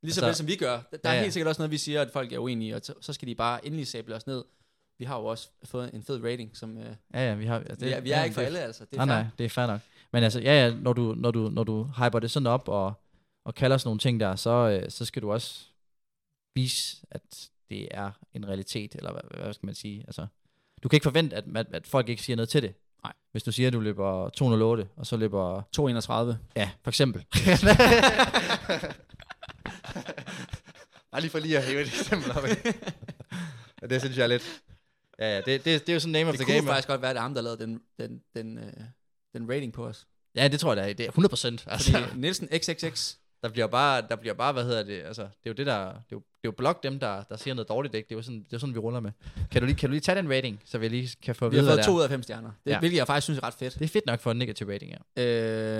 lige 0.03 0.13
så 0.13 0.19
Altså- 0.21 0.25
vel 0.25 0.35
som 0.35 0.47
vi 0.47 0.55
gør. 0.55 0.71
Der, 0.91 0.97
der 0.97 1.11
Ja, 1.11 1.15
er 1.17 1.21
helt 1.21 1.33
sikkert 1.33 1.47
også 1.47 1.61
noget, 1.61 1.71
vi 1.71 1.77
siger, 1.77 2.01
at 2.01 2.09
folk 2.13 2.33
er 2.33 2.37
uenige, 2.39 2.75
og 2.75 2.81
så, 2.83 2.93
så 3.01 3.13
skal 3.13 3.27
de 3.27 3.35
bare 3.35 3.65
endelig 3.65 3.87
sable 3.87 4.15
os 4.15 4.27
ned. 4.27 4.43
Vi 4.99 5.05
har 5.05 5.19
jo 5.19 5.25
også 5.25 5.49
fået 5.65 5.93
en 5.93 6.03
fed 6.03 6.23
rating, 6.23 6.57
som... 6.57 6.77
Øh, 6.77 6.85
ja, 7.13 7.27
ja, 7.27 7.33
vi 7.33 7.45
har... 7.45 7.59
Altså, 7.59 7.75
det, 7.75 7.85
vi 7.85 7.91
er, 7.91 7.99
vi 7.99 8.11
er 8.11 8.17
ja, 8.17 8.23
ikke 8.23 8.33
for 8.33 8.41
det- 8.41 8.45
alle, 8.45 8.59
altså. 8.59 8.85
Det 8.85 8.99
er 8.99 9.05
nej, 9.05 9.15
fair. 9.15 9.23
nej, 9.23 9.31
det 9.37 9.45
er 9.45 9.49
fair 9.49 9.67
nok. 9.67 9.79
Men 10.13 10.23
altså, 10.23 10.39
ja, 10.39 10.65
ja, 10.67 10.73
når 10.73 10.93
du, 10.93 11.13
når 11.17 11.31
du, 11.31 11.49
når 11.49 11.63
du 11.63 11.83
hyper 11.83 12.19
det 12.19 12.31
sådan 12.31 12.47
op 12.47 12.67
og, 12.67 12.93
og 13.45 13.55
kalder 13.55 13.77
sådan 13.77 13.87
nogle 13.87 13.99
ting 13.99 14.19
der, 14.19 14.35
så, 14.35 14.49
øh, 14.49 14.91
så 14.91 15.05
skal 15.05 15.21
du 15.21 15.31
også 15.31 15.65
vise, 16.55 16.97
at 17.11 17.49
det 17.69 17.87
er 17.91 18.11
en 18.33 18.47
realitet, 18.47 18.95
eller 18.95 19.11
hvad, 19.11 19.21
hvad 19.43 19.53
skal 19.53 19.65
man 19.65 19.75
sige? 19.75 20.03
Altså, 20.07 20.27
du 20.83 20.89
kan 20.89 20.97
ikke 20.97 21.03
forvente, 21.03 21.35
at, 21.35 21.43
at, 21.55 21.67
at 21.73 21.87
folk 21.87 22.09
ikke 22.09 22.23
siger 22.23 22.35
noget 22.35 22.49
til 22.49 22.61
det. 22.61 22.73
Nej. 23.03 23.13
Hvis 23.31 23.43
du 23.43 23.51
siger, 23.51 23.67
at 23.67 23.73
du 23.73 23.79
løber 23.79 24.29
208, 24.29 24.87
og 24.95 25.05
så 25.05 25.17
løber 25.17 25.61
231. 25.71 26.39
Ja, 26.55 26.69
for 26.83 26.91
eksempel. 26.91 27.25
Bare 31.11 31.21
lige 31.21 31.31
for 31.31 31.39
lige 31.39 31.57
at 31.57 31.63
hæve 31.63 31.81
et 31.81 31.87
eksempel 31.87 32.31
op. 32.31 32.43
Ja, 33.81 33.87
det 33.87 34.01
synes 34.01 34.17
jeg 34.17 34.23
er 34.23 34.27
lidt... 34.27 34.61
Ja, 35.19 35.35
ja, 35.35 35.37
det, 35.37 35.45
det, 35.47 35.65
det 35.65 35.89
er 35.89 35.93
jo 35.93 35.99
sådan 35.99 36.11
name 36.11 36.29
of 36.29 36.33
Det 36.33 36.39
the 36.39 36.45
kunne 36.45 36.55
game. 36.55 36.67
faktisk 36.67 36.87
godt 36.87 37.01
være, 37.01 37.09
at 37.09 37.15
det 37.15 37.19
er 37.19 37.23
ham, 37.23 37.33
der 37.33 37.41
lavede 37.41 37.63
den, 37.63 37.81
den, 37.99 38.21
den, 38.35 38.57
øh, 38.57 38.73
den 39.33 39.49
rating 39.49 39.73
på 39.73 39.85
os. 39.87 40.07
Ja, 40.35 40.47
det 40.47 40.59
tror 40.59 40.75
jeg, 40.75 40.89
er. 40.89 40.93
Det 40.93 41.03
er 41.03 41.07
100 41.09 41.29
procent. 41.29 41.61
Fordi 41.61 41.73
Altså, 41.73 42.05
Nielsen 42.15 42.47
XXX, 42.57 43.15
der 43.43 43.49
bliver 43.49 43.67
bare, 43.67 44.01
der 44.09 44.15
bliver 44.15 44.33
bare, 44.33 44.53
hvad 44.53 44.63
hedder 44.63 44.83
det, 44.83 45.01
altså, 45.01 45.21
det 45.21 45.29
er 45.45 45.49
jo 45.49 45.53
det 45.53 45.65
der, 45.65 45.85
det 45.87 45.93
er 45.95 46.01
jo, 46.11 46.17
det 46.17 46.23
er 46.43 46.45
jo 46.45 46.51
blok 46.51 46.83
dem, 46.83 46.99
der, 46.99 47.23
der 47.23 47.37
siger 47.37 47.53
noget 47.53 47.69
dårligt, 47.69 47.95
ikke? 47.95 48.07
Det 48.09 48.15
er 48.15 48.17
jo 48.17 48.21
sådan, 48.21 48.43
det 48.43 48.53
er 48.53 48.57
sådan, 48.57 48.73
vi 48.75 48.79
ruller 48.79 48.99
med. 48.99 49.11
Kan 49.51 49.61
du 49.61 49.65
lige, 49.65 49.75
kan 49.77 49.89
du 49.89 49.91
lige 49.91 50.01
tage 50.01 50.15
den 50.21 50.29
rating, 50.31 50.61
så 50.65 50.77
vi 50.77 50.87
lige 50.87 51.09
kan 51.21 51.35
få 51.35 51.49
vi 51.49 51.55
har 51.55 51.61
vide, 51.61 51.67
hvad 51.67 51.71
fået 51.71 51.77
det 51.77 51.85
to 51.85 51.91
er? 51.91 51.97
ud 51.97 52.01
af 52.03 52.09
fem 52.09 52.23
stjerner. 52.23 52.51
Det, 52.65 52.71
Ja. 52.71 52.79
Hvilket 52.79 52.97
jeg 52.97 53.07
faktisk 53.07 53.23
synes 53.25 53.37
er 53.39 53.43
ret 53.43 53.53
fedt. 53.53 53.73
Det 53.73 53.83
er 53.85 53.87
fedt 53.89 54.05
nok 54.05 54.19
for 54.19 54.31
en 54.31 54.37
negativ 54.37 54.67
rating, 54.69 54.93
ja. 55.17 55.23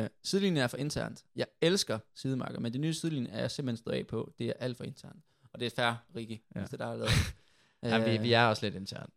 Øh, 0.03 0.09
sidelinjen 0.23 0.63
er 0.63 0.67
for 0.67 0.77
internt. 0.77 1.23
Jeg 1.35 1.45
elsker 1.61 1.99
sidemarker, 2.15 2.59
men 2.59 2.73
det 2.73 2.81
nye 2.81 2.93
sidelinje 2.93 3.31
er 3.31 3.39
jeg 3.39 3.51
simpelthen 3.51 3.77
stået 3.77 3.93
af 3.95 4.07
på. 4.07 4.31
Det 4.39 4.47
er 4.47 4.53
alt 4.59 4.77
for 4.77 4.83
internt. 4.83 5.23
Og 5.53 5.59
det 5.59 5.65
er 5.65 5.69
fair, 5.75 5.93
Rikke, 6.15 6.41
Ja. 6.55 6.59
hvis 6.59 6.69
det 6.69 6.81
er 6.81 6.85
der, 6.85 6.91
er 6.93 6.97
lavet. 6.97 7.11
ja 7.83 7.97
vi, 8.11 8.17
Øh, 8.17 8.23
vi 8.23 8.33
er 8.33 8.45
også 8.45 8.65
lidt 8.65 8.75
intern. 8.75 9.09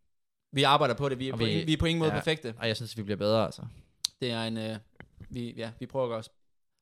vi 0.52 0.62
arbejder 0.62 0.94
på 0.94 1.08
det. 1.08 1.18
Vi 1.18 1.28
er, 1.28 1.32
Og 1.32 1.38
på, 1.38 1.44
vi- 1.44 1.54
vi, 1.58 1.64
vi 1.64 1.72
er 1.72 1.76
på 1.76 1.86
ingen 1.86 1.98
måde 1.98 2.10
ja. 2.12 2.16
perfekte. 2.18 2.54
Og 2.58 2.68
jeg 2.68 2.76
synes, 2.76 2.96
vi 2.96 3.02
bliver 3.02 3.16
bedre, 3.18 3.44
altså. 3.44 3.62
Det 4.22 4.30
er 4.30 4.42
en... 4.42 4.56
Øh, 4.56 4.76
vi, 5.30 5.52
ja, 5.56 5.70
vi 5.80 5.86
prøver 5.86 6.04
at 6.06 6.10
gøre 6.10 6.18
os 6.18 6.30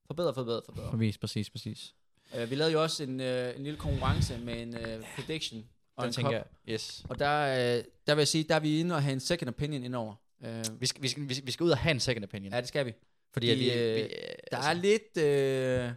forbedre, 0.07 0.35
forbedre, 0.35 0.63
forbedre. 0.67 0.91
Præcis, 0.91 1.19
præcis, 1.19 1.51
præcis. 1.51 1.95
Uh, 2.35 2.51
vi 2.51 2.55
lavede 2.55 2.73
jo 2.73 2.83
også 2.83 3.03
en, 3.03 3.21
øh, 3.21 3.57
en 3.57 3.63
lille 3.65 3.79
konkurrence 3.79 4.39
med 4.39 4.63
en 4.63 4.77
øh, 4.77 5.05
prediction 5.17 5.65
og 5.97 6.03
Den 6.05 6.09
en 6.09 6.13
tænker 6.15 6.31
kop. 6.39 6.49
jeg, 6.67 6.75
yes. 6.75 7.05
Og 7.09 7.19
der, 7.19 7.41
øh, 7.79 7.85
der 8.07 8.15
vil 8.15 8.21
jeg 8.21 8.29
sige, 8.29 8.45
der 8.45 8.55
er 8.55 8.61
vi 8.61 8.81
inde 8.81 8.95
og 8.95 9.03
have 9.03 9.13
en 9.13 9.21
second 9.21 9.49
opinion 9.49 9.85
indover. 9.85 10.15
Uh, 10.41 10.81
Vi 10.81 10.87
skal, 10.87 11.03
vi, 11.03 11.09
skal, 11.09 11.29
vi 11.29 11.35
skal- 11.35 11.47
vi 11.47 11.53
skal 11.53 11.65
ud 11.65 11.71
og 11.71 11.79
have 11.79 11.91
en 11.91 12.01
second 12.01 12.25
opinion. 12.25 12.53
ja, 12.53 12.61
det 12.61 12.69
skal 12.69 12.87
vi. 12.87 12.93
Fordi 13.33 13.51
at 13.51 13.59
vi, 13.59 13.73
øh, 13.73 13.97
vi, 13.97 14.01
Der 14.51 14.59
er 14.59 14.73
lidt, 14.73 15.17
øh, 15.17 15.93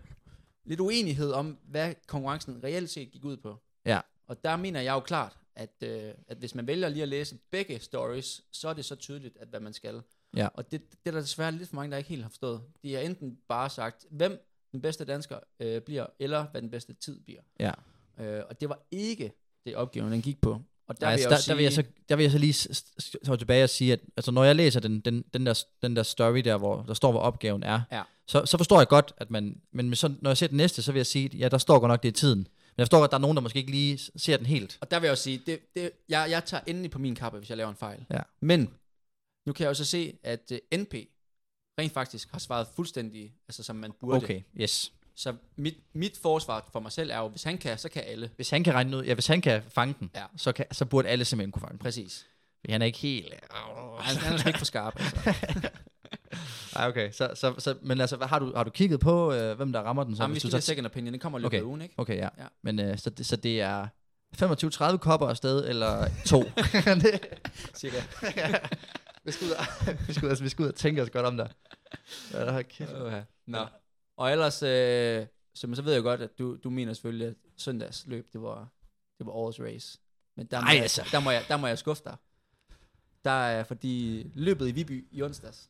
lidt 0.66 0.80
uenighed 0.80 1.32
om, 1.32 1.58
hvad 1.68 1.94
konkurrencen 2.08 2.64
reelt 2.64 2.90
set 2.90 3.12
gik 3.12 3.26
ud 3.26 3.38
på. 3.38 3.58
Ja. 3.86 4.00
Og 4.28 4.44
der 4.44 4.56
mener 4.56 4.82
jeg 4.82 4.92
jo 4.94 5.00
klart, 5.00 5.38
at, 5.56 5.84
øh, 5.84 6.14
at 6.28 6.38
hvis 6.38 6.56
man 6.56 6.68
vælger 6.68 6.90
lige 6.90 7.04
at 7.04 7.10
læse 7.10 7.38
begge 7.52 7.80
stories, 7.80 8.42
så 8.52 8.70
er 8.70 8.74
det 8.74 8.86
så 8.86 8.96
tydeligt, 8.96 9.38
at 9.38 9.48
hvad 9.48 9.60
man 9.60 9.74
skal. 9.74 10.02
Ja. 10.38 10.48
Og 10.54 10.72
det, 10.72 10.82
det 10.92 10.98
er 11.06 11.12
der 11.12 11.20
desværre 11.20 11.52
lidt 11.52 11.70
for 11.70 11.76
mange, 11.76 11.92
der 11.92 11.98
ikke 11.98 12.10
helt 12.10 12.22
har 12.22 12.30
forstået. 12.30 12.62
De 12.84 12.94
har 12.94 13.02
enten 13.02 13.38
bare 13.50 13.70
sagt, 13.70 14.06
hvem 14.12 14.46
den 14.72 14.82
bedste 14.82 15.06
dansker 15.06 15.38
øh, 15.60 15.82
bliver, 15.82 16.06
eller 16.20 16.46
hvad 16.52 16.62
den 16.62 16.70
bedste 16.72 16.94
tid 16.94 17.20
bliver. 17.20 17.42
Ja. 17.60 17.72
Øh, 18.20 18.44
og 18.50 18.62
det 18.62 18.70
var 18.70 18.80
ikke 18.92 19.32
det 19.66 19.76
opgaven, 19.76 20.12
den 20.12 20.22
gik 20.22 20.42
på. 20.42 20.62
Og 20.88 21.02
der, 21.02 21.08
Der, 21.08 21.08
vil 21.08 21.12
altså, 21.12 21.30
jeg 21.30 21.30
der, 21.30 21.38
jo 21.38 21.48
der, 21.48 21.56
vil 21.56 21.64
jeg 21.64 21.74
sige- 21.74 21.86
så, 21.86 22.04
der 22.10 22.16
vil 22.16 22.24
jeg 22.24 22.32
så 22.32 22.38
lige 22.38 22.54
s- 22.54 22.68
s- 23.02 23.16
tage 23.26 23.38
tilbage 23.38 23.64
og 23.64 23.70
sige, 23.70 23.94
at 23.94 24.00
altså, 24.18 24.32
når 24.32 24.44
jeg 24.44 24.56
læser 24.56 24.80
den, 24.80 25.00
den, 25.00 25.24
den, 25.34 25.46
der, 25.46 25.64
den 25.82 25.96
der 25.96 26.04
story 26.04 26.38
der, 26.38 26.58
hvor 26.58 26.82
der 26.88 26.94
står, 26.94 27.12
hvor 27.12 27.20
opgaven 27.22 27.64
er, 27.64 27.82
Ja. 27.92 28.02
så, 28.28 28.46
så 28.46 28.58
forstår 28.58 28.80
jeg 28.80 28.88
godt, 28.88 29.14
at 29.18 29.32
man, 29.32 29.62
men 29.72 29.96
sådan, 29.96 30.18
når 30.22 30.30
jeg 30.30 30.38
ser 30.38 30.48
den 30.48 30.58
næste, 30.58 30.82
så 30.82 30.92
vil 30.92 31.00
jeg 31.00 31.06
sige, 31.06 31.38
ja, 31.38 31.48
der 31.50 31.58
står 31.58 31.80
godt 31.80 31.90
nok, 31.90 32.04
det 32.04 32.08
er 32.10 32.14
tiden. 32.14 32.48
jeg 32.78 32.84
forstår 32.84 32.98
godt, 33.00 33.08
at 33.08 33.12
der 33.12 33.18
er 33.18 33.22
nogen, 33.22 33.38
der 33.38 33.42
måske 33.42 33.60
ikke 33.60 33.72
lige 33.72 33.98
ser 34.16 34.38
den 34.38 34.46
helt. 34.46 34.78
Og 34.82 34.92
der 34.92 35.00
vil 35.00 35.08
jeg 35.08 35.12
også 35.12 35.24
sige, 35.24 35.42
det, 35.46 35.60
det, 35.76 35.92
jeg, 36.10 36.28
jeg 36.30 36.46
tager 36.46 36.64
endelig 36.68 36.92
på 36.92 37.00
min 37.00 37.16
kappe, 37.16 37.38
hvis 37.38 37.50
jeg 37.50 37.58
laver 37.58 37.70
en 37.70 37.76
fejl. 37.76 38.06
Ja. 38.12 38.20
Men, 38.42 38.70
nu 39.46 39.54
kan 39.54 39.64
jeg 39.64 39.70
også 39.70 39.86
se, 39.86 40.14
at 40.24 40.52
uh, 40.52 40.80
NP 40.80 40.94
rent 41.80 41.94
faktisk 41.94 42.32
har 42.32 42.40
svaret 42.40 42.68
fuldstændig, 42.76 43.34
altså 43.48 43.64
som 43.64 43.76
man 43.76 43.92
burde. 44.00 44.18
Okay, 44.18 44.42
yes. 44.62 44.94
Så 45.16 45.36
mit, 45.56 45.76
mit 45.94 46.18
forsvar 46.22 46.70
for 46.72 46.80
mig 46.80 46.92
selv 46.92 47.12
er 47.12 47.18
jo, 47.18 47.28
hvis 47.28 47.44
han 47.44 47.58
kan, 47.58 47.78
så 47.78 47.90
kan 47.90 48.04
alle. 48.08 48.30
Hvis 48.36 48.50
han 48.50 48.64
kan 48.64 48.74
regne 48.74 48.98
ud, 48.98 49.04
ja, 49.04 49.14
hvis 49.14 49.28
han 49.28 49.42
kan 49.42 49.62
fange 49.70 49.96
den, 50.00 50.12
Ja. 50.16 50.24
så, 50.38 50.52
kan, 50.52 50.66
så 50.72 50.86
burde 50.86 51.10
alle 51.10 51.26
simpelthen 51.26 51.52
kunne 51.52 51.62
fange 51.62 51.72
den. 51.72 51.80
Præcis. 51.80 52.26
Fordi 52.60 52.72
han 52.72 52.82
er 52.82 52.86
ikke 52.86 52.98
helt... 52.98 53.34
Han, 54.00 54.16
han 54.18 54.34
er 54.40 54.48
ikke 54.48 54.58
for 54.60 54.66
skarp, 54.66 55.00
altså. 55.00 55.34
Nej, 56.76 56.88
okay. 56.88 57.12
Så, 57.12 57.32
så, 57.36 57.54
så, 57.58 57.76
men 57.82 58.02
altså, 58.02 58.18
hvad, 58.18 58.28
har, 58.28 58.40
du, 58.40 58.54
har 58.56 58.64
du 58.64 58.70
kigget 58.70 59.00
på, 59.00 59.34
øh, 59.34 59.56
hvem 59.58 59.72
der 59.74 59.80
rammer 59.82 60.04
den? 60.04 60.16
Så, 60.16 60.24
Jamen, 60.24 60.34
hvis 60.34 60.44
vi 60.44 60.48
du 60.48 60.52
skal 60.52 60.62
så- 60.62 60.66
second 60.66 60.86
opinion, 60.86 61.14
den 61.14 61.20
kommer 61.20 61.40
i 61.40 61.42
løbet 61.42 61.48
Okay. 61.50 61.58
af 61.60 61.64
ugen, 61.64 61.82
ikke? 61.82 61.96
Okay, 61.98 62.16
ja. 62.18 62.30
Ja. 62.38 62.46
Men 62.64 62.80
øh, 62.80 62.98
så, 62.98 63.10
det, 63.10 63.26
så 63.26 63.36
det 63.36 63.62
er 63.62 63.88
25-30 64.94 64.98
kopper 64.98 65.28
afsted, 65.28 65.70
eller 65.70 66.08
to? 66.26 66.44
Cirka. 67.80 68.02
Vi, 69.24 69.32
skal 69.32 69.48
ud 69.48 69.52
og, 69.52 69.66
vi, 70.08 70.14
skal 70.14 70.26
ud, 70.26 70.30
altså, 70.30 70.44
vi 70.44 70.50
skal 70.50 70.64
ud 70.64 70.68
og 70.70 70.76
tænke 70.76 71.02
os 71.02 71.10
godt 71.10 71.26
om 71.26 71.38
der. 71.38 71.48
Ja, 72.34 72.46
der 72.46 72.62
kæft. 72.62 72.94
Okay. 72.94 73.24
Nå. 73.48 73.66
Og 74.18 74.32
ellers, 74.32 74.64
øh, 74.64 75.26
så, 75.56 75.68
så 75.76 75.82
ved 75.82 75.94
jeg 75.94 76.04
godt, 76.04 76.22
at 76.22 76.40
du, 76.40 76.58
du 76.64 76.70
mener 76.70 76.94
selvfølgelig, 76.94 77.28
at 77.28 77.34
søndags 77.58 78.04
løb, 78.08 78.28
det 78.34 78.42
var, 78.42 78.68
det 79.18 79.26
var 79.26 79.32
årets 79.32 79.60
race. 79.60 80.00
Men 80.38 80.46
der, 80.46 80.62
må, 80.62 80.66
Ej, 80.68 80.74
jeg, 80.74 80.82
altså. 80.82 81.08
der, 81.12 81.20
må 81.20 81.32
jeg, 81.32 81.44
der 81.48 81.58
må 81.58 81.68
jeg 81.68 81.78
skuffe 81.78 82.04
dig. 82.06 82.16
Der 83.26 83.32
er, 83.32 83.64
fordi 83.64 84.24
løbet 84.34 84.68
i 84.68 84.72
Viby 84.72 85.08
i 85.12 85.22
onsdags, 85.24 85.70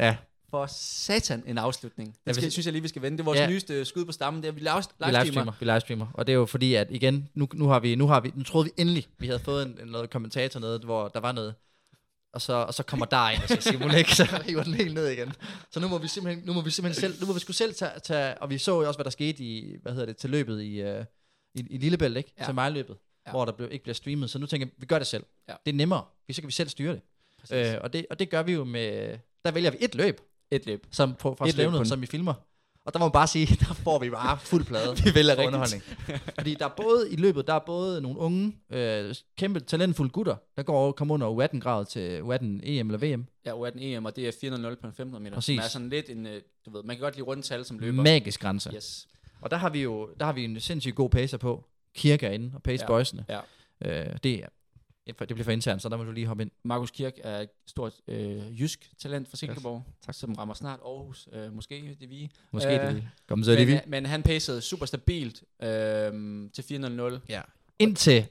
Ja, 0.00 0.16
for 0.50 0.66
satan 0.66 1.42
en 1.46 1.58
afslutning. 1.58 2.08
Det 2.14 2.18
Ja, 2.26 2.32
skal, 2.32 2.42
hvis- 2.44 2.52
synes 2.52 2.66
jeg 2.66 2.72
lige, 2.72 2.82
vi 2.82 2.88
skal 2.88 3.02
vende. 3.02 3.16
Det 3.18 3.22
er 3.22 3.24
vores 3.24 3.38
Ja. 3.38 3.46
nyeste 3.48 3.84
skud 3.84 4.04
på 4.04 4.12
stammen. 4.12 4.42
Det 4.42 4.48
er, 4.48 4.52
vi 4.52 4.60
live, 4.60 4.70
vi 4.70 4.76
livestreamer. 4.76 5.22
livestreamer. 5.22 5.52
Vi 5.60 5.64
livestreamer. 5.66 6.06
Og 6.14 6.26
det 6.26 6.32
er 6.32 6.36
jo 6.36 6.46
fordi, 6.46 6.74
at 6.74 6.90
igen, 6.90 7.28
nu, 7.34 7.48
nu 7.54 7.68
har 7.68 7.80
vi, 7.80 7.94
nu 7.94 8.06
har 8.06 8.20
vi, 8.20 8.32
nu 8.34 8.42
troede 8.42 8.64
vi 8.64 8.72
endelig, 8.76 9.06
vi 9.18 9.26
havde 9.26 9.38
fået 9.40 9.66
en, 9.66 9.78
en 9.82 9.88
noget 9.88 10.10
kommentator 10.10 10.60
noget, 10.60 10.84
hvor 10.84 11.08
der 11.08 11.20
var 11.20 11.32
noget. 11.32 11.54
Og 12.32 12.40
så, 12.40 12.52
og 12.52 12.74
så 12.74 12.82
kommer 12.82 13.06
der 13.06 13.30
ind 13.30 13.42
og 13.42 13.48
siger, 13.48 13.60
Simon 13.60 13.94
ikke, 13.94 14.16
så 14.16 14.24
river 14.48 14.62
den 14.62 14.74
helt 14.74 14.94
ned 14.94 15.08
igen. 15.08 15.32
Så 15.70 15.80
nu 15.80 15.88
må 15.88 15.98
vi 15.98 16.08
simpelthen, 16.08 16.44
nu 16.46 16.52
må 16.52 16.60
vi 16.60 16.70
simpelthen 16.70 17.00
selv, 17.00 17.20
nu 17.20 17.26
må 17.26 17.32
vi 17.32 17.40
sgu 17.40 17.52
selv 17.52 17.74
tage, 17.74 18.00
tage, 18.02 18.42
og 18.42 18.50
vi 18.50 18.58
så 18.58 18.80
jo 18.80 18.88
også, 18.88 18.98
hvad 18.98 19.04
der 19.04 19.10
skete 19.10 19.44
i, 19.44 19.76
hvad 19.82 19.92
hedder 19.92 20.06
det, 20.06 20.16
til 20.16 20.30
løbet 20.30 20.62
i, 20.62 20.82
uh, 20.82 21.04
i, 21.54 21.66
i 21.70 21.78
Lillebælt, 21.78 22.16
ikke? 22.16 22.34
Ja. 22.38 22.44
Til 22.44 22.54
mejløbet, 22.54 22.96
ja. 23.26 23.30
Hvor 23.30 23.44
der 23.44 23.52
blev, 23.52 23.68
ikke 23.72 23.82
bliver 23.82 23.94
streamet. 23.94 24.30
Så 24.30 24.38
nu 24.38 24.46
tænker 24.46 24.66
jeg, 24.66 24.72
vi 24.78 24.86
gør 24.86 24.98
det 24.98 25.06
selv. 25.06 25.24
Ja. 25.48 25.54
Det 25.66 25.72
er 25.72 25.76
nemmere, 25.76 26.04
fordi 26.24 26.32
så 26.32 26.40
kan 26.42 26.48
vi 26.48 26.52
selv 26.52 26.68
styre 26.68 26.92
det. 26.92 27.00
Præcis. 27.40 27.74
Øh, 27.74 27.78
og, 27.80 27.92
det 27.92 28.06
og 28.10 28.18
det 28.18 28.30
gør 28.30 28.42
vi 28.42 28.52
jo 28.52 28.64
med, 28.64 29.18
der 29.44 29.50
vælger 29.50 29.70
vi 29.70 29.76
et 29.80 29.94
løb, 29.94 30.20
Et 30.50 30.66
løb. 30.66 30.86
som 30.90 31.14
på, 31.14 31.34
fra 31.34 31.48
Et 31.48 31.70
kun. 31.70 31.86
som 31.86 32.00
vi 32.00 32.06
filmer. 32.06 32.34
Og 32.84 32.92
der 32.92 32.98
må 32.98 33.04
man 33.04 33.12
bare 33.12 33.26
sige, 33.26 33.46
der 33.68 33.74
får 33.74 33.98
vi 33.98 34.10
bare 34.10 34.38
fuld 34.38 34.64
plade. 34.64 34.96
Vi 35.04 35.14
vælger 35.14 35.30
rigtigt. 35.32 35.46
underholdning. 35.46 35.82
Fordi 36.38 36.54
der 36.54 36.64
er 36.64 36.74
både 36.76 37.12
i 37.12 37.16
løbet, 37.16 37.46
der 37.46 37.54
er 37.54 37.58
både 37.66 38.00
nogle 38.00 38.18
unge, 38.18 38.56
øh, 38.70 39.14
kæmpe 39.38 39.60
talentfulde 39.60 40.10
gutter, 40.10 40.36
der 40.56 40.62
går 40.62 40.86
og 40.86 40.96
kommer 40.96 41.14
under 41.14 41.46
U18-grad 41.46 41.86
til 41.86 42.20
U18 42.20 42.44
EM 42.62 42.90
eller 42.90 43.16
VM. 43.16 43.26
Ja, 43.46 43.52
U18 43.68 43.82
EM, 43.82 44.04
og 44.04 44.16
det 44.16 44.28
er 44.28 44.32
400 44.40 44.76
på 44.76 44.86
en 44.86 44.88
1500 44.88 45.22
meter. 45.22 45.34
Præcis. 45.34 45.56
Som 45.58 45.64
er 45.64 45.68
sådan 45.68 45.88
lidt 45.88 46.10
en, 46.10 46.26
øh, 46.26 46.40
du 46.66 46.70
ved, 46.70 46.82
man 46.82 46.96
kan 46.96 47.02
godt 47.02 47.14
lide 47.16 47.26
rundt 47.26 47.44
tal 47.44 47.64
som 47.64 47.78
løber. 47.78 48.02
Magisk 48.02 48.40
grænse. 48.40 48.70
Yes. 48.74 49.08
Og 49.40 49.50
der 49.50 49.56
har 49.56 49.70
vi 49.70 49.82
jo 49.82 50.08
der 50.20 50.24
har 50.26 50.32
vi 50.32 50.44
en 50.44 50.60
sindssygt 50.60 50.94
god 50.96 51.10
pacer 51.10 51.38
på. 51.38 51.64
Kirke 51.94 52.26
er 52.26 52.30
inde 52.30 52.50
og 52.54 52.62
pace 52.62 52.82
Ja. 52.84 52.86
boysene. 52.86 53.24
Ja. 53.28 53.40
Øh, 53.84 54.16
det, 54.22 54.34
er, 54.34 54.46
det 55.06 55.16
bliver 55.16 55.44
for 55.44 55.50
internt, 55.50 55.82
så 55.82 55.88
der 55.88 55.96
må 55.96 56.04
du 56.04 56.12
lige 56.12 56.26
hoppe 56.26 56.42
ind. 56.42 56.50
Markus 56.64 56.90
Kirk 56.90 57.12
er 57.24 57.40
et 57.40 57.48
stort 57.66 57.92
øh, 58.08 58.60
jysk 58.60 58.90
talent 58.98 59.28
fra 59.28 59.36
Silkeborg, 59.36 59.82
tak. 59.86 60.06
tak. 60.06 60.14
som 60.14 60.32
rammer 60.34 60.54
snart 60.54 60.80
Aarhus, 60.84 61.28
øh, 61.32 61.54
måske 61.54 61.96
det 62.00 62.10
vi. 62.10 62.30
Måske 62.52 62.68
Øh, 62.68 62.74
øh, 62.74 62.86
det 62.86 62.94
lige. 62.94 63.10
Kom 63.28 63.44
så 63.44 63.50
Men, 63.50 63.68
vi. 63.68 63.80
men 63.86 64.06
han 64.06 64.22
pacede 64.22 64.60
super 64.60 64.86
stabilt 64.86 65.42
øh, 65.62 66.50
til 66.52 66.64
400 66.64 67.20
Ja. 67.28 67.40
Indtil. 67.78 68.26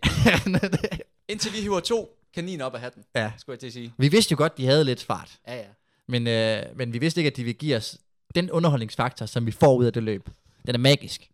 Indtil 1.30 1.54
vi 1.54 1.58
hiver 1.62 1.80
to 1.80 2.18
kaniner 2.34 2.66
op 2.66 2.76
af 2.76 2.82
hatten, 2.82 3.04
ja. 3.16 3.32
skulle 3.38 3.54
jeg 3.54 3.60
til 3.60 3.68
at 3.68 3.74
sige. 3.74 3.94
Vi 3.98 4.08
vidste 4.08 4.32
jo 4.32 4.38
godt, 4.38 4.58
de 4.58 4.66
havde 4.66 4.84
lidt 4.84 5.04
fart. 5.04 5.40
Ja, 5.48 5.56
ja. 5.56 5.66
Men, 6.08 6.28
øh, 6.28 6.78
men 6.78 6.94
vi 6.94 7.00
vidste 7.00 7.20
ikke, 7.20 7.28
at 7.28 7.38
de 7.38 7.44
ville 7.44 7.58
give 7.58 7.76
os 7.76 7.98
den 8.36 8.52
underholdningsfaktor, 8.52 9.26
som 9.26 9.46
vi 9.46 9.52
får 9.52 9.76
ud 9.76 9.86
af 9.86 9.94
det 9.94 10.04
løb. 10.04 10.30
Den 10.66 10.76
er 10.76 10.80
magisk. 10.80 11.30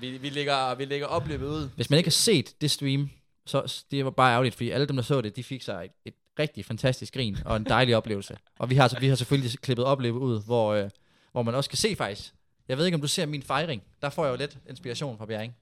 Vi, 0.00 0.18
vi, 0.18 0.28
lægger, 0.28 0.74
vi 0.74 0.84
lægger 0.84 1.06
opløbet 1.06 1.46
ud. 1.46 1.68
Hvis 1.76 1.90
man 1.90 1.96
ikke 1.98 2.08
har 2.08 2.12
set 2.12 2.60
det 2.60 2.70
stream, 2.70 3.10
så 3.50 3.84
det 3.90 4.04
var 4.04 4.10
bare 4.10 4.32
ærgerligt, 4.32 4.54
fordi 4.54 4.70
alle 4.70 4.86
dem, 4.86 4.96
der 4.96 5.02
så 5.02 5.20
det, 5.20 5.36
de 5.36 5.44
fik 5.44 5.62
sig 5.62 5.84
et, 5.84 5.92
et 6.04 6.14
rigtig 6.38 6.64
fantastisk 6.64 7.14
grin 7.14 7.38
og 7.44 7.56
en 7.56 7.64
dejlig 7.64 7.96
oplevelse. 7.96 8.36
Og 8.58 8.70
vi 8.70 8.74
har, 8.74 8.88
så- 8.88 8.98
vi 9.00 9.08
har 9.08 9.16
selvfølgelig 9.16 9.58
klippet 9.60 9.84
opløbet 9.86 10.18
ud, 10.18 10.44
hvor, 10.44 10.72
øh, 10.74 10.90
hvor 11.32 11.42
man 11.42 11.54
også 11.54 11.70
kan 11.70 11.76
se 11.76 11.96
faktisk. 11.96 12.32
Jeg 12.68 12.78
ved 12.78 12.84
ikke, 12.86 12.94
om 12.94 13.00
du 13.00 13.08
ser 13.08 13.26
min 13.26 13.42
fejring. 13.42 13.82
Der 14.02 14.10
får 14.10 14.24
jeg 14.24 14.32
jo 14.32 14.36
lidt 14.36 14.56
inspiration 14.68 15.18
fra 15.18 15.26
Bjerring 15.26 15.56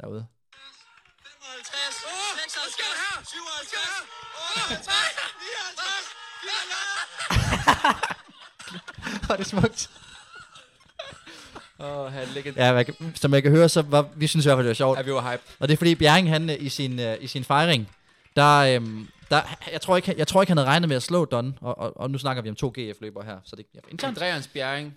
derude. 0.00 0.26
56, 4.68 4.88
Var 9.28 9.36
det 9.40 9.46
smukt? 9.46 9.90
Ligger... 12.34 12.52
Ja, 12.56 12.72
man 12.72 12.84
kan, 12.84 12.94
som 13.14 13.34
jeg 13.34 13.42
kan 13.42 13.52
høre, 13.52 13.68
så 13.68 13.82
var, 13.82 14.08
vi 14.16 14.26
synes 14.26 14.46
i 14.46 14.48
hvert 14.48 14.56
fald, 14.56 14.64
det 14.64 14.68
var 14.68 14.74
sjovt. 14.74 14.98
Ja, 14.98 15.02
vi 15.02 15.12
var 15.12 15.32
hype. 15.32 15.42
Og 15.58 15.68
det 15.68 15.74
er 15.74 15.76
fordi 15.76 15.94
Bjerring, 15.94 16.28
han 16.28 16.50
øh, 16.50 16.56
i 16.58 16.68
sin, 16.68 17.00
øh, 17.00 17.16
i 17.20 17.26
sin 17.26 17.44
fejring, 17.44 17.90
der, 18.36 18.58
øhm, 18.58 19.08
der, 19.30 19.40
jeg, 19.72 19.80
tror 19.80 19.96
ikke, 19.96 20.14
jeg 20.18 20.26
tror 20.26 20.42
ikke, 20.42 20.50
han 20.50 20.56
havde 20.56 20.68
regnet 20.68 20.88
med 20.88 20.96
at 20.96 21.02
slå 21.02 21.24
Don, 21.24 21.58
og, 21.60 21.78
og, 21.78 21.96
og 21.96 22.10
nu 22.10 22.18
snakker 22.18 22.42
vi 22.42 22.48
om 22.48 22.54
to 22.54 22.72
GF-løbere 22.78 23.24
her, 23.24 23.38
så 23.44 23.56
det 23.56 23.66
er 23.74 23.78
internt. 23.90 24.18
Andreas 24.18 24.48
Bjerring, 24.48 24.94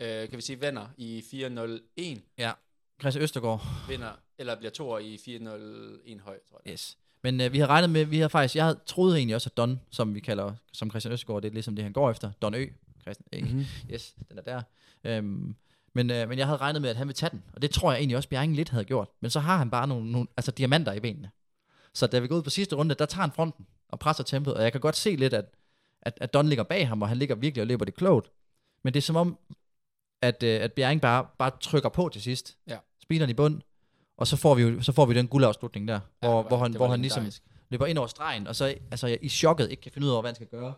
øh, 0.00 0.28
kan 0.28 0.36
vi 0.36 0.42
sige, 0.42 0.60
vinder 0.60 0.86
i 0.96 1.22
401. 1.30 2.22
Ja, 2.38 2.52
Christian 3.00 3.22
Østergaard. 3.22 3.66
Vinder, 3.88 4.10
eller 4.38 4.56
bliver 4.56 4.70
toer 4.70 4.98
i 4.98 5.18
401 5.24 6.20
høj, 6.24 6.38
tror 6.48 6.60
jeg. 6.64 6.72
Yes. 6.72 6.96
Men 7.22 7.40
øh, 7.40 7.52
vi 7.52 7.58
har 7.58 7.66
regnet 7.66 7.90
med, 7.90 8.04
vi 8.04 8.18
har 8.18 8.28
faktisk, 8.28 8.56
jeg 8.56 8.64
havde 8.64 8.78
troet 8.86 9.16
egentlig 9.16 9.34
også, 9.34 9.50
at 9.52 9.56
Don, 9.56 9.80
som 9.90 10.14
vi 10.14 10.20
kalder, 10.20 10.52
som 10.72 10.90
Christian 10.90 11.12
Østergaard, 11.12 11.42
det 11.42 11.48
er 11.48 11.52
ligesom 11.52 11.76
det, 11.76 11.82
han 11.84 11.92
går 11.92 12.10
efter. 12.10 12.30
Don 12.42 12.54
Ø. 12.54 12.66
Christian, 13.02 13.26
ikke? 13.32 13.48
Mhm. 13.48 13.64
Yes, 13.92 14.14
den 14.28 14.38
er 14.38 14.42
der. 14.42 14.62
Øhm, 15.04 15.54
men, 15.94 16.10
øh, 16.10 16.28
men 16.28 16.38
jeg 16.38 16.46
havde 16.46 16.56
regnet 16.58 16.82
med, 16.82 16.90
at 16.90 16.96
han 16.96 17.06
ville 17.08 17.14
tage 17.16 17.30
den, 17.30 17.42
og 17.54 17.62
det 17.62 17.70
tror 17.70 17.92
jeg 17.92 17.98
egentlig 17.98 18.16
også, 18.16 18.28
Bjerring 18.28 18.54
lidt 18.56 18.68
havde 18.68 18.84
gjort. 18.84 19.08
Men 19.20 19.30
så 19.30 19.40
har 19.40 19.56
han 19.58 19.70
bare 19.70 19.86
nogle, 19.88 20.12
nogle 20.12 20.28
altså 20.36 20.50
diamanter 20.50 20.92
i 20.92 21.00
benene. 21.00 21.30
Så 21.94 22.06
da 22.06 22.18
vi 22.18 22.28
går 22.28 22.36
ud 22.36 22.42
på 22.42 22.50
sidste 22.50 22.76
runde, 22.76 22.94
der 22.94 23.06
tager 23.06 23.20
han 23.22 23.32
fronten 23.32 23.66
og 23.88 23.98
presser 23.98 24.24
tempoet, 24.24 24.56
og 24.56 24.62
jeg 24.62 24.72
kan 24.72 24.80
godt 24.80 24.96
se 24.96 25.16
lidt, 25.16 25.34
at, 25.34 25.44
at, 26.02 26.18
at 26.20 26.34
Don 26.34 26.46
ligger 26.48 26.64
bag 26.64 26.88
ham, 26.88 27.02
og 27.02 27.08
han 27.08 27.16
ligger 27.16 27.34
virkelig 27.34 27.60
og 27.62 27.66
løber 27.66 27.84
det 27.84 27.94
klogt. 27.94 28.30
Men 28.84 28.94
det 28.94 29.00
er 29.00 29.02
som 29.02 29.16
om, 29.16 29.38
at, 30.22 30.42
øh, 30.42 30.60
at 30.62 30.72
Bjerring 30.72 31.00
bare, 31.00 31.26
bare 31.38 31.50
trykker 31.60 31.88
på 31.88 32.08
til 32.12 32.22
sidst. 32.22 32.56
Ja. 32.68 32.76
Speederen 33.02 33.30
i 33.30 33.34
bund, 33.34 33.60
og 34.16 34.26
så 34.26 34.36
får 34.36 34.54
vi 34.54 34.62
jo 34.62 34.82
så 34.82 34.92
får 34.92 35.06
vi 35.06 35.14
den 35.14 35.28
guldafslutning 35.28 35.88
der, 35.88 35.94
Ja, 35.94 36.00
hvor, 36.28 36.34
var- 36.42 36.48
hvor 36.48 36.56
han, 36.58 36.74
hvor 36.76 36.86
han 36.88 37.00
ligesom 37.00 37.20
legendarisk. 37.22 37.42
løber 37.70 37.86
ind 37.86 37.98
over 37.98 38.06
stregen, 38.06 38.46
og 38.46 38.56
så 38.56 38.64
altså, 38.90 39.18
i 39.22 39.28
chokket 39.28 39.70
ikke 39.70 39.80
kan 39.80 39.92
finde 39.92 40.06
ud 40.06 40.12
af, 40.12 40.22
hvad 40.22 40.28
han 40.30 40.34
skal 40.34 40.46
gøre. 40.46 40.74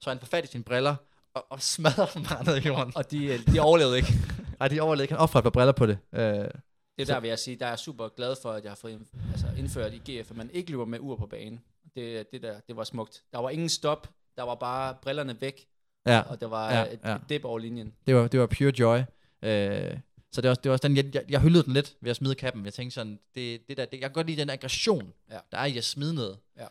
Så 0.00 0.10
han 0.10 0.18
får 0.18 0.26
fat 0.26 0.44
i 0.44 0.46
sine 0.46 0.64
briller, 0.64 0.96
og, 1.34 1.46
og 1.50 1.62
smadrer 1.62 2.06
dem 2.06 2.22
bare 2.22 2.44
ned 2.44 2.56
i 2.56 2.66
jorden. 2.66 2.92
Og 2.96 3.10
de, 3.10 3.24
øh, 3.26 3.46
de 3.52 3.60
overlevede 3.60 3.96
ikke. 3.96 4.08
Ej, 4.60 4.68
de 4.68 4.80
overlevede 4.80 5.04
ikke. 5.04 5.14
Han 5.14 5.20
offrer 5.22 5.40
et 5.40 5.42
par 5.42 5.50
briller 5.50 5.72
på 5.72 5.86
det. 5.86 5.98
Øh, 6.12 6.20
Det 6.20 6.50
er 6.98 7.04
der, 7.04 7.20
vil 7.20 7.28
jeg 7.28 7.38
sige, 7.38 7.56
der 7.56 7.66
er 7.66 7.70
jeg 7.70 7.78
super 7.78 8.08
glad 8.08 8.36
for, 8.42 8.52
at 8.52 8.62
jeg 8.64 8.70
har 8.70 8.76
fået 8.76 9.00
altså 9.32 9.46
indført 9.58 9.92
i 9.94 9.98
GF, 10.12 10.30
at 10.30 10.36
man 10.36 10.50
ikke 10.52 10.70
løber 10.70 10.84
med 10.84 10.98
ur 11.00 11.16
på 11.16 11.26
banen. 11.26 11.60
Det, 11.96 12.32
det 12.32 12.42
der, 12.42 12.60
det 12.68 12.76
var 12.76 12.84
smukt. 12.84 13.22
Der 13.32 13.38
var 13.38 13.50
ingen 13.50 13.68
stop, 13.68 14.08
der 14.36 14.42
var 14.42 14.54
bare 14.54 14.94
brillerne 15.02 15.40
væk, 15.40 15.66
ja, 16.06 16.20
og 16.20 16.40
der 16.40 16.46
var 16.46 16.72
Ja, 16.72 16.92
et, 16.92 17.00
ja. 17.04 17.14
et 17.14 17.20
dip 17.28 17.44
over 17.44 17.58
linjen. 17.58 17.94
det 18.06 18.14
var, 18.14 18.28
det 18.28 18.40
var 18.40 18.46
pure 18.46 18.72
joy. 18.78 18.98
Øh, 19.42 19.98
så 20.32 20.40
det 20.40 20.48
var, 20.48 20.54
det 20.54 20.64
var 20.64 20.72
også 20.72 20.88
den, 20.88 20.96
jeg, 20.96 21.14
jeg, 21.14 21.24
jeg 21.28 21.40
hyldede 21.40 21.62
den 21.64 21.72
lidt 21.72 21.96
ved 22.00 22.10
at 22.10 22.16
smide 22.16 22.34
kappen. 22.34 22.64
Jeg 22.64 22.74
tænkte 22.74 22.94
sådan, 22.94 23.18
det, 23.34 23.68
det 23.68 23.76
der, 23.76 23.84
det, 23.84 23.92
jeg 23.92 24.00
kan 24.00 24.12
godt 24.12 24.26
lide 24.26 24.40
den 24.40 24.50
aggression, 24.50 25.12
Ja. 25.30 25.38
der 25.52 25.58
er 25.58 25.64
i 25.64 25.78
at 25.78 25.84
smide 25.84 26.14
noget. 26.14 26.38
Ja. 26.58 26.66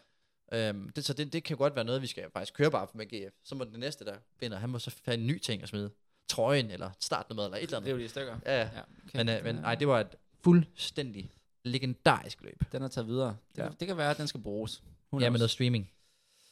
Øhm, 0.52 0.90
det, 0.90 1.06
så 1.06 1.14
det, 1.14 1.34
det 1.34 1.44
kan 1.44 1.58
godt 1.58 1.76
være 1.76 1.86
noget, 1.86 2.02
vi 2.02 2.08
skal 2.08 2.24
faktisk 2.34 2.54
køre 2.54 2.72
bare 2.72 2.88
med 2.94 3.06
GF. 3.06 3.34
Så 3.44 3.56
må 3.56 3.64
den 3.64 3.80
næste, 3.80 4.06
der 4.06 4.16
vinder, 4.40 4.58
han 4.58 4.70
må 4.70 4.80
så 4.80 4.96
have 5.06 5.18
en 5.18 5.28
ny 5.28 5.40
ting 5.40 5.64
at 5.64 5.70
smide. 5.70 5.92
Trøjen, 6.30 6.72
eller 6.72 6.90
startnummer, 7.00 7.44
eller 7.44 7.58
et 7.58 7.64
eller 7.64 7.80
Det 7.80 7.88
er 7.90 7.94
andet. 7.94 8.02
jo 8.04 8.06
de 8.06 8.10
stykker. 8.10 8.38
Ja, 8.46 8.60
ja. 8.62 8.68
Okay. 9.08 9.18
Men, 9.26 9.30
øh, 9.30 9.44
men 9.44 9.58
ej, 9.58 9.76
det 9.76 9.88
var 9.88 10.00
et 10.00 10.16
fuldstændig 10.44 11.32
legendarisk 11.64 12.42
løb. 12.42 12.64
Den 12.72 12.84
er 12.84 12.88
taget 12.88 13.08
videre. 13.08 13.38
Det, 13.56 13.62
Ja. 13.64 13.70
det 13.80 13.88
kan 13.88 13.98
være, 13.98 14.10
at 14.12 14.18
den 14.18 14.28
skal 14.28 14.42
bruges. 14.42 14.84
Who 15.14 15.20
Ja, 15.22 15.30
med 15.30 15.40
noget 15.40 15.52
streaming. 15.52 15.92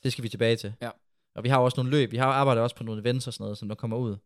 Det 0.03 0.11
skal 0.11 0.23
vi 0.23 0.29
tilbage 0.29 0.55
til. 0.55 0.73
Ja. 0.81 0.89
Og 1.35 1.43
vi 1.43 1.49
har 1.49 1.57
også 1.59 1.75
nogle 1.77 1.91
løb. 1.91 2.11
Vi 2.11 2.17
har 2.17 2.25
arbejdet 2.25 2.63
også 2.63 2.75
på 2.75 2.83
nogle 2.83 3.01
events 3.01 3.27
og 3.27 3.33
sådan 3.33 3.43
noget, 3.43 3.57
som 3.57 3.67
der 3.67 3.75
kommer 3.75 3.97
ud. 3.97 4.17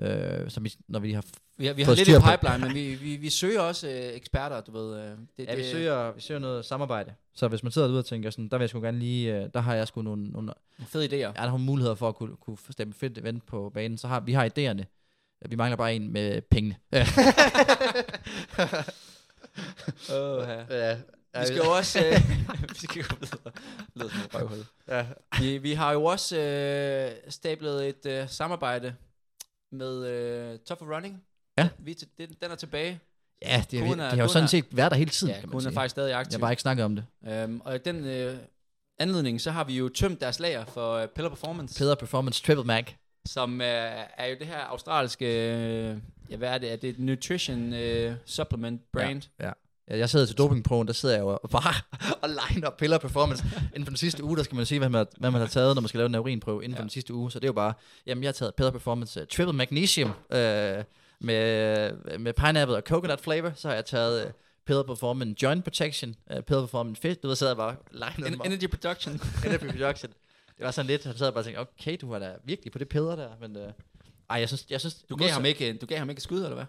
Øh, 0.00 0.50
som 0.50 0.64
vi, 0.64 0.74
når 0.88 0.98
vi 0.98 1.12
har... 1.12 1.24
Vi 1.56 1.66
har, 1.66 1.74
vi 1.74 1.82
har 1.82 1.94
lidt 1.94 2.08
i 2.08 2.12
pipeline, 2.12 2.58
men 2.66 2.74
vi, 2.74 2.94
vi, 2.94 3.16
vi 3.16 3.30
søger 3.30 3.60
også 3.60 3.88
øh, 3.88 3.94
eksperter, 3.94 4.60
du 4.60 4.72
ved. 4.72 4.96
Øh, 5.00 5.10
det, 5.36 5.46
Ja, 5.46 5.54
vi 5.54 5.62
det- 5.62 5.70
søger, 5.70 6.12
vi 6.12 6.20
søger 6.20 6.38
noget 6.38 6.64
samarbejde. 6.64 7.14
Så 7.34 7.48
hvis 7.48 7.62
man 7.62 7.72
sidder 7.72 7.86
derude 7.88 7.98
og 8.00 8.04
tænker 8.06 8.30
sådan, 8.30 8.48
der 8.48 8.56
vil 8.58 8.62
jeg 8.62 8.70
sgu 8.70 8.80
gerne 8.80 8.98
lige... 8.98 9.34
Øh, 9.36 9.48
der 9.54 9.60
har 9.60 9.74
jeg 9.74 9.88
sgu 9.88 10.02
nogle, 10.02 10.24
nogle, 10.24 10.52
Fede 10.86 11.06
idéer. 11.06 11.14
ja, 11.16 11.32
der 11.32 11.40
har 11.40 11.46
nogle 11.48 11.64
muligheder 11.64 11.94
for 11.94 12.08
at 12.08 12.14
kunne, 12.16 12.36
kunne 12.36 12.58
stemme 12.70 12.94
fedt 12.94 13.18
event 13.18 13.46
på 13.46 13.70
banen. 13.74 13.98
Så 13.98 14.08
har 14.08 14.20
vi 14.20 14.32
har 14.32 14.48
idéerne. 14.58 14.84
Vi 15.48 15.56
mangler 15.56 15.76
bare 15.76 15.94
en 15.94 16.12
med 16.12 16.40
pengene. 16.40 16.76
Ja. 16.92 17.06
Oh, 20.12 20.48
ja. 20.48 20.88
ja. 20.90 20.96
Vi 21.40 21.46
skal 21.46 21.56
jo 21.56 21.70
også... 21.70 21.98
Øh, 22.06 22.12
vi 22.70 22.74
skal 22.86 23.02
gå 23.04 23.16
videre. 23.20 23.52
Lød 23.94 24.10
som 24.10 24.20
et 24.20 24.34
røvhul. 24.34 24.58
Ja. 24.88 25.06
Vi, 25.40 25.58
vi 25.58 25.72
har 25.72 25.92
jo 25.92 26.04
også 26.04 26.38
øh, 26.38 27.10
stablet 27.32 27.88
et 27.88 28.06
øh, 28.06 28.28
samarbejde 28.28 28.94
med 29.72 30.06
øh, 30.06 30.58
Tough 30.58 30.78
for 30.78 30.94
Running. 30.96 31.22
Ja. 31.58 31.68
Vi, 31.78 31.90
er 31.90 31.94
til- 31.94 32.08
den, 32.18 32.28
den 32.42 32.50
er 32.50 32.54
tilbage. 32.54 33.00
Ja, 33.42 33.64
det, 33.70 33.80
Konen 33.80 33.98
det 33.98 34.04
er- 34.04 34.10
har 34.10 34.16
jo 34.16 34.28
sådan 34.28 34.42
er- 34.44 34.48
set 34.48 34.64
været 34.70 34.90
der 34.90 34.96
hele 34.96 35.10
tiden, 35.10 35.34
Ja, 35.34 35.40
kan 35.40 35.48
man 35.48 35.52
kun 35.52 35.58
er 35.58 35.62
sige. 35.62 35.72
faktisk 35.74 35.92
stadig 35.92 36.10
Jeg 36.10 36.18
aktiv. 36.18 36.32
har 36.32 36.40
bare 36.40 36.52
ikke 36.52 36.62
snakket 36.62 36.84
om 36.84 36.96
det. 36.96 37.04
Øhm, 37.28 37.60
og 37.64 37.84
den 37.84 38.04
øh, 38.04 38.36
anledning, 38.98 39.40
så 39.40 39.50
har 39.50 39.64
vi 39.64 39.76
jo 39.78 39.88
tømt 39.88 40.20
deres 40.20 40.40
lager 40.40 40.64
for 40.64 40.92
øh, 40.94 41.08
Pillar 41.08 41.28
Performance, 41.28 41.78
Peder 41.78 41.94
Performance 41.94 42.42
Triple 42.42 42.64
Mac. 42.64 42.84
som 43.28 43.60
øh, 43.60 43.66
er 44.16 44.26
jo 44.26 44.36
det 44.38 44.46
her 44.46 44.58
australske, 44.58 45.24
øh, 45.26 45.96
ja 46.30 46.36
hvad 46.36 46.48
er 46.48 46.58
det, 46.58 46.72
er 46.72 46.76
det 46.76 46.90
et 46.90 46.98
nutrition 46.98 47.72
øh, 47.72 48.14
supplement 48.24 48.92
brand? 48.92 49.22
Ja, 49.40 49.46
ja. 49.46 49.52
Ja, 49.88 49.98
Jeg 49.98 50.10
sidder 50.10 50.26
til 50.26 50.38
dopingproen, 50.38 50.86
der 50.86 50.92
sidder 50.92 51.14
jeg 51.14 51.22
jo 51.22 51.38
og 51.42 51.50
bare 51.50 51.74
og 52.22 52.28
line 52.28 52.66
op 52.66 52.76
Pillar 52.76 52.98
Performance. 52.98 53.44
Inden 53.74 53.84
for 53.84 53.90
den 53.90 53.96
sidste 53.96 54.24
uge, 54.24 54.36
der 54.36 54.42
skal 54.42 54.56
man 54.56 54.66
sige, 54.66 54.78
hvad 54.78 54.88
man, 54.88 55.06
hvad 55.18 55.30
man 55.30 55.40
har 55.40 55.48
taget, 55.48 55.74
når 55.76 55.80
man 55.82 55.88
skal 55.88 55.98
lave 55.98 56.06
en 56.06 56.14
urinprøve 56.14 56.64
inden 56.64 56.76
for 56.76 56.80
Ja. 56.80 56.82
den 56.82 56.90
sidste 56.90 57.14
uge. 57.14 57.30
Så 57.30 57.38
det 57.38 57.44
er 57.44 57.48
jo 57.48 57.52
bare, 57.52 57.74
jamen 58.06 58.24
jeg 58.24 58.28
har 58.28 58.32
taget 58.32 58.54
Pillar 58.54 58.70
Performance 58.70 59.20
uh, 59.20 59.26
Triple 59.26 59.52
Magnesium 59.52 60.08
uh, 60.10 60.14
med, 61.20 62.18
med 62.18 62.32
pineapple 62.32 62.76
og 62.76 62.82
coconut 62.86 63.20
flavor. 63.20 63.52
Så 63.54 63.68
har 63.68 63.74
jeg 63.74 63.84
taget 63.84 64.24
uh, 64.26 64.30
Pillar 64.66 64.82
Performance 64.82 65.34
Joint 65.42 65.64
Protection, 65.64 66.14
uh, 66.36 66.40
Pillar 66.42 66.62
Performance 66.62 67.00
Fit. 67.02 67.22
Du 67.22 67.28
ved, 67.28 67.36
sidder 67.36 67.52
jeg 67.52 67.56
bare 67.56 67.76
line 67.92 68.26
En-. 68.28 68.40
Energy 68.52 68.70
Production. 68.70 69.20
Energy 69.46 69.66
Production. 69.70 70.12
Det 70.58 70.64
var 70.66 70.70
sådan 70.70 70.86
lidt, 70.86 71.04
han 71.04 71.16
sad 71.16 71.26
og 71.28 71.34
bare 71.34 71.44
tænkte, 71.44 71.60
okay, 71.60 71.96
du 72.00 72.08
var 72.08 72.18
da 72.18 72.32
virkelig 72.44 72.72
på 72.72 72.78
det 72.78 72.88
piller 72.88 73.16
der, 73.16 73.28
men... 73.40 73.56
Uh, 73.56 73.62
ej, 74.30 74.38
jeg 74.40 74.48
synes, 74.48 74.66
jeg 74.70 74.80
synes... 74.80 74.94
Du 75.10 75.16
gav, 75.16 75.28
ham 75.28 75.44
ikke, 75.44 75.76
du 75.76 75.86
gav 75.86 75.98
ham 75.98 76.10
ikke 76.10 76.22
skud, 76.22 76.42
eller 76.42 76.54
hvad? 76.54 76.64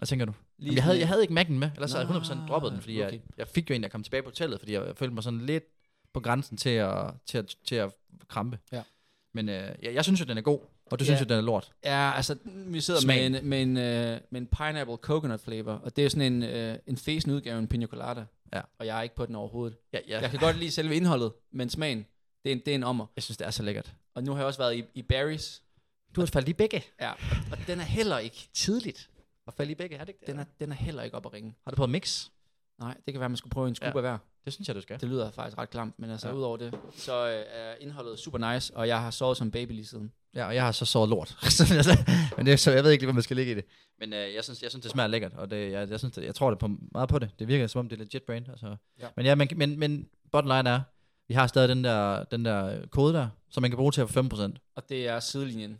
Hvad 0.00 0.06
tænker 0.06 0.26
du? 0.26 0.32
Lige 0.58 0.74
jeg, 0.74 0.84
havde, 0.84 0.98
jeg 0.98 1.08
havde 1.08 1.22
ikke 1.22 1.40
Mac'en 1.40 1.52
med, 1.52 1.70
ellers 1.74 1.92
havde 1.92 2.06
jeg 2.06 2.14
Nå, 2.14 2.20
100% 2.20 2.48
droppet 2.48 2.72
den, 2.72 2.80
fordi 2.80 3.02
okay. 3.02 3.12
jeg, 3.12 3.20
jeg 3.38 3.48
fik 3.48 3.70
jo 3.70 3.74
en, 3.74 3.82
der 3.82 3.88
kom 3.88 4.02
tilbage 4.02 4.22
på 4.22 4.28
hotellet, 4.28 4.58
fordi 4.60 4.72
jeg, 4.72 4.86
jeg 4.86 4.96
følte 4.96 5.14
mig 5.14 5.22
sådan 5.22 5.40
lidt 5.40 5.64
på 6.12 6.20
grænsen 6.20 6.56
til 6.56 6.70
at, 6.70 7.10
til 7.26 7.38
at, 7.38 7.54
til 7.64 7.74
at 7.74 7.92
krampe. 8.28 8.58
Ja. 8.72 8.82
Men 9.34 9.48
øh, 9.48 9.74
jeg, 9.82 9.94
jeg 9.94 10.04
synes 10.04 10.20
jo, 10.20 10.24
den 10.24 10.38
er 10.38 10.42
god, 10.42 10.60
og 10.86 10.98
du 10.98 11.04
Ja. 11.04 11.06
synes 11.06 11.20
jo, 11.20 11.24
den 11.24 11.36
er 11.36 11.40
lort. 11.40 11.72
Ja, 11.84 12.12
altså, 12.16 12.36
vi 12.44 12.80
sidder 12.80 13.06
med 13.06 13.26
en, 13.26 13.48
med, 13.48 13.62
en, 13.62 13.76
øh, 13.76 14.20
med 14.30 14.40
en 14.40 14.46
pineapple 14.46 14.96
coconut 14.96 15.40
flavor, 15.40 15.72
og 15.72 15.96
det 15.96 16.04
er 16.04 16.08
sådan 16.08 16.32
en, 16.32 16.42
øh, 16.42 16.78
en 16.86 16.96
fesen 16.96 17.30
udgave 17.32 17.54
af 17.56 17.58
en 17.58 17.68
pina 17.68 17.86
colada. 17.86 18.24
Ja. 18.52 18.60
Og 18.78 18.86
jeg 18.86 18.98
er 18.98 19.02
ikke 19.02 19.14
på 19.14 19.26
den 19.26 19.34
overhovedet. 19.34 19.76
Ja, 19.92 19.98
ja. 20.08 20.20
Jeg 20.20 20.30
kan 20.30 20.38
godt 20.40 20.56
lide 20.58 20.70
selve 20.70 20.96
indholdet, 20.96 21.32
men 21.52 21.70
smagen, 21.70 22.06
det 22.44 22.52
er 22.52 22.56
en, 22.56 22.62
det 22.66 22.68
er 22.70 22.74
en 22.74 22.84
ommer. 22.84 23.06
jeg 23.16 23.22
synes, 23.22 23.36
det 23.36 23.46
er 23.46 23.50
så 23.50 23.62
lækkert. 23.62 23.92
Og 24.14 24.22
nu 24.24 24.32
har 24.32 24.38
jeg 24.38 24.46
også 24.46 24.58
været 24.58 24.76
i, 24.76 24.84
i 24.94 25.04
Barry's, 25.12 25.60
Du 26.16 26.20
har 26.20 26.26
faldet 26.26 26.48
i 26.48 26.52
begge 26.52 26.84
ja, 27.00 27.10
og 27.52 27.58
den 27.66 27.80
er 27.80 27.84
heller 27.84 28.18
ikke, 28.18 28.48
tidligt. 28.54 29.10
Og 29.50 29.54
falde 29.56 29.72
i 29.72 29.74
begge, 29.74 29.96
er 29.96 30.00
det 30.00 30.08
ikke 30.08 30.20
det? 30.20 30.26
den 30.28 30.38
er, 30.38 30.44
den 30.60 30.70
er 30.72 30.76
heller 30.76 31.02
ikke 31.02 31.16
op 31.16 31.26
at 31.26 31.32
ringe. 31.32 31.54
Har 31.64 31.70
du 31.70 31.76
prøvet 31.76 31.90
mix? 31.90 32.26
Nej, 32.80 32.94
det 33.06 33.14
kan 33.14 33.20
være, 33.20 33.28
man 33.28 33.36
skulle 33.36 33.50
prøve 33.50 33.68
en 33.68 33.74
skub 33.74 33.84
Ja. 33.86 33.92
af 33.96 34.00
hver. 34.02 34.18
Det 34.44 34.52
synes 34.52 34.68
jeg, 34.68 34.76
du 34.76 34.80
skal. 34.80 35.00
Det 35.00 35.08
lyder 35.08 35.30
faktisk 35.30 35.58
ret 35.58 35.70
klamt, 35.70 35.98
men 35.98 36.10
altså 36.10 36.28
Ja. 36.28 36.34
udover 36.34 36.56
det, 36.56 36.74
så 36.96 37.28
øh, 37.28 37.44
er 37.48 37.74
indholdet 37.80 38.18
super 38.18 38.52
nice, 38.54 38.76
og 38.76 38.88
jeg 38.88 39.00
har 39.02 39.10
sovet 39.10 39.36
som 39.36 39.50
baby 39.50 39.72
lige 39.72 39.86
siden. 39.86 40.12
Ja, 40.34 40.46
og 40.46 40.54
jeg 40.54 40.64
har 40.64 40.72
så 40.72 40.84
såret 40.84 41.08
lort. 41.10 41.28
Så 41.56 41.74
altså, 41.76 41.98
men 42.36 42.46
det 42.46 42.60
så 42.60 42.70
jeg 42.70 42.84
ved 42.84 42.90
ikke 42.90 43.02
lige, 43.02 43.06
hvad 43.06 43.14
man 43.14 43.22
skal 43.22 43.36
ligge 43.36 43.52
i 43.52 43.54
det. 43.54 43.64
Men 43.98 44.12
øh, 44.12 44.34
jeg, 44.34 44.44
synes, 44.44 44.62
jeg 44.62 44.70
synes, 44.70 44.82
det 44.82 44.90
smager 44.92 45.06
lækkert, 45.06 45.32
og 45.34 45.50
det, 45.50 45.72
jeg, 45.72 45.90
jeg, 45.90 45.98
synes, 45.98 46.14
det, 46.14 46.24
jeg 46.24 46.34
tror 46.34 46.50
det 46.50 46.58
på, 46.58 46.68
meget 46.92 47.08
på 47.08 47.18
det. 47.18 47.30
Det 47.38 47.48
virker 47.48 47.66
som 47.66 47.78
om, 47.78 47.88
det 47.88 47.96
er 47.96 48.04
legit 48.04 48.22
brand. 48.22 48.48
Altså. 48.48 48.76
Ja. 49.00 49.06
Men, 49.16 49.26
ja, 49.26 49.34
men, 49.34 49.48
men, 49.56 49.78
men 49.78 50.08
bottom 50.32 50.48
line 50.56 50.70
er, 50.70 50.80
vi 51.28 51.34
har 51.34 51.46
stadig 51.46 51.68
den 51.68 51.84
der, 51.84 52.24
den 52.24 52.44
der 52.44 52.86
kode 52.86 53.14
der, 53.14 53.28
som 53.50 53.60
man 53.62 53.70
kan 53.70 53.76
bruge 53.76 53.92
til 53.92 54.00
at 54.00 54.10
få 54.10 54.20
5%. 54.20 54.72
Og 54.76 54.88
det 54.88 55.08
er 55.08 55.20
sidelinjen. 55.20 55.78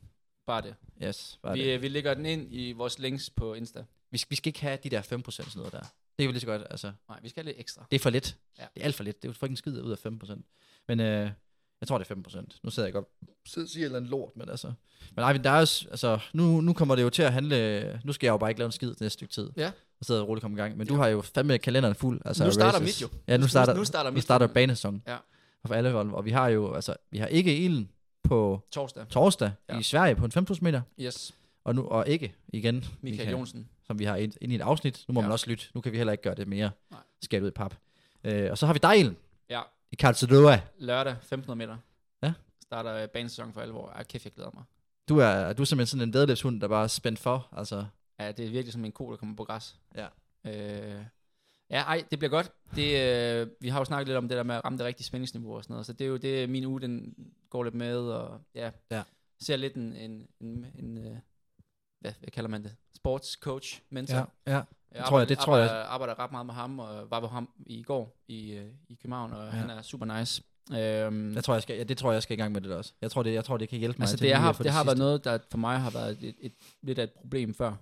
Bare 0.51 0.63
det. 0.63 0.75
Yes, 1.05 1.39
bare 1.43 1.55
Vi, 1.55 1.65
det. 1.65 1.75
øh, 1.75 1.83
vi 1.83 1.89
lægger 1.89 2.15
den 2.15 2.27
ind 2.27 2.47
i 2.51 2.73
vores 2.73 2.99
links 2.99 3.31
på 3.31 3.55
Insta. 3.55 3.85
Vi, 4.11 4.19
skal, 4.19 4.31
vi 4.31 4.37
skal 4.37 4.49
ikke 4.49 4.61
have 4.61 4.79
de 4.85 4.89
der 4.91 5.03
5% 5.03 5.05
sådan 5.31 5.45
noget 5.57 5.73
der. 5.73 5.81
Det 5.81 5.89
kan 6.19 6.27
vi 6.29 6.33
lige 6.33 6.41
så 6.41 6.47
godt, 6.47 6.63
altså. 6.71 6.93
Nej, 7.09 7.19
vi 7.23 7.29
skal 7.29 7.43
have 7.45 7.51
lidt 7.53 7.61
ekstra. 7.61 7.87
Det 7.91 7.97
er 7.97 8.01
for 8.03 8.11
lidt. 8.11 8.37
Ja. 8.59 8.65
Det 8.75 8.81
er 8.81 8.85
alt 8.85 8.95
for 8.95 9.05
lidt. 9.05 9.23
Det 9.23 9.29
er 9.29 9.33
jo 9.33 9.33
fucking 9.33 9.59
skid 9.59 9.83
ud 9.83 9.91
af 9.93 10.07
5%. 10.07 10.85
Men 10.89 11.01
øh, 11.01 11.31
jeg 11.81 11.89
tror, 11.89 11.99
det 11.99 12.11
er 12.11 12.15
5%. 12.15 12.59
Nu 12.63 12.71
sidder 12.71 12.87
jeg 12.87 12.93
godt 12.93 13.07
sidder 13.47 13.67
og 13.67 13.71
siger 13.71 13.85
eller 13.85 13.97
andet 13.99 14.11
lort, 14.11 14.37
men 14.37 14.49
altså... 14.49 14.73
Men 15.17 15.23
ej, 15.25 15.33
men 15.33 15.45
der 15.45 15.51
er 15.51 15.61
også, 15.61 15.87
altså, 15.91 16.19
nu, 16.33 16.61
nu 16.61 16.73
kommer 16.73 16.97
det 16.97 17.03
jo 17.03 17.11
til 17.11 17.23
at 17.23 17.33
handle... 17.33 18.01
Nu 18.05 18.13
skal 18.13 18.27
jeg 18.27 18.33
jo 18.33 18.37
bare 18.39 18.51
ikke 18.51 18.59
lave 18.61 18.67
en 18.67 18.73
skid 18.73 18.89
næste 18.89 19.11
stykke 19.11 19.33
tid. 19.35 19.51
Ja. 19.57 19.71
Og 20.01 20.07
sidde 20.07 20.21
og 20.23 20.29
roligt 20.29 20.43
komme 20.43 20.57
i 20.57 20.61
gang. 20.61 20.77
Men 20.77 20.87
du 20.87 20.95
har 20.97 21.09
jo 21.09 21.21
fandme 21.21 21.59
kalenderen 21.59 21.95
fuld. 21.95 22.21
Altså, 22.25 22.45
Nu 22.45 22.51
starter 22.51 22.79
races. 22.79 23.01
mit 23.01 23.03
jo. 23.13 23.19
Ja, 23.29 23.37
nu 23.37 23.41
Nu- 23.41 23.49
starter, 23.49 23.75
nu 23.75 23.85
starter 23.85 24.11
nu 24.11 24.15
mit 24.15 24.23
starter 24.23 24.47
jo. 24.47 24.53
banesæson. 24.53 25.03
Ja. 25.07 25.17
Og 25.63 25.69
for 25.69 25.75
alle. 25.75 25.95
Og 25.97 26.25
vi 26.25 26.31
har 26.31 26.49
jo, 26.49 26.75
altså, 26.75 26.95
vi 27.11 27.19
har 27.19 27.27
ikke 27.27 27.65
Elen 27.65 27.91
på 28.23 28.61
Torsdag. 28.71 29.09
torsdag 29.09 29.53
Ja. 29.69 29.79
i 29.79 29.83
Sverige 29.83 30.15
på 30.17 30.25
en 30.25 30.33
5.000 30.51 30.59
meter. 30.61 30.83
Yes. 31.01 31.35
Og, 31.65 31.75
nu, 31.75 31.87
og 31.89 32.09
ikke 32.09 32.35
igen. 32.49 32.85
Michael 33.01 33.31
Jonsen. 33.31 33.69
som 33.87 33.99
vi 33.99 34.05
har 34.05 34.17
ind, 34.17 34.33
ind 34.41 34.53
i 34.53 34.55
et 34.55 34.61
afsnit. 34.61 35.05
Nu 35.09 35.13
må 35.15 35.21
ja. 35.21 35.27
Man 35.27 35.33
også 35.33 35.51
lytte. 35.51 35.65
Nu 35.75 35.81
kan 35.81 35.93
vi 35.93 35.97
heller 35.97 36.13
ikke 36.13 36.23
gøre 36.23 36.35
det 36.35 36.49
mere. 36.49 36.71
Nej. 36.91 37.01
Skært 37.23 37.43
ud 37.43 37.49
i 37.49 37.51
pap. 37.51 37.75
Øh, 38.25 38.51
og 38.51 38.59
så 38.59 38.67
har 38.67 38.73
vi 38.73 38.79
Dejlen 38.83 39.17
Ja. 39.51 39.61
i 39.93 39.97
Karlsruhe. 39.97 40.63
Lørdag, 40.79 41.13
1500 41.13 41.59
meter. 41.59 41.77
Ja. 42.23 42.33
Starter 42.63 42.95
øh, 43.03 43.09
banesæson 43.09 43.53
for 43.53 43.61
alvor. 43.61 43.89
Ej, 43.89 44.03
kæft, 44.05 44.25
jeg 44.25 44.33
glæder 44.33 44.51
mig. 44.55 44.65
Du 45.09 45.19
er, 45.19 45.53
du 45.53 45.63
er 45.63 45.67
simpelthen 45.67 45.87
sådan 45.87 46.09
en 46.09 46.13
vedløbshund, 46.15 46.61
der 46.61 46.69
bare 46.69 46.83
er 46.85 46.87
spændt 46.89 47.19
for. 47.19 47.49
Altså, 47.53 47.85
Ja, 48.21 48.33
det 48.33 48.47
er 48.47 48.51
virkelig 48.51 48.73
som 48.73 48.85
en 48.85 48.93
ko, 48.93 49.11
der 49.11 49.17
kommer 49.17 49.37
på 49.37 49.45
græs. 49.45 49.77
Ja. 49.97 50.07
Øh, 50.47 51.03
ja, 51.71 51.81
ej, 51.83 52.05
det 52.11 52.19
bliver 52.19 52.31
godt. 52.31 52.53
Det, 52.77 53.01
øh, 53.41 53.49
vi 53.61 53.69
har 53.69 53.79
jo 53.79 53.85
snakket 53.85 54.07
lidt 54.09 54.19
om 54.19 54.29
det 54.29 54.37
der 54.37 54.43
med 54.43 54.55
at 54.55 54.65
ramme 54.65 54.79
det 54.79 54.87
rigtige 54.87 55.07
spændingsniveau 55.07 55.57
og 55.57 55.63
sådan 55.65 55.75
noget, 55.75 55.87
så 55.87 55.93
det 55.93 56.05
er 56.05 56.09
jo 56.09 56.17
det, 56.17 56.49
min 56.51 56.65
uge, 56.65 56.81
den 56.81 57.15
går 57.51 57.65
lidt 57.65 57.75
med, 57.75 57.97
og 57.99 58.41
ja, 58.55 58.71
Ja. 58.91 59.03
ser 59.41 59.57
lidt 59.57 59.75
en, 59.75 59.97
en, 59.97 60.27
en, 60.41 60.67
en 60.79 60.99
øh, 60.99 61.17
hvad, 62.01 62.13
hvad 62.21 62.31
kalder 62.33 62.51
man 62.51 62.63
det? 62.63 62.77
Sportscoach, 62.97 63.81
mentor. 63.91 64.31
ja. 64.47 64.63
Jeg 64.95 65.05
tror 65.05 65.19
jeg- 65.19 65.29
det 65.29 65.39
tror 65.39 65.57
jeg- 65.57 65.65
arbejder, 65.71 65.85
arbejder 65.89 66.19
ret 66.19 66.31
meget 66.33 66.47
med 66.47 66.55
ham, 66.55 66.79
og 66.79 67.11
var 67.11 67.21
på 67.21 67.27
ham 67.27 67.49
i 67.67 67.83
går 67.83 68.17
i, 68.29 68.53
øh, 68.53 68.67
i 68.89 68.95
København, 68.95 69.33
og 69.33 69.45
ja. 69.45 69.51
han 69.51 69.71
er 69.71 69.83
super 69.83 70.19
nice. 70.19 70.43
Øhm, 70.73 71.35
Jeg 71.35 71.45
tror, 71.45 71.55
jeg 71.55 71.63
skal, 71.63 71.77
ja, 71.77 71.83
det 71.83 71.99
tror 71.99 72.11
jeg, 72.11 72.15
jeg 72.15 72.23
skal 72.23 72.39
i 72.39 72.41
gang 72.41 72.53
med 72.53 72.61
det 72.61 72.73
også. 72.73 72.93
Jeg 73.03 73.11
tror, 73.11 73.23
det, 73.23 73.35
jeg 73.35 73.45
tror, 73.45 73.57
det 73.57 73.69
kan 73.69 73.79
hjælpe 73.79 73.99
mig 73.99 74.05
altså 74.05 74.17
til 74.17 74.23
det, 74.23 74.29
lige 74.29 74.37
har, 74.37 74.53
få 74.53 74.63
det, 74.63 74.73
har 74.73 74.79
sidste. 74.81 74.87
været 74.87 74.99
noget, 74.99 75.25
der 75.25 75.39
for 75.51 75.59
mig 75.59 75.81
har 75.81 75.91
været 75.91 76.19
et, 76.23 76.35
et, 76.41 76.53
lidt 76.83 76.99
af 76.99 77.05
et 77.05 77.11
problem 77.13 77.55
før. 77.55 77.73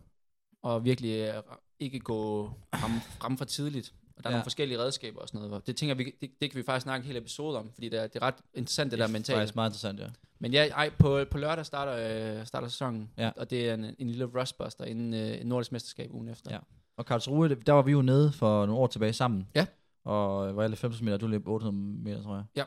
Og 0.63 0.85
virkelig 0.85 1.11
øh, 1.29 1.43
ikke 1.81 1.99
gå 1.99 2.51
frem, 2.75 2.93
frem 3.21 3.37
for 3.39 3.45
tidligt. 3.45 3.93
Og 4.17 4.25
der 4.25 4.31
er 4.31 4.33
Ja. 4.33 4.37
nogle 4.37 4.45
forskellige 4.45 4.79
redskaber 4.79 5.21
og 5.21 5.29
sådan 5.29 5.49
noget. 5.49 5.67
Det 5.67 5.77
tænker 5.77 5.95
vi, 5.95 6.05
det, 6.21 6.31
det 6.41 6.51
kan 6.51 6.59
vi 6.59 6.63
faktisk 6.63 6.83
snakke 6.83 7.03
en 7.05 7.07
hel 7.07 7.17
episode 7.17 7.59
om, 7.59 7.71
fordi 7.75 7.89
det 7.89 7.99
er, 7.99 8.07
det 8.07 8.17
er 8.17 8.27
ret 8.27 8.35
interessant 8.55 8.91
det, 8.91 8.93
det 8.93 8.99
der 8.99 9.09
er 9.09 9.13
mentale. 9.13 9.37
faktisk 9.39 9.55
meget 9.55 9.69
interessant, 9.71 10.01
ja. 10.01 10.07
Men 10.39 10.53
ja, 10.53 10.69
ej, 10.69 10.91
på, 10.99 11.25
på 11.31 11.39
lørdag 11.39 11.67
starter, 11.67 12.39
øh, 12.41 12.47
starter 12.47 12.69
sæsonen, 12.69 13.11
Ja. 13.19 13.31
og 13.37 13.51
det 13.51 13.69
er 13.69 13.75
en, 13.75 13.85
en 13.99 14.11
lille 14.11 14.25
rustbuster 14.25 14.85
inden 14.85 15.15
øh, 15.15 15.45
nordisk 15.45 15.73
mesterskab 15.73 16.11
ugen 16.15 16.29
efter. 16.29 16.53
Ja. 16.55 16.59
Og 16.97 17.07
Karlsruhe, 17.07 17.49
det- 17.49 17.67
der 17.67 17.73
var 17.73 17.83
vi 17.83 17.93
jo 17.93 18.03
nede 18.03 18.33
for 18.33 18.67
nogle 18.67 18.81
år 18.81 18.87
tilbage 18.87 19.13
sammen. 19.13 19.49
Ja. 19.55 19.67
Og 20.05 20.57
var 20.57 20.63
alle 20.63 20.77
500 20.77 21.05
meter, 21.05 21.17
du 21.17 21.27
løb 21.27 21.49
800 21.49 22.03
meter, 22.05 22.23
tror 22.23 22.35
jeg. 22.35 22.45
Ja. 22.57 22.65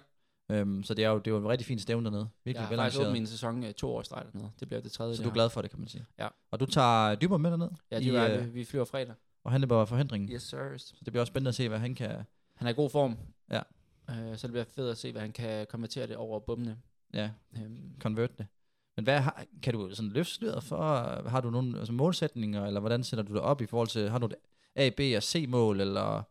Øhm, 0.52 0.84
så 0.84 0.94
det 0.94 1.06
er 1.06 1.10
jo 1.10 1.20
det 1.20 1.34
var 1.34 1.40
en 1.40 1.50
rigtig 1.50 1.68
fin 1.68 1.80
stævne 1.80 2.06
dernede. 2.06 2.22
Jeg 2.22 2.30
Virkelig 2.46 2.68
har 2.68 2.76
faktisk 2.76 3.00
åbnet 3.00 3.14
min 3.14 3.28
sæson 3.28 3.64
øh, 3.64 3.74
to 3.74 3.96
år 3.96 4.02
streg 4.02 4.26
dernede. 4.34 4.52
Det 4.60 4.68
bliver 4.68 4.82
det 4.82 4.92
tredje. 4.92 5.16
Så 5.16 5.18
det 5.22 5.26
du 5.26 5.30
er 5.30 5.34
glad 5.34 5.50
for 5.50 5.62
det, 5.62 5.72
kan 5.72 5.80
man 5.80 5.88
sige. 5.88 6.06
Ja. 6.20 6.28
Og 6.52 6.60
du 6.60 6.66
tager 6.66 7.16
dyber 7.16 7.38
med 7.38 7.52
derned? 7.52 7.70
Ja, 7.92 8.00
det 8.00 8.16
er, 8.16 8.42
øh, 8.42 8.56
vi, 8.56 8.66
flyver 8.66 8.86
fredag. 8.86 9.16
Og 9.44 9.52
han 9.52 9.62
løber 9.62 9.86
forhindringen. 9.86 10.30
Yes, 10.30 10.44
sir. 10.44 10.78
Så 10.78 10.94
det 11.06 11.14
bliver 11.14 11.22
også 11.22 11.32
spændende 11.32 11.50
at 11.50 11.56
se, 11.56 11.70
hvad 11.70 11.80
han 11.80 11.96
kan... 11.96 12.10
Han 12.56 12.68
er 12.68 12.72
i 12.72 12.74
god 12.74 12.90
form. 12.90 13.18
Ja. 13.52 13.62
Øh, 14.10 14.38
så 14.38 14.48
det 14.48 14.52
bliver 14.52 14.64
fedt 14.64 14.92
at 14.92 14.98
se, 14.98 15.12
hvad 15.12 15.22
han 15.22 15.32
kan 15.32 15.68
konvertere 15.70 16.08
det 16.08 16.16
over 16.16 16.40
bummene. 16.40 16.78
Ja, 17.14 17.30
Øhm, 17.58 17.94
convert 18.00 18.38
det. 18.38 18.48
Men 18.96 19.04
hvad 19.04 19.20
har, 19.20 19.46
kan 19.64 19.74
du 19.74 19.96
sådan 19.96 20.12
løfte 20.12 20.34
sløret 20.34 20.64
for? 20.64 20.78
Har 21.30 21.42
du 21.42 21.50
nogle 21.50 21.78
altså 21.78 21.94
målsætninger, 21.94 22.66
eller 22.66 22.80
hvordan 22.80 23.04
sætter 23.04 23.24
du 23.24 23.34
det 23.34 23.42
op 23.42 23.62
i 23.62 23.66
forhold 23.66 23.88
til, 23.88 24.10
har 24.10 24.20
du 24.20 24.26
et 24.26 24.36
A, 24.76 24.90
B 24.90 25.00
og 25.16 25.24
C 25.24 25.46
mål, 25.50 25.82
eller 25.82 26.24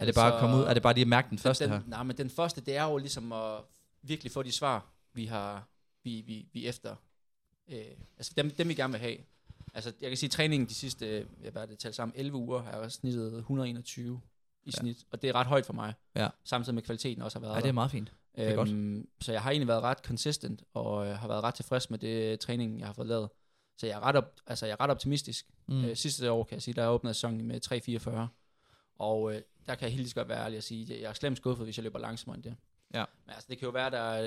er 0.00 0.04
det 0.04 0.14
bare 0.14 0.26
at 0.26 0.32
Altså, 0.32 0.40
komme 0.40 0.56
ud, 0.56 0.62
er 0.62 0.74
det 0.74 0.82
bare 0.82 0.94
lige 0.94 1.02
at 1.02 1.08
mærke 1.08 1.30
den 1.30 1.38
første 1.38 1.64
den, 1.64 1.72
her? 1.72 1.80
Nej, 1.86 2.02
men 2.02 2.16
den 2.16 2.30
første, 2.30 2.60
det 2.60 2.76
er 2.76 2.84
jo 2.84 2.96
ligesom 2.98 3.32
at 3.32 3.60
virkelig 4.02 4.32
få 4.32 4.42
de 4.42 4.52
svar, 4.52 4.86
vi 5.14 5.24
har, 5.26 5.68
vi, 6.04 6.20
vi, 6.26 6.48
vi 6.52 6.66
efter. 6.66 6.96
Øh, 7.68 7.84
altså 8.16 8.32
dem, 8.36 8.50
dem 8.50 8.68
vi 8.68 8.74
gerne 8.74 8.92
vil 8.92 9.00
have. 9.00 9.16
Altså 9.74 9.92
jeg 10.00 10.10
kan 10.10 10.16
sige, 10.16 10.30
træningen 10.30 10.68
de 10.68 10.74
sidste, 10.74 11.06
øh, 11.18 11.26
hvad 11.52 11.62
er 11.62 11.66
det 11.66 11.78
talt 11.78 11.94
sammen, 11.94 12.12
11 12.16 12.36
uger, 12.38 12.62
har 12.62 12.80
jeg 12.80 12.92
snittet 12.92 13.32
121 13.38 14.20
i 14.62 14.70
Ja. 14.76 14.80
snit. 14.80 15.04
Og 15.10 15.22
det 15.22 15.30
er 15.30 15.34
ret 15.34 15.46
højt 15.46 15.66
for 15.66 15.72
mig. 15.72 15.94
Ja. 16.16 16.28
Samtidig 16.44 16.74
med 16.74 16.82
kvaliteten 16.82 17.22
også 17.22 17.38
har 17.38 17.46
været 17.46 17.56
Ja, 17.56 17.60
det 17.60 17.68
er 17.68 17.72
meget 17.72 17.90
fint. 17.90 18.12
er 18.34 18.54
godt. 18.54 18.68
Øhm, 18.70 19.08
så 19.20 19.32
jeg 19.32 19.42
har 19.42 19.50
egentlig 19.50 19.68
været 19.68 19.82
ret 19.82 19.98
consistent, 19.98 20.62
og 20.74 21.06
øh, 21.06 21.18
har 21.18 21.28
været 21.28 21.42
ret 21.42 21.54
tilfreds 21.54 21.90
med 21.90 21.98
det 21.98 22.40
træning, 22.40 22.78
jeg 22.78 22.86
har 22.88 22.92
fået 22.94 23.06
lavet. 23.08 23.28
Så 23.78 23.86
jeg 23.86 23.96
er 23.96 24.00
ret, 24.00 24.16
op, 24.16 24.34
altså, 24.46 24.66
jeg 24.66 24.72
er 24.72 24.80
ret 24.80 24.90
optimistisk. 24.90 25.46
Mm. 25.68 25.74
Mm. 25.74 25.84
Øh, 25.84 25.96
sidste 25.96 26.30
år 26.32 26.44
kan 26.44 26.54
jeg 26.54 26.62
sige, 26.62 26.74
der 26.74 26.88
åbnede 26.88 27.14
sæsonen 27.14 27.46
med 27.46 27.60
3.44. 27.66 28.26
Og 28.98 29.34
øh, 29.34 29.42
der 29.66 29.74
kan 29.74 29.88
jeg 29.88 29.96
helt 29.96 30.14
godt 30.14 30.28
være 30.28 30.44
ærlig 30.44 30.56
at 30.56 30.64
sige, 30.64 30.94
at 30.94 31.00
jeg 31.02 31.08
er 31.08 31.12
slemt 31.12 31.36
skuffet, 31.36 31.66
hvis 31.66 31.76
jeg 31.78 31.84
løber 31.84 31.98
langsommere 31.98 32.36
end 32.36 32.44
det. 32.44 32.56
Ja. 32.94 33.04
Men 33.26 33.34
altså, 33.34 33.46
det 33.50 33.58
kan 33.58 33.66
jo 33.66 33.72
være, 33.72 33.90
der 33.90 33.98
er 33.98 34.22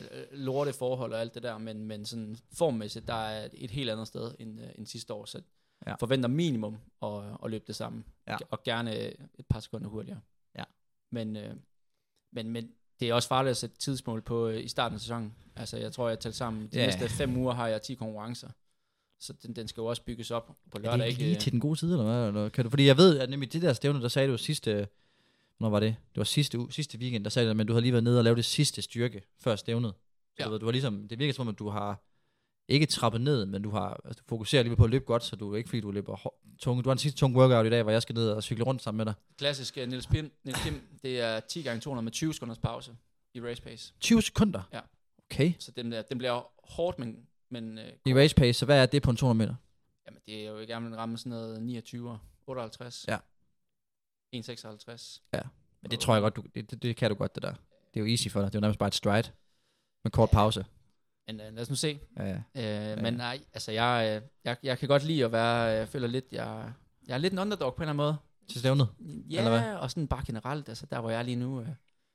øh, 0.00 0.24
lorte 0.32 0.72
forhold 0.72 1.12
og 1.12 1.20
alt 1.20 1.34
det 1.34 1.42
der, 1.42 1.58
men, 1.58 1.84
men 1.84 2.06
sådan 2.06 2.36
formmæssigt, 2.52 3.06
der 3.08 3.14
er 3.14 3.48
et 3.54 3.70
helt 3.70 3.90
andet 3.90 4.06
sted 4.08 4.34
end, 4.38 4.60
øh, 4.60 4.68
end 4.78 4.86
sidste 4.86 5.14
år. 5.14 5.24
Så 5.24 5.42
Ja. 5.86 5.94
forventer 5.94 6.28
minimum 6.28 6.78
at, 7.02 7.08
at 7.44 7.50
løbe 7.50 7.64
det 7.66 7.76
samme. 7.76 8.04
Ja. 8.28 8.36
Og 8.50 8.62
gerne 8.62 8.96
et 9.38 9.46
par 9.50 9.60
sekunder 9.60 9.88
hurtigere. 9.88 10.20
Ja. 10.58 10.64
Men, 11.10 11.36
øh, 11.36 11.56
men, 12.32 12.50
men 12.50 12.70
det 13.00 13.08
er 13.10 13.14
også 13.14 13.28
farligt 13.28 13.50
at 13.50 13.56
sætte 13.56 13.76
tidsmål 13.76 14.22
på 14.22 14.48
øh, 14.48 14.64
i 14.64 14.68
starten 14.68 14.94
af 14.94 15.00
sæsonen. 15.00 15.34
Altså, 15.56 15.76
jeg 15.76 15.92
tror, 15.92 16.08
jeg 16.08 16.18
tæller 16.20 16.34
sammen. 16.34 16.68
De 16.72 16.78
Ja. 16.78 16.86
næste 16.86 17.08
fem 17.08 17.36
uger 17.36 17.52
har 17.54 17.68
jeg 17.68 17.82
10 17.82 17.94
konkurrencer. 17.94 18.48
Så 19.22 19.32
den, 19.32 19.56
den 19.56 19.68
skal 19.68 19.80
jo 19.80 19.86
også 19.86 20.02
bygges 20.02 20.30
op 20.30 20.46
på 20.46 20.78
Er 20.78 20.82
lørdag. 20.82 20.98
det 20.98 21.04
ikke 21.06 21.10
ikke, 21.10 21.22
lige 21.22 21.34
øh, 21.34 21.40
til 21.40 21.52
den 21.52 21.60
gode 21.60 21.76
side, 21.76 21.92
eller 21.92 22.04
hvad? 22.04 22.28
Eller 22.28 22.48
kan 22.48 22.64
du, 22.64 22.70
fordi 22.70 22.86
jeg 22.86 22.96
ved, 22.96 23.18
at 23.18 23.30
nemlig 23.30 23.52
det 23.52 23.62
der 23.62 23.72
stævne, 23.72 24.02
der 24.02 24.08
sagde 24.08 24.28
du 24.28 24.38
sidste, 24.38 24.88
hvornår 25.58 25.70
var 25.70 25.80
det? 25.80 25.88
Det 26.14 26.16
var 26.18 26.24
sidste, 26.24 26.58
uge, 26.58 26.72
sidste 26.72 26.98
weekend, 26.98 27.24
der 27.24 27.30
sagde 27.30 27.48
du, 27.48 27.54
men 27.54 27.66
du 27.66 27.72
har 27.72 27.80
lige 27.80 27.92
været 27.92 28.04
nede 28.04 28.18
og 28.18 28.24
lavet 28.24 28.36
det 28.36 28.44
sidste 28.44 28.82
styrke 28.82 29.22
før 29.40 29.56
stævnet. 29.56 29.94
Så 29.94 30.36
Ja. 30.38 30.44
du, 30.44 30.50
ved, 30.50 30.58
du 30.58 30.64
har 30.66 30.72
ligesom, 30.72 31.08
det 31.08 31.18
virker 31.18 31.32
som 31.34 31.42
om, 31.48 31.52
at 31.52 31.58
du 31.58 31.68
har 31.68 32.02
ikke 32.68 32.86
trappet 32.86 33.20
ned, 33.20 33.46
men 33.46 33.62
du 33.62 33.70
har 33.70 34.00
altså, 34.04 34.22
du 34.22 34.28
fokuserer 34.28 34.62
lige 34.62 34.76
på 34.76 34.84
at 34.84 34.90
løbe 34.90 35.04
godt, 35.04 35.24
så 35.24 35.36
du 35.36 35.54
ikke 35.54 35.68
fordi 35.68 35.80
du 35.80 35.90
løber 35.90 36.32
tunge. 36.58 36.82
Du 36.82 36.88
har 36.88 36.92
en 36.92 36.98
sidste 36.98 37.18
tung 37.20 37.36
workout 37.36 37.66
i 37.66 37.70
dag, 37.70 37.82
hvor 37.82 37.92
jeg 37.92 38.02
skal 38.02 38.14
ned 38.14 38.30
og 38.30 38.42
cykle 38.42 38.64
rundt 38.64 38.82
sammen 38.82 38.96
med 38.96 39.06
dig. 39.06 39.14
Klassisk 39.38 39.78
uh, 39.82 39.88
Niels, 39.88 40.06
Pim, 40.06 40.32
Niels 40.44 40.62
Kim, 40.62 40.80
det 41.02 41.20
er 41.20 41.40
10 41.40 41.62
gange 41.62 41.80
200 41.80 42.04
med 42.04 42.12
20 42.12 42.34
sekunders 42.34 42.58
pause 42.58 42.96
i 43.34 43.40
race 43.40 43.62
pace. 43.62 43.92
20 44.00 44.22
sekunder? 44.22 44.62
Ja. 44.72 44.80
Okay. 45.30 45.52
Så 45.58 45.70
den, 45.70 45.92
den 46.08 46.18
bliver 46.18 46.42
hårdt, 46.72 46.98
men, 46.98 47.16
men 47.52 47.78
uh, 47.78 47.84
I 48.06 48.14
race 48.14 48.34
pace, 48.34 48.58
så 48.58 48.64
hvad 48.64 48.82
er 48.82 48.86
det 48.86 49.02
på 49.02 49.10
en 49.10 49.16
200 49.16 49.38
meter? 49.48 49.54
jamen, 50.06 50.20
det 50.26 50.46
er 50.46 50.50
jo 50.50 50.56
gerne 50.56 50.86
vil 50.86 50.94
ramme 50.96 51.18
sådan 51.18 51.30
noget 51.30 51.62
29, 51.62 52.18
58, 52.46 53.04
Ja. 53.08 53.18
1,56. 54.36 55.18
Men 55.82 55.90
det 55.90 56.00
tror 56.00 56.14
jeg 56.14 56.22
godt, 56.22 56.36
du, 56.36 56.42
det, 56.54 56.70
det, 56.70 56.82
det 56.82 56.96
kan 56.96 57.10
du 57.10 57.16
godt, 57.16 57.34
det 57.34 57.42
der. 57.42 57.50
Det 57.94 58.00
er 58.00 58.04
jo 58.04 58.06
easy 58.06 58.28
for 58.28 58.40
dig. 58.40 58.46
Det 58.48 58.54
er 58.54 58.58
jo 58.58 58.60
nærmest 58.60 58.78
bare 58.78 58.86
et 58.88 58.94
stride. 58.94 59.28
Med 60.04 60.10
kort 60.12 60.30
pause. 60.30 60.64
Men 61.26 61.40
uh, 61.40 61.46
lad 61.54 61.62
os 61.62 61.68
nu 61.70 61.76
se. 61.76 62.00
Ja, 62.18 62.40
ja. 62.54 62.92
Øh, 62.96 63.02
Men 63.02 63.14
nej, 63.14 63.40
altså 63.52 63.72
jeg, 63.72 64.22
øh, 64.22 64.28
jeg, 64.44 64.56
jeg 64.62 64.78
kan 64.78 64.88
godt 64.88 65.04
lide 65.04 65.24
at 65.24 65.32
være, 65.32 65.56
jeg 65.56 65.88
føler 65.88 66.06
lidt, 66.08 66.24
jeg, 66.32 66.72
jeg 67.06 67.14
er 67.14 67.18
lidt 67.18 67.32
en 67.32 67.38
underdog 67.38 67.74
på 67.74 67.82
en 67.82 67.88
eller 67.88 68.02
anden 68.04 68.20
Til 68.50 68.60
stævnet. 68.60 68.88
måde. 68.98 69.24
Eller 69.38 69.50
hvad? 69.50 69.60
Ja, 69.60 69.76
og 69.76 69.90
sådan 69.90 70.08
bare 70.08 70.24
generelt, 70.26 70.68
altså 70.68 70.86
der 70.86 71.00
hvor 71.00 71.10
jeg 71.10 71.18
er 71.18 71.22
lige 71.22 71.36
nu, 71.36 71.60
øh, 71.60 71.68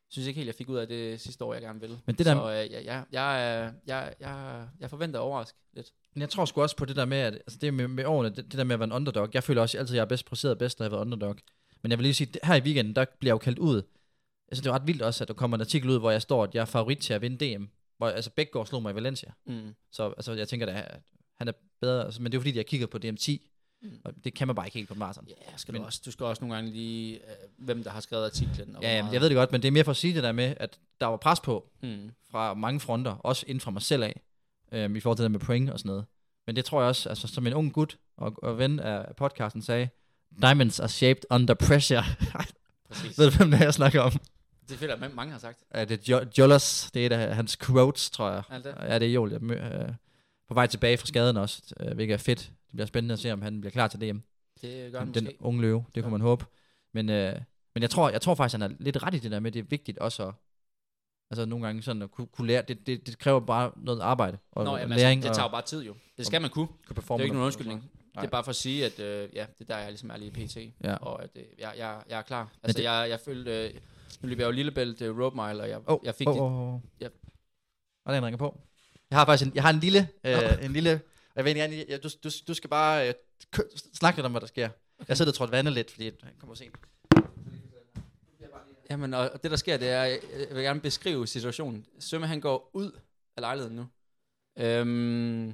synes 0.10 0.28
ikke 0.28 0.38
helt, 0.38 0.48
jeg 0.48 0.56
fik 0.56 0.70
ud 0.70 0.78
af 0.78 0.88
det 0.88 1.22
sidste 1.22 1.44
år, 1.46 1.54
jeg 1.54 1.62
gerne 1.62 1.80
vil. 1.80 1.98
Men 2.06 2.16
det 2.16 2.26
der- 2.26 2.36
Så 2.36 2.52
øh, 2.52 2.72
jeg, 2.72 2.86
jeg, 2.86 3.04
jeg, 3.12 3.72
jeg, 3.88 4.14
jeg, 4.20 4.68
jeg 4.80 4.90
forventer 4.90 5.20
at 5.20 5.24
overraske 5.24 5.58
lidt. 5.74 5.92
Men 6.14 6.22
jeg 6.22 6.30
tror 6.30 6.46
sgu 6.46 6.62
også 6.62 6.76
på 6.76 6.86
det 6.86 6.96
der 6.96 7.06
med, 7.06 7.18
at, 7.18 7.34
altså 7.34 7.58
det 7.62 7.74
med, 7.74 7.88
med 7.88 8.06
årene, 8.06 8.30
det, 8.30 8.38
det 8.46 8.54
der 8.54 8.64
med 8.64 8.74
at 8.74 8.80
være 8.80 8.86
en 8.88 8.92
underdog. 8.94 9.30
Jeg 9.34 9.44
føler 9.44 9.62
også 9.62 9.78
altid, 9.78 9.96
at 9.96 9.98
jeg 9.98 10.02
er 10.02 10.06
bedst 10.08 10.26
præsteret 10.26 10.58
bedst, 10.58 10.80
når 10.80 10.84
jeg 10.86 10.90
har 10.92 10.96
været 10.98 11.06
underdog. 11.06 11.36
Men 11.82 11.92
jeg 11.92 12.00
vil 12.00 12.04
lige 12.04 12.14
sige, 12.14 12.28
det- 12.34 12.42
her 12.44 12.56
i 12.56 12.62
weekenden, 12.62 12.96
der 12.96 13.06
bliver 13.20 13.30
jeg 13.30 13.34
jo 13.34 13.38
kaldt 13.38 13.60
ud. 13.60 13.82
Altså 14.52 14.62
det 14.64 14.70
er 14.70 14.74
ret 14.74 14.88
vildt 14.88 15.02
også, 15.02 15.24
at 15.24 15.28
der 15.28 15.34
kommer 15.34 15.58
en 15.58 15.62
artikel 15.62 15.90
ud, 15.90 16.00
hvor 16.00 16.12
jeg 16.12 16.22
står, 16.22 16.44
at 16.44 16.56
jeg 16.56 16.62
er 16.62 16.66
favorit 16.66 16.98
til 16.98 17.14
at 17.14 17.22
vinde 17.22 17.56
DM. 17.58 17.64
Hvor, 17.98 18.08
altså 18.08 18.30
Bækgaard 18.32 18.66
slog 18.66 18.82
mig 18.82 18.92
i 18.92 18.96
Valencia. 18.96 19.32
Mm. 19.46 19.76
Så 19.92 20.04
altså, 20.18 20.34
jeg 20.34 20.48
tænker, 20.48 20.68
at 20.68 21.00
han 21.38 21.48
er 21.48 21.52
bedre. 21.82 22.06
Altså, 22.06 22.22
men 22.22 22.32
det 22.32 22.38
er 22.38 22.40
jo 22.40 22.42
fordi, 22.42 22.58
jeg 22.58 22.66
kigger 22.66 22.88
på 22.88 22.98
DM10. 23.06 23.38
Mm. 23.82 23.92
Og 24.06 24.14
det 24.24 24.34
kan 24.34 24.48
man 24.48 24.56
bare 24.56 24.68
ikke 24.68 24.78
helt 24.78 24.90
på 24.90 24.96
maraton. 24.96 25.28
Ja, 25.28 25.34
skal 25.58 25.72
Men- 25.72 25.82
du, 25.82 25.86
også, 25.86 26.02
du 26.06 26.12
skal 26.12 26.26
også 26.26 26.42
nogle 26.42 26.56
gange 26.56 26.72
lige, 26.72 27.16
øh, 27.16 27.22
hvem 27.58 27.84
der 27.84 27.90
har 27.92 28.00
skrevet 28.00 28.26
artiklen. 28.26 28.76
Og 28.76 28.82
Ja, 28.82 28.88
hvor 28.88 28.96
ja, 28.96 29.02
meget- 29.02 29.14
jeg 29.14 29.22
ved 29.22 29.30
det 29.30 29.36
godt, 29.36 29.52
men 29.52 29.62
det 29.62 29.68
er 29.68 29.72
mere 29.72 29.84
for 29.84 29.92
at 29.92 29.98
sige 29.98 30.14
det 30.16 30.24
der 30.24 30.32
med, 30.32 30.54
at 30.60 30.80
der 31.02 31.08
var 31.08 31.18
pres 31.18 31.40
på 31.40 31.70
Mm. 31.84 32.12
fra 32.32 32.54
mange 32.54 32.80
fronter, 32.80 33.12
også 33.12 33.46
inden 33.48 33.62
fra 33.62 33.72
mig 33.72 33.82
selv 33.82 34.04
af, 34.04 34.22
øhm, 34.72 34.96
i 34.96 35.00
forhold 35.00 35.18
til 35.18 35.24
det 35.24 35.32
med 35.32 35.40
point 35.40 35.70
og 35.70 35.80
sådan 35.80 35.90
noget. 35.90 36.06
Men 36.48 36.56
det 36.56 36.66
tror 36.66 36.82
jeg 36.82 36.88
også, 36.90 37.10
altså 37.10 37.28
som 37.28 37.48
en 37.48 37.54
ung 37.54 37.74
gut 37.74 37.98
og, 38.18 38.34
og 38.44 38.58
ven 38.58 38.80
af 38.80 39.16
podcasten 39.16 39.62
sagde, 39.62 39.90
Diamonds 40.42 40.80
are 40.80 40.90
shaped 40.90 41.24
under 41.30 41.54
pressure. 41.54 42.04
Præcis. 42.90 43.18
ved 43.20 43.32
du, 43.32 43.38
hvem 43.38 43.52
det 43.52 43.60
er, 43.60 43.64
jeg 43.64 43.74
snakker 43.74 44.02
om? 44.02 44.12
Det 44.70 44.78
føler 44.80 44.98
jeg, 45.02 45.12
mange 45.16 45.32
har 45.32 45.40
sagt. 45.40 45.60
Ja, 45.74 45.86
det 45.86 46.10
er 46.10 46.18
Jo- 46.20 46.26
Jolas, 46.38 46.90
det 46.94 47.02
er 47.02 47.06
et 47.06 47.12
af 47.12 47.36
hans 47.36 47.58
quotes, 47.58 48.10
tror 48.10 48.32
jeg. 48.32 48.42
Er 48.50 48.58
det? 48.60 48.76
Ja, 48.82 49.00
det 49.00 49.08
er 49.08 49.14
Joel. 49.14 49.32
Jeg 49.32 49.42
mø- 49.42 49.54
øh, 49.84 49.90
på 50.48 50.54
vej 50.54 50.68
tilbage 50.68 50.98
fra 50.98 51.06
skaden 51.06 51.38
også, 51.38 51.62
øh, 51.80 51.96
hvilket 51.96 52.14
er 52.14 52.18
fedt. 52.18 52.40
Det 52.40 52.74
bliver 52.74 52.86
spændende 52.86 53.14
at 53.14 53.20
se, 53.20 53.32
om 53.32 53.42
han 53.42 53.62
bliver 53.62 53.72
klar 53.72 53.88
til 53.88 54.02
DM. 54.02 54.18
Det 54.62 54.92
gør 54.92 55.00
han 55.00 55.14
Den 55.14 55.24
måske. 55.24 55.38
unge 55.42 55.62
løve, 55.62 55.86
det 55.96 56.04
kunne 56.04 56.12
man 56.12 56.22
håbe. 56.22 56.46
Men, 56.94 57.10
øh, 57.10 57.34
men 57.76 57.82
jeg, 57.82 57.90
tror, 57.90 58.10
jeg 58.10 58.22
tror 58.22 58.36
faktisk, 58.36 58.60
han 58.62 58.72
er 58.72 58.76
lidt 58.80 59.04
ret 59.04 59.14
i 59.14 59.20
det 59.20 59.32
der 59.32 59.40
med, 59.40 59.52
det 59.52 59.60
er 59.60 59.64
vigtigt 59.64 59.98
også 59.98 60.28
at, 60.28 60.34
altså 61.32 61.46
nogle 61.46 61.66
gange 61.66 61.82
sådan 61.82 62.02
at 62.02 62.12
kunne, 62.12 62.28
kunne 62.28 62.48
lære, 62.48 62.62
det, 62.68 62.88
det, 62.88 63.08
det 63.08 63.18
kræver 63.18 63.40
bare 63.40 63.72
noget 63.78 64.00
arbejde 64.02 64.38
og 64.52 64.66
Nå, 64.66 64.78
jamen, 64.78 64.98
læring 64.98 65.18
altså, 65.18 65.30
det 65.30 65.36
tager 65.36 65.48
jo 65.48 65.52
bare 65.52 65.62
tid 65.62 65.84
jo. 65.84 65.96
Det 66.18 66.26
skal 66.26 66.42
man 66.42 66.50
kunne. 66.50 66.68
kunne 66.68 66.96
Det 66.96 67.10
er 67.10 67.16
jo 67.18 67.24
ikke 67.24 67.34
nogen 67.34 67.46
undskyldning. 67.46 67.82
Det 67.82 68.16
Nej. 68.16 68.26
er 68.26 68.30
bare 68.30 68.44
for 68.44 68.50
at 68.50 68.56
sige, 68.56 68.86
at 68.86 69.00
øh, 69.00 69.30
ja, 69.36 69.46
det 69.60 69.70
er 69.70 69.74
der, 69.74 69.78
jeg 69.82 69.90
ligesom 69.90 70.10
er 70.10 70.18
lige 70.18 70.32
pt. 70.32 70.58
Ja. 70.84 70.96
Og 70.96 71.24
at 71.24 71.30
øh, 71.36 71.44
jeg, 71.60 71.74
jeg, 71.78 72.02
jeg 72.10 72.18
er 72.18 72.22
klar. 72.22 72.52
Altså, 72.64 72.78
det- 72.78 72.84
jeg, 72.84 73.08
jeg 73.10 73.20
følte... 73.20 73.68
Øh, 73.68 73.74
nu 74.22 74.30
løber 74.30 74.42
jeg 74.44 74.48
jo 74.48 74.52
Lillebælt 74.52 75.02
øh, 75.02 75.20
rope 75.20 75.36
mile, 75.36 75.62
og 75.64 75.70
jeg, 75.70 75.80
Oh, 75.86 76.00
jeg 76.04 76.16
fik 76.16 76.28
oh, 76.28 76.34
det. 76.34 76.42
oh, 76.42 76.74
oh. 76.74 76.80
Ja. 77.02 77.08
Og 78.06 78.14
den 78.14 78.26
ringer 78.26 78.38
på. 78.38 78.62
Jeg 79.12 79.20
har 79.20 79.26
faktisk 79.26 79.48
en, 79.50 79.56
jeg 79.56 79.64
har 79.64 79.70
en 79.70 79.80
lille, 79.80 80.10
øh, 80.24 80.66
en 80.66 80.74
lille, 80.74 81.02
jeg 81.36 81.46
ved 81.46 81.56
ikke, 81.56 81.86
jeg, 81.90 82.04
du, 82.04 82.10
du, 82.24 82.30
du 82.48 82.54
skal 82.54 82.70
bare 82.70 83.08
øh, 83.08 83.14
kø- 83.52 83.64
snakke 83.94 84.18
lidt 84.18 84.26
om, 84.26 84.32
hvad 84.32 84.42
der 84.42 84.48
sker. 84.48 84.70
Jeg 85.08 85.18
sidder 85.18 85.32
og 85.32 85.36
tror 85.36 85.46
vandet 85.46 85.74
lidt, 85.74 85.92
fordi 85.92 86.12
han 86.24 86.34
kommer 86.40 86.56
sent. 86.56 86.76
Jamen, 88.90 89.14
og, 89.14 89.44
det 89.44 89.52
der 89.52 89.58
sker, 89.58 89.78
det 89.78 89.90
er, 89.90 90.04
jeg 90.04 90.20
jeg 90.50 90.56
vil 90.56 90.64
gerne 90.64 90.80
beskrive 90.82 91.28
situationen. 91.28 91.86
Sømme, 92.00 92.28
han 92.28 92.42
går 92.42 92.70
ud 92.74 92.92
af 93.38 93.42
lejligheden 93.42 93.76
nu. 93.76 93.88
Øhm, 94.58 95.54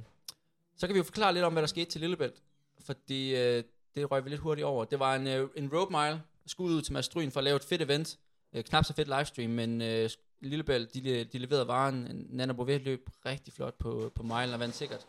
så 0.76 0.86
kan 0.86 0.94
vi 0.94 0.98
jo 0.98 1.04
forklare 1.04 1.32
lidt 1.34 1.44
om, 1.44 1.52
hvad 1.52 1.62
der 1.62 1.66
skete 1.66 1.90
til 1.90 2.00
Lillebælt. 2.00 2.42
Fordi 2.80 3.36
øh, 3.36 3.62
det 3.94 4.10
røg 4.10 4.24
vi 4.24 4.30
lidt 4.30 4.40
hurtigt 4.40 4.64
over. 4.64 4.84
Det 4.84 4.98
var 4.98 5.14
en, 5.14 5.26
øh, 5.26 5.48
en 5.56 5.70
rope 5.72 5.90
mile, 5.90 6.22
skud 6.46 6.74
ud 6.74 6.82
til 6.82 6.92
Mads 6.92 7.04
Stryen 7.04 7.30
for 7.30 7.40
at 7.40 7.44
lave 7.44 7.56
et 7.56 7.64
fedt 7.64 7.82
event. 7.82 8.18
Øh, 8.54 8.64
knap 8.64 8.84
så 8.84 8.92
fedt 8.94 9.08
livestream, 9.08 9.50
men 9.50 9.82
øh, 9.82 10.10
Lillebælt, 10.40 10.94
de, 10.94 11.24
de 11.24 11.38
leverede 11.38 11.68
varen. 11.68 12.26
Nana 12.30 12.52
Bovet 12.52 12.80
løb 12.80 13.10
rigtig 13.26 13.52
flot 13.52 13.74
på, 13.74 14.12
på 14.14 14.22
milen 14.22 14.54
og 14.54 14.60
vandt 14.60 14.74
sikkert. 14.74 15.06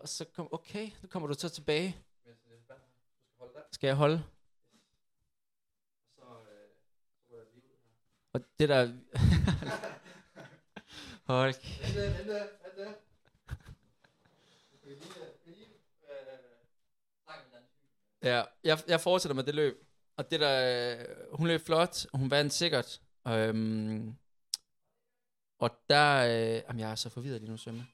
Og 0.00 0.08
så 0.08 0.24
kom, 0.24 0.48
okay, 0.54 0.90
nu 1.02 1.08
kommer 1.08 1.28
du 1.28 1.34
så 1.34 1.48
tilbage. 1.48 1.96
Skal 3.72 3.86
jeg 3.86 3.96
holde? 3.96 4.24
Og 8.32 8.40
det 8.58 8.68
der... 8.68 8.92
Hold 11.24 11.54
Ja, 18.22 18.42
jeg, 18.64 18.78
jeg 18.88 19.00
fortsætter 19.00 19.34
med 19.34 19.44
det 19.44 19.54
løb. 19.54 19.86
Og 20.16 20.30
det 20.30 20.40
der, 20.40 20.98
øh, 20.98 21.06
hun 21.32 21.46
løb 21.46 21.60
flot, 21.60 22.06
hun 22.14 22.30
vandt 22.30 22.52
sikkert. 22.52 23.00
Øhm, 23.28 24.14
og 25.58 25.70
der, 25.90 26.24
øh, 26.24 26.62
jamen 26.68 26.80
jeg 26.80 26.90
er 26.90 26.94
så 26.94 27.08
forvirret 27.08 27.40
lige 27.40 27.50
nu, 27.50 27.56
Sømme. 27.56 27.86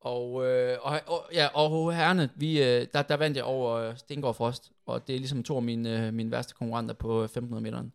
Og, 0.00 0.46
øh, 0.46 0.78
og, 0.82 1.00
og, 1.06 1.28
ja, 1.32 1.46
og 1.54 1.94
herrene, 1.94 2.30
vi, 2.36 2.62
øh, 2.62 2.86
der, 2.92 3.02
der 3.02 3.16
vandt 3.16 3.36
jeg 3.36 3.44
over 3.44 3.72
øh, 3.74 3.98
Stengård 3.98 4.34
Frost, 4.34 4.72
og 4.86 5.06
det 5.06 5.14
er 5.14 5.18
ligesom 5.18 5.42
to 5.42 5.56
af 5.56 5.62
mine, 5.62 6.06
øh, 6.06 6.14
mine 6.14 6.30
værste 6.30 6.54
konkurrenter 6.54 6.94
på 6.94 7.18
øh, 7.18 7.24
1500 7.24 7.62
meter. 7.62 7.90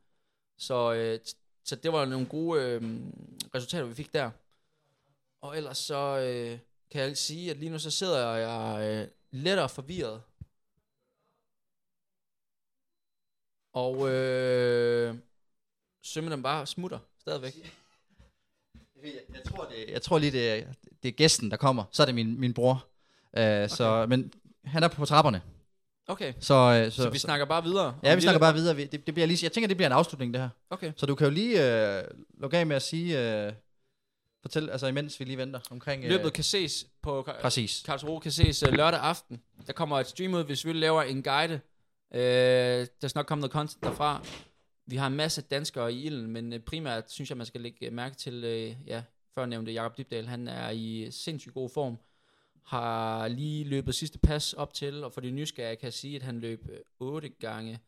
Så, 0.57 0.93
øh, 0.93 1.19
t- 1.27 1.61
så 1.63 1.75
det 1.75 1.93
var 1.93 2.05
nogle 2.05 2.25
gode 2.25 2.61
øh, 2.61 2.81
resultater, 3.55 3.85
vi 3.85 3.93
fik 3.93 4.13
der. 4.13 4.31
Og 5.41 5.57
ellers 5.57 5.77
så 5.77 6.19
øh, 6.19 6.59
kan 6.91 7.01
jeg 7.01 7.17
sige, 7.17 7.51
at 7.51 7.57
lige 7.57 7.69
nu 7.69 7.79
så 7.79 7.91
sidder 7.91 8.35
jeg 8.35 8.89
øh, 8.89 9.07
lettere 9.31 9.69
forvirret. 9.69 10.21
Og 13.73 14.09
øh, 14.09 14.72
sømmer 16.13 16.31
den 16.31 16.43
bare 16.43 16.67
smutter 16.67 16.99
stadigvæk. 17.21 17.53
Jeg, 19.03 19.11
jeg, 19.33 19.43
tror, 19.43 19.63
det, 19.65 19.91
jeg 19.93 20.01
tror 20.01 20.17
lige, 20.19 20.31
det 20.31 20.51
er, 20.51 20.63
det 21.03 21.09
er 21.09 21.13
gæsten, 21.13 21.51
der 21.51 21.57
kommer. 21.57 21.83
Så 21.91 22.01
er 22.03 22.05
det 22.05 22.15
min, 22.15 22.39
min 22.39 22.53
bror. 22.53 22.73
Uh, 22.73 22.79
okay. 23.39 23.67
så, 23.67 24.05
men 24.09 24.33
han 24.65 24.83
er 24.83 24.87
på 24.87 25.05
trapperne. 25.05 25.41
Okay, 26.07 26.33
Så, 26.39 26.83
uh, 26.85 26.91
så, 26.91 27.03
så, 27.03 27.09
vi 27.09 27.17
snakker 27.17 27.45
bare 27.45 27.63
videre. 27.63 27.99
Ja, 28.03 28.15
vi 28.15 28.21
snakker 28.21 28.39
bare 28.39 28.53
videre. 28.53 28.75
Vi- 28.75 28.85
Det, 28.85 29.05
det 29.05 29.13
bliver 29.13 29.27
lige, 29.27 29.39
jeg 29.43 29.51
tænker, 29.51 29.67
det 29.67 29.77
bliver 29.77 29.87
en 29.87 29.93
afslutning, 29.93 30.33
det 30.33 30.41
her. 30.41 30.49
Okay. 30.69 30.91
Så 30.95 31.05
du 31.05 31.15
kan 31.15 31.27
jo 31.27 31.31
lige 31.33 31.53
uh, 31.99 32.03
lukke 32.41 32.57
af 32.57 32.67
med 32.67 32.75
at 32.75 32.81
sige, 32.81 33.47
uh, 33.47 33.53
fortæl, 34.41 34.69
altså 34.69 34.87
imens 34.87 35.19
vi 35.19 35.25
lige 35.25 35.37
venter 35.37 35.59
omkring... 35.71 36.03
Uh, 36.03 36.09
Løbet 36.09 36.33
kan 36.33 36.43
ses 36.43 36.87
på 37.01 37.27
Præcis. 37.41 37.83
Karlsruhe 37.85 38.21
kan 38.21 38.31
ses 38.31 38.63
uh, 38.63 38.73
lørdag 38.73 38.99
aften. 38.99 39.41
Der 39.67 39.73
kommer 39.73 39.99
et 39.99 40.07
stream 40.07 40.33
ud, 40.33 40.43
hvis 40.43 40.65
vi 40.65 40.73
laver 40.73 41.03
en 41.03 41.23
guide. 41.23 41.53
Uh, 42.11 42.19
der 42.19 43.07
skal 43.07 43.19
nok 43.19 43.25
komme 43.25 43.39
noget 43.41 43.51
content 43.53 43.83
derfra. 43.83 44.21
Vi 44.85 44.95
har 44.95 45.07
en 45.07 45.15
masse 45.15 45.41
danskere 45.41 45.93
i 45.93 46.03
ilden, 46.03 46.27
men 46.27 46.53
uh, 46.53 46.59
primært 46.59 47.11
synes 47.11 47.29
jeg, 47.29 47.37
man 47.37 47.45
skal 47.45 47.61
lægge 47.61 47.91
mærke 47.91 48.15
til, 48.15 48.43
uh, 48.43 48.87
ja, 48.87 49.03
før 49.35 49.45
nævnte 49.45 49.71
Jakob 49.71 49.97
Dybdal. 49.97 50.27
Han 50.27 50.47
er 50.47 50.69
i 50.69 51.11
sindssygt 51.11 51.53
god 51.53 51.69
form. 51.69 51.97
Har 52.63 53.27
lige 53.27 53.63
løbet 53.63 53.95
sidste 53.95 54.19
pas 54.19 54.53
op 54.53 54.73
til, 54.73 55.03
og 55.03 55.13
for 55.13 55.21
de 55.21 55.31
nysgerrige 55.31 55.75
kan 55.75 55.85
jeg 55.85 55.93
sige, 55.93 56.15
at 56.15 56.21
han 56.21 56.39
løb 56.39 56.69
øh, 56.69 56.79
8 56.99 57.29
gange 57.29 57.79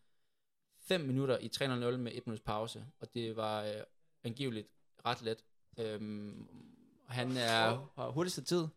5 0.79 1.01
minutter 1.01 1.37
i 1.37 1.49
3.00 1.55 1.67
med 1.97 2.11
1 2.15 2.27
minuts 2.27 2.43
pause, 2.45 2.85
og 2.99 3.13
det 3.13 3.35
var 3.35 3.63
uh, 3.63 3.81
angiveligt 4.23 4.67
ret 5.05 5.21
let. 5.21 5.43
Um, 5.99 6.49
han 7.07 7.37
er 7.37 7.91
har 7.95 8.09
hurtigste 8.09 8.43
tid. 8.43 8.67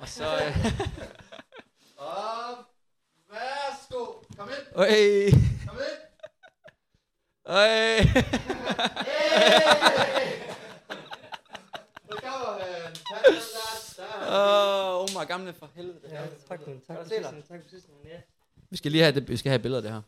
Og 0.00 0.08
så... 0.08 0.24
Øh, 0.24 0.56
Og 1.96 2.64
værsgo, 3.30 4.04
kom 4.36 4.48
ind, 4.48 4.66
Øj! 4.74 4.86
kom 5.66 5.76
ind. 5.76 6.09
Hey. 7.50 8.04
Nu 12.10 12.16
Åh, 14.32 15.00
oh, 15.00 15.08
my 15.10 15.26
gamle 15.26 15.52
for 15.52 15.70
helvede. 15.74 16.00
Ja, 16.10 16.26
tak, 16.48 16.66
men 16.66 16.80
tak 16.80 16.96
for 16.96 17.04
sidst, 17.04 17.48
tak 17.48 17.62
for 17.62 17.68
sidst, 17.70 17.88
ja. 18.04 18.20
Vi 18.70 18.76
skal 18.76 18.92
lige 18.92 19.02
have 19.02 19.14
det, 19.14 19.28
vi 19.28 19.36
skal 19.36 19.50
have 19.50 19.62
billeder 19.62 19.78
af 19.78 19.82
det 19.82 19.92
her. 19.92 20.02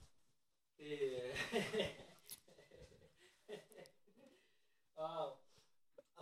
Åh, 4.98 5.26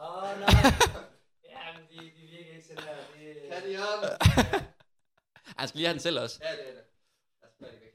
Åh, 0.01 0.41
nej. 0.41 0.49
Ja, 1.51 1.59
men 1.77 1.83
de, 1.91 1.97
de 1.97 2.27
virker 2.31 2.55
ikke 2.55 2.67
sådan 2.67 2.83
her. 2.83 2.97
Det, 3.19 3.53
Kan 3.53 3.73
de 3.73 3.79
om? 3.79 4.05
Han 5.57 5.69
skal 5.69 5.79
lige 5.79 5.87
have 5.87 5.93
den 5.95 6.01
selv 6.01 6.21
også. 6.21 6.41
Ja, 6.43 6.53
det 6.53 6.69
er 6.69 6.73
det. 6.73 6.85
Lad 7.43 7.49
os 7.49 7.55
gøre 7.59 7.71
det 7.71 7.81
væk 7.81 7.95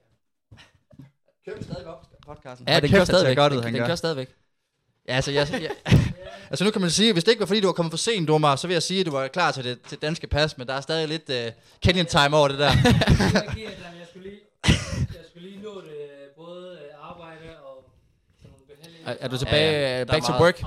her. 0.98 1.54
Køb 1.54 1.64
stadig 1.64 1.88
op 1.88 2.15
podcasten. 2.26 2.68
Ja, 2.68 2.74
den 2.80 2.82
kæft, 2.82 2.92
kører 2.92 3.06
stadigvæk. 3.06 3.38
godt 3.38 3.54
den, 3.54 3.64
den 3.64 3.76
kører 3.76 3.96
stadigvæk. 3.96 4.30
Ja, 5.08 5.16
altså, 5.16 5.32
jeg, 5.32 5.48
jeg, 5.52 5.72
Altså 6.50 6.66
nu 6.66 6.72
kan 6.72 6.82
man 6.82 6.90
sige, 6.90 7.14
hvis 7.14 7.24
det 7.24 7.32
ikke 7.32 7.40
var 7.40 7.46
fordi, 7.46 7.60
du 7.60 7.68
var 7.68 7.74
kommet 7.74 7.92
for 7.92 7.98
sent, 7.98 8.30
Omar, 8.30 8.56
så 8.56 8.68
vil 8.68 8.74
jeg 8.74 8.84
sige, 8.84 9.00
at 9.00 9.06
du 9.06 9.12
var 9.12 9.28
klar 9.28 9.52
til 9.52 9.64
det 9.64 9.82
til 9.90 9.98
danske 9.98 10.28
pas, 10.28 10.58
men 10.58 10.68
der 10.68 10.74
er 10.74 10.82
stadig 10.82 11.08
lidt 11.08 11.30
uh, 11.30 11.36
Kenyan 11.82 12.06
time 12.06 12.38
over 12.38 12.48
det 12.48 12.60
der. 12.60 12.66
Jeg 12.66 12.74
giver 13.56 13.70
jeg 13.70 14.08
skulle 14.10 14.30
lige, 14.30 14.40
jeg 14.66 15.26
skulle 15.30 15.50
lige 15.50 15.62
nå 15.64 15.82
det, 15.82 15.88
øh, 15.88 16.46
både 16.46 16.80
øh, 16.82 17.10
arbejde 17.12 17.50
og 17.64 17.84
sådan 18.42 18.52
nogle 18.52 18.66
behandlinger. 18.76 19.12
Er, 19.12 19.16
er 19.20 19.28
du 19.28 19.38
tilbage 19.38 19.72
Ja, 19.72 19.96
ja, 19.96 20.02
er 20.02 20.06
back 20.06 20.26
to 20.26 20.34
work? 20.34 20.58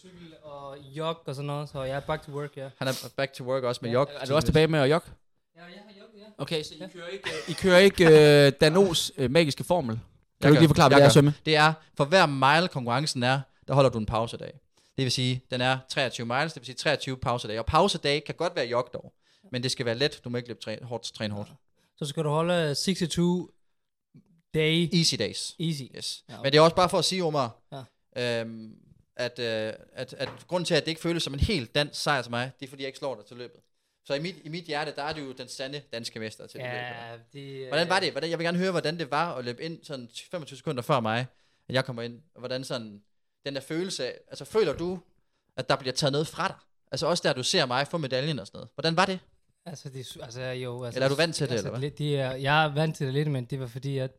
Cykel 0.00 0.34
og 0.42 0.76
jog 0.78 1.16
og 1.26 1.34
sådan 1.34 1.46
noget, 1.46 1.68
så 1.68 1.82
jeg 1.82 1.96
er 1.96 2.00
back 2.00 2.26
to 2.26 2.32
work, 2.32 2.56
ja. 2.56 2.68
Han 2.78 2.88
er 2.88 3.08
back 3.16 3.32
to 3.32 3.44
work 3.44 3.62
også 3.62 3.78
med 3.82 3.90
Ja, 3.90 3.94
jog. 3.94 4.08
Er 4.20 4.26
du 4.26 4.34
også 4.34 4.46
tilbage 4.46 4.66
med 4.66 4.78
at 4.80 4.90
jogge? 4.90 5.08
Ja, 5.56 5.60
jeg 5.60 5.68
har 5.86 5.94
jog, 5.98 6.08
ja. 6.18 6.42
Okay, 6.42 6.62
så 6.62 6.74
I 6.74 6.88
kører 6.92 7.08
ikke, 7.08 7.30
I 7.48 7.52
kører 7.52 7.78
ikke 7.78 8.04
uh, 8.04 8.52
Danos 8.60 9.12
uh, 9.18 9.30
magiske 9.30 9.64
formel? 9.64 10.00
Kan 10.42 10.48
Jeg 10.48 10.56
du 10.56 10.60
lige 10.60 10.68
forklare, 10.68 10.88
hvad 10.88 10.96
det 10.96 11.02
er 11.04 11.08
gør. 11.08 11.12
svømme? 11.12 11.34
Det 11.46 11.56
er, 11.56 11.72
for 11.96 12.04
hver 12.04 12.26
mile 12.26 12.68
konkurrencen 12.68 13.22
er, 13.22 13.40
der 13.68 13.74
holder 13.74 13.90
du 13.90 13.98
en 13.98 14.06
pausedag. 14.06 14.52
Det 14.96 15.04
vil 15.04 15.12
sige, 15.12 15.40
den 15.50 15.60
er 15.60 15.78
23 15.88 16.26
miles, 16.26 16.52
det 16.52 16.60
vil 16.60 16.66
sige 16.66 16.76
23 16.76 17.16
pausedage. 17.16 17.58
Og 17.60 17.66
pausedag 17.66 18.24
kan 18.24 18.34
godt 18.34 18.56
være 18.56 18.66
jog 18.66 18.88
dog, 18.92 19.12
men 19.52 19.62
det 19.62 19.70
skal 19.70 19.86
være 19.86 19.94
let. 19.94 20.20
Du 20.24 20.28
må 20.30 20.36
ikke 20.36 20.48
løbe 20.48 20.60
træ, 20.60 20.76
hårdt, 20.82 21.14
træne 21.14 21.34
hårdt. 21.34 21.50
Så 21.98 22.04
skal 22.06 22.24
du 22.24 22.28
holde 22.28 22.74
26 22.74 23.48
day 24.54 24.88
Easy 24.94 25.14
days. 25.18 25.54
easy. 25.60 25.82
Yes. 25.96 26.24
Ja, 26.28 26.34
okay. 26.34 26.42
Men 26.46 26.52
det 26.52 26.58
er 26.58 26.62
også 26.62 26.76
bare 26.76 26.88
for 26.88 26.98
at 26.98 27.04
sige, 27.04 27.24
Omar, 27.24 27.56
Ja. 28.16 28.40
øhm, 28.40 28.74
at, 29.16 29.38
øh, 29.38 29.72
at, 29.92 30.12
at 30.18 30.28
grunden 30.48 30.64
til, 30.64 30.74
at 30.74 30.84
det 30.84 30.90
ikke 30.90 31.00
føles 31.00 31.22
som 31.22 31.34
en 31.34 31.40
helt 31.40 31.74
dansk 31.74 32.02
sejr 32.02 32.22
til 32.22 32.30
mig, 32.30 32.50
det 32.60 32.66
er, 32.66 32.70
fordi 32.70 32.82
jeg 32.82 32.86
ikke 32.88 32.98
slår 32.98 33.14
dig 33.14 33.24
til 33.24 33.36
løbet. 33.36 33.60
Så 34.04 34.14
i 34.14 34.20
mit, 34.20 34.36
i 34.44 34.48
mit 34.48 34.64
hjerte, 34.64 34.92
der 34.96 35.02
er 35.02 35.12
du 35.12 35.20
jo 35.20 35.32
den 35.32 35.48
sande 35.48 35.82
danske 35.92 36.20
mester 36.20 36.46
til 36.46 36.60
det. 36.60 36.66
Ja, 36.66 37.16
det... 37.32 37.68
Hvordan 37.68 37.88
var 37.88 38.00
det? 38.00 38.10
Hvordan, 38.10 38.30
jeg 38.30 38.38
vil 38.38 38.44
gerne 38.44 38.58
høre, 38.58 38.70
hvordan 38.70 38.98
det 38.98 39.10
var 39.10 39.34
at 39.34 39.44
løbe 39.44 39.62
ind 39.62 39.84
sådan 39.84 40.08
25 40.30 40.56
sekunder 40.56 40.82
før 40.82 41.00
mig, 41.00 41.26
at 41.68 41.74
jeg 41.74 41.84
kommer 41.84 42.02
ind. 42.02 42.22
Og 42.34 42.38
hvordan 42.38 42.64
sådan, 42.64 43.02
den 43.46 43.54
der 43.54 43.60
følelse 43.60 44.06
af, 44.06 44.18
altså 44.28 44.44
føler 44.44 44.72
du, 44.72 45.00
at 45.56 45.68
der 45.68 45.76
bliver 45.76 45.92
taget 45.92 46.12
noget 46.12 46.26
fra 46.26 46.48
dig? 46.48 46.56
Altså 46.92 47.06
også 47.06 47.22
der, 47.28 47.32
du 47.32 47.42
ser 47.42 47.66
mig 47.66 47.88
få 47.88 47.98
medaljen 47.98 48.38
og 48.38 48.46
sådan 48.46 48.58
noget. 48.58 48.70
Hvordan 48.74 48.96
var 48.96 49.06
det? 49.06 49.18
Altså, 49.66 49.88
det, 49.88 50.16
altså 50.22 50.42
jo... 50.42 50.84
Altså, 50.84 50.98
Eller 50.98 51.06
er 51.06 51.08
du 51.08 51.14
vant 51.14 51.34
til 51.34 51.46
det, 51.46 51.52
altså, 51.52 51.68
eller 51.68 51.78
hvad? 51.78 51.90
Det 51.90 52.20
er, 52.20 52.32
jeg 52.32 52.64
er 52.64 52.74
vant 52.74 52.96
til 52.96 53.06
det 53.06 53.14
lidt, 53.14 53.30
men 53.30 53.44
det 53.44 53.60
var 53.60 53.66
fordi, 53.66 53.98
at, 53.98 54.10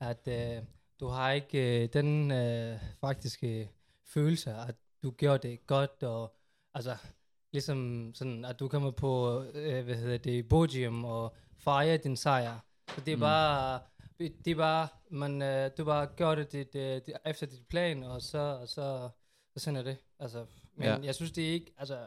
at 0.00 0.28
øh, 0.28 0.62
du 1.00 1.08
har 1.08 1.32
ikke 1.32 1.82
øh, 1.82 1.88
den 1.92 2.30
øh, 2.30 2.78
faktiske 3.00 3.70
følelse, 4.04 4.50
at 4.68 4.74
du 5.02 5.10
gjorde 5.10 5.48
det 5.48 5.66
godt, 5.66 6.02
og 6.02 6.36
altså, 6.74 6.96
ligesom 7.56 8.10
sådan, 8.14 8.44
at 8.44 8.60
du 8.60 8.68
kommer 8.68 8.90
på, 8.90 9.42
øh, 9.54 9.84
hvad 9.84 9.94
hedder 9.94 10.18
det, 10.18 10.48
podium 10.48 11.04
og 11.04 11.34
fejrer 11.58 11.96
din 11.96 12.16
sejr. 12.16 12.58
Så 12.94 13.00
det 13.00 13.12
er 13.12 13.16
Mm. 13.16 13.20
bare, 13.20 13.80
det 14.18 14.50
er 14.50 14.54
bare, 14.54 14.88
man, 15.10 15.42
øh, 15.42 15.70
du 15.78 15.84
bare 15.84 16.06
gør 16.06 16.34
det 16.34 16.52
dit, 16.52 16.74
øh, 16.74 16.94
dit, 17.06 17.14
efter 17.26 17.46
dit 17.46 17.66
plan, 17.68 18.02
og 18.02 18.22
så, 18.22 18.38
og 18.38 18.68
så, 18.68 19.08
så 19.56 19.58
sådan 19.64 19.76
er 19.76 19.82
det. 19.82 19.96
Altså, 20.18 20.46
men 20.74 20.88
Ja. 20.88 20.98
jeg 21.02 21.14
synes, 21.14 21.32
det 21.32 21.48
er 21.48 21.52
ikke, 21.52 21.72
altså, 21.78 21.98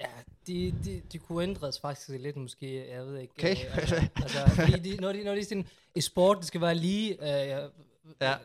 Ja, 0.00 0.10
de, 0.46 0.74
de, 0.84 1.00
de 1.12 1.18
kunne 1.18 1.42
ændres 1.42 1.80
faktisk 1.80 2.08
lidt 2.08 2.36
måske, 2.36 2.88
jeg 2.90 3.06
ved 3.06 3.18
ikke. 3.18 3.34
Okay. 3.38 3.56
Øh, 3.66 3.76
altså, 3.76 3.94
altså, 4.16 4.38
fordi 4.54 4.72
de, 4.90 4.96
når, 5.00 5.12
de, 5.12 5.24
når 5.24 5.34
de 5.34 5.44
sådan, 5.44 5.66
i 5.94 6.00
sport, 6.00 6.36
det 6.38 6.46
skal 6.46 6.60
være 6.60 6.74
lige, 6.74 7.12
øh, 7.12 7.48
ja. 7.48 7.58
Ja. 8.20 8.32
Øh, 8.32 8.38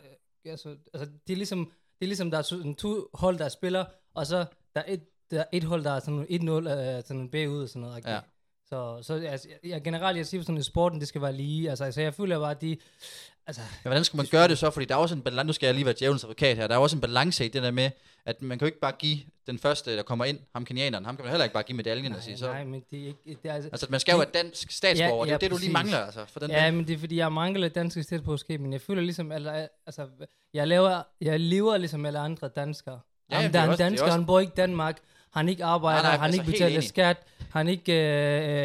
altså, 0.51 0.77
altså, 0.93 1.11
det 1.27 1.33
er 1.33 1.37
ligesom, 1.37 1.65
det 1.99 2.05
er 2.05 2.07
ligesom, 2.07 2.31
der 2.31 2.37
er 2.37 2.41
sådan 2.41 2.75
to 2.75 3.09
hold, 3.13 3.37
der 3.37 3.49
spiller, 3.49 3.85
og 4.13 4.27
så 4.27 4.45
der 4.75 4.81
er 4.81 4.93
et, 4.93 5.01
der 5.31 5.39
er 5.39 5.43
et 5.51 5.63
hold, 5.63 5.83
der 5.83 5.91
er 5.91 5.99
sådan 5.99 6.23
1-0, 6.29 6.69
øh, 6.69 7.03
sådan 7.07 7.29
bagud 7.29 7.63
og 7.63 7.69
sådan 7.69 7.81
noget. 7.81 8.05
Ja. 8.05 8.13
Ja. 8.13 8.19
Så, 8.69 8.97
så 9.01 9.13
altså, 9.13 9.47
jeg, 9.63 9.81
generelt, 9.83 10.17
jeg 10.17 10.25
siger 10.25 10.41
sådan, 10.43 10.57
i 10.57 10.63
sporten, 10.63 10.99
det 10.99 11.07
skal 11.07 11.21
være 11.21 11.33
lige. 11.33 11.69
Altså, 11.69 11.83
altså 11.85 12.01
jeg 12.01 12.13
føler 12.13 12.39
bare, 12.39 12.51
at 12.51 12.61
de, 12.61 12.77
altså, 13.47 13.61
Men 13.61 13.89
hvordan 13.89 14.03
skal 14.03 14.17
man 14.17 14.25
gøre 14.31 14.47
det 14.47 14.57
så? 14.57 14.69
Fordi 14.69 14.85
der 14.85 14.95
er 14.95 14.99
også 14.99 15.15
en 15.15 15.21
balance, 15.21 15.47
nu 15.47 15.53
skal 15.53 15.67
jeg 15.67 15.73
lige 15.75 15.85
være 15.85 15.95
djævelens 15.99 16.23
advokat 16.23 16.57
her, 16.57 16.67
der 16.67 16.75
er 16.75 16.79
også 16.79 16.95
en 16.97 17.01
balance 17.01 17.45
i 17.45 17.47
det 17.47 17.63
der 17.63 17.71
med, 17.71 17.89
at 18.25 18.41
man 18.41 18.59
kan 18.59 18.65
jo 18.65 18.67
ikke 18.67 18.79
bare 18.79 18.91
give 18.99 19.17
den 19.47 19.59
første, 19.59 19.97
der 19.97 20.03
kommer 20.03 20.25
ind, 20.25 20.39
ham 20.55 20.65
kenianeren, 20.65 21.05
ham 21.05 21.15
kan 21.15 21.25
man 21.25 21.31
heller 21.31 21.43
ikke 21.43 21.53
bare 21.53 21.63
give 21.63 21.75
medaljen 21.75 22.13
og 22.15 22.23
sige 22.23 22.37
så. 22.37 22.45
nej, 22.47 22.63
men 22.63 22.83
det 22.91 23.01
er 23.03 23.07
ikke, 23.07 23.19
det 23.43 23.49
er 23.49 23.53
altså, 23.53 23.69
Altså, 23.73 23.87
man 23.89 23.99
skal 23.99 24.11
jo 24.13 24.19
det- 24.21 24.29
være 24.33 24.43
dansk 24.43 24.71
statsborger, 24.71 25.11
Ja, 25.11 25.13
det 25.13 25.21
er 25.21 25.25
jo 25.25 25.31
ja, 25.31 25.37
det, 25.37 25.51
du 25.51 25.57
lige 25.57 25.71
mangler, 25.73 25.97
altså, 25.97 26.25
for 26.25 26.39
den 26.39 26.49
Ja, 26.51 26.65
der. 26.65 26.71
men 26.71 26.87
det 26.87 26.93
er 26.93 26.97
fordi, 26.97 27.17
jeg 27.17 27.31
mangler 27.31 27.69
dansk 27.69 28.03
statsborgerskab, 28.03 28.59
men 28.61 28.73
jeg 28.73 28.81
føler 28.81 29.01
ligesom, 29.01 29.31
eller, 29.31 29.67
altså, 29.85 30.07
jeg, 30.53 30.67
lever, 30.67 31.01
jeg 31.21 31.39
lever 31.39 31.77
ligesom 31.77 32.05
alle 32.05 32.19
andre 32.19 32.47
danskere. 32.47 32.99
Ja, 33.31 33.35
Ja, 33.35 33.41
ja, 33.41 33.47
er 33.47 33.51
der 33.51 33.59
er 33.59 33.63
en 33.65 33.69
er 33.71 33.75
dansker, 33.75 34.05
også- 34.05 34.17
han 34.17 34.25
bor 34.25 34.39
ikke 34.39 34.51
i 34.51 34.57
Danmark, 34.57 34.97
han 35.37 35.49
ikke 35.49 35.63
arbejder, 35.65 36.01
Nej, 36.01 36.11
nej, 36.11 36.17
han 36.17 36.25
altså, 36.25 36.41
ikke 36.41 36.51
betaler 36.51 36.81
skat, 36.81 37.17
han 37.51 37.67
ikke 37.67 37.93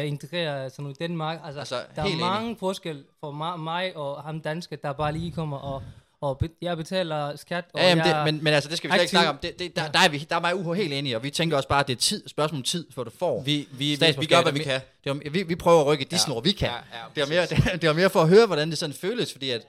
øh, 0.01 0.07
integrerer 0.07 0.69
sådan 0.69 0.83
noget 0.83 0.95
i 0.99 1.03
Danmark. 1.03 1.39
Altså, 1.45 1.59
Altså, 1.59 1.75
der 1.95 2.01
er 2.01 2.05
helt 2.07 2.13
enig. 2.15 2.25
mange 2.25 2.55
forskel 2.59 3.03
for 3.19 3.31
mig, 3.31 3.59
mig 3.59 3.97
og 3.97 4.23
ham 4.23 4.39
danske, 4.41 4.75
der 4.83 4.93
bare 4.93 5.11
lige 5.13 5.31
kommer 5.31 5.57
og, 5.57 5.83
og 6.21 6.37
be, 6.37 6.49
jeg 6.61 6.77
betaler 6.77 7.35
skat, 7.35 7.65
og 7.73 7.79
Ja, 7.79 7.89
jamen 7.89 8.05
jeg, 8.05 8.15
det, 8.25 8.33
men, 8.33 8.43
men 8.43 8.53
altså, 8.53 8.69
det 8.69 8.77
skal 8.77 8.89
vi 8.89 8.93
slet 8.93 9.01
ikke 9.01 9.09
snakke 9.09 9.29
om. 9.29 9.37
Det, 9.37 9.59
det, 9.59 9.75
der, 9.75 9.87
der, 9.87 9.99
er 9.99 10.09
vi, 10.09 10.17
der 10.29 10.35
er 10.35 10.39
mig 10.39 10.55
uho 10.55 10.73
helt 10.73 10.93
enige, 10.93 11.15
og 11.15 11.23
vi 11.23 11.29
tænker 11.29 11.57
også 11.57 11.69
bare, 11.69 11.79
at 11.79 11.87
det 11.87 11.93
er 11.95 11.99
tid, 11.99 12.27
spørgsmål 12.27 12.59
om 12.59 12.63
tid, 12.63 12.87
for 12.95 13.03
du 13.03 13.11
får. 13.19 13.41
Vi, 13.41 13.67
vi, 13.71 13.97
vi, 14.19 14.25
gør, 14.25 14.41
hvad 14.41 14.51
vi 14.51 14.59
kan. 14.59 14.73
er- 14.73 14.79
Det 15.13 15.25
er, 15.25 15.29
vi, 15.29 15.43
vi 15.43 15.55
prøver 15.55 15.79
at 15.81 15.85
rykke 15.87 16.05
de 16.11 16.17
snor, 16.17 16.41
vi 16.41 16.51
kan. 16.51 16.67
Ja, 16.67 16.73
ja, 16.73 17.03
det, 17.15 17.21
var 17.21 17.27
mere, 17.29 17.45
det, 17.73 17.81
det 17.81 17.89
var 17.89 17.95
mere 17.95 18.09
for 18.09 18.21
at 18.21 18.27
høre, 18.29 18.45
hvordan 18.45 18.69
det 18.69 18.77
sådan 18.77 18.93
føles, 18.95 19.31
fordi 19.31 19.49
at, 19.49 19.61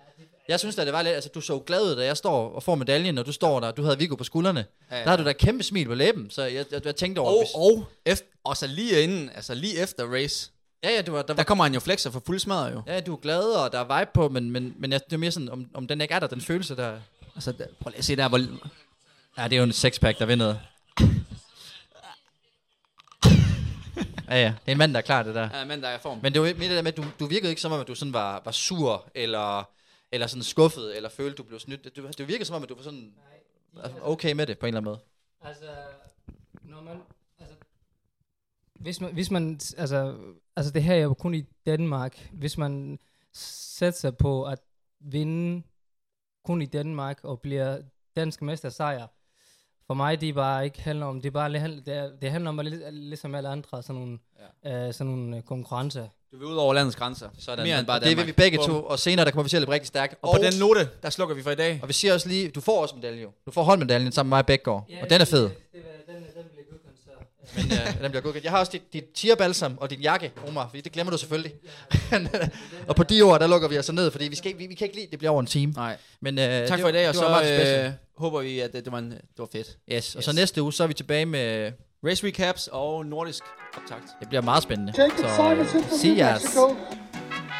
jeg 0.48 0.58
synes, 0.60 0.78
at 0.78 0.86
det 0.86 0.92
var 0.94 1.02
lidt, 1.02 1.14
altså 1.14 1.30
du 1.34 1.40
så 1.40 1.58
glad 1.58 1.82
ud, 1.82 1.96
da 1.96 2.04
jeg 2.04 2.16
står 2.16 2.50
og 2.54 2.62
får 2.62 2.74
medaljen, 2.74 3.18
og 3.18 3.26
du 3.26 3.32
står 3.32 3.60
der, 3.60 3.70
du 3.70 3.82
havde 3.82 3.98
Viggo 3.98 4.14
på 4.14 4.24
skuldrene. 4.24 4.64
Ja, 4.90 4.96
ja. 4.96 5.02
Der 5.04 5.10
har 5.10 5.16
du 5.16 5.24
da 5.24 5.32
kæmpe 5.32 5.64
smil 5.64 5.86
på 5.86 5.94
læben, 5.94 6.30
så 6.30 6.42
jeg, 6.42 6.64
jeg, 6.70 6.86
jeg 6.86 6.96
tænkte 6.96 7.20
over, 7.20 7.30
Og, 7.30 7.38
hvis, 7.38 7.50
og, 7.54 7.86
efter, 8.06 8.26
og 8.44 8.56
så 8.56 8.66
lige 8.66 9.02
inden, 9.02 9.30
altså 9.34 9.54
lige 9.54 9.78
efter 9.78 10.06
race, 10.12 10.50
ja, 10.84 10.90
ja, 10.90 11.02
du 11.02 11.12
var, 11.12 11.18
der, 11.18 11.26
der 11.26 11.34
var, 11.34 11.42
kommer 11.42 11.64
han 11.64 11.74
jo 11.74 11.80
flexer 11.80 12.10
for 12.10 12.22
fuld 12.26 12.38
smadret 12.38 12.72
jo. 12.72 12.82
ja, 12.86 13.00
du 13.00 13.12
er 13.12 13.16
glad, 13.16 13.42
og 13.42 13.72
der 13.72 13.78
er 13.78 13.98
vibe 13.98 14.10
på, 14.14 14.28
men, 14.28 14.50
men, 14.50 14.74
men 14.78 14.92
jeg, 14.92 15.00
det 15.04 15.12
er 15.12 15.18
mere 15.18 15.30
sådan, 15.30 15.48
om, 15.48 15.66
om 15.74 15.86
den 15.86 16.00
ikke 16.00 16.14
er 16.14 16.18
der, 16.18 16.26
den 16.26 16.40
følelse 16.40 16.76
der. 16.76 16.96
Altså, 17.34 17.52
der, 17.52 17.66
prøv 17.80 17.90
lige 17.90 17.98
at 17.98 18.04
se 18.04 18.16
der, 18.16 18.28
hvor... 18.28 18.38
Ja, 19.38 19.44
det 19.44 19.52
er 19.52 19.56
jo 19.56 19.62
en 19.62 19.72
sexpack, 19.72 20.18
der 20.18 20.26
vinder. 20.26 20.54
ja, 24.28 24.36
ja, 24.36 24.46
det 24.46 24.66
er 24.66 24.72
en 24.72 24.78
mand, 24.78 24.92
der 24.92 24.98
er 24.98 25.02
klar, 25.02 25.22
det 25.22 25.34
der. 25.34 25.48
Ja, 25.58 25.64
men 25.64 25.82
der 25.82 25.88
er 25.88 25.96
i 25.96 26.00
form. 26.02 26.18
Men 26.22 26.32
det 26.32 26.40
var 26.42 26.46
mere 26.46 26.68
det 26.68 26.76
der 26.76 26.82
med, 26.82 26.92
at 26.92 26.96
du, 26.96 27.04
du 27.20 27.26
virkede 27.26 27.50
ikke 27.50 27.62
som 27.62 27.72
om, 27.72 27.80
at 27.80 27.88
du 27.88 27.94
sådan 27.94 28.12
var, 28.12 28.42
var 28.44 28.52
sur, 28.52 29.10
eller, 29.14 29.68
eller 30.12 30.26
sådan 30.26 30.42
skuffet, 30.42 30.96
eller 30.96 31.08
følte, 31.08 31.36
du 31.36 31.42
blev 31.42 31.58
snydt. 31.60 31.84
Det, 31.84 32.18
det 32.18 32.28
virkede 32.28 32.44
som 32.44 32.56
om, 32.56 32.62
at 32.62 32.68
du 32.68 32.74
var 32.74 32.82
sådan 32.82 33.14
altså, 33.82 33.98
okay 34.02 34.32
med 34.32 34.46
det, 34.46 34.58
på 34.58 34.66
en 34.66 34.68
eller 34.74 34.80
anden 34.80 34.90
måde. 34.90 35.00
Altså, 35.40 35.70
når 36.62 36.80
man, 36.80 36.96
altså, 37.38 37.56
hvis 38.74 39.00
man, 39.00 39.14
hvis 39.14 39.30
man, 39.30 39.60
altså, 39.76 40.16
altså 40.56 40.72
det 40.72 40.82
her 40.82 40.94
er 40.94 40.98
jo 41.02 41.14
kun 41.14 41.34
i 41.34 41.42
Danmark. 41.66 42.28
Hvis 42.32 42.58
man 42.58 42.98
sætter 43.32 43.98
sig 43.98 44.16
på 44.16 44.44
at 44.44 44.58
vinde 45.00 45.62
kun 46.44 46.62
i 46.62 46.66
Danmark 46.66 47.24
og 47.24 47.40
bliver 47.40 47.82
dansk 48.16 48.42
mester 48.42 48.68
sejr, 48.68 49.06
for 49.86 49.94
mig 49.94 50.20
det 50.20 50.28
er 50.28 50.32
bare 50.32 50.64
ikke 50.64 50.80
handler 50.80 51.06
om, 51.06 51.20
det 51.20 51.32
bare 51.32 51.52
det, 51.52 51.60
handler- 51.60 51.82
det, 51.82 52.26
er, 52.26 52.30
handler 52.30 52.50
om 52.50 52.60
ligesom 52.92 53.34
alle 53.34 53.48
andre 53.48 53.82
sådan 53.82 54.00
nogle, 54.00 54.18
ja. 54.64 54.86
øh, 54.86 54.94
sådan 54.94 55.12
nogle 55.12 55.36
øh, 55.36 55.42
konkurrencer. 55.42 56.08
Du 56.34 56.38
vil 56.38 56.48
ud 56.48 56.56
over 56.56 56.74
landets 56.74 56.96
grænser. 56.96 57.28
Sådan. 57.38 57.64
Mere 57.66 57.78
end 57.78 57.86
bare 57.86 57.98
Og 58.00 58.04
det 58.04 58.16
vil 58.16 58.26
vi 58.26 58.32
begge 58.32 58.58
Bum. 58.58 58.66
to, 58.66 58.82
og 58.82 58.98
senere 58.98 59.24
der 59.24 59.30
kommer 59.30 59.42
vi 59.42 59.48
til 59.48 59.56
at 59.56 59.60
løbe 59.60 59.72
rigtig 59.72 59.86
stærkt. 59.88 60.14
Og 60.22 60.36
på 60.36 60.42
den 60.42 60.52
note, 60.58 60.88
der 61.02 61.10
slukker 61.10 61.34
vi 61.34 61.42
for 61.42 61.50
i 61.50 61.54
dag. 61.54 61.78
og 61.82 61.88
vi 61.88 61.92
siger 61.92 62.14
også 62.14 62.28
lige, 62.28 62.48
du 62.48 62.60
får 62.60 62.82
også 62.82 62.94
medalje 62.96 63.22
jo. 63.22 63.30
Du 63.46 63.50
får 63.50 63.62
holdmedaljen 63.62 64.12
sammen 64.12 64.30
med 64.30 64.36
mig 64.38 64.46
begge 64.46 64.64
går. 64.64 64.88
og 65.02 65.10
den 65.10 65.20
er 65.20 65.24
fed. 65.24 65.42
Det, 65.42 65.52
det, 65.72 65.82
den, 66.06 66.14
den 66.14 66.22
bliver 66.52 66.64
godkendt, 66.70 66.98
så. 67.04 67.56
Men 67.56 67.66
ja, 67.70 68.02
den 68.02 68.10
bliver 68.10 68.22
godkendt. 68.22 68.44
Jeg 68.44 68.52
har 68.52 68.58
også 68.58 68.72
dit, 68.72 68.92
dit 68.92 69.04
tierbalsam 69.14 69.78
og 69.80 69.90
din 69.90 70.00
jakke, 70.00 70.32
Omar, 70.48 70.68
fordi 70.68 70.80
det 70.80 70.92
glemmer 70.92 71.10
du 71.10 71.18
selvfølgelig. 71.18 71.52
og 72.88 72.96
på 72.96 73.02
de 73.02 73.22
ord, 73.22 73.40
der 73.40 73.46
lukker 73.46 73.68
vi 73.68 73.76
altså 73.76 73.92
ned, 73.92 74.10
fordi 74.10 74.28
vi, 74.28 74.36
skal, 74.36 74.58
vi, 74.58 74.66
vi 74.66 74.74
kan 74.74 74.84
ikke 74.84 74.96
lide, 74.96 75.08
det 75.10 75.18
bliver 75.18 75.30
over 75.32 75.40
en 75.40 75.46
time. 75.46 75.72
Nej. 75.72 75.96
Men, 76.20 76.38
øh, 76.38 76.44
Tak 76.44 76.70
det 76.70 76.80
for 76.80 76.88
i 76.88 76.92
dag, 76.92 77.08
og 77.08 77.14
så 77.14 77.84
øh, 77.86 77.92
håber 78.16 78.40
vi, 78.40 78.60
at 78.60 78.72
det, 78.72 78.84
det, 78.84 78.92
var, 78.92 78.98
en, 78.98 79.10
det 79.10 79.20
var 79.38 79.48
fedt. 79.52 79.76
Yes, 79.92 80.14
og 80.14 80.22
så 80.22 80.30
Yes. 80.30 80.36
næste 80.36 80.62
uge, 80.62 80.72
så 80.72 80.82
er 80.82 80.86
vi 80.86 80.94
tilbage 80.94 81.26
med... 81.26 81.72
Race 82.06 82.26
recaps 82.26 82.68
og 82.72 83.06
nordisk 83.06 83.42
optakt. 83.76 84.06
Det 84.20 84.28
bliver 84.28 84.42
meget 84.42 84.62
spændende. 84.62 84.92
Så, 84.92 85.10
see. 86.00 86.24
Mexico. 86.32 86.76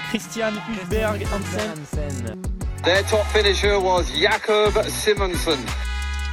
Christian 0.09 0.53
Hulberg 0.53 1.28
Hansen. 1.28 2.51
Their 2.84 3.03
top 3.03 3.26
finisher 3.26 3.76
was 3.78 4.05
Jakob 4.20 4.72
Simonsen. 4.84 5.61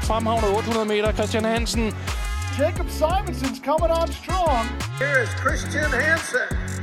Fremhavnet 0.03 0.49
800 0.57 0.86
meter, 0.86 1.14
Christian 1.14 1.43
Hansen. 1.43 1.93
Jacob 2.59 2.88
Simonson's 2.89 3.62
coming 3.70 3.91
on 3.99 4.07
strong. 4.22 4.64
Here 4.99 5.24
is 5.24 5.30
Christian 5.43 5.91
Hansen. 6.01 6.80